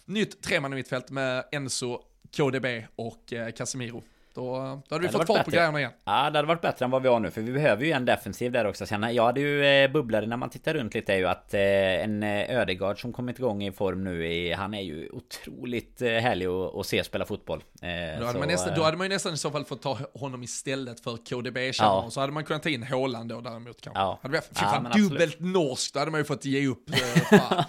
nytt 0.04 0.42
tremannamittfält 0.42 1.10
med 1.10 1.44
Enzo, 1.52 2.00
KDB 2.36 2.66
och 2.96 3.32
Casemiro. 3.56 4.02
Då, 4.34 4.82
då 4.88 4.94
hade 4.94 5.06
vi 5.06 5.12
fått 5.12 5.26
fart 5.26 5.44
på 5.44 5.50
grejerna 5.50 5.78
igen. 5.78 5.92
Ja, 6.04 6.12
det 6.12 6.38
hade 6.38 6.42
varit 6.42 6.60
bättre 6.60 6.84
än 6.84 6.90
vad 6.90 7.02
vi 7.02 7.08
har 7.08 7.20
nu. 7.20 7.30
För 7.30 7.40
vi 7.40 7.52
behöver 7.52 7.84
ju 7.84 7.92
en 7.92 8.04
defensiv 8.04 8.52
där 8.52 8.64
också. 8.64 8.86
Sen, 8.86 9.14
jag 9.14 9.24
hade 9.24 9.40
ju 9.40 9.66
eh, 9.66 9.90
bubblare 9.90 10.26
när 10.26 10.36
man 10.36 10.50
tittar 10.50 10.74
runt 10.74 10.94
lite 10.94 11.12
är 11.12 11.16
ju 11.16 11.26
att 11.26 11.54
eh, 11.54 11.60
en 11.60 12.22
eh, 12.22 12.58
Ödegard 12.58 13.00
som 13.00 13.12
kommit 13.12 13.38
igång 13.38 13.64
i 13.64 13.72
form 13.72 14.04
nu. 14.04 14.54
Han 14.54 14.74
är 14.74 14.80
ju 14.80 15.08
otroligt 15.10 16.02
eh, 16.02 16.08
härlig 16.08 16.46
att, 16.46 16.74
att 16.74 16.86
se 16.86 17.04
spela 17.04 17.24
fotboll. 17.24 17.64
Eh, 17.82 17.88
då, 17.88 18.26
hade 18.26 18.32
så, 18.32 18.38
man 18.38 18.48
nästan, 18.48 18.74
då 18.74 18.82
hade 18.82 18.96
man 18.96 19.06
ju 19.06 19.12
nästan 19.12 19.34
i 19.34 19.36
så 19.36 19.50
fall 19.50 19.64
fått 19.64 19.82
ta 19.82 19.98
honom 20.14 20.42
istället 20.42 21.00
för 21.00 21.16
KDB 21.16 21.58
ja. 21.58 22.06
Så 22.10 22.20
hade 22.20 22.32
man 22.32 22.44
kunnat 22.44 22.62
ta 22.62 22.68
in 22.68 22.82
Håland 22.82 23.28
då 23.28 23.40
däremot 23.40 23.80
kanske. 23.80 24.00
Ja. 24.02 24.18
Hade 24.22 24.32
vi, 24.32 24.40
fy 24.40 24.64
fan, 24.64 24.88
ja, 24.92 24.98
dubbelt 24.98 25.40
norskt, 25.40 25.94
då 25.94 25.98
hade 25.98 26.10
man 26.10 26.20
ju 26.20 26.24
fått 26.24 26.44
ge 26.44 26.66
upp. 26.66 26.90
Eh, 26.90 27.38
fan. 27.38 27.64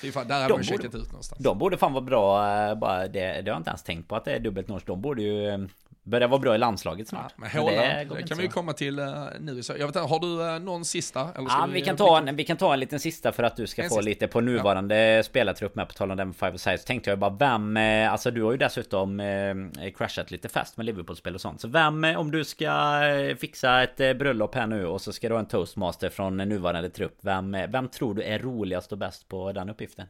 fy 0.00 0.12
fan, 0.12 0.28
där 0.28 0.34
hade 0.34 0.48
de 0.48 0.52
man 0.52 0.64
checkat 0.64 0.94
ut 0.94 1.06
någonstans. 1.06 1.42
De 1.42 1.58
borde 1.58 1.76
fan 1.76 1.92
vara 1.92 2.04
bra. 2.04 2.74
Bara 2.74 3.08
det, 3.08 3.20
det 3.20 3.26
har 3.26 3.42
jag 3.42 3.56
inte 3.56 3.70
ens 3.70 3.82
tänkt 3.82 4.08
på 4.08 4.16
att 4.16 4.24
det 4.24 4.32
är 4.32 4.40
dubbelt 4.40 4.68
norskt. 4.68 4.86
De 4.86 5.00
borde 5.00 5.22
ju 5.22 5.68
Börjar 6.10 6.28
vara 6.28 6.40
bra 6.40 6.54
i 6.54 6.58
landslaget 6.58 7.08
snart. 7.08 7.22
Ja, 7.28 7.34
men 7.36 7.50
Håland, 7.50 7.78
det, 7.78 8.14
det 8.16 8.22
kan 8.22 8.36
vi 8.36 8.42
ju 8.42 8.50
komma 8.50 8.72
till 8.72 8.98
uh, 8.98 9.26
nu. 9.40 9.60
Jag 9.68 9.74
vet 9.74 9.86
inte, 9.86 9.98
har 9.98 10.20
du 10.20 10.26
uh, 10.26 10.58
någon 10.58 10.84
sista? 10.84 11.28
Ja, 11.34 11.66
vi, 11.68 11.72
vi, 11.72 11.80
kan 11.80 11.96
ta 11.96 12.18
en, 12.18 12.36
vi 12.36 12.44
kan 12.44 12.56
ta 12.56 12.72
en 12.72 12.80
liten 12.80 13.00
sista 13.00 13.32
för 13.32 13.42
att 13.42 13.56
du 13.56 13.66
ska 13.66 13.82
en 13.82 13.88
få 13.88 13.94
sista. 13.94 14.08
lite 14.08 14.26
på 14.28 14.40
nuvarande 14.40 14.96
ja. 14.96 15.22
spelartrupp 15.22 15.74
med. 15.74 15.88
På 15.88 15.94
tal 15.94 16.10
om 16.10 16.16
den 16.16 16.34
five 16.34 16.58
size. 16.58 16.78
Tänkte 16.78 17.10
jag 17.10 17.18
bara 17.18 17.30
vem, 17.30 17.76
uh, 17.76 18.12
alltså 18.12 18.30
du 18.30 18.42
har 18.42 18.52
ju 18.52 18.58
dessutom 18.58 19.20
uh, 19.20 19.90
crashat 19.96 20.30
lite 20.30 20.48
fast 20.48 20.76
med 20.76 20.86
Liverpool-spel 20.86 21.34
och 21.34 21.40
sånt. 21.40 21.60
Så 21.60 21.68
vem, 21.68 22.04
om 22.04 22.30
du 22.30 22.44
ska 22.44 23.00
fixa 23.38 23.82
ett 23.82 23.96
bröllop 23.96 24.54
här 24.54 24.66
nu 24.66 24.86
och 24.86 25.00
så 25.00 25.12
ska 25.12 25.28
du 25.28 25.34
ha 25.34 25.40
en 25.40 25.46
toastmaster 25.46 26.08
från 26.08 26.36
nuvarande 26.36 26.90
trupp. 26.90 27.18
Vem, 27.20 27.56
vem 27.68 27.88
tror 27.88 28.14
du 28.14 28.22
är 28.22 28.38
roligast 28.38 28.92
och 28.92 28.98
bäst 28.98 29.28
på 29.28 29.52
den 29.52 29.70
uppgiften? 29.70 30.06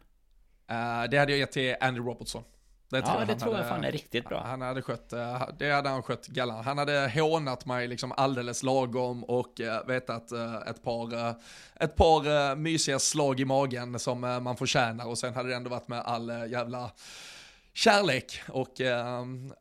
det 1.10 1.18
hade 1.18 1.32
jag 1.32 1.38
gett 1.38 1.52
till 1.52 1.76
Andy 1.80 2.00
Robertson. 2.00 2.42
Det 2.90 3.02
tror 3.02 3.20
ja, 3.20 3.24
det 3.24 3.34
tror 3.34 3.52
hade, 3.52 3.62
jag 3.62 3.68
fan 3.68 3.84
är 3.84 3.92
riktigt 3.92 4.28
bra. 4.28 4.42
Han 4.46 4.60
hade 4.60 4.82
skött, 4.82 5.12
eh, 5.12 5.48
det 5.58 5.70
hade 5.70 5.88
han 5.88 6.02
skött 6.02 6.26
galant. 6.26 6.64
Han 6.64 6.78
hade 6.78 7.12
hånat 7.14 7.66
mig 7.66 7.88
liksom 7.88 8.12
alldeles 8.16 8.62
lagom 8.62 9.24
och 9.24 9.60
uh, 9.60 9.86
vetat 9.86 10.32
uh, 10.32 10.54
ett 10.66 10.82
par, 10.82 11.34
ett 11.74 11.96
par 11.96 12.56
mysiga 12.56 12.98
slag 12.98 13.40
i 13.40 13.44
magen 13.44 13.98
som 13.98 14.20
man 14.20 14.56
förtjänar 14.56 15.06
och 15.06 15.18
sen 15.18 15.34
hade 15.34 15.48
det 15.48 15.54
ändå 15.54 15.70
varit 15.70 15.88
med 15.88 16.00
all 16.00 16.28
jävla 16.28 16.90
kärlek 17.72 18.40
och 18.48 18.80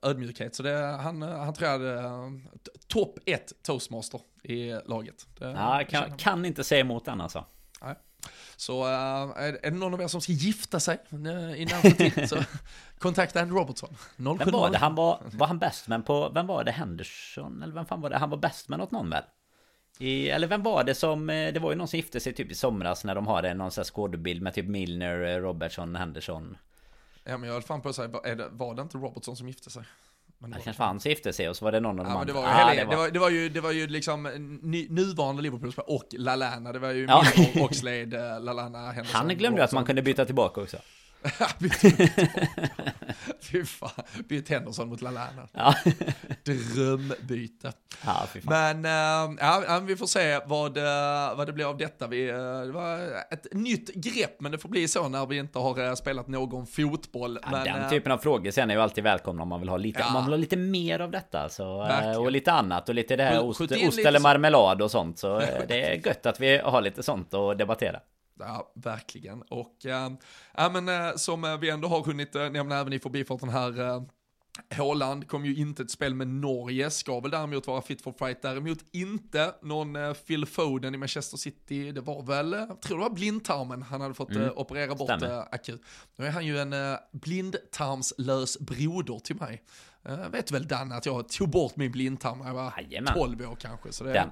ödmjukhet. 0.01 0.55
Så 0.55 0.63
det, 0.63 0.77
han, 0.77 1.21
han 1.21 1.53
tror 1.53 1.69
jag 1.69 1.79
hade 1.79 2.31
topp 2.87 3.19
ett 3.25 3.53
toastmaster 3.63 4.21
i 4.43 4.71
laget. 4.85 5.27
Det, 5.39 5.45
ja, 5.45 5.83
kan, 5.89 6.17
kan 6.17 6.45
inte 6.45 6.63
säga 6.63 6.81
emot 6.81 7.05
den 7.05 7.21
alltså. 7.21 7.45
Så 8.55 8.83
uh, 8.83 8.89
är, 9.35 9.59
det 9.61 9.71
någon 9.71 9.93
av 9.93 10.01
er 10.01 10.07
som 10.07 10.21
ska 10.21 10.31
gifta 10.31 10.79
sig 10.79 10.99
uh, 11.13 11.61
i 11.61 11.65
närtid 11.65 12.29
så 12.29 12.37
kontakta 12.99 13.41
Andy 13.41 13.55
Robertson. 13.55 13.89
070. 14.17 14.35
Vem 14.39 14.51
var 14.51 14.69
det? 14.69 14.77
Han 14.77 14.95
var, 14.95 15.21
var 15.25 15.47
han 15.47 15.59
bäst 15.59 15.87
men 15.87 16.03
på, 16.03 16.29
vem 16.29 16.47
var 16.47 16.63
det? 16.63 16.71
Henderson? 16.71 17.63
Eller 17.63 17.73
vem 17.73 17.85
fan 17.85 18.01
var 18.01 18.09
det? 18.09 18.17
Han 18.17 18.29
var 18.29 18.37
bäst 18.37 18.69
med 18.69 18.79
något 18.79 18.91
någon 18.91 19.09
väl? 19.09 19.23
I, 19.99 20.29
eller 20.29 20.47
vem 20.47 20.63
var 20.63 20.83
det 20.83 20.95
som, 20.95 21.29
eh, 21.29 21.53
det 21.53 21.59
var 21.59 21.71
ju 21.71 21.77
någon 21.77 21.87
som 21.87 21.97
gifte 21.97 22.19
sig 22.19 22.33
typ 22.33 22.51
i 22.51 22.55
somras 22.55 23.03
när 23.03 23.15
de 23.15 23.27
har 23.27 23.43
en 23.43 23.57
någon 23.57 23.71
sån 23.71 23.81
här 23.81 23.85
skådebild 23.85 24.41
med 24.41 24.53
typ 24.53 24.67
Milner, 24.67 25.39
Robertson, 25.41 25.95
Henderson. 25.95 26.57
Ja 27.23 27.37
men 27.37 27.47
jag 27.47 27.53
höll 27.53 27.63
fan 27.63 27.81
på 27.81 27.89
att 27.89 27.95
säga, 27.95 28.07
var 28.51 28.75
det 28.75 28.81
inte 28.81 28.97
Robertson 28.97 29.35
som 29.35 29.47
gifte 29.47 29.69
sig? 29.69 29.83
Men 30.41 30.51
det, 30.51 30.57
det 30.57 30.63
kanske 30.63 30.79
var 30.79 30.87
han 30.87 30.99
som 30.99 31.09
gifte 31.09 31.33
sig 31.33 31.49
och 31.49 31.55
så 31.55 31.65
var 31.65 31.71
det 31.71 31.79
någon 31.79 31.99
av 31.99 32.05
de 32.05 32.11
ja, 32.11 32.19
andra. 32.19 32.25
Det 32.25 32.33
var, 32.33 32.41
ju 32.41 32.47
ah, 32.47 32.73
det, 32.73 32.85
var... 32.85 32.91
Det, 32.91 32.97
var, 32.97 33.09
det, 33.09 33.19
var 33.19 33.29
ju, 33.29 33.49
det 33.49 33.61
var 33.61 33.71
ju 33.71 33.87
liksom 33.87 34.23
ny, 34.61 34.87
nuvarande 34.89 35.41
Liverpool 35.41 35.73
och 35.77 36.05
Lalana. 36.11 36.73
Det 36.73 36.79
var 36.79 36.91
ju 36.91 37.05
ja. 37.05 37.25
Milner, 37.37 37.63
Oxlade, 37.63 38.39
Lalana, 38.39 38.91
Henderson. 38.91 39.27
Han 39.27 39.37
glömde 39.37 39.59
ju 39.59 39.63
att 39.63 39.71
man 39.71 39.85
kunde 39.85 40.01
byta 40.01 40.25
tillbaka 40.25 40.61
också. 40.61 40.77
fy 43.41 43.65
fan, 43.65 43.89
byt 44.29 44.49
Henderson 44.49 44.89
mot 44.89 45.01
Lalana. 45.01 45.47
Ja. 45.53 45.75
Drömbyte. 46.75 47.73
Ja, 48.05 48.27
men 48.43 48.85
äh, 48.85 48.91
ja, 49.39 49.81
vi 49.83 49.95
får 49.95 50.05
se 50.05 50.39
vad, 50.45 50.77
äh, 50.77 50.83
vad 51.37 51.47
det 51.47 51.53
blir 51.53 51.65
av 51.65 51.77
detta. 51.77 52.07
Vi, 52.07 52.29
äh, 52.29 52.35
det 52.35 52.71
var 52.71 52.99
ett 53.31 53.47
nytt 53.51 53.95
grepp, 53.95 54.41
men 54.41 54.51
det 54.51 54.57
får 54.57 54.69
bli 54.69 54.87
så 54.87 55.09
när 55.09 55.25
vi 55.25 55.37
inte 55.37 55.59
har 55.59 55.95
spelat 55.95 56.27
någon 56.27 56.67
fotboll. 56.67 57.39
Ja, 57.41 57.51
men, 57.51 57.63
den 57.63 57.89
typen 57.89 58.11
av 58.11 58.17
frågor 58.17 58.51
sen 58.51 58.69
är 58.69 58.75
ju 58.75 58.81
alltid 58.81 59.03
välkomna 59.03 59.41
om 59.41 59.49
man 59.49 59.59
vill 59.59 59.69
ha 59.69 59.77
lite, 59.77 60.05
man 60.13 60.23
vill 60.23 60.33
ha 60.33 60.37
lite 60.37 60.57
mer 60.57 60.99
av 60.99 61.11
detta. 61.11 61.49
Så, 61.49 61.87
och 62.17 62.31
lite 62.31 62.51
annat 62.51 62.89
och 62.89 62.95
lite 62.95 63.15
det 63.15 63.23
här 63.23 63.43
ost, 63.43 63.61
ost 63.61 63.99
eller 63.99 64.19
marmelad 64.19 64.81
och 64.81 64.91
sånt. 64.91 65.19
Så 65.19 65.39
det 65.67 65.91
är 65.91 66.07
gött 66.07 66.25
att 66.25 66.39
vi 66.39 66.57
har 66.57 66.81
lite 66.81 67.03
sånt 67.03 67.33
att 67.33 67.57
debattera. 67.57 67.99
Ja, 68.39 68.71
verkligen. 68.75 69.41
Och 69.41 69.85
äh, 69.85 70.11
ja, 70.53 70.69
men, 70.69 70.89
äh, 70.89 71.15
som 71.15 71.57
vi 71.61 71.69
ändå 71.69 71.87
har 71.87 72.03
hunnit 72.03 72.35
äh, 72.35 72.49
nämna 72.49 72.79
även 72.79 72.93
i 72.93 72.99
förbifarten 72.99 73.49
här, 73.49 73.79
äh, 73.79 74.01
Håland 74.77 75.27
kom 75.27 75.45
ju 75.45 75.55
inte 75.55 75.83
ett 75.83 75.91
spel 75.91 76.15
med 76.15 76.27
Norge, 76.27 76.91
ska 76.91 77.19
väl 77.19 77.31
däremot 77.31 77.67
vara 77.67 77.81
fit 77.81 78.01
for 78.01 78.13
fight. 78.19 78.41
Däremot 78.41 78.77
inte 78.91 79.55
någon 79.61 79.95
äh, 79.95 80.13
Phil 80.13 80.45
Foden 80.45 80.95
i 80.95 80.97
Manchester 80.97 81.37
City. 81.37 81.91
Det 81.91 82.01
var 82.01 82.23
väl, 82.23 82.51
jag 82.51 82.81
tror 82.81 82.97
det 82.97 83.03
var 83.03 83.09
blindtarmen 83.09 83.81
han 83.81 84.01
hade 84.01 84.13
fått 84.13 84.31
mm. 84.31 84.51
operera 84.55 84.95
bort 84.95 85.09
akut. 85.51 85.81
Nu 86.15 86.25
är 86.25 86.31
han 86.31 86.45
ju 86.45 86.59
en 86.59 86.73
äh, 86.73 86.97
blindtarmslös 87.11 88.59
broder 88.59 89.19
till 89.19 89.35
mig. 89.35 89.63
Jag 90.03 90.29
vet 90.29 90.51
väl 90.51 90.67
Dan 90.67 90.91
att 90.91 91.05
jag 91.05 91.29
tog 91.29 91.49
bort 91.49 91.75
min 91.75 91.91
blindtarm 91.91 92.39
när 92.39 92.47
jag 92.47 92.53
var 92.53 92.73
Jajamän. 92.77 93.13
12 93.13 93.41
år 93.41 93.55
kanske. 93.55 93.91
Så 93.91 94.03
det, 94.03 94.13
Den. 94.13 94.31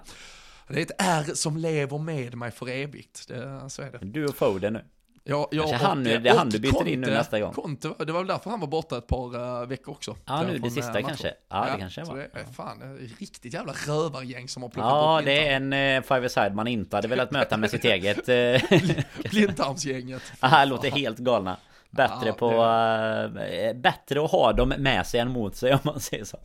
Det 0.68 0.80
är 0.80 0.82
ett 0.82 0.92
R 0.98 1.34
som 1.34 1.58
lever 1.58 1.98
med 1.98 2.36
mig 2.36 2.52
för 2.52 2.70
evigt. 2.70 3.28
Det, 3.28 3.70
så 3.70 3.82
är 3.82 3.92
det. 3.92 3.98
Du 4.02 4.26
och 4.26 4.36
Foden 4.36 4.74
nu. 4.74 4.84
Ja, 5.30 5.48
ja, 5.52 5.68
Kanske 5.68 5.88
han, 5.88 6.04
det 6.04 6.14
är 6.14 6.38
han 6.38 6.50
du 6.50 6.60
byter 6.60 6.72
Conte, 6.72 6.92
in 6.92 7.02
nu 7.02 7.08
nästa 7.08 7.40
gång. 7.40 7.54
Conte, 7.54 7.94
det 8.00 8.12
var 8.12 8.20
väl 8.20 8.28
därför 8.28 8.50
han 8.50 8.60
var 8.60 8.68
borta 8.68 8.98
ett 8.98 9.08
par 9.08 9.62
uh, 9.62 9.68
veckor 9.68 9.92
också. 9.92 10.16
Ja, 10.26 10.42
nu 10.42 10.58
det 10.58 10.72
sista 10.72 11.02
kanske. 11.02 11.34
Ja, 11.50 11.66
det 11.66 11.72
ja, 11.72 11.78
kanske 11.80 12.04
var. 12.04 12.16
Det 12.18 12.30
är 12.40 12.54
fan 12.54 12.98
ett 12.98 13.20
riktigt 13.20 13.54
jävla 13.54 13.74
rövargäng 13.88 14.48
som 14.48 14.64
har 14.64 14.70
plockat 14.70 14.92
Ja, 14.92 15.22
det 15.26 15.48
är 15.48 15.56
en 15.56 15.74
uh, 15.74 16.02
five 16.02 16.30
side 16.30 16.56
man 16.56 16.68
inte 16.68 16.96
hade 16.96 17.08
velat 17.08 17.32
möta 17.32 17.58
med 17.58 17.70
sitt 17.70 17.86
eget... 17.86 18.30
Uh, 18.30 18.80
Blindtarmsgänget. 19.32 20.22
Ja, 20.40 20.66
låter 20.66 20.92
helt 20.92 21.18
galna. 21.18 21.58
Bättre 21.90 22.28
ja, 22.28 22.34
på... 22.34 22.50
Uh, 22.50 23.82
bättre 23.82 24.24
att 24.24 24.32
ha 24.32 24.54
dem 24.54 24.74
med 24.78 25.08
sig 25.08 25.20
än 25.20 25.32
mot 25.32 25.56
sig 25.56 25.74
om 25.74 25.80
man 25.84 26.00
säger 26.00 26.26
så. 26.26 26.38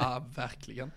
Ja, 0.00 0.26
verkligen. 0.34 0.90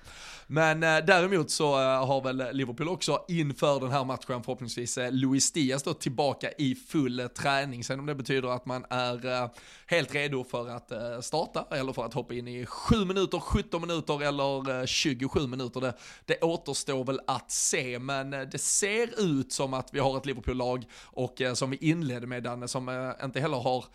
Men 0.51 0.83
eh, 0.83 0.97
däremot 0.97 1.51
så 1.51 1.79
eh, 1.79 2.05
har 2.05 2.21
väl 2.21 2.43
Liverpool 2.51 2.89
också 2.89 3.25
inför 3.27 3.79
den 3.79 3.91
här 3.91 4.03
matchen 4.05 4.43
förhoppningsvis 4.43 4.97
eh, 4.97 5.11
Luis 5.11 5.51
Diaz 5.51 5.83
då 5.83 5.93
tillbaka 5.93 6.51
i 6.57 6.75
full 6.75 7.19
eh, 7.19 7.27
träning. 7.27 7.83
Sen 7.83 7.99
om 7.99 8.05
det 8.05 8.15
betyder 8.15 8.49
att 8.49 8.65
man 8.65 8.85
är 8.89 9.25
eh, 9.25 9.49
helt 9.85 10.15
redo 10.15 10.43
för 10.43 10.69
att 10.69 10.91
eh, 10.91 11.19
starta 11.21 11.65
eller 11.71 11.93
för 11.93 12.05
att 12.05 12.13
hoppa 12.13 12.33
in 12.33 12.47
i 12.47 12.65
7 12.65 13.05
minuter, 13.05 13.39
17 13.39 13.81
minuter 13.81 14.23
eller 14.23 14.79
eh, 14.79 14.85
27 14.85 15.47
minuter. 15.47 15.81
Det, 15.81 15.93
det 16.25 16.41
återstår 16.41 17.03
väl 17.03 17.19
att 17.27 17.51
se, 17.51 17.99
men 17.99 18.33
eh, 18.33 18.41
det 18.41 18.59
ser 18.59 19.21
ut 19.21 19.53
som 19.53 19.73
att 19.73 19.93
vi 19.93 19.99
har 19.99 20.17
ett 20.17 20.25
Liverpool-lag 20.25 20.85
och 21.03 21.41
eh, 21.41 21.53
som 21.53 21.69
vi 21.69 21.77
inledde 21.77 22.27
med 22.27 22.43
Danne, 22.43 22.67
som 22.67 23.13
inte 23.23 23.39
heller 23.39 23.57
har 23.57 23.85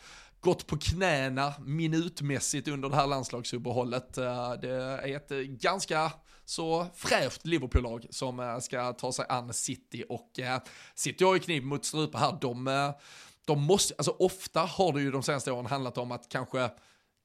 gått 0.40 0.66
på 0.66 0.78
knäna 0.78 1.54
minutmässigt 1.60 2.68
under 2.68 2.88
det 2.88 2.96
här 2.96 3.06
landslagsuppehållet. 3.06 4.14
Det 4.14 4.70
är 5.02 5.16
ett 5.16 5.30
ganska 5.46 6.12
så 6.44 6.86
fräscht 6.94 7.46
Liverpool-lag 7.46 8.06
som 8.10 8.40
eh, 8.40 8.58
ska 8.58 8.92
ta 8.92 9.12
sig 9.12 9.26
an 9.28 9.54
City 9.54 10.04
och 10.08 10.38
eh, 10.38 10.60
City 10.94 11.24
har 11.24 11.34
ju 11.34 11.40
kniv 11.40 11.64
mot 11.64 11.84
strupe 11.84 12.18
här. 12.18 12.38
De, 12.40 12.68
eh, 12.68 12.90
de 13.44 13.62
måste, 13.62 13.94
alltså 13.98 14.16
ofta 14.18 14.60
har 14.60 14.92
det 14.92 15.00
ju 15.00 15.10
de 15.10 15.22
senaste 15.22 15.52
åren 15.52 15.66
handlat 15.66 15.98
om 15.98 16.12
att 16.12 16.28
kanske 16.28 16.70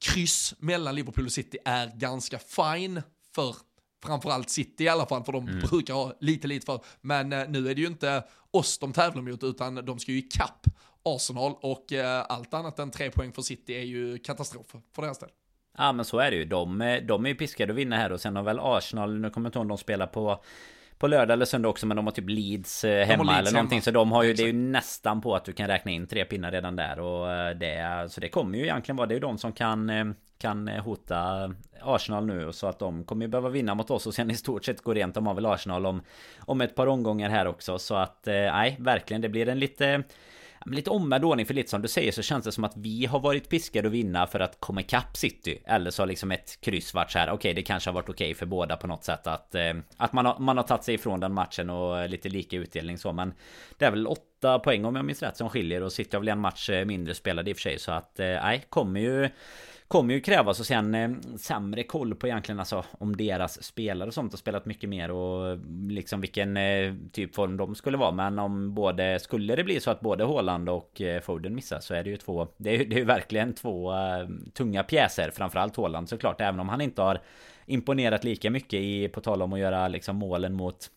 kryss 0.06 0.54
mellan 0.60 0.96
Liverpool 0.96 1.26
och 1.26 1.32
City 1.32 1.58
är 1.66 1.88
ganska 1.98 2.40
fine 2.40 3.02
för 3.36 3.56
framförallt 4.04 4.50
City 4.50 4.84
i 4.84 4.88
alla 4.88 5.06
fall, 5.06 5.24
för 5.24 5.32
de 5.32 5.48
mm. 5.48 5.60
brukar 5.60 5.94
ha 5.94 6.14
lite, 6.20 6.48
lite 6.48 6.66
för. 6.66 6.84
Men 7.02 7.30
nu 7.30 7.70
är 7.70 7.76
det 7.76 7.82
ju 7.82 7.88
inte 7.88 8.24
oss 8.52 8.78
de 8.78 8.94
tävlar 8.94 9.22
mot, 9.22 9.44
utan 9.44 9.76
de 9.76 10.00
ska 10.00 10.12
ju 10.12 10.18
ikapp 10.18 10.66
Arsenal 11.04 11.56
och 11.62 11.94
allt 12.28 12.54
annat 12.54 12.80
än 12.80 12.92
tre 12.92 13.12
poäng 13.12 13.34
för 13.34 13.42
City 13.42 13.74
är 13.74 13.84
ju 13.84 14.18
katastrof 14.18 14.76
för 14.96 15.02
deras 15.02 15.20
del. 15.20 15.30
Ja 15.78 15.92
men 15.92 16.06
så 16.06 16.20
är 16.20 16.32
det 16.32 16.38
ju. 16.38 16.46
De, 16.46 17.00
de 17.04 17.26
är 17.26 17.30
ju 17.30 17.36
piskade 17.36 17.74
att 17.74 17.78
vinna 17.78 17.96
här 17.96 18.12
och 18.12 18.22
sen 18.22 18.36
har 18.36 18.44
väl 18.44 18.60
Arsenal, 18.60 19.20
nu 19.20 19.30
kommer 19.30 19.46
jag 19.46 19.50
inte 19.50 19.60
ihåg 19.60 19.64
om 19.64 19.68
de 19.68 19.78
spelar 19.78 20.08
på 20.08 20.40
på 21.00 21.08
lördag 21.08 21.34
eller 21.34 21.46
söndag 21.46 21.70
också 21.70 21.86
men 21.86 21.98
de 21.98 22.08
har 22.08 22.12
typ 22.12 22.30
Leeds 22.30 22.84
eh, 22.84 23.08
hemma 23.08 23.24
Leeds 23.24 23.40
eller 23.40 23.52
någonting 23.52 23.76
hemma. 23.76 23.84
Så 23.84 23.92
de 23.92 24.12
har 24.12 24.24
ju, 24.24 24.34
det 24.34 24.44
är 24.44 24.48
ju 24.48 24.54
nästan 24.54 25.22
på 25.22 25.36
att 25.36 25.46
du 25.46 25.54
kan 25.54 25.68
räkna 25.68 25.92
in 25.92 26.08
tre 26.08 26.26
pinnar 26.26 26.52
redan 26.52 26.76
där 26.76 27.00
och 27.00 27.32
eh, 27.32 27.56
det 27.56 28.08
Så 28.12 28.22
det 28.22 28.30
kommer 28.30 28.58
ju 28.58 28.64
egentligen 28.64 28.98
vara, 28.98 29.08
det 29.08 29.14
är 29.14 29.16
ju 29.16 29.20
de 29.20 29.38
som 29.38 29.52
kan 29.52 29.90
eh, 29.90 30.06
Kan 30.38 30.68
hota 30.68 31.54
Arsenal 31.82 32.26
nu 32.26 32.54
så 32.54 32.68
att 32.68 32.80
de 32.80 33.04
kommer 33.04 33.26
ju 33.26 33.30
behöva 33.30 33.50
vinna 33.50 33.76
mot 33.76 33.92
oss 33.92 34.08
och 34.08 34.14
sen 34.14 34.32
i 34.32 34.36
stort 34.36 34.66
sett 34.66 34.82
gå 34.82 34.94
rent 34.94 35.16
De 35.16 35.28
har 35.28 35.34
väl 35.34 35.46
Arsenal 35.46 35.86
om 35.86 36.02
Om 36.40 36.62
ett 36.62 36.76
par 36.76 36.88
omgångar 36.88 37.30
här 37.30 37.48
också 37.48 37.80
så 37.80 37.96
att 37.96 38.22
nej 38.26 38.76
verkligen 38.80 39.22
det 39.22 39.30
blir 39.30 39.50
en 39.50 39.60
lite 39.60 40.04
lite 40.66 40.89
omvänd 40.89 41.26
ordning 41.26 41.45
för 41.45 41.53
lite 41.53 41.70
som 41.70 41.82
du 41.82 41.88
säger 41.88 42.12
så 42.12 42.22
känns 42.22 42.45
det 42.45 42.51
som 42.51 42.64
att 42.64 42.78
vi 42.78 43.05
har 43.05 43.20
varit 43.20 43.49
piskade 43.49 43.88
att 43.88 43.93
vinna 43.93 44.28
för 44.28 44.39
att 44.39 44.60
komma 44.60 44.82
ikapp 44.82 45.18
City. 45.18 45.62
Eller 45.66 45.91
så 45.91 46.01
har 46.01 46.07
liksom 46.07 46.32
ett 46.32 46.62
kryss 46.62 46.93
varit 46.93 47.12
så 47.12 47.20
här. 47.20 47.28
Okej, 47.28 47.36
okay, 47.36 47.53
det 47.53 47.62
kanske 47.62 47.89
har 47.89 47.93
varit 47.93 48.10
okej 48.10 48.26
okay 48.26 48.36
för 48.36 48.45
båda 48.45 48.78
på 48.78 48.88
något 48.88 49.03
sätt 49.03 49.28
att 49.28 49.55
eh, 49.55 49.74
att 49.97 50.14
man 50.14 50.26
har, 50.26 50.39
man 50.39 50.57
har 50.57 50.64
tagit 50.64 50.84
sig 50.84 50.95
ifrån 50.95 51.20
den 51.20 51.34
matchen 51.34 51.70
och 51.70 52.10
lite 52.10 52.30
lika 52.30 52.57
utdelning 52.57 52.97
så. 52.97 53.14
Men 53.14 53.34
det 53.78 53.86
är 53.86 53.91
väl 53.91 54.07
åtta 54.07 54.60
poäng 54.60 54.86
om 54.86 54.95
jag 54.95 55.05
minns 55.05 55.24
rätt 55.24 55.38
som 55.38 55.49
skiljer 55.49 55.84
och 55.84 55.91
City 55.91 56.16
har 56.16 56.20
väl 56.20 56.28
en 56.28 56.39
match 56.39 56.70
eh, 56.70 56.86
mindre 56.86 57.16
spelad 57.16 57.47
i 57.47 57.53
och 57.53 57.57
för 57.57 57.62
sig 57.62 57.80
så 57.80 57.91
att 57.91 58.20
eh, 58.20 58.26
nej, 58.26 58.66
kommer 58.70 58.99
ju 58.99 59.30
kommer 59.90 60.14
ju 60.14 60.22
krävas 60.22 60.60
och 60.60 60.66
sen 60.66 60.96
eh, 60.96 61.10
sämre 61.38 61.84
koll 61.84 62.16
på 62.16 62.28
egentligen 62.28 62.60
alltså 62.60 62.84
om 62.92 63.16
deras 63.16 63.64
spelare 63.64 64.08
och 64.08 64.14
sånt 64.14 64.34
har 64.34 64.38
spelat 64.38 64.66
mycket 64.66 64.90
mer 64.90 65.12
och 65.12 65.58
liksom 65.90 66.22
vilken 66.22 66.58
eh, 66.58 66.94
typ 67.12 67.36
form 67.36 67.58
de 67.58 67.76
skulle 67.76 67.98
vara. 67.98 68.12
Men 68.12 68.40
om 68.40 68.74
både 68.74 69.20
skulle 69.20 69.56
det 69.56 69.64
bli 69.64 69.80
så 69.80 69.92
att 69.92 70.00
både 70.00 70.24
Håland 70.24 70.70
och 70.70 71.02
eh, 71.02 71.22
Foden 71.22 71.56
missar 71.56 71.80
så 71.80 71.94
är 71.94 72.04
det 72.04 72.10
ju 72.10 72.18
två. 72.18 72.48
Det 72.58 72.76
är, 72.76 72.86
det 72.86 72.96
är 72.96 73.00
ju 73.00 73.06
verkligen 73.06 73.54
två 73.54 73.92
eh, 73.94 74.28
tunga 74.54 74.84
pjäser. 74.84 75.32
Framförallt 75.32 75.76
Håland 75.76 76.10
såklart. 76.10 76.42
Även 76.42 76.60
om 76.60 76.70
han 76.70 76.82
inte 76.82 77.02
har 77.02 77.22
imponerat 77.66 78.24
lika 78.24 78.50
mycket 78.50 78.80
i 78.80 79.08
på 79.08 79.22
tal 79.22 79.42
om 79.42 79.54
att 79.54 79.60
göra 79.60 79.88
liksom 79.88 80.16
målen 80.16 80.54
mot 80.54 80.90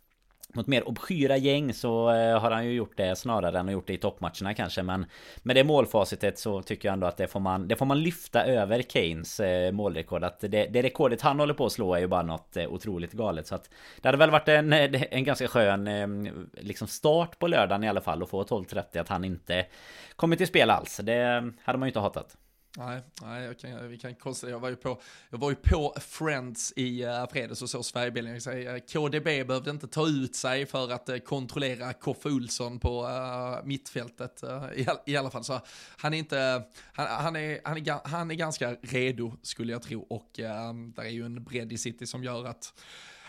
mot 0.55 0.67
mer 0.67 0.89
obskyra 0.89 1.37
gäng 1.37 1.75
så 1.75 2.11
eh, 2.11 2.41
har 2.41 2.51
han 2.51 2.65
ju 2.65 2.73
gjort 2.73 2.97
det 2.97 3.17
snarare 3.17 3.59
än 3.59 3.69
att 3.69 3.73
gjort 3.73 3.87
det 3.87 3.93
i 3.93 3.99
toppmatcherna 3.99 4.55
kanske 4.55 4.83
Men 4.83 5.07
med 5.43 5.57
det 5.57 5.65
målfacitet 5.65 6.39
så 6.39 6.63
tycker 6.63 6.89
jag 6.89 6.93
ändå 6.93 7.07
att 7.07 7.17
det 7.17 7.27
får 7.27 7.41
man 7.41 7.69
Det 7.69 7.77
får 7.77 7.87
man 7.87 8.03
lyfta 8.03 8.45
över 8.45 8.83
Keynes 8.83 9.41
eh, 9.41 9.73
målrekord. 9.73 10.25
Att 10.25 10.41
det, 10.41 10.49
det 10.49 10.83
rekordet 10.83 11.23
han 11.23 11.39
håller 11.39 11.55
på 11.55 11.67
att 11.67 11.73
slå 11.73 11.95
är 11.95 11.99
ju 11.99 12.07
bara 12.07 12.23
något 12.23 12.57
eh, 12.57 12.67
otroligt 12.67 13.13
galet. 13.13 13.47
Så 13.47 13.55
att 13.55 13.71
Det 14.01 14.09
hade 14.09 14.19
väl 14.19 14.31
varit 14.31 14.49
en, 14.49 14.73
en 14.73 15.25
ganska 15.25 15.49
skön 15.49 15.89
Liksom 16.53 16.89
start 16.89 17.39
på 17.39 17.47
lördagen 17.47 17.85
i 17.85 17.89
alla 17.89 18.01
fall 18.01 18.23
och 18.23 18.29
få 18.29 18.43
12.30 18.43 19.01
att 19.01 19.09
han 19.09 19.25
inte 19.25 19.67
kommit 20.17 20.39
till 20.39 20.47
spel 20.47 20.71
alls. 20.71 21.01
Det 21.03 21.53
hade 21.63 21.79
man 21.79 21.87
ju 21.87 21.91
inte 21.91 22.01
hatat. 22.01 22.37
Nej, 22.79 23.01
nej 23.23 23.45
jag 23.45 23.59
kan, 23.59 23.89
vi 23.89 23.99
kan 23.99 24.15
konstatera, 24.15 24.51
jag 24.51 24.61
var 24.61 24.69
ju 24.69 24.77
på, 24.77 25.01
jag 25.31 25.39
var 25.39 25.51
ju 25.51 25.57
på 25.57 25.95
Friends 26.01 26.73
i 26.77 27.05
uh, 27.05 27.27
fredags 27.33 27.63
och 27.63 27.71
såg 27.71 27.85
Sverigebilden. 27.85 28.35
Uh, 28.35 28.75
eh, 28.75 28.79
KDB 28.79 29.25
behövde 29.47 29.71
inte 29.71 29.89
ta 29.89 30.09
ut 30.09 30.37
sig 30.37 30.67
för 30.67 30.93
att 30.93 31.09
uh, 31.09 31.19
kontrollera 31.19 31.93
Koffe 31.93 32.29
Olsson 32.29 32.79
på 32.79 33.07
uh, 33.07 33.67
mittfältet 33.67 34.45
uh, 34.45 34.65
i, 34.75 34.87
i, 35.07 35.17
alla 35.17 35.31
fall. 35.31 35.45
Så 35.45 35.61
han 35.97 36.15
är 36.15 36.19
inte, 36.19 36.63
han, 36.93 37.07
han, 37.07 37.37
är, 37.37 37.61
han, 37.65 37.77
är, 37.77 38.09
han 38.09 38.31
är 38.31 38.35
ganska 38.35 38.77
redo 38.83 39.37
skulle 39.43 39.73
jag 39.73 39.83
tro 39.83 40.03
och 40.03 40.39
uh, 40.39 40.75
där 40.97 41.03
är 41.03 41.09
ju 41.09 41.25
en 41.25 41.45
bredd 41.45 41.73
i 41.73 41.79
city 41.79 42.07
som 42.07 42.25
gör 42.25 42.45
att 42.45 42.75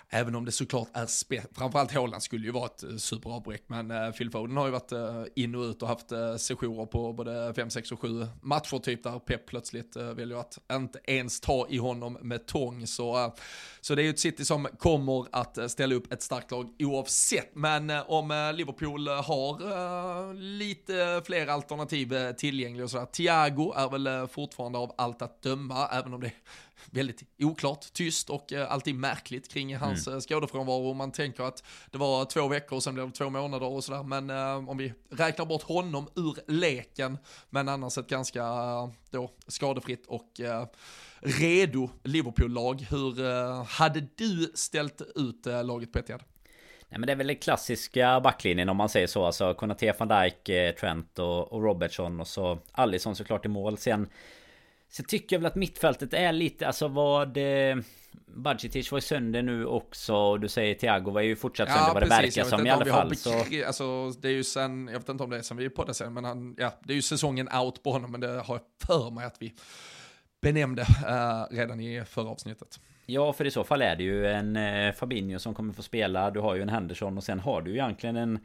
Även 0.10 0.36
om 0.36 0.46
det 0.46 0.52
såklart 0.52 0.88
är 0.94 1.06
spe, 1.06 1.44
framförallt 1.52 1.94
Håland 1.94 2.24
skulle 2.24 2.46
ju 2.46 2.52
vara 2.52 2.66
ett 2.66 2.84
eh, 2.84 2.96
superavbräck, 2.96 3.64
men 3.68 3.92
eh, 3.92 4.12
Phil 4.12 4.32
Foden 4.32 4.58
har 4.58 4.66
ju 4.66 4.72
varit 4.72 4.92
eh, 4.92 5.24
in 5.36 5.56
och 5.56 5.62
ut 5.62 5.82
och 5.82 5.88
haft 5.88 6.12
sessioner 6.38 6.86
på 6.86 7.14
både 7.14 7.54
5, 7.54 7.70
6 7.70 7.92
och 7.92 8.00
7 8.00 8.28
matcher 8.42 8.80
typ 8.80 9.04
där 9.04 9.20
Pep 9.20 9.46
plötsligt 9.46 9.96
väljer 9.96 10.38
att 10.38 10.58
inte 10.72 11.00
ens 11.04 11.40
ta 11.40 11.68
i 11.70 11.78
honom 11.78 12.18
med 12.22 12.46
tång. 12.46 12.88
Så, 12.88 13.34
så 13.82 13.96
det 13.96 14.02
är 14.02 14.04
ju 14.04 14.10
ett 14.10 14.20
City 14.20 14.46
som 14.46 14.68
kommer 14.80 15.26
att 15.32 15.72
ställa 15.72 15.96
upp 15.96 16.14
ett 16.14 16.22
starkt 16.22 16.52
lag 16.52 16.70
oavsett, 16.80 17.56
men 17.56 17.90
om 17.90 18.54
Liverpool 18.56 19.08
har 19.08 20.34
lite 20.34 21.22
fler 21.26 21.48
alternativ 21.48 22.34
tillgängliga 22.34 22.84
och 22.84 22.90
sådär. 22.90 23.06
Thiago 23.06 23.74
är 23.76 23.90
väl 23.90 24.28
fortfarande 24.28 24.78
av 24.78 24.94
allt 24.98 25.22
att 25.22 25.42
döma, 25.42 25.88
även 25.88 26.14
om 26.14 26.22
det 26.22 26.32
väldigt 26.94 27.24
oklart, 27.40 27.94
tyst 27.94 28.30
och 28.30 28.54
eh, 28.54 28.72
alltid 28.72 28.96
märkligt 28.96 29.54
kring 29.54 29.76
hans 29.78 30.08
mm. 30.08 30.18
Eh, 30.18 30.22
skådefrånvaro. 30.22 30.94
Man 30.94 31.12
tänker 31.12 31.44
att 31.44 31.64
det 31.92 31.98
var 31.98 32.26
två 32.26 32.48
veckor 32.48 32.76
och 32.76 32.84
sen 32.84 32.94
blev 32.94 33.08
det 33.08 33.14
två 33.16 33.30
månader 33.30 33.66
och 33.66 33.84
sådär. 33.84 34.04
Men 34.04 34.30
eh, 34.30 34.70
om 34.70 34.78
vi 34.78 34.94
räknar 35.10 35.46
bort 35.46 35.64
honom 35.64 36.08
ur 36.16 36.52
leken, 36.52 37.18
men 37.50 37.70
annars 37.70 37.98
ett 37.98 38.08
ganska 38.08 38.44
då 39.10 39.32
skadefritt 39.48 40.06
och 40.08 40.30
redo 41.20 41.90
Liverpool-lag. 42.04 42.88
Hur 42.90 43.64
hade 43.64 44.08
du 44.16 44.52
ställt 44.54 45.02
ut 45.16 45.46
laget 45.46 45.92
på 45.92 46.00
Etihad? 46.00 46.24
Nej 46.90 47.00
men 47.00 47.08
det 47.08 47.12
är 47.12 47.16
väl 47.16 47.28
den 47.28 47.36
klassiska 47.36 48.22
backlinjen 48.22 48.70
om 48.70 48.78
man 48.78 48.90
säger 48.90 49.08
så. 49.08 49.26
Alltså 49.26 49.54
Konate, 49.54 49.96
van 50.00 50.08
Dijk, 50.08 50.76
Trent 50.80 51.20
och, 51.20 51.54
och 51.54 51.64
Robertson 51.64 52.20
och 52.20 52.28
så 52.28 52.60
Alisson 52.72 53.16
såklart 53.16 53.46
i 53.46 53.48
mål. 53.48 53.78
Sen 53.78 54.10
så 54.96 55.04
tycker 55.04 55.36
jag 55.36 55.40
väl 55.40 55.48
att 55.48 55.56
mittfältet 55.56 56.14
är 56.14 56.32
lite, 56.32 56.68
alltså 56.68 56.88
vad... 56.88 57.38
Eh, 57.38 57.76
Budgetic 58.36 58.92
var 58.92 58.98
ju 58.98 59.02
sönder 59.02 59.42
nu 59.42 59.66
också 59.66 60.16
och 60.16 60.40
du 60.40 60.48
säger 60.48 60.76
Thiago 60.76 61.12
var 61.12 61.22
ju 61.22 61.36
fortsatt 61.36 61.68
sönder 61.68 61.88
ja, 61.88 61.94
vad 61.94 62.04
det 62.04 62.10
verkar 62.10 62.44
som 62.44 62.68
i 62.68 62.70
alla 62.70 62.86
fall. 62.86 63.16
Så... 63.16 63.44
Alltså 63.68 64.10
det 64.10 64.28
är 64.28 64.32
ju 64.32 64.44
sen, 64.44 64.90
jag 64.92 65.00
vet 65.00 65.10
inte 65.10 65.24
om 65.24 65.30
det 65.30 65.38
är 65.38 65.42
sen 65.42 65.58
vi 65.58 65.66
är 65.66 65.70
på 65.70 65.84
det 65.84 65.94
sen, 65.94 66.14
men 66.14 66.26
han, 66.26 66.56
ja, 66.58 66.80
det 66.84 66.94
är 66.94 66.96
ju 66.96 67.02
säsongen 67.02 67.50
out 67.54 67.84
på 67.84 67.92
honom, 67.92 68.12
men 68.12 68.22
det 68.22 68.28
har 68.28 68.56
jag 68.56 68.62
för 68.88 69.12
mig 69.12 69.26
att 69.26 69.36
vi 69.40 69.54
benämnde 70.42 70.82
uh, 70.82 71.56
redan 71.56 71.80
i 71.80 72.04
förra 72.06 72.30
avsnittet. 72.30 72.80
Ja, 73.06 73.34
för 73.34 73.46
i 73.46 73.52
så 73.52 73.64
fall 73.64 73.82
är 73.82 73.96
det 73.96 74.04
ju 74.04 74.28
en 74.28 74.56
eh, 74.56 74.94
Fabinho 74.94 75.40
som 75.40 75.54
kommer 75.54 75.74
få 75.74 75.84
spela. 75.84 76.32
Du 76.32 76.40
har 76.40 76.56
ju 76.56 76.62
en 76.62 76.70
Henderson 76.70 77.18
och 77.18 77.24
sen 77.24 77.40
har 77.40 77.62
du 77.62 77.72
ju 77.72 77.78
egentligen 77.78 78.16
en 78.16 78.40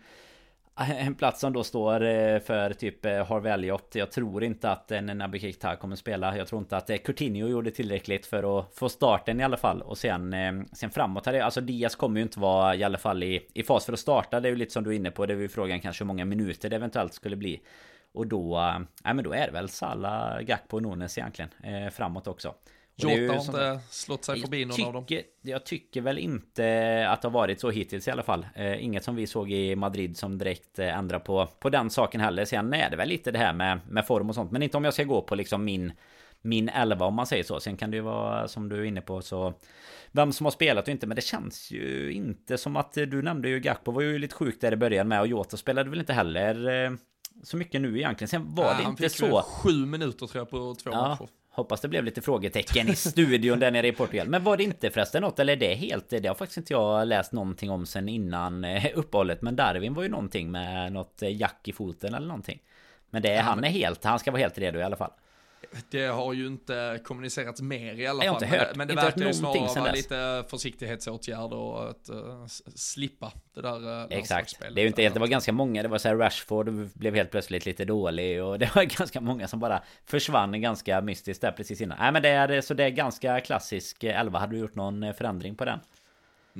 en 0.98 1.14
plats 1.14 1.40
som 1.40 1.52
då 1.52 1.64
står 1.64 2.02
eh, 2.04 2.38
för 2.38 2.72
typ 2.72 3.04
eh, 3.04 3.26
Harvey 3.26 3.52
Elliot. 3.52 3.94
Jag 3.94 4.10
tror 4.10 4.44
inte 4.44 4.70
att 4.70 4.90
en 4.90 5.06
Naby 5.06 5.40
Keita 5.40 5.76
kommer 5.76 5.96
spela. 5.96 6.36
Jag 6.36 6.48
tror 6.48 6.58
inte 6.58 6.76
att 6.76 6.90
eh, 6.90 6.96
Coutinho 6.96 7.48
gjorde 7.48 7.70
tillräckligt 7.70 8.26
för 8.26 8.58
att 8.58 8.74
få 8.74 8.88
starten 8.88 9.40
i 9.40 9.44
alla 9.44 9.56
fall. 9.56 9.82
Och 9.82 9.98
sen, 9.98 10.32
eh, 10.32 10.52
sen 10.72 10.90
framåt 10.90 11.26
här, 11.26 11.40
alltså 11.40 11.60
Diaz 11.60 11.96
kommer 11.96 12.16
ju 12.16 12.22
inte 12.22 12.40
vara 12.40 12.74
i 12.74 12.84
alla 12.84 12.98
fall 12.98 13.22
i, 13.22 13.46
i 13.54 13.62
fas 13.62 13.86
för 13.86 13.92
att 13.92 13.98
starta. 13.98 14.40
Det 14.40 14.48
är 14.48 14.50
ju 14.50 14.56
lite 14.56 14.72
som 14.72 14.84
du 14.84 14.90
är 14.90 14.94
inne 14.94 15.10
på. 15.10 15.26
Det 15.26 15.34
är 15.34 15.38
ju 15.38 15.48
frågan 15.48 15.80
kanske 15.80 16.04
hur 16.04 16.06
många 16.06 16.24
minuter 16.24 16.70
det 16.70 16.76
eventuellt 16.76 17.14
skulle 17.14 17.36
bli. 17.36 17.60
Och 18.12 18.26
då, 18.26 18.74
nej 19.04 19.14
men 19.14 19.24
då 19.24 19.32
är 19.32 19.46
det 19.46 19.52
väl 19.52 19.68
Salah, 19.68 20.40
Gakpo 20.40 20.76
och 20.76 20.82
Nunes 20.82 21.18
egentligen. 21.18 21.50
framåt 21.90 22.26
också. 22.26 22.54
Jota 22.98 23.32
har 23.32 23.40
inte 23.40 23.80
slått 23.90 24.24
sig 24.24 24.40
förbi 24.40 24.64
någon 24.64 24.76
tycker, 24.76 24.86
av 24.86 24.92
dem. 24.92 25.04
Jag 25.42 25.64
tycker 25.64 26.00
väl 26.00 26.18
inte 26.18 27.06
att 27.08 27.22
det 27.22 27.28
har 27.28 27.32
varit 27.32 27.60
så 27.60 27.70
hittills 27.70 28.08
i 28.08 28.10
alla 28.10 28.22
fall. 28.22 28.46
Eh, 28.54 28.84
inget 28.84 29.04
som 29.04 29.16
vi 29.16 29.26
såg 29.26 29.52
i 29.52 29.76
Madrid 29.76 30.16
som 30.16 30.38
direkt 30.38 30.78
eh, 30.78 30.98
ändrar 30.98 31.18
på, 31.18 31.46
på 31.46 31.70
den 31.70 31.90
saken 31.90 32.20
heller. 32.20 32.44
Sen 32.44 32.74
är 32.74 32.90
det 32.90 32.96
väl 32.96 33.08
lite 33.08 33.30
det 33.30 33.38
här 33.38 33.52
med, 33.52 33.80
med 33.88 34.06
form 34.06 34.28
och 34.28 34.34
sånt. 34.34 34.50
Men 34.50 34.62
inte 34.62 34.76
om 34.76 34.84
jag 34.84 34.94
ska 34.94 35.04
gå 35.04 35.22
på 35.22 35.34
liksom 35.34 35.64
min 35.64 35.92
min 36.42 36.68
elva 36.68 37.06
om 37.06 37.14
man 37.14 37.26
säger 37.26 37.44
så. 37.44 37.60
Sen 37.60 37.76
kan 37.76 37.90
det 37.90 37.96
ju 37.96 38.02
vara 38.02 38.48
som 38.48 38.68
du 38.68 38.76
är 38.76 38.84
inne 38.84 39.00
på 39.00 39.22
så 39.22 39.54
vem 40.12 40.32
som 40.32 40.46
har 40.46 40.50
spelat 40.50 40.84
och 40.84 40.88
inte. 40.88 41.06
Men 41.06 41.14
det 41.14 41.22
känns 41.22 41.70
ju 41.70 42.12
inte 42.12 42.58
som 42.58 42.76
att 42.76 42.92
du 42.92 43.22
nämnde 43.22 43.48
ju 43.48 43.60
Gakpo 43.60 43.92
var 43.92 44.02
ju 44.02 44.18
lite 44.18 44.34
sjuk 44.34 44.60
där 44.60 44.72
i 44.72 44.76
början 44.76 45.08
med 45.08 45.20
och 45.20 45.26
Jota 45.26 45.56
spelade 45.56 45.90
väl 45.90 45.98
inte 45.98 46.12
heller 46.12 46.84
eh, 46.84 46.90
så 47.42 47.56
mycket 47.56 47.80
nu 47.80 47.98
egentligen. 47.98 48.28
Sen 48.28 48.54
var 48.54 48.64
ja, 48.64 48.74
det 48.78 48.82
inte 48.82 49.08
så. 49.08 49.26
Han 49.26 49.44
fick 49.44 49.52
sju 49.52 49.86
minuter 49.86 50.26
tror 50.26 50.40
jag 50.40 50.50
på 50.50 50.74
två 50.74 50.90
ja, 50.92 51.08
matcher. 51.08 51.28
Hoppas 51.58 51.80
det 51.80 51.88
blev 51.88 52.04
lite 52.04 52.22
frågetecken 52.22 52.88
i 52.88 52.94
studion 52.94 53.58
där 53.58 53.70
nere 53.70 53.88
i 53.88 53.92
Portugal. 53.92 54.28
Men 54.28 54.44
var 54.44 54.56
det 54.56 54.64
inte 54.64 54.90
förresten 54.90 55.22
något, 55.22 55.38
eller 55.38 55.56
det 55.56 55.74
helt? 55.74 56.10
Det 56.10 56.26
har 56.26 56.34
faktiskt 56.34 56.58
inte 56.58 56.72
jag 56.72 57.08
läst 57.08 57.32
någonting 57.32 57.70
om 57.70 57.86
sen 57.86 58.08
innan 58.08 58.64
eh, 58.64 58.86
uppehållet. 58.94 59.42
Men 59.42 59.56
Darwin 59.56 59.94
var 59.94 60.02
ju 60.02 60.08
någonting 60.08 60.50
med 60.50 60.92
något 60.92 61.22
eh, 61.22 61.36
jack 61.36 61.68
i 61.68 61.72
foten 61.72 62.14
eller 62.14 62.26
någonting. 62.26 62.62
Men 63.10 63.22
det, 63.22 63.34
ja, 63.34 63.42
han 63.42 63.64
är 63.64 63.68
helt, 63.68 64.04
han 64.04 64.18
ska 64.18 64.30
vara 64.30 64.40
helt 64.40 64.58
redo 64.58 64.78
i 64.78 64.82
alla 64.82 64.96
fall. 64.96 65.10
Det 65.90 66.06
har 66.06 66.32
ju 66.32 66.46
inte 66.46 67.00
kommunicerats 67.04 67.62
mer 67.62 67.94
i 67.94 68.06
alla 68.06 68.18
fall. 68.18 68.26
Jag 68.26 68.32
har 68.32 68.42
inte 68.42 68.56
hört, 68.56 68.76
men 68.76 68.88
det 68.88 68.94
verkar 68.94 69.26
ju 69.26 69.32
snarare 69.32 69.80
vara 69.80 69.92
lite 69.92 70.44
försiktighetsåtgärder 70.48 71.56
och 71.56 71.90
att 71.90 72.10
uh, 72.10 72.46
slippa 72.74 73.32
det 73.54 73.62
där 73.62 73.86
uh, 73.86 74.06
Exakt. 74.10 74.60
Det 74.74 74.80
är 74.80 74.86
inte 74.86 75.02
helt, 75.02 75.14
det 75.14 75.20
var 75.20 75.26
ganska 75.26 75.52
många. 75.52 75.82
Det 75.82 75.88
var 75.88 75.98
så 75.98 76.08
här 76.08 76.16
Rashford 76.16 76.70
blev 76.94 77.14
helt 77.14 77.30
plötsligt 77.30 77.66
lite 77.66 77.84
dålig 77.84 78.42
och 78.44 78.58
det 78.58 78.74
var 78.74 78.84
ganska 78.84 79.20
många 79.20 79.48
som 79.48 79.60
bara 79.60 79.82
försvann 80.06 80.60
ganska 80.60 81.00
mystiskt 81.00 81.42
där 81.42 81.52
precis 81.52 81.80
innan. 81.80 81.98
Nej 82.00 82.12
men 82.12 82.22
det 82.22 82.28
är 82.28 82.60
så 82.60 82.74
det 82.74 82.84
är 82.84 82.90
ganska 82.90 83.40
klassisk 83.40 84.04
11. 84.04 84.38
Hade 84.38 84.52
du 84.52 84.58
gjort 84.58 84.74
någon 84.74 85.14
förändring 85.14 85.54
på 85.54 85.64
den? 85.64 85.80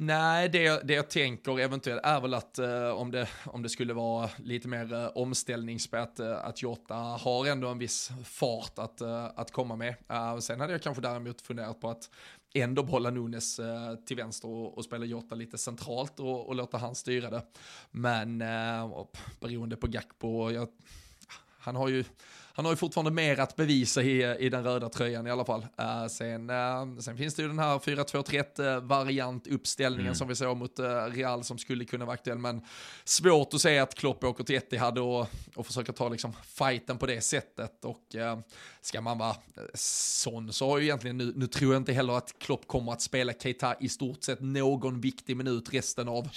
Nej, 0.00 0.48
det, 0.48 0.80
det 0.84 0.94
jag 0.94 1.10
tänker 1.10 1.60
eventuellt 1.60 2.04
är 2.04 2.20
väl 2.20 2.34
att 2.34 2.58
eh, 2.58 2.88
om, 2.88 3.10
det, 3.10 3.28
om 3.44 3.62
det 3.62 3.68
skulle 3.68 3.94
vara 3.94 4.30
lite 4.36 4.68
mer 4.68 4.92
eh, 4.92 5.06
omställningsspät, 5.06 6.20
eh, 6.20 6.44
att 6.44 6.62
Jota 6.62 6.94
har 6.94 7.46
ändå 7.46 7.68
en 7.68 7.78
viss 7.78 8.10
fart 8.24 8.78
att, 8.78 9.00
eh, 9.00 9.24
att 9.24 9.52
komma 9.52 9.76
med. 9.76 9.94
Eh, 10.08 10.38
sen 10.38 10.60
hade 10.60 10.72
jag 10.72 10.82
kanske 10.82 11.02
däremot 11.02 11.40
funderat 11.40 11.80
på 11.80 11.90
att 11.90 12.10
ändå 12.54 12.82
behålla 12.82 13.10
Nunes 13.10 13.58
eh, 13.58 13.94
till 13.94 14.16
vänster 14.16 14.48
och, 14.48 14.78
och 14.78 14.84
spela 14.84 15.04
Jota 15.04 15.34
lite 15.34 15.58
centralt 15.58 16.20
och, 16.20 16.48
och 16.48 16.54
låta 16.54 16.78
han 16.78 16.94
styra 16.94 17.30
det. 17.30 17.42
Men 17.90 18.42
eh, 18.42 19.06
beroende 19.40 19.76
på 19.76 19.86
Gakpo, 19.86 20.50
jag, 20.50 20.68
han 21.58 21.76
har 21.76 21.88
ju 21.88 22.04
han 22.58 22.64
har 22.64 22.72
ju 22.72 22.76
fortfarande 22.76 23.10
mer 23.10 23.40
att 23.40 23.56
bevisa 23.56 24.02
i, 24.02 24.36
i 24.38 24.48
den 24.48 24.64
röda 24.64 24.88
tröjan 24.88 25.26
i 25.26 25.30
alla 25.30 25.44
fall. 25.44 25.60
Uh, 25.60 26.06
sen, 26.08 26.50
uh, 26.50 26.98
sen 26.98 27.16
finns 27.16 27.34
det 27.34 27.42
ju 27.42 27.48
den 27.48 27.58
här 27.58 27.78
4-2-3 27.78 28.80
variant 28.80 29.46
uppställningen 29.46 30.06
mm. 30.06 30.14
som 30.14 30.28
vi 30.28 30.34
såg 30.34 30.56
mot 30.56 30.80
uh, 30.80 30.86
Real 30.86 31.44
som 31.44 31.58
skulle 31.58 31.84
kunna 31.84 32.04
vara 32.04 32.14
aktuell. 32.14 32.38
Men 32.38 32.62
svårt 33.04 33.54
att 33.54 33.60
säga 33.60 33.82
att 33.82 33.94
Klopp 33.94 34.24
åker 34.24 34.44
till 34.44 34.56
Etihad 34.56 34.98
och, 34.98 35.26
och 35.54 35.66
försöker 35.66 35.92
ta 35.92 36.08
liksom 36.08 36.32
fighten 36.42 36.98
på 36.98 37.06
det 37.06 37.20
sättet. 37.20 37.84
Och 37.84 38.16
ska 38.80 39.00
man 39.00 39.18
vara 39.18 39.36
sån 39.74 40.52
så 40.52 40.70
har 40.70 40.78
ju 40.78 40.84
egentligen, 40.84 41.18
nu, 41.18 41.32
nu 41.36 41.46
tror 41.46 41.72
jag 41.72 41.80
inte 41.80 41.92
heller 41.92 42.12
att 42.12 42.38
Klopp 42.38 42.66
kommer 42.66 42.92
att 42.92 43.02
spela 43.02 43.32
Keita 43.32 43.74
i 43.80 43.88
stort 43.88 44.24
sett 44.24 44.40
någon 44.40 45.00
viktig 45.00 45.36
minut 45.36 45.74
resten 45.74 46.08
av. 46.08 46.28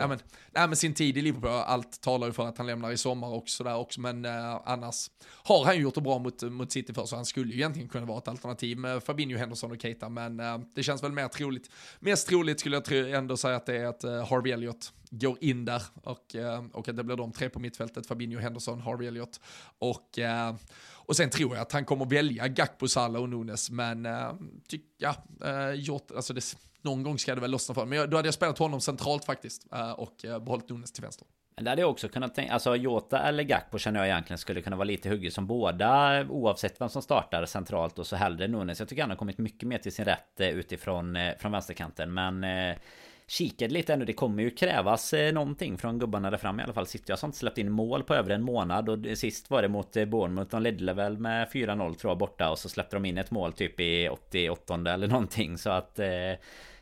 Ja, 0.00 0.06
men, 0.06 0.18
nej, 0.50 0.68
men 0.68 0.76
sin 0.76 0.94
tid 0.94 1.18
i 1.18 1.22
Liverpool. 1.22 1.50
Allt 1.50 2.00
talar 2.00 2.26
ju 2.26 2.32
för 2.32 2.46
att 2.46 2.58
han 2.58 2.66
lämnar 2.66 2.90
i 2.90 2.96
sommar 2.96 3.28
och 3.28 3.48
sådär 3.48 3.76
också. 3.76 4.00
Men 4.00 4.24
annars 4.64 5.10
har 5.30 5.69
han 5.70 5.76
ju 5.76 5.82
gjort 5.82 5.94
det 5.94 6.00
bra 6.00 6.18
mot, 6.18 6.42
mot 6.42 6.72
City 6.72 6.94
för, 6.94 7.06
så 7.06 7.16
han 7.16 7.24
skulle 7.24 7.52
ju 7.52 7.56
egentligen 7.56 7.88
kunna 7.88 8.06
vara 8.06 8.18
ett 8.18 8.28
alternativ 8.28 8.78
med 8.78 9.02
Fabinho, 9.02 9.38
Henderson 9.38 9.70
och 9.70 9.82
Keita, 9.82 10.08
men 10.08 10.40
uh, 10.40 10.60
det 10.74 10.82
känns 10.82 11.02
väl 11.02 11.12
mer 11.12 11.28
troligt. 11.28 11.70
Mest 12.00 12.28
troligt 12.28 12.60
skulle 12.60 12.76
jag 12.76 12.84
tro, 12.84 13.06
ändå 13.06 13.36
säga 13.36 13.56
att 13.56 13.66
det 13.66 13.76
är 13.76 13.86
att 13.86 14.04
uh, 14.04 14.10
Harvey 14.10 14.52
Elliott 14.52 14.92
går 15.10 15.36
in 15.40 15.64
där 15.64 15.82
och, 16.02 16.34
uh, 16.34 16.64
och 16.72 16.88
att 16.88 16.96
det 16.96 17.04
blir 17.04 17.16
de 17.16 17.32
tre 17.32 17.48
på 17.48 17.60
mittfältet, 17.60 18.06
Fabinho, 18.06 18.40
Henderson, 18.40 18.80
Harvey 18.80 19.08
Elliott. 19.08 19.40
Och, 19.78 20.18
och 20.92 21.16
sen 21.16 21.30
tror 21.30 21.54
jag 21.54 21.62
att 21.62 21.72
han 21.72 21.84
kommer 21.84 22.06
välja 22.06 22.48
Gakpo, 22.48 22.88
Salah 22.88 23.22
och 23.22 23.28
Nunes, 23.28 23.70
men 23.70 24.08
tyck, 24.68 24.84
ja, 24.98 25.14
gjort, 25.74 26.10
alltså 26.10 26.32
det, 26.32 26.56
någon 26.82 27.02
gång 27.02 27.18
ska 27.18 27.34
det 27.34 27.40
väl 27.40 27.50
lossna 27.50 27.74
för 27.74 27.80
honom. 27.80 27.98
Men 27.98 28.10
då 28.10 28.16
hade 28.16 28.26
jag 28.26 28.34
spelat 28.34 28.58
honom 28.58 28.80
centralt 28.80 29.24
faktiskt 29.24 29.66
och 29.96 30.16
behållit 30.22 30.68
Nunes 30.68 30.92
till 30.92 31.02
vänster. 31.02 31.26
Det 31.60 31.70
hade 31.70 31.82
jag 31.82 31.90
också 31.90 32.08
kunnat 32.08 32.34
tänka, 32.34 32.52
alltså 32.52 32.76
Jota 32.76 33.22
eller 33.22 33.42
Gakpo 33.42 33.78
känner 33.78 34.00
jag 34.00 34.08
egentligen 34.08 34.38
skulle 34.38 34.60
kunna 34.60 34.76
vara 34.76 34.84
lite 34.84 35.08
hugget 35.08 35.32
som 35.32 35.46
båda 35.46 36.24
Oavsett 36.28 36.80
vem 36.80 36.88
som 36.88 37.02
startar 37.02 37.46
centralt 37.46 37.98
och 37.98 38.06
så 38.06 38.16
hellre 38.16 38.48
Nunes. 38.48 38.78
Jag 38.78 38.88
tycker 38.88 39.02
han 39.02 39.10
har 39.10 39.16
kommit 39.16 39.38
mycket 39.38 39.68
mer 39.68 39.78
till 39.78 39.92
sin 39.92 40.04
rätt 40.04 40.40
eh, 40.40 40.48
utifrån 40.48 41.16
eh, 41.16 41.32
från 41.38 41.52
vänsterkanten. 41.52 42.14
Men 42.14 42.44
eh, 42.44 42.76
Kikade 43.26 43.74
lite 43.74 43.92
ännu, 43.92 44.04
det 44.04 44.12
kommer 44.12 44.42
ju 44.42 44.50
krävas 44.50 45.12
eh, 45.12 45.32
någonting 45.32 45.78
från 45.78 45.98
gubbarna 45.98 46.30
där 46.30 46.38
fram 46.38 46.60
i 46.60 46.62
alla 46.62 46.72
fall. 46.72 46.86
City 46.86 47.12
har 47.12 47.26
inte 47.26 47.38
släppt 47.38 47.58
in 47.58 47.72
mål 47.72 48.02
på 48.02 48.14
över 48.14 48.30
en 48.30 48.42
månad 48.42 48.88
och 48.88 49.18
sist 49.18 49.50
var 49.50 49.62
det 49.62 49.68
mot 49.68 49.92
Bournemouth. 49.92 50.50
De 50.50 50.62
ledde 50.62 50.92
väl 50.92 51.18
med 51.18 51.48
4-0 51.48 51.94
tror 51.94 52.10
jag 52.10 52.18
borta 52.18 52.50
och 52.50 52.58
så 52.58 52.68
släppte 52.68 52.96
de 52.96 53.04
in 53.04 53.18
ett 53.18 53.30
mål 53.30 53.52
typ 53.52 53.80
i 53.80 54.08
88 54.08 54.74
eller 54.74 55.06
någonting. 55.08 55.58
Så 55.58 55.70
att 55.70 55.94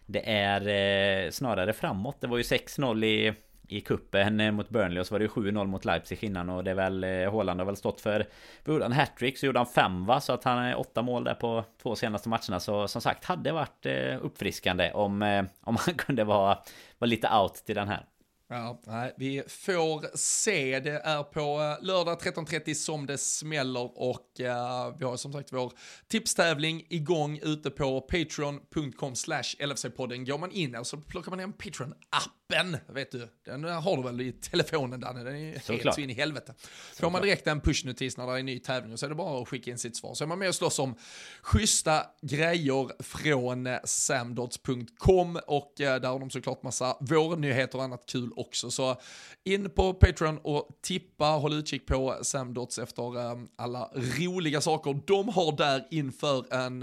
Det 0.07 0.31
är 0.31 1.31
snarare 1.31 1.73
framåt. 1.73 2.17
Det 2.21 2.27
var 2.27 2.37
ju 2.37 2.43
6-0 2.43 3.05
i 3.05 3.35
i 3.69 3.81
kuppen 3.81 4.41
eh, 4.41 4.53
mot 4.53 4.69
Burnley 4.69 5.01
och 5.01 5.07
så 5.07 5.15
var 5.15 5.19
det 5.19 5.27
7-0 5.27 5.67
mot 5.67 5.85
Leipzig 5.85 6.25
innan 6.25 6.51
och 6.51 6.65
det 6.65 6.71
är 6.71 6.75
väl 6.75 7.05
Håland 7.05 7.35
Haaland 7.35 7.61
har 7.61 7.67
väl 7.67 7.77
stått 7.77 8.01
för 8.01 8.27
Gjorde 8.67 8.85
han 8.85 8.93
hattrick 8.93 9.39
så 9.39 9.47
gjorde 9.47 9.59
han 9.59 9.67
fem 9.67 10.07
va 10.07 10.21
Så 10.21 10.33
att 10.33 10.45
han 10.45 10.59
är 10.59 10.79
åtta 10.79 11.03
mål 11.03 11.25
där 11.25 11.35
på 11.35 11.65
två 11.83 11.97
senaste 11.97 12.29
matcherna 12.29 12.61
Så 12.61 12.89
som 12.89 13.01
sagt 13.01 13.25
hade 13.25 13.53
varit 13.53 13.87
uppfriskande 14.21 14.93
om, 14.93 15.47
om 15.61 15.77
han 15.77 15.95
kunde 15.99 16.25
vara, 16.25 16.59
vara 16.99 17.09
lite 17.09 17.29
out 17.29 17.55
till 17.55 17.75
den 17.75 17.89
här 17.89 18.05
Ja, 18.51 18.81
nej, 18.87 19.15
vi 19.17 19.43
får 19.49 20.17
se. 20.17 20.81
Det 20.81 21.01
är 21.05 21.23
på 21.23 21.77
lördag 21.81 22.19
13.30 22.23 22.75
som 22.75 23.07
det 23.07 23.19
smäller 23.19 24.01
och 24.01 24.27
uh, 24.41 24.99
vi 24.99 25.05
har 25.05 25.17
som 25.17 25.33
sagt 25.33 25.53
vår 25.53 25.73
tipstävling 26.09 26.87
igång 26.89 27.41
ute 27.43 27.71
på 27.71 28.01
patreon.com 28.01 29.15
slash 29.15 29.43
LFC-podden. 29.59 30.27
Går 30.27 30.39
man 30.39 30.53
in 30.53 30.77
och 30.77 30.87
så 30.87 30.97
plockar 30.97 31.31
man 31.31 31.41
en 31.41 31.53
Patreon-app 31.53 32.38
appen, 32.53 32.77
vet 32.87 33.13
du, 33.13 33.29
den 33.45 33.65
har 33.65 33.97
du 33.97 34.03
väl 34.03 34.21
i 34.21 34.33
telefonen 34.33 35.01
Danne, 35.01 35.25
den 35.25 35.37
är 35.37 35.61
så 35.61 35.73
helt 35.73 35.95
så 35.95 36.01
in 36.01 36.11
i 36.11 36.15
helvete. 36.15 36.55
Får 37.01 37.11
man 37.11 37.23
direkt 37.23 37.47
en 37.47 37.61
pushnotis 37.61 38.17
när 38.17 38.27
det 38.27 38.33
är 38.33 38.39
en 38.39 38.47
ny 38.47 38.59
tävling 38.59 38.99
så 38.99 39.07
är 39.07 39.11
det 39.11 39.15
bara 39.15 39.43
att 39.43 39.49
skicka 39.49 39.71
in 39.71 39.79
sitt 39.79 39.97
svar. 39.97 40.15
Så 40.15 40.25
är 40.25 40.29
man 40.29 40.39
med 40.39 40.49
och 40.49 40.55
slåss 40.55 40.79
om 40.79 40.95
schyssta 41.43 42.07
grejer 42.23 43.03
från 43.03 43.69
samdots.com 43.85 45.41
och 45.47 45.81
eh, 45.81 46.01
där 46.01 46.09
har 46.09 46.19
de 46.19 46.31
såklart 46.31 46.63
massa 46.63 46.97
vårnyheter 47.01 47.79
och 47.79 47.85
annat 47.85 48.07
kul 48.07 48.31
också. 48.37 48.71
Så 48.71 48.97
in 49.45 49.71
på 49.71 49.95
Patreon 49.95 50.39
och 50.43 50.69
tippa, 50.83 51.25
håll 51.25 51.53
utkik 51.53 51.87
på 51.87 52.19
samdots 52.23 52.79
efter 52.79 53.17
um, 53.17 53.49
alla 53.57 53.91
roliga 53.95 54.61
saker 54.61 55.01
de 55.07 55.29
har 55.29 55.57
där 55.57 55.87
inför 55.91 56.55
en, 56.55 56.83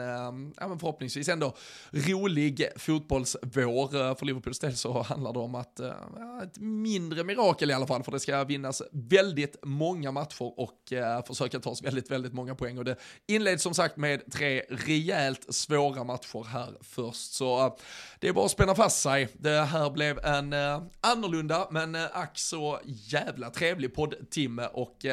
ja, 0.57 0.77
förhoppningsvis 0.79 1.29
ändå 1.29 1.55
rolig 1.91 2.67
fotbollsvår. 2.75 4.15
För 4.15 4.25
Liverpools 4.25 4.59
del 4.59 4.75
så 4.75 5.01
handlar 5.01 5.33
det 5.33 5.39
om 5.39 5.54
att, 5.55 5.79
uh, 5.79 6.43
ett 6.43 6.57
mindre 6.59 7.23
mirakel 7.23 7.71
i 7.71 7.73
alla 7.73 7.87
fall, 7.87 8.03
för 8.03 8.11
det 8.11 8.19
ska 8.19 8.43
vinnas 8.43 8.81
väldigt 8.91 9.57
många 9.63 10.11
matcher 10.11 10.59
och 10.59 10.79
uh, 10.91 11.25
försöka 11.27 11.69
oss 11.69 11.83
väldigt, 11.83 12.11
väldigt 12.11 12.33
många 12.33 12.55
poäng. 12.55 12.77
Och 12.77 12.85
det 12.85 12.95
inleds 13.27 13.63
som 13.63 13.73
sagt 13.73 13.97
med 13.97 14.31
tre 14.31 14.63
rejält 14.69 15.53
svåra 15.53 16.03
matcher 16.03 16.43
här 16.43 16.77
först. 16.81 17.33
Så 17.33 17.65
uh, 17.65 17.73
det 18.19 18.27
är 18.27 18.33
bara 18.33 18.45
att 18.45 18.51
spänna 18.51 18.75
fast 18.75 19.01
sig. 19.01 19.29
Det 19.33 19.61
här 19.61 19.89
blev 19.89 20.19
en 20.19 20.53
uh, 20.53 20.83
annorlunda, 21.01 21.67
men 21.71 21.95
uh, 21.95 22.17
ack 22.17 22.37
så 22.39 22.79
jävla 22.85 23.49
trevlig 23.49 23.95
poddtimme 23.95 24.67
och 24.73 25.05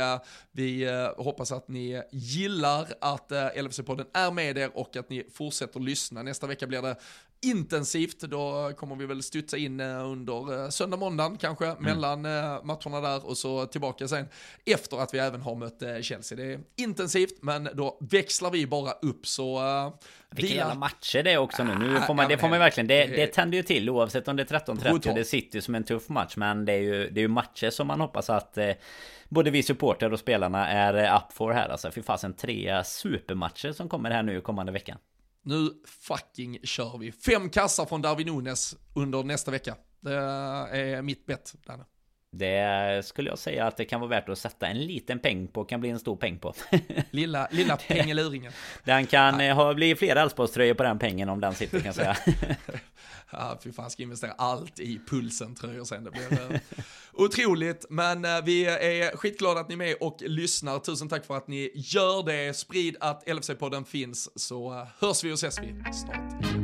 vi 0.52 0.88
hoppas 1.16 1.52
att 1.52 1.68
ni 1.68 2.02
gillar 2.12 2.86
att 3.00 3.30
LFC-podden 3.32 4.06
är 4.14 4.30
med 4.30 4.58
er 4.58 4.70
och 4.74 4.96
att 4.96 5.10
ni 5.10 5.26
fortsätter 5.32 5.80
lyssna. 5.80 6.22
Nästa 6.22 6.46
vecka 6.46 6.66
blir 6.66 6.82
det 6.82 6.96
intensivt. 7.42 8.20
Då 8.20 8.72
kommer 8.76 8.96
vi 8.96 9.06
väl 9.06 9.22
studsa 9.22 9.56
in 9.56 9.80
eh, 9.80 10.10
under 10.10 10.64
eh, 10.64 10.68
söndag, 10.68 10.96
måndag 10.96 11.36
kanske, 11.40 11.66
mm. 11.66 11.82
mellan 11.82 12.24
eh, 12.24 12.64
matcherna 12.64 13.00
där 13.00 13.26
och 13.26 13.38
så 13.38 13.66
tillbaka 13.66 14.08
sen 14.08 14.28
efter 14.64 15.02
att 15.02 15.14
vi 15.14 15.18
även 15.18 15.42
har 15.42 15.54
mött 15.54 15.82
Chelsea. 16.00 16.36
Det 16.36 16.52
är 16.52 16.60
intensivt, 16.76 17.42
men 17.42 17.68
då 17.74 17.98
växlar 18.00 18.50
vi 18.50 18.66
bara 18.66 18.92
upp 18.92 19.26
så... 19.26 19.60
Vilka 20.30 20.54
jävla 20.54 20.74
matcher 20.74 21.22
det 21.22 21.32
är 21.32 21.38
också 21.38 21.64
nu. 21.64 21.74
nu 21.78 22.00
får 22.00 22.14
man, 22.14 22.28
det 22.28 22.38
får 22.38 22.48
man 22.48 22.58
verkligen, 22.58 22.86
det, 22.86 23.06
det 23.06 23.26
tänder 23.26 23.56
ju 23.56 23.62
till 23.62 23.90
oavsett 23.90 24.28
om 24.28 24.36
det 24.36 24.50
är 24.52 24.58
13-30 24.58 25.08
och 25.08 25.14
det 25.14 25.24
sitter 25.24 25.56
ju 25.56 25.62
som 25.62 25.74
en 25.74 25.84
tuff 25.84 26.08
match. 26.08 26.36
Men 26.36 26.64
det 26.64 26.72
är 26.72 26.78
ju, 26.78 27.10
det 27.10 27.20
är 27.20 27.22
ju 27.22 27.28
matcher 27.28 27.70
som 27.70 27.86
man 27.86 28.00
hoppas 28.00 28.30
att 28.30 28.58
eh, 28.58 28.70
både 29.28 29.50
vi 29.50 29.62
supporter 29.62 30.12
och 30.12 30.18
spelarna 30.18 30.68
är 30.68 31.16
up 31.16 31.32
for 31.32 31.52
här. 31.52 31.68
Alltså 31.68 31.90
fy 31.90 32.02
fasen 32.02 32.32
tre 32.32 32.84
supermatcher 32.84 33.72
som 33.72 33.88
kommer 33.88 34.10
här 34.10 34.22
nu 34.22 34.40
kommande 34.40 34.72
veckan. 34.72 34.98
Nu 35.42 35.70
fucking 35.84 36.58
kör 36.62 36.98
vi. 36.98 37.12
Fem 37.12 37.50
kassar 37.50 37.86
från 37.86 38.02
Darwin 38.02 38.26
Nunes 38.26 38.76
under 38.94 39.22
nästa 39.22 39.50
vecka. 39.50 39.76
Det 40.00 40.14
är 40.14 41.02
mitt 41.02 41.26
bett, 41.26 41.54
Danne. 41.66 41.84
Det 42.34 43.06
skulle 43.06 43.30
jag 43.30 43.38
säga 43.38 43.66
att 43.66 43.76
det 43.76 43.84
kan 43.84 44.00
vara 44.00 44.10
värt 44.10 44.28
att 44.28 44.38
sätta 44.38 44.66
en 44.66 44.86
liten 44.86 45.18
peng 45.18 45.48
på, 45.48 45.64
kan 45.64 45.80
bli 45.80 45.90
en 45.90 45.98
stor 45.98 46.16
peng 46.16 46.38
på. 46.38 46.54
lilla, 47.10 47.48
lilla 47.50 47.76
pengeluringen. 47.88 48.52
Den 48.84 49.06
kan 49.06 49.40
ha, 49.40 49.74
bli 49.74 49.96
fler 49.96 50.16
Elfsborgströjor 50.16 50.74
på 50.74 50.82
den 50.82 50.98
pengen 50.98 51.28
om 51.28 51.40
den 51.40 51.54
sitter 51.54 51.78
kan 51.78 51.86
jag 51.86 51.94
säga. 51.94 52.16
ja, 53.30 53.58
fy 53.64 53.72
fan, 53.72 53.90
ska 53.90 54.02
investera 54.02 54.32
allt 54.32 54.80
i 54.80 55.00
pulsen-tröjor 55.10 55.84
sen. 55.84 56.04
Det 56.04 56.10
blir 56.10 56.32
uh, 56.32 56.58
otroligt, 57.12 57.86
men 57.90 58.24
uh, 58.24 58.44
vi 58.44 58.64
är 58.64 59.16
skitglada 59.16 59.60
att 59.60 59.68
ni 59.68 59.74
är 59.74 59.78
med 59.78 59.94
och 60.00 60.16
lyssnar. 60.20 60.78
Tusen 60.78 61.08
tack 61.08 61.26
för 61.26 61.36
att 61.36 61.48
ni 61.48 61.70
gör 61.74 62.26
det. 62.26 62.56
Sprid 62.56 62.96
att 63.00 63.26
LFC-podden 63.26 63.84
finns, 63.84 64.40
så 64.40 64.72
uh, 64.72 64.86
hörs 64.98 65.24
vi 65.24 65.32
och 65.32 65.34
ses 65.34 65.58
vi 65.58 65.74
snart 65.92 66.61